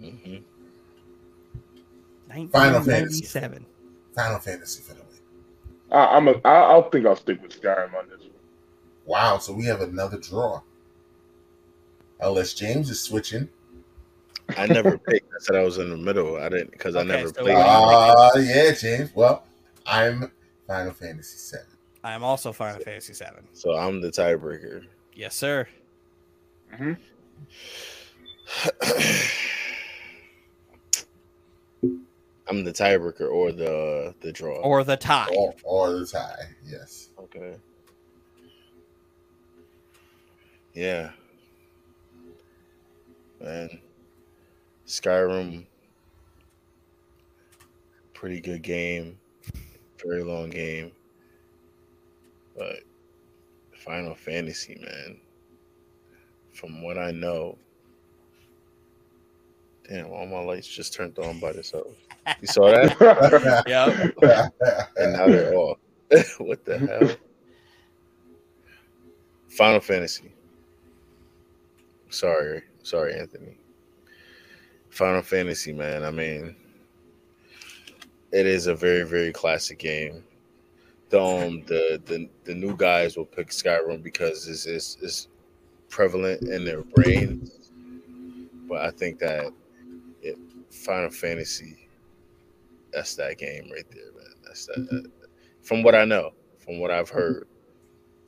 [0.00, 0.42] Mhm.
[2.28, 3.24] Final Fantasy.
[3.24, 3.66] 1997.
[4.14, 5.08] Final Fantasy for the win.
[5.90, 8.30] I, I'm a, I, I'll think I'll stick with Skyrim on this one.
[9.06, 10.60] Wow, so we have another draw.
[12.20, 13.48] Unless James is switching.
[14.56, 15.28] I never picked.
[15.32, 16.36] I said I was in the middle.
[16.36, 17.46] I didn't because I never so played.
[17.46, 17.66] we- it.
[17.66, 19.10] Ah, yeah, James.
[19.14, 19.44] Well,
[19.86, 20.30] I'm
[20.66, 21.66] Final Fantasy Seven.
[22.02, 23.42] I am also Final Fantasy 7.
[23.52, 24.84] So I'm the tiebreaker.
[25.14, 25.66] Yes, sir.
[26.72, 26.92] Mm-hmm.
[32.48, 34.58] I'm the tiebreaker or the the draw.
[34.58, 35.28] Or the tie.
[35.36, 36.44] Or, or the tie.
[36.64, 37.08] Yes.
[37.18, 37.56] Okay.
[40.74, 41.10] Yeah.
[43.40, 43.80] Man.
[44.86, 45.66] Skyrim.
[48.14, 49.18] Pretty good game.
[50.06, 50.92] Very long game.
[52.56, 52.80] But
[53.84, 55.18] Final Fantasy, man.
[56.52, 57.58] From what I know,
[59.88, 61.96] damn, all my lights just turned on by themselves.
[62.40, 63.64] You saw that?
[63.66, 64.48] Yeah.
[64.96, 65.78] and now they're off.
[66.38, 67.16] what the hell?
[69.48, 70.32] Final Fantasy.
[72.10, 73.56] Sorry, sorry, Anthony.
[74.90, 76.04] Final Fantasy, man.
[76.04, 76.54] I mean,
[78.36, 80.22] it is a very, very classic game.
[81.08, 85.28] The um, the the, the new guys will pick Skyrim because it's, it's it's
[85.88, 87.50] prevalent in their brain.
[88.68, 89.46] But I think that
[90.20, 90.36] it
[90.70, 91.88] Final Fantasy,
[92.92, 94.34] that's that game right there, man.
[94.44, 95.10] That's that.
[95.62, 97.46] From what I know, from what I've heard,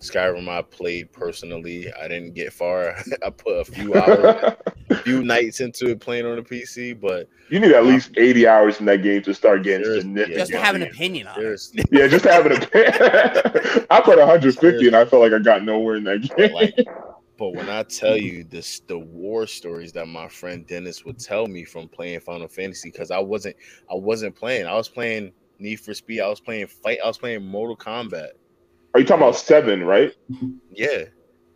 [0.00, 1.92] Skyrim I played personally.
[1.94, 2.96] I didn't get far.
[3.24, 4.54] I put a few hours,
[4.90, 8.46] a few nights into it playing on the PC, but you need at least 80
[8.46, 10.38] hours in that game to start getting Seriously, significant.
[10.38, 11.86] Just to have an opinion on it.
[11.90, 12.92] Yeah, just to have an opinion.
[13.90, 16.52] I put 150 and I felt like I got nowhere in that game.
[16.52, 16.74] like
[17.38, 21.46] but when I tell you this the war stories that my friend Dennis would tell
[21.46, 23.56] me from playing Final Fantasy, because I wasn't
[23.90, 24.66] I wasn't playing.
[24.66, 28.30] I was playing Need for Speed, I was playing fight, I was playing Mortal Kombat.
[28.94, 30.14] Are you talking about seven, right?
[30.70, 31.04] Yeah.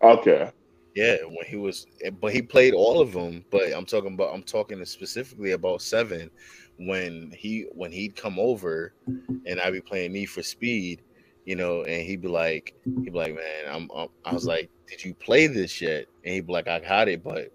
[0.02, 0.50] Okay.
[0.94, 1.86] Yeah, when he was,
[2.20, 3.44] but he played all of them.
[3.50, 6.30] But I'm talking about, I'm talking specifically about seven,
[6.76, 11.02] when he when he'd come over, and I'd be playing Need for Speed,
[11.46, 14.70] you know, and he'd be like, he'd be like, man, I'm, I'm I was like,
[14.86, 16.06] did you play this yet?
[16.24, 17.50] And he'd be like, I got it, but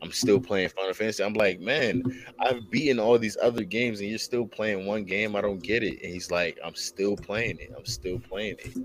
[0.00, 1.22] I'm still playing Final Fantasy.
[1.22, 2.02] I'm like, man,
[2.40, 5.36] I've beaten all these other games, and you're still playing one game.
[5.36, 6.00] I don't get it.
[6.02, 7.72] And he's like, I'm still playing it.
[7.76, 8.76] I'm still playing it.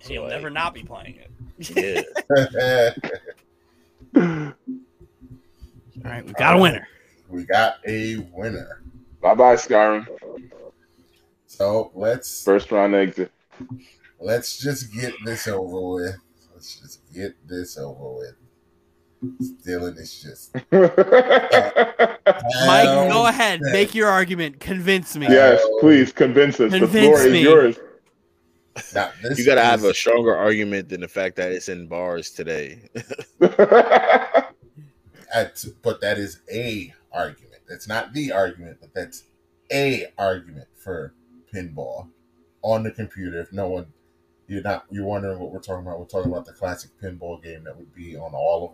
[0.00, 1.30] So, He'll like, never not be playing it.
[4.14, 4.16] Yeah.
[4.16, 4.52] All
[6.04, 6.86] right, we got a winner.
[7.28, 8.82] we got a winner.
[9.20, 10.06] Bye bye, Skyrim.
[11.46, 13.32] So let's First round exit.
[14.20, 16.16] let's just get this over with.
[16.54, 18.34] Let's just get this over with.
[19.66, 20.94] Dylan is just Mike,
[23.10, 25.26] go ahead, make your argument, convince me.
[25.26, 26.70] yes, please convince us.
[26.70, 27.38] the Convince floor me.
[27.38, 27.76] is yours.
[28.94, 31.86] Now, this You got to have a stronger argument than the fact that it's in
[31.86, 32.88] bars today.
[35.36, 37.62] at, but that is a argument.
[37.68, 39.24] That's not the argument, but that's
[39.72, 41.14] a argument for
[41.52, 42.08] pinball
[42.62, 43.40] on the computer.
[43.40, 43.86] If no one,
[44.48, 45.98] you're not, you're wondering what we're talking about.
[45.98, 48.70] We're talking about the classic pinball game that would be on all of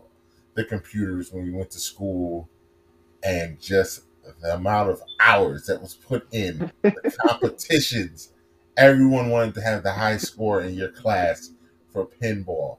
[0.54, 2.48] the computers when we went to school,
[3.22, 4.02] and just
[4.40, 8.31] the amount of hours that was put in the competitions.
[8.76, 11.50] Everyone wanted to have the high score in your class
[11.92, 12.78] for pinball.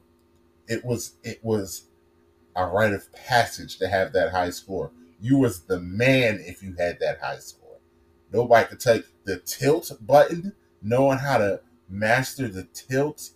[0.66, 1.86] It was it was
[2.56, 4.90] a rite of passage to have that high score.
[5.20, 7.78] You was the man if you had that high score.
[8.32, 13.30] Nobody could take the tilt button, knowing how to master the tilt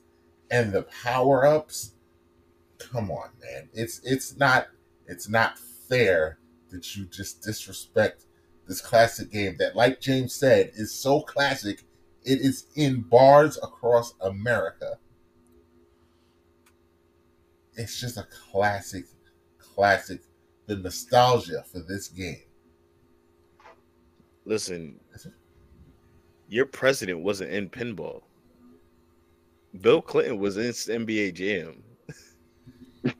[0.51, 1.93] and the power ups.
[2.78, 3.69] Come on, man.
[3.73, 4.69] It's it's not
[5.07, 6.39] it's not fair
[6.70, 8.25] that you just disrespect
[8.67, 11.83] this classic game that, like James said, is so classic.
[12.28, 14.98] It is in bars across America.
[17.74, 19.07] It's just a classic,
[19.58, 20.20] classic.
[20.66, 22.42] The nostalgia for this game.
[24.44, 25.00] Listen,
[26.50, 28.24] your president wasn't in pinball.
[29.81, 31.82] Bill Clinton was in NBA Jam.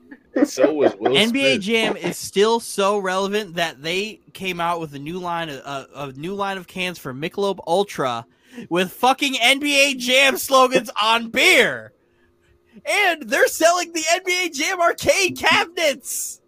[0.45, 1.61] So was Will NBA Smith.
[1.61, 5.85] Jam is still so relevant that they came out with a new line of uh,
[5.95, 8.25] a new line of cans for Michelob Ultra
[8.69, 11.93] with fucking NBA Jam slogans on beer.
[12.85, 16.41] And they're selling the NBA Jam arcade cabinets.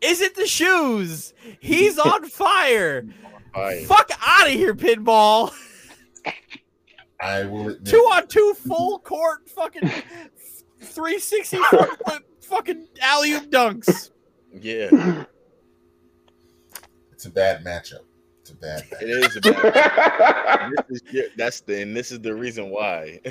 [0.00, 1.34] Is it the shoes?
[1.60, 3.06] He's on fire.
[3.54, 3.80] Fire.
[3.82, 5.52] Fuck out of here, pinball.
[7.20, 9.88] I will admit, Two on two full court fucking
[10.80, 14.10] 360 front fucking alley oop dunks.
[14.52, 14.88] Yeah,
[17.12, 18.04] it's a bad matchup.
[18.50, 19.02] It's a bad matchup.
[19.02, 19.36] it is.
[19.36, 23.20] A bad, this is your- that's the and this is the reason why.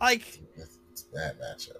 [0.00, 0.22] Like
[0.56, 1.78] It's, it's a bad matchup.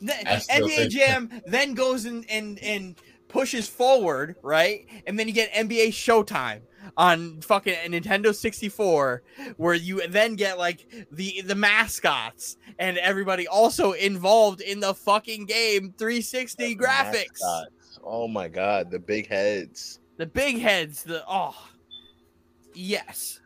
[0.00, 2.96] the, NBA think- Jam then goes and, and and
[3.28, 4.86] pushes forward, right?
[5.06, 6.60] And then you get NBA Showtime
[6.96, 9.22] on fucking Nintendo 64,
[9.56, 15.46] where you then get like the the mascots and everybody also involved in the fucking
[15.46, 17.40] game 360 graphics.
[17.40, 18.00] Mascots.
[18.02, 20.00] Oh my god, the big heads.
[20.16, 21.56] The big heads, the oh
[22.74, 23.40] yes.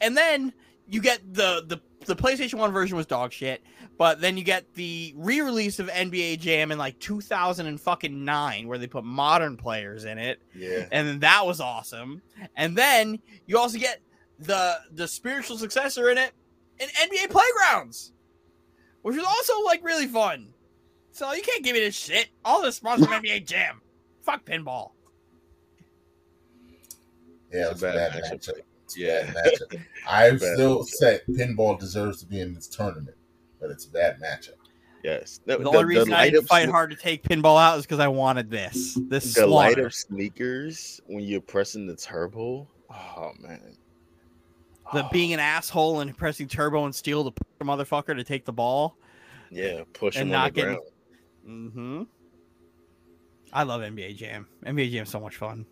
[0.00, 0.52] And then
[0.88, 3.62] you get the the the PlayStation 1 version was dog shit,
[3.98, 9.04] but then you get the re-release of NBA Jam in like 2009 where they put
[9.04, 10.86] modern players in it, Yeah.
[10.90, 12.22] and then that was awesome.
[12.56, 14.00] And then you also get
[14.38, 16.32] the the spiritual successor in it,
[16.80, 18.12] and NBA Playgrounds,
[19.02, 20.54] which was also like really fun.
[21.12, 22.28] So you can't give me this shit.
[22.44, 23.82] All the sponsors from NBA Jam.
[24.22, 24.92] Fuck pinball.
[27.52, 28.48] Yeah, It's it's a a bad bad matchup.
[28.48, 28.60] matchup.
[28.96, 29.26] Yeah.
[29.34, 29.80] matchup.
[30.08, 33.16] I still say pinball deserves to be in this tournament,
[33.60, 34.54] but it's a bad matchup.
[35.04, 35.40] Yes.
[35.46, 38.50] The, only reason I didn't fight hard to take pinball out is because I wanted
[38.50, 38.98] this.
[39.08, 39.86] This The light slaughter.
[39.86, 42.68] up sneakers when you're pressing the turbo.
[42.90, 43.76] Oh man.
[44.92, 48.96] the being an asshole and pressing turbo and steal the motherfucker to take the ball.
[49.50, 50.90] Yeah, push And him on not the getting- ground.
[51.48, 52.02] Mm-hmm.
[53.52, 54.46] I love NBA Jam.
[54.66, 55.64] NBA Jam's so much fun.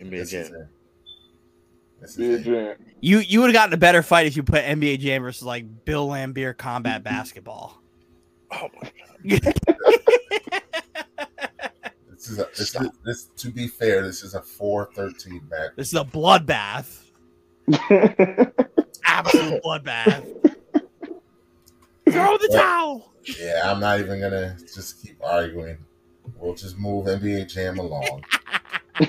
[0.00, 0.44] NBA This Jam.
[0.54, 0.68] it.
[2.00, 2.44] This Yeah, is it.
[2.44, 2.76] Jam.
[3.00, 5.84] You you would have gotten a better fight if you put NBA Jam versus like
[5.84, 7.80] Bill Laimbeer combat basketball.
[8.52, 8.90] Oh my
[9.30, 9.54] god.
[12.12, 15.70] This is a this, is, this to be fair, this is a 4-13 match.
[15.76, 17.04] this is a bloodbath.
[19.06, 20.26] Absolute bloodbath.
[22.10, 22.58] Throw the Yeah.
[22.60, 23.12] towel.
[23.40, 25.78] Yeah, I'm not even gonna just keep arguing.
[26.38, 28.22] We'll just move NBA Jam along.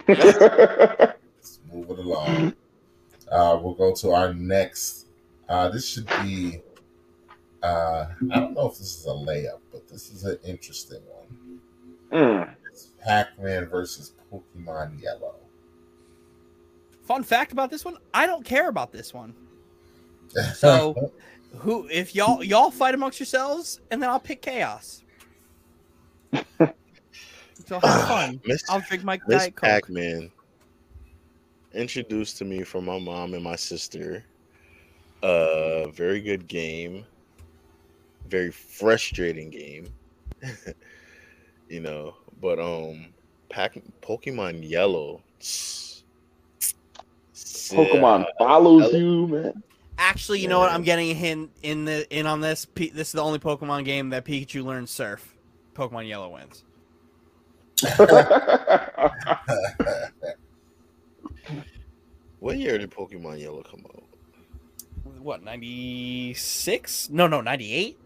[0.08, 2.54] Let's move it along.
[3.32, 5.08] Uh, we'll go to our next.
[5.48, 6.62] Uh, this should be.
[7.64, 11.60] Uh, I don't know if this is a layup, but this is an interesting one.
[12.12, 12.56] Mm.
[12.70, 15.36] It's Pac-Man versus Pokemon Yellow.
[17.04, 19.36] Fun fact about this one: I don't care about this one.
[20.56, 21.12] So-
[21.58, 25.04] Who, if y'all y'all fight amongst yourselves, and then I'll pick chaos.
[27.66, 28.42] so have fun.
[28.46, 29.70] Miss I'll drink my Miss diet coke.
[29.70, 30.32] Pac-Man
[31.74, 34.24] introduced to me from my mom and my sister.
[35.24, 37.06] A very good game,
[38.28, 39.88] very frustrating game.
[41.70, 43.08] you know, but um,
[43.50, 45.22] Pac Pokemon Yellow.
[47.34, 49.64] Pokemon follows you, man.
[49.98, 50.72] Actually, you know what?
[50.72, 52.66] I'm getting a hint in the in on this.
[52.76, 55.36] This is the only Pokemon game that Pikachu learns Surf.
[55.76, 56.64] Pokemon Yellow wins.
[62.40, 64.04] What year did Pokemon Yellow come out?
[65.22, 67.08] What ninety six?
[67.10, 68.00] No, no, ninety eight.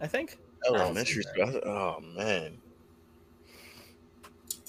[0.00, 0.38] I think.
[0.66, 1.60] Oh, elementary school.
[1.66, 2.56] Oh man.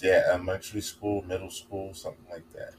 [0.01, 2.73] yeah, elementary school, middle school, something like that.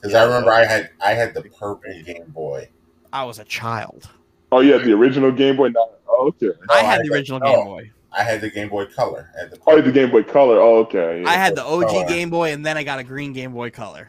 [0.00, 2.68] Because I remember I had I had the purple Game Boy.
[3.12, 4.08] I was a child.
[4.52, 5.68] oh, yeah, the original Game Boy.
[5.68, 6.46] No, oh, okay.
[6.46, 7.90] No, I had the got- original no, Game Boy.
[8.12, 9.30] I had the Game Boy Color.
[9.36, 10.58] I had the Oh, the Game Boy Color.
[10.60, 11.22] Oh, okay.
[11.22, 11.28] yeah.
[11.28, 12.06] I had the OG Color.
[12.06, 14.08] Game Boy, and then I got a green Game Boy Color.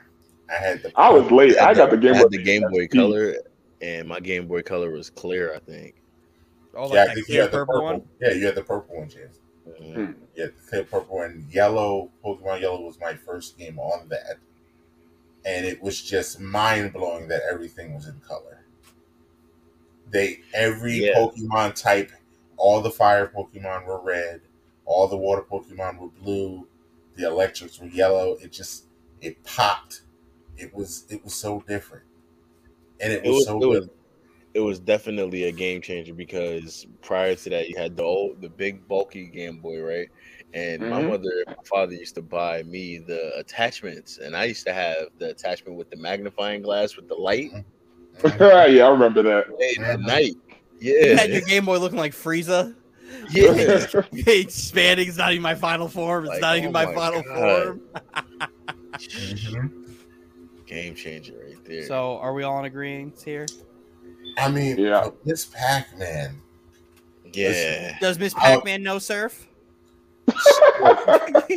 [0.49, 0.91] I had the.
[0.95, 1.57] I was late.
[1.57, 2.29] I got the I Game had Boy.
[2.29, 2.93] the Game Boy SP.
[2.95, 3.35] Color,
[3.81, 5.53] and my Game Boy Color was clear.
[5.53, 5.95] I think.
[6.75, 7.85] Oh, Yeah, like that think you had the purple purple.
[7.85, 8.01] one.
[8.21, 9.39] Yeah, you had the purple one, James.
[9.81, 10.15] Mhm.
[10.35, 12.09] Yeah, the clear purple and yellow.
[12.23, 14.37] Pokemon Yellow was my first game on that,
[15.43, 18.63] and it was just mind blowing that everything was in color.
[20.09, 21.15] They every Yeah.
[21.17, 22.11] Pokemon type,
[22.57, 24.41] all the fire Pokemon were red,
[24.85, 26.67] all the water Pokemon were blue,
[27.15, 28.35] the electrics were yellow.
[28.41, 28.85] It just
[29.21, 30.01] it popped.
[30.57, 32.05] It was it was so different,
[32.99, 33.89] and it It was, was- so it was- good.
[34.53, 38.49] It was definitely a game changer because prior to that, you had the old, the
[38.49, 40.07] big bulky Game Boy, right?
[40.55, 41.09] And my Mhm.
[41.09, 45.09] mother and my father used to buy me the attachments, and I used to have
[45.19, 47.63] the attachment with the magnifying glass with the light Mhm.
[48.75, 49.55] yeah, I remember that.
[49.59, 50.07] late at Mhm.
[50.07, 50.35] night.
[50.79, 52.75] Yeah, you had your Game Boy looking like Frieza.
[53.29, 53.85] yeah.
[54.27, 56.25] Expanding is not even my final form.
[56.25, 57.79] It's Like, not oh even my, my final God.
[58.35, 58.49] form.
[60.67, 61.85] Game changer right there.
[61.85, 63.45] So, are we all in agreement here?
[64.37, 65.09] I mean, Yeah.
[65.25, 66.41] Miss Pac Man.
[67.33, 69.47] yeah, Does Miss Pac-Man know surf?
[70.79, 71.51] not.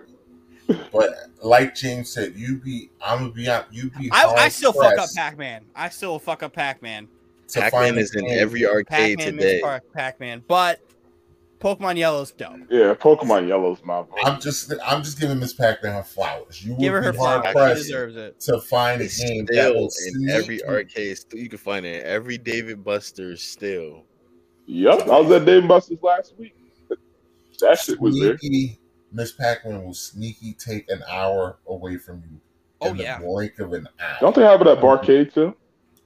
[0.92, 1.10] But
[1.42, 3.72] like James said, you be I'm gonna be out.
[3.72, 4.10] You be.
[4.10, 5.64] I, I hard still fuck up Pac-Man.
[5.76, 7.06] I still fuck up Pac-Man.
[7.06, 7.10] to
[7.54, 9.60] Pac-Man is in every arcade Pac-Man today.
[9.64, 10.80] Miss Pac-Man, but
[11.60, 12.56] Pokemon Yellow's dope.
[12.70, 14.18] yeah, Pokemon Yellow's my vote.
[14.24, 16.62] I'm just I'm just giving Miss Pac Man her flowers.
[16.64, 17.54] You Give her would her be hard flowers.
[17.54, 18.40] She pressed deserves it.
[18.40, 21.16] to find a It's game that still will in sneak every you- arcade.
[21.18, 24.04] Still, you can find it in every Dave & Buster's still.
[24.66, 26.54] Yep, I was at Dave & Buster's last week.
[27.60, 28.36] That shit was there.
[29.12, 32.38] Miss Pac Man will sneaky take an hour away from you.
[32.82, 33.18] Oh, in the yeah.
[33.18, 34.16] blink of an eye.
[34.20, 35.56] Don't they have it at Barcade too?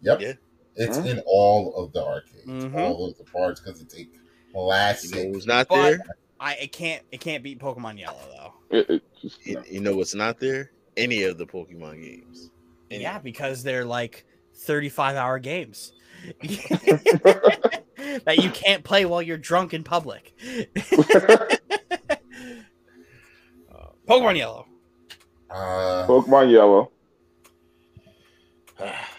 [0.03, 0.21] Yep.
[0.21, 0.33] Yeah.
[0.77, 1.05] It's Huh?
[1.05, 2.75] in all of the arcades, Mhm.
[2.75, 4.09] all of the parts, because it's a You
[4.53, 5.15] classic.
[5.15, 5.99] know what's not But- there?
[6.39, 8.55] I it can't it can't beat Pokemon Yellow though.
[8.79, 10.71] It, it just, You, you know what's not there?
[10.97, 12.51] Any of the Pokemon games.
[12.91, 13.03] Any.
[13.03, 14.25] Yeah, because they're like
[14.55, 15.93] 35 hour games
[16.41, 20.33] that you can't play while you're drunk in public.
[20.43, 20.65] Uh,
[24.09, 24.67] Pokemon Yellow.
[25.51, 26.91] Uh, Pokemon Yellow.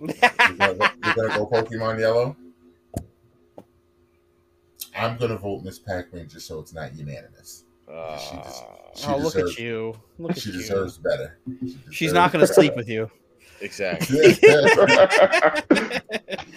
[0.00, 0.08] You're
[0.56, 2.36] gonna, go, you're gonna go Pokemon Yellow.
[4.96, 7.64] I'm gonna vote Miss Pac-Man just so it's not unanimous.
[7.90, 8.64] Uh, She just-
[8.96, 9.94] She oh, look deserves- at you!
[10.18, 10.58] Look at She you!
[10.58, 11.38] deserves better.
[11.60, 12.54] She She's not going to better.
[12.60, 13.10] sleep with you.
[13.60, 14.34] exactly.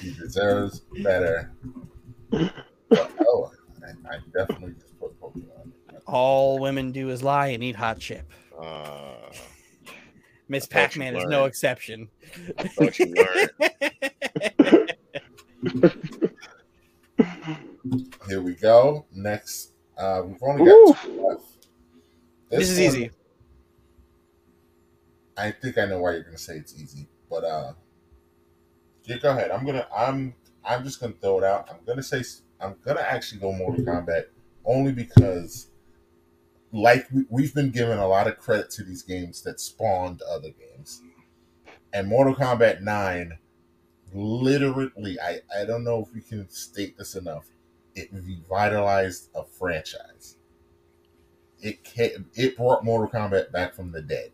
[0.01, 1.51] She deserves better.
[2.33, 5.71] Oh, I, I definitely just put Pokemon.
[6.05, 8.29] All women do is lie and eat hot chip.
[8.59, 9.15] Uh,
[10.53, 12.09] Miss I Pac-Man is no exception.
[12.59, 14.93] I thought you learned.
[18.29, 19.07] Here we go.
[19.11, 21.67] Next, uh, we've only got two left.
[22.51, 23.11] This is one- easy.
[25.35, 27.73] I think I know why you're gonna say it's easy, but uh,
[29.05, 29.49] yeah, go ahead.
[29.49, 31.67] I'm gonna, I'm, I'm just gonna throw it out.
[31.71, 32.23] I'm gonna say,
[32.61, 34.25] I'm gonna actually go Mortal Kombat
[34.65, 35.69] only because,
[36.73, 40.49] like, we, we've been given a lot of credit to these games that spawned other
[40.49, 41.01] games,
[41.93, 43.37] and Mortal Kombat Nine,
[44.13, 47.45] literally, I, I don't know if we can state this enough.
[47.95, 50.37] It revitalized a franchise.
[51.61, 54.31] It ca- it brought Mortal Kombat back from the dead.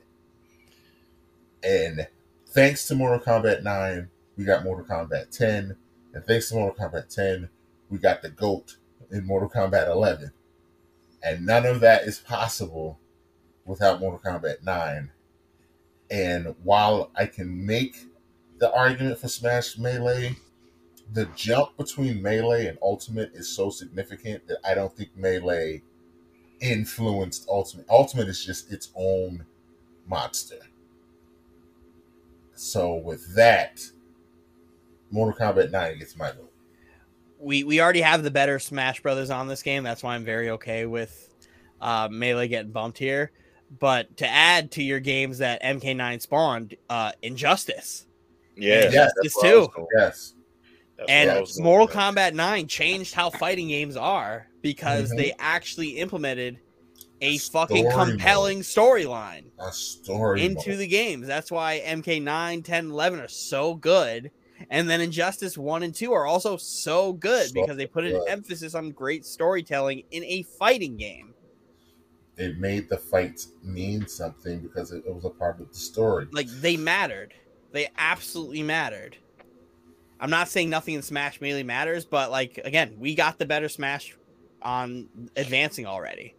[1.63, 2.07] And
[2.47, 5.75] thanks to Mortal Kombat 9, we got Mortal Kombat 10.
[6.13, 7.49] And thanks to Mortal Kombat 10,
[7.89, 8.77] we got the GOAT
[9.11, 10.31] in Mortal Kombat 11.
[11.21, 12.99] And none of that is possible
[13.65, 15.11] without Mortal Kombat 9.
[16.11, 17.97] And while I can make
[18.57, 20.35] the argument for Smash Melee,
[21.11, 25.81] the jump between Melee and Ultimate is so significant that I don't think Melee
[26.61, 27.85] influenced Ultimate.
[27.89, 29.45] Ultimate is just its own
[30.07, 30.59] monster.
[32.53, 33.81] So with that,
[35.11, 36.48] Mortal Kombat 9 gets my vote.
[37.39, 39.83] We we already have the better Smash Brothers on this game.
[39.83, 41.29] That's why I'm very okay with
[41.81, 43.31] uh, Melee getting bumped here.
[43.79, 48.05] But to add to your games that MK9 spawned, uh, Injustice
[48.57, 49.73] Yeah, Yeah, that's this where I was too.
[49.75, 49.87] going.
[49.97, 50.33] Yes.
[50.97, 51.95] That's and Mortal with.
[51.95, 55.17] Kombat 9 changed how fighting games are because Mhm.
[55.17, 56.59] they actually implemented
[57.21, 57.93] a Story fucking mode.
[57.93, 60.79] compelling storyline story into mode.
[60.79, 61.27] the games.
[61.27, 64.31] That's why MK9, 10, 11 are so good.
[64.69, 68.11] And then Injustice 1 and 2 are also so good So because they put an
[68.11, 68.27] good.
[68.27, 71.33] emphasis on great storytelling in a fighting game.
[72.37, 76.27] It made the fights mean something because it, it was a part of the story.
[76.31, 77.33] Like they mattered.
[77.71, 79.17] They absolutely mattered.
[80.19, 83.69] I'm not saying nothing in Smash Melee matters, but like again, we got the better
[83.69, 84.15] Smash
[84.61, 86.35] on advancing already.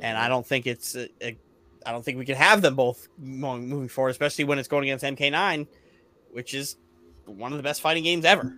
[0.00, 0.28] and I mhm.
[0.28, 1.36] don't think it's a, a,
[1.84, 5.04] I don't think we can have them both moving forward, especially when it's going against
[5.04, 5.66] MK9,
[6.30, 6.76] which is
[7.26, 8.54] one of the best fighting games ever.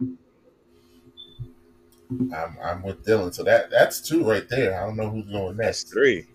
[2.11, 3.33] I'm, I'm with Dylan.
[3.35, 4.81] So that that's two right there.
[4.81, 5.93] I don't know who's going That's next.
[5.93, 6.27] three.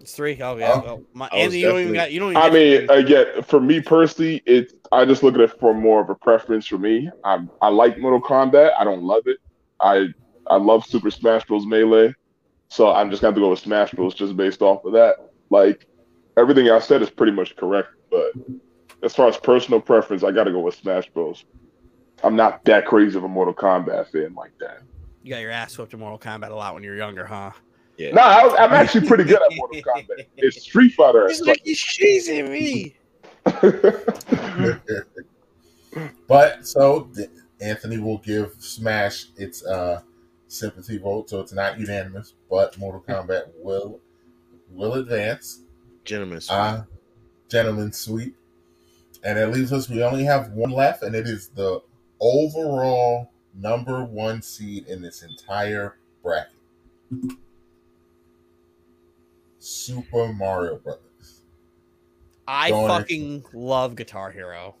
[0.00, 0.40] It's three.
[0.40, 1.04] Oh yeah, Oh.
[1.14, 2.30] my, I Andy, you don't even got you don't.
[2.30, 4.72] Even I get- mean, uh, again, for me personally, it.
[4.92, 7.10] I just look at it for more of a preference for me.
[7.24, 8.72] I I like Mortal Kombat.
[8.78, 9.38] I don't love it.
[9.80, 10.06] I
[10.46, 11.66] I love Super Smash Bros.
[11.66, 12.14] Melee,
[12.68, 14.14] so I'm just gonna have to go with Smash Bros.
[14.14, 15.16] just based off of that.
[15.50, 15.86] Like
[16.36, 18.32] everything I said is pretty much correct, but
[19.02, 21.44] as far as personal preference, I got to go with Smash Bros.
[22.24, 24.80] I'm not that crazy of a Mortal Kombat fan like that.
[25.22, 27.50] you got your ass whipped in Mortal Kombat a lot when you were younger, huh?
[27.98, 28.12] Yeah.
[28.12, 30.26] No, I, I'm actually pretty good at Mortal Kombat.
[30.36, 31.28] It's Street Fighter.
[31.28, 32.96] He's like he's cheesing me.
[36.26, 37.10] but so
[37.60, 40.00] Anthony will give Smash its uh,
[40.48, 42.34] sympathy vote, so it's not unanimous.
[42.50, 44.00] But Mortal Kombat will
[44.70, 45.62] will advance.
[46.04, 46.82] Gentlemen, Uh,
[47.48, 48.36] gentlemen sweep,
[49.24, 49.88] and it leaves us.
[49.88, 51.80] We only have one left, and it is the
[52.20, 56.52] overall number one seed in this entire bracket.
[59.58, 61.42] Super Mario Brothers
[62.46, 64.76] I Going fucking love Guitar Hero.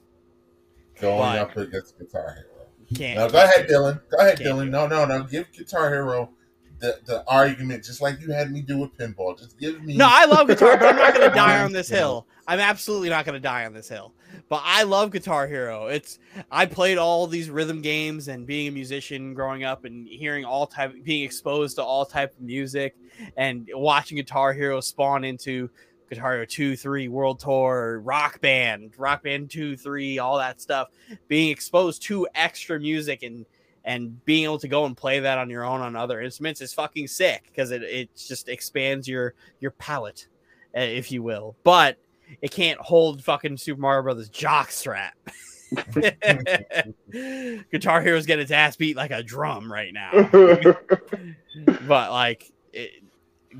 [1.00, 2.66] going up against Guitar Hero.
[2.94, 3.18] Can't.
[3.18, 4.00] No, go ahead, Dylan.
[4.08, 4.70] Go ahead, Dylan.
[4.70, 5.24] No, no, no.
[5.24, 6.30] Give Guitar Hero
[6.78, 9.36] the, the argument, just like you had me do with pinball.
[9.36, 9.96] Just give me.
[9.96, 12.26] No, I love guitar, but I'm not going to die on this hill.
[12.46, 14.12] I'm absolutely not going to die on this hill.
[14.48, 15.86] But I love Guitar Hero.
[15.86, 16.18] It's
[16.50, 20.66] I played all these rhythm games and being a musician growing up and hearing all
[20.66, 22.96] type being exposed to all type of music
[23.36, 25.70] and watching Guitar Hero spawn into
[26.08, 30.88] Guitar Hero 2, 3, World Tour, Rock Band, Rock Band 2, 3, all that stuff.
[31.28, 33.46] Being exposed to extra music and
[33.84, 36.74] and being able to go and play that on your own on other instruments is
[36.74, 40.26] fucking sick because it, it just expands your your palette,
[40.76, 41.56] uh, if you will.
[41.62, 41.96] But
[42.40, 45.16] it can't hold fucking Super Mario Brothers jock strap.
[47.70, 50.10] Guitar Hero's getting its ass beat like a drum right now.
[51.86, 53.02] but like, it,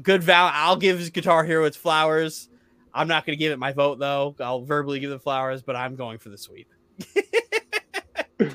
[0.02, 0.50] good val.
[0.52, 2.48] I'll give Guitar Hero its flowers.
[2.94, 4.34] I'm not going to give it my vote though.
[4.40, 6.68] I'll verbally give it flowers, but I'm going for the sweep.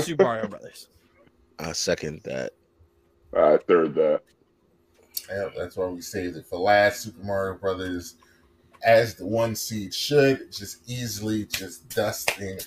[0.00, 0.88] Super Mario Brothers.
[1.58, 2.52] I second that.
[3.34, 4.22] I third that.
[5.28, 7.02] Yeah, that's why we saved it for last.
[7.02, 8.14] Super Mario Brothers,
[8.84, 12.58] as the one seed should, just easily just dusting,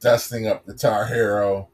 [0.00, 1.68] dusting up the Tar Hero.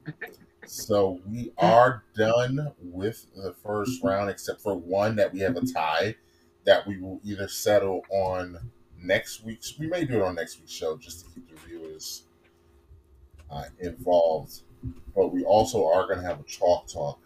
[0.67, 5.67] So we are done with the first round, except for one that we have a
[5.67, 6.17] tie
[6.65, 8.59] that we will either settle on
[8.99, 9.79] next week's.
[9.79, 12.25] We may do it on next week's show just to keep the viewers
[13.51, 14.63] uh, involved.
[15.15, 17.21] But we also are going to have a chalk talk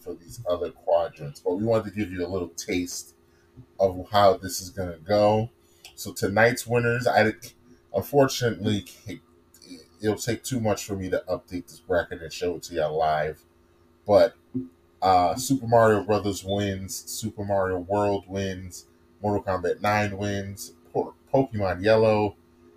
[0.00, 1.40] for these other quadrants.
[1.40, 3.14] But we wanted to give you a little taste
[3.80, 5.50] of how this is going to go.
[5.94, 7.32] So tonight's winners, I
[7.94, 8.86] unfortunately
[10.00, 12.86] it'll take too much for me to update this bracket and show it to you
[12.86, 13.42] live.
[14.06, 14.34] But
[15.00, 18.86] uh, Super Mario Brothers wins, Super Mario World wins,
[19.22, 20.72] Mortal Kombat 9 wins,
[21.32, 22.36] Pokemon Yellow,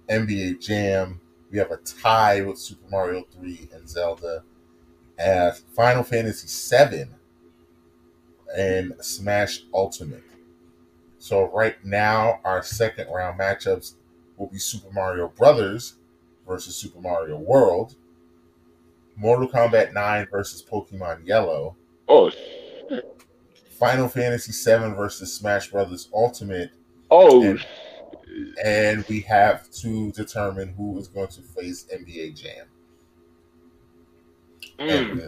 [0.09, 1.19] NBA Jam.
[1.51, 4.43] We have a tie with Super Mario 3 and Zelda.
[5.17, 7.15] As Final Fantasy 7
[8.55, 10.23] and Smash Ultimate.
[11.27, 13.95] So right now, our second round matchups
[14.37, 15.95] will be Super Mario Brothers
[16.47, 17.95] versus Super Mario World,
[19.17, 21.75] Mortal Kombat 9 versus Pokemon Yellow,
[22.07, 22.31] Oh,
[23.71, 26.71] Final Fantasy 7 versus Smash Brothers Ultimate,
[27.11, 27.65] oh, And-
[28.63, 32.67] and we have to determine who is going to face NBA Jam.
[34.79, 35.21] mm, And,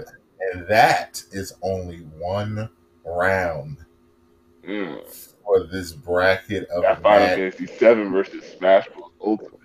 [0.54, 2.70] and that is only one
[3.04, 3.80] round
[4.64, 5.29] mm.
[5.50, 7.56] For this bracket of That Final match.
[7.56, 9.10] Fantasy Seven versus Smash Bros.
[9.22, 9.60] Ultimate.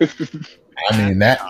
[0.90, 1.40] I mean that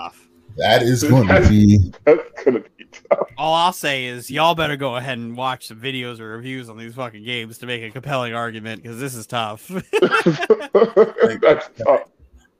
[0.58, 3.28] that is going to be That's gonna be tough.
[3.38, 6.76] All I'll say is y'all better go ahead and watch some videos or reviews on
[6.76, 9.68] these fucking games to make a compelling argument because this is tough.
[9.92, 12.02] That's tough.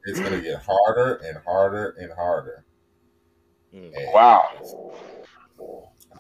[0.05, 2.65] it's going to get harder and harder and harder.
[3.75, 3.93] Mm.
[3.95, 4.95] And Wow.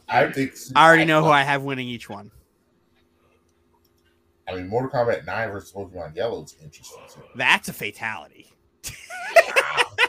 [0.09, 2.31] I think I already know who I have winning each one.
[4.51, 7.21] I mean, Mortal Kombat 9 versus Pokemon Yellow is interesting too.
[7.35, 8.51] That's a fatality.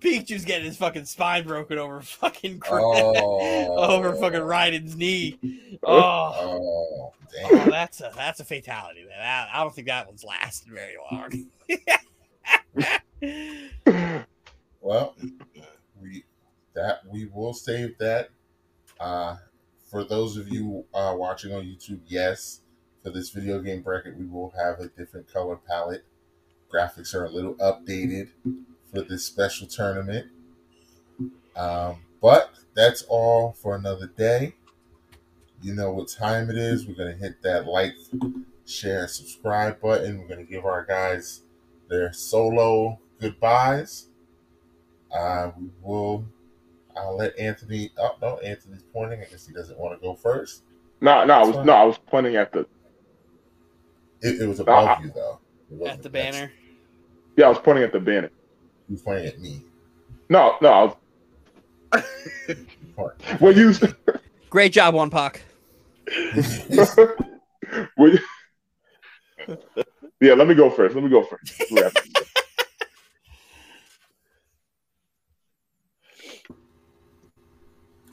[0.00, 5.38] Pikachu's getting his fucking spine broken over fucking Oh, over fucking Raiden's knee.
[5.82, 5.92] Oh,
[6.36, 7.12] Oh,
[7.42, 7.68] oh, damn.
[7.70, 9.04] that's a that's a fatality.
[9.04, 9.20] Man.
[9.20, 11.46] I, I don't think that one's lasted very long.
[14.80, 15.14] Well,
[16.00, 16.24] we
[16.74, 18.30] that we will save that.
[19.00, 19.36] Uh,
[19.94, 22.62] for those of you uh, watching on YouTube, yes,
[23.04, 26.04] for this video game bracket, we will have a different color palette.
[26.68, 28.30] Graphics are a little updated
[28.92, 30.26] for this special tournament.
[31.54, 34.56] Um, but that's all for another day.
[35.62, 36.88] You know what time it is.
[36.88, 37.94] We're going to hit that like,
[38.66, 40.18] share, subscribe button.
[40.18, 41.42] We're going to give our guys
[41.88, 44.08] their solo goodbyes.
[45.16, 46.24] Uh, we will.
[46.96, 47.90] I'll let Anthony.
[47.98, 49.20] Oh no, Anthony's pointing.
[49.20, 50.62] I guess he doesn't want to go first.
[51.00, 52.60] no, no, I was no, I was pointing at the
[54.20, 55.40] It, it was above you though.
[55.70, 56.52] It At the next- banner.
[57.36, 58.30] yeah, I was pointing at the banner.
[58.86, 59.64] He was pointing at me.
[60.28, 62.04] No, no, I was
[62.96, 63.14] Point.
[63.40, 63.72] well you
[64.50, 65.40] Great job, One Puck.
[67.96, 68.18] well, you-
[70.20, 70.94] Yeah, let me go first.
[70.94, 71.60] Let me go first.
[71.72, 72.28] Wrap it.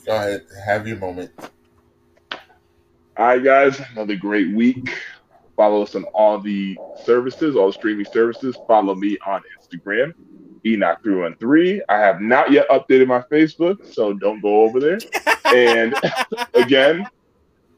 [0.04, 0.46] Go ahead.
[0.64, 1.30] Have your moment.
[3.16, 4.90] All right, guys, another great week.
[5.56, 8.56] Follow us on all the services, all the streaming services.
[8.66, 10.12] Follow me on Instagram,
[10.64, 11.80] Enoch313.
[11.88, 14.98] I have not yet updated my Facebook, so don't go over there.
[15.54, 15.94] And
[16.54, 17.06] again,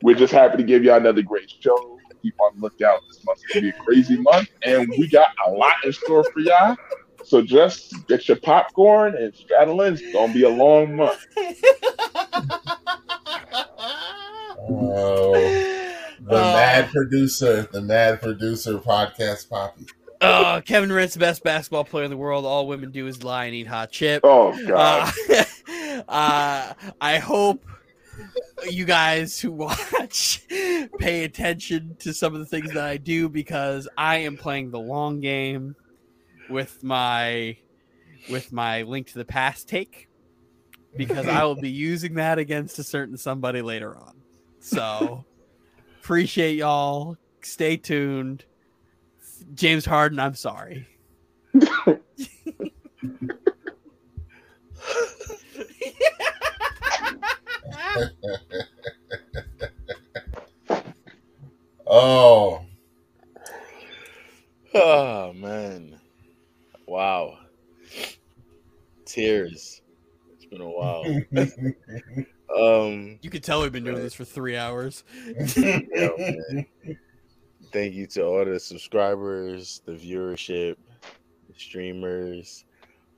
[0.00, 1.98] we're just happy to give y'all another great show.
[2.22, 3.00] Keep on the lookout.
[3.08, 6.38] This month's gonna be a crazy month, and we got a lot in store for
[6.38, 6.76] y'all.
[7.24, 9.94] So just get your popcorn and straddle in.
[9.94, 11.24] It's gonna be a long month.
[14.66, 19.86] Oh, the Uh, mad producer, the mad producer, podcast Poppy.
[20.20, 22.44] uh, Kevin Durant's the best basketball player in the world.
[22.46, 24.20] All women do is lie and eat hot chip.
[24.24, 25.12] Oh God.
[25.28, 27.64] Uh, uh, I hope
[28.70, 30.42] you guys who watch
[30.98, 34.78] pay attention to some of the things that I do because I am playing the
[34.80, 35.76] long game
[36.48, 37.56] with my
[38.28, 40.08] with my link to the past take
[40.97, 44.23] because I will be using that against a certain somebody later on.
[44.60, 45.24] So
[46.00, 47.16] appreciate y'all.
[47.42, 48.44] Stay tuned.
[49.55, 50.86] James Harden, I'm sorry.
[61.86, 62.64] Oh,
[64.74, 65.93] Oh man.
[66.86, 67.38] Wow.
[69.04, 69.82] Tears.
[70.34, 71.04] It's been a while.
[72.56, 75.04] um, You could tell we've been doing this for three hours.
[75.56, 76.16] yo.
[77.72, 80.76] Thank you to all the subscribers, the viewership,
[81.48, 82.64] the streamers.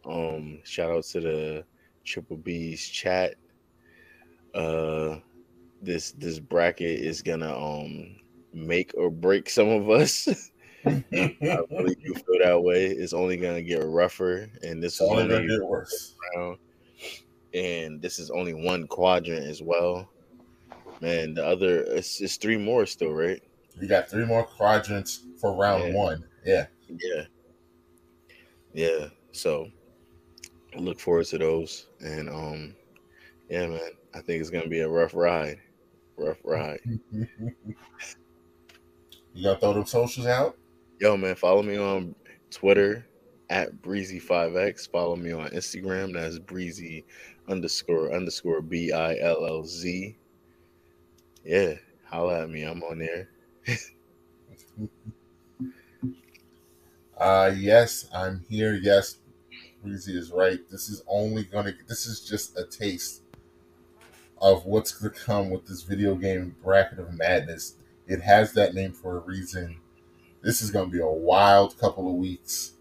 [0.06, 1.64] Um, shout out to the
[2.04, 3.34] Triple B's chat.
[4.54, 5.16] Uh,
[5.82, 8.16] this this bracket is gonna um
[8.54, 10.50] make or break some of us.
[10.86, 11.02] I
[11.70, 12.86] really do feel that way.
[12.86, 16.14] It's only gonna get rougher, and this It's is only gonna get worse.
[16.36, 16.58] round,
[17.54, 20.10] and this is only one quadrant as well.
[21.00, 23.42] Man, the other it's, it's three more still, right?
[23.80, 25.94] We got three more quadrants for round Yeah.
[25.94, 26.24] one.
[26.44, 26.66] Yeah.
[26.88, 27.26] Yeah,
[28.72, 29.08] yeah.
[29.32, 29.70] So
[30.74, 32.76] I look forward to those, and um,
[33.48, 35.60] yeah, man, I think it's gonna be a rough ride,
[36.16, 36.80] rough ride.
[39.34, 40.56] You gonna throw them socials out?
[40.98, 42.14] Yo, man, follow me on
[42.50, 43.06] Twitter
[43.50, 44.90] at Breezy5X.
[44.90, 46.14] Follow me on Instagram.
[46.14, 47.04] That's Breezy
[47.48, 50.16] underscore underscore B I L L Z.
[51.44, 52.62] Yeah, holla at me.
[52.62, 53.28] I'm on there.
[57.18, 58.74] Uh yes, I'm here.
[58.74, 59.16] Yes,
[59.82, 60.58] Breezy is right.
[60.70, 63.22] This is only gonna this is just a taste
[64.42, 67.76] of what's gonna come with this video game bracket of madness.
[68.06, 69.80] It has that name for a reason.
[70.46, 72.74] This is gonna be a wild couple of weeks.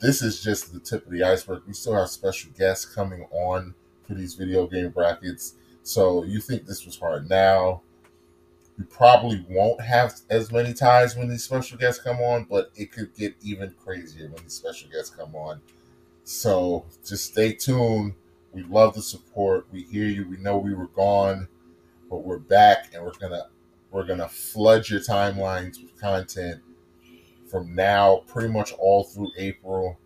[0.00, 1.62] This is just the tip of the iceberg.
[1.64, 5.54] We still have special guests coming on for these video game brackets.
[5.84, 7.82] So you think this was hard now?
[8.76, 12.90] We probably won't have as many ties when these special guests come on, but it
[12.90, 15.60] could get even crazier when these special guests come on.
[16.24, 18.14] So just stay tuned.
[18.52, 19.68] We love the support.
[19.70, 20.28] We hear you.
[20.28, 21.46] We know we were gone,
[22.10, 23.46] but we're back and we're gonna
[23.92, 26.60] we're gonna flood your timelines with content
[27.50, 29.98] from now pretty much all through April.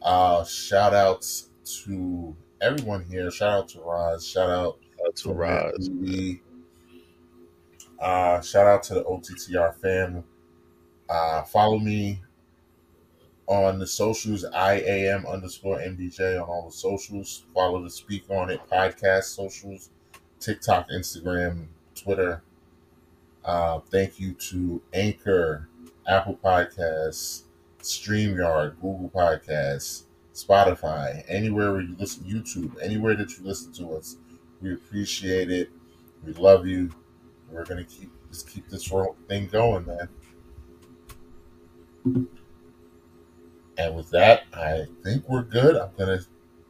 [0.00, 1.50] Uh shout outs
[1.84, 3.30] to everyone here.
[3.30, 4.26] Shout out to Roz.
[4.26, 5.90] Shout out Shout out to Roz.
[8.02, 10.24] Uh, shout out to the OTTR fam.
[11.08, 12.20] Uh, follow me
[13.46, 17.44] on the socials, IAM underscore MDJ on all the socials.
[17.54, 19.90] Follow the Speak On It podcast socials,
[20.40, 22.42] TikTok, Instagram, Twitter.
[23.44, 25.68] Uh, thank you to Anchor,
[26.06, 27.42] Apple Podcasts,
[27.80, 34.16] StreamYard, Google Podcasts, Spotify, anywhere where you listen, YouTube, anywhere that you listen to us.
[34.60, 35.70] We appreciate it.
[36.24, 36.90] We love you.
[37.50, 38.90] We're gonna keep just keep this
[39.28, 40.08] thing going, man.
[43.76, 45.76] And with that, I think we're good.
[45.76, 46.20] I'm gonna,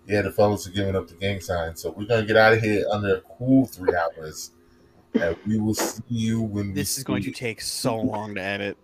[0.07, 2.61] yeah, the fellas are giving up the gang sign, so we're gonna get out of
[2.61, 4.51] here under a cool three hours.
[5.15, 8.43] And we will see you when we This is going to take so long to
[8.43, 8.79] edit.